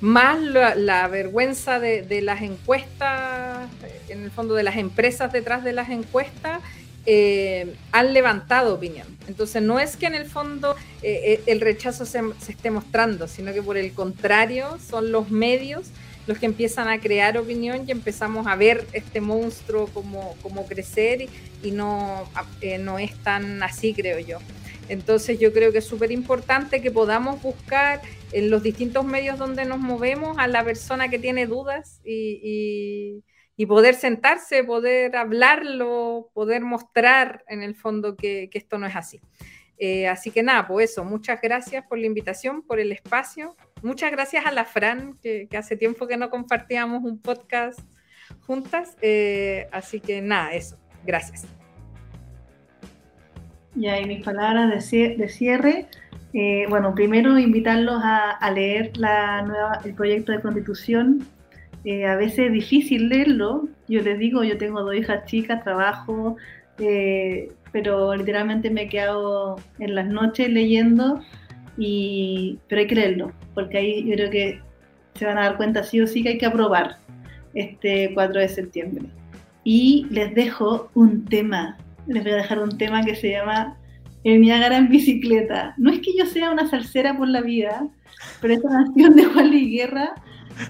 más 0.00 0.40
la, 0.40 1.06
vergüenza 1.08 1.78
de, 1.78 2.22
las 2.22 2.42
encuestas, 2.42 3.68
en 4.08 4.24
el 4.24 4.30
fondo 4.30 4.54
de 4.54 4.64
las 4.64 4.76
empresas 4.76 5.32
detrás 5.32 5.62
de 5.62 5.72
las 5.72 5.90
encuestas, 5.90 6.60
eh, 7.06 7.74
han 7.90 8.14
levantado 8.14 8.74
opinión. 8.74 9.06
Entonces 9.26 9.62
no 9.62 9.80
es 9.80 9.96
que 9.96 10.06
en 10.06 10.14
el 10.14 10.26
fondo 10.26 10.76
eh, 11.02 11.34
eh, 11.34 11.42
el 11.46 11.60
rechazo 11.60 12.04
se, 12.06 12.20
esté 12.48 12.70
mostrando, 12.70 13.26
sino 13.28 13.52
que 13.52 13.62
por 13.62 13.76
el 13.76 13.92
contrario 13.92 14.78
son 14.78 15.12
los 15.12 15.30
medios 15.30 15.88
los 16.28 16.38
que 16.38 16.46
empiezan 16.46 16.86
a 16.86 17.00
crear 17.00 17.36
opinión 17.36 17.82
y 17.84 17.90
empezamos 17.90 18.46
a 18.46 18.54
ver 18.54 18.86
este 18.92 19.20
monstruo 19.20 19.88
como, 19.88 20.36
como 20.40 20.66
crecer 20.66 21.26
y, 21.64 21.72
no, 21.72 22.30
no 22.78 22.98
es 23.00 23.12
tan 23.24 23.60
así, 23.60 23.92
creo 23.92 24.20
yo. 24.20 24.38
Entonces 24.88 25.40
yo 25.40 25.52
creo 25.52 25.72
que 25.72 25.78
es 25.78 25.84
súper 25.84 26.12
importante 26.12 26.80
que 26.80 26.92
podamos 26.92 27.42
buscar 27.42 28.02
en 28.30 28.50
los 28.50 28.62
distintos 28.62 29.04
medios 29.04 29.36
donde 29.36 29.64
nos 29.64 29.80
movemos 29.80 30.38
a 30.38 30.46
la 30.46 30.62
persona 30.62 31.08
que 31.08 31.18
tiene 31.18 31.46
dudas 31.46 32.00
y 32.04 32.38
y 32.44 33.24
poder 33.66 33.94
sentarse, 33.94 34.64
poder 34.64 35.16
hablarlo, 35.16 36.30
poder 36.32 36.62
mostrar 36.62 37.44
en 37.48 37.62
el 37.62 37.74
fondo 37.74 38.16
que, 38.16 38.48
esto 38.52 38.78
no 38.78 38.86
es 38.86 38.96
así. 38.96 39.20
Eh, 39.78 40.06
así 40.08 40.30
que 40.30 40.42
nada, 40.42 40.66
pues 40.66 40.90
eso, 40.90 41.04
muchas 41.04 41.40
gracias 41.40 41.84
por 41.86 41.98
la 41.98 42.06
invitación, 42.06 42.62
por 42.62 42.80
el 42.80 42.92
espacio. 42.92 43.56
Muchas 43.82 44.10
gracias 44.10 44.46
a 44.46 44.52
la 44.52 44.64
Fran, 44.64 45.18
que, 45.22 45.48
hace 45.56 45.76
tiempo 45.76 46.06
que 46.06 46.16
no 46.16 46.30
compartíamos 46.30 47.02
un 47.04 47.20
podcast 47.20 47.80
juntas. 48.40 48.96
Eh, 49.02 49.68
así 49.72 50.00
que 50.00 50.22
nada, 50.22 50.54
eso, 50.54 50.78
gracias. 51.04 51.46
Y 53.74 53.86
ahí 53.86 54.04
mis 54.06 54.24
palabras 54.24 54.90
de 54.90 55.28
cierre. 55.28 55.88
Eh, 56.34 56.64
bueno, 56.68 56.94
primero 56.94 57.38
invitarlos 57.38 58.00
a, 58.02 58.30
a 58.30 58.50
leer 58.50 58.96
la 58.96 59.42
nueva, 59.42 59.80
el 59.84 59.94
proyecto 59.94 60.32
de 60.32 60.40
constitución 60.40 61.26
eh, 61.84 62.06
a 62.06 62.16
veces 62.16 62.46
es 62.46 62.52
difícil 62.52 63.08
leerlo. 63.08 63.68
Yo 63.88 64.02
les 64.02 64.18
digo, 64.18 64.44
yo 64.44 64.56
tengo 64.56 64.82
dos 64.82 64.94
hijas 64.94 65.24
chicas, 65.26 65.64
trabajo, 65.64 66.36
eh, 66.78 67.50
pero 67.72 68.14
literalmente 68.14 68.70
me 68.70 68.82
he 68.82 68.88
quedado 68.88 69.56
en 69.78 69.94
las 69.94 70.06
noches 70.06 70.48
leyendo, 70.48 71.20
y, 71.78 72.58
pero 72.68 72.80
hay 72.80 72.86
que 72.86 72.94
leerlo, 72.94 73.32
porque 73.54 73.78
ahí 73.78 74.04
yo 74.04 74.14
creo 74.14 74.30
que 74.30 74.60
se 75.14 75.26
van 75.26 75.38
a 75.38 75.42
dar 75.42 75.56
cuenta 75.56 75.82
sí 75.82 76.00
o 76.00 76.06
sí 76.06 76.22
que 76.22 76.30
hay 76.30 76.38
que 76.38 76.46
aprobar 76.46 76.98
este 77.54 78.12
4 78.14 78.40
de 78.40 78.48
septiembre. 78.48 79.04
Y 79.64 80.06
les 80.10 80.34
dejo 80.34 80.90
un 80.94 81.24
tema, 81.24 81.78
les 82.06 82.22
voy 82.22 82.32
a 82.32 82.36
dejar 82.36 82.60
un 82.60 82.76
tema 82.78 83.04
que 83.04 83.14
se 83.14 83.30
llama 83.30 83.76
El 84.24 84.40
Niágara 84.40 84.76
en 84.76 84.88
bicicleta. 84.88 85.74
No 85.76 85.90
es 85.90 86.00
que 86.00 86.16
yo 86.16 86.26
sea 86.26 86.50
una 86.50 86.68
salsera 86.68 87.16
por 87.16 87.28
la 87.28 87.40
vida, 87.40 87.88
pero 88.40 88.54
esta 88.54 88.68
canción 88.68 89.16
de 89.16 89.24
Juan 89.24 89.50
Luis 89.50 89.70
Guerra 89.70 90.14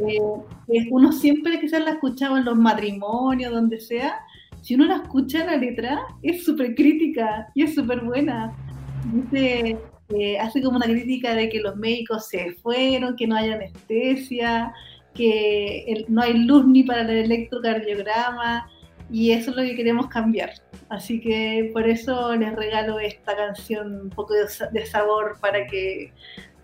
eh, 0.00 0.88
uno 0.90 1.12
siempre 1.12 1.68
se 1.68 1.80
la 1.80 1.90
ha 1.90 1.94
escuchado 1.94 2.36
en 2.36 2.44
los 2.44 2.56
matrimonios, 2.56 3.52
donde 3.52 3.80
sea, 3.80 4.20
si 4.60 4.74
uno 4.74 4.86
la 4.86 4.96
escucha 4.96 5.44
la 5.44 5.56
letra, 5.56 6.00
es 6.22 6.44
súper 6.44 6.74
crítica 6.74 7.48
y 7.54 7.62
es 7.62 7.74
súper 7.74 8.00
buena. 8.00 8.52
Dice, 9.12 9.76
eh, 10.10 10.38
hace 10.38 10.62
como 10.62 10.76
una 10.76 10.86
crítica 10.86 11.34
de 11.34 11.48
que 11.48 11.60
los 11.60 11.76
médicos 11.76 12.28
se 12.28 12.52
fueron, 12.62 13.16
que 13.16 13.26
no 13.26 13.36
hay 13.36 13.50
anestesia, 13.50 14.72
que 15.14 16.04
no 16.08 16.22
hay 16.22 16.34
luz 16.34 16.66
ni 16.66 16.84
para 16.84 17.02
el 17.02 17.10
electrocardiograma, 17.10 18.68
y 19.10 19.32
eso 19.32 19.50
es 19.50 19.56
lo 19.56 19.62
que 19.62 19.76
queremos 19.76 20.06
cambiar. 20.08 20.50
Así 20.88 21.20
que 21.20 21.70
por 21.72 21.88
eso 21.88 22.34
les 22.36 22.54
regalo 22.54 22.98
esta 22.98 23.36
canción 23.36 24.02
un 24.02 24.10
poco 24.10 24.34
de 24.34 24.86
sabor 24.86 25.36
para 25.40 25.66
que 25.66 26.12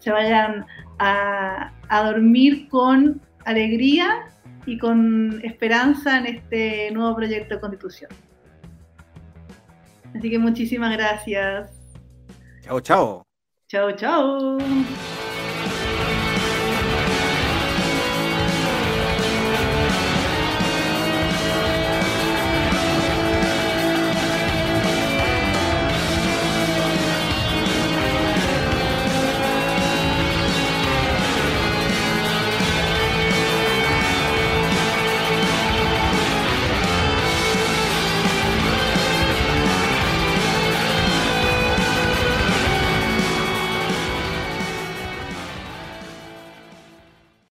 se 0.08 0.12
vayan 0.12 0.64
a, 0.98 1.70
a 1.90 2.02
dormir 2.04 2.66
con 2.70 3.20
alegría 3.44 4.30
y 4.64 4.78
con 4.78 5.38
esperanza 5.44 6.16
en 6.16 6.26
este 6.26 6.90
nuevo 6.92 7.14
proyecto 7.14 7.56
de 7.56 7.60
constitución. 7.60 8.10
Así 10.14 10.30
que 10.30 10.38
muchísimas 10.38 10.96
gracias. 10.96 11.70
Chao, 12.62 12.80
chao. 12.80 13.22
Chao, 13.68 13.92
chao. 13.92 14.58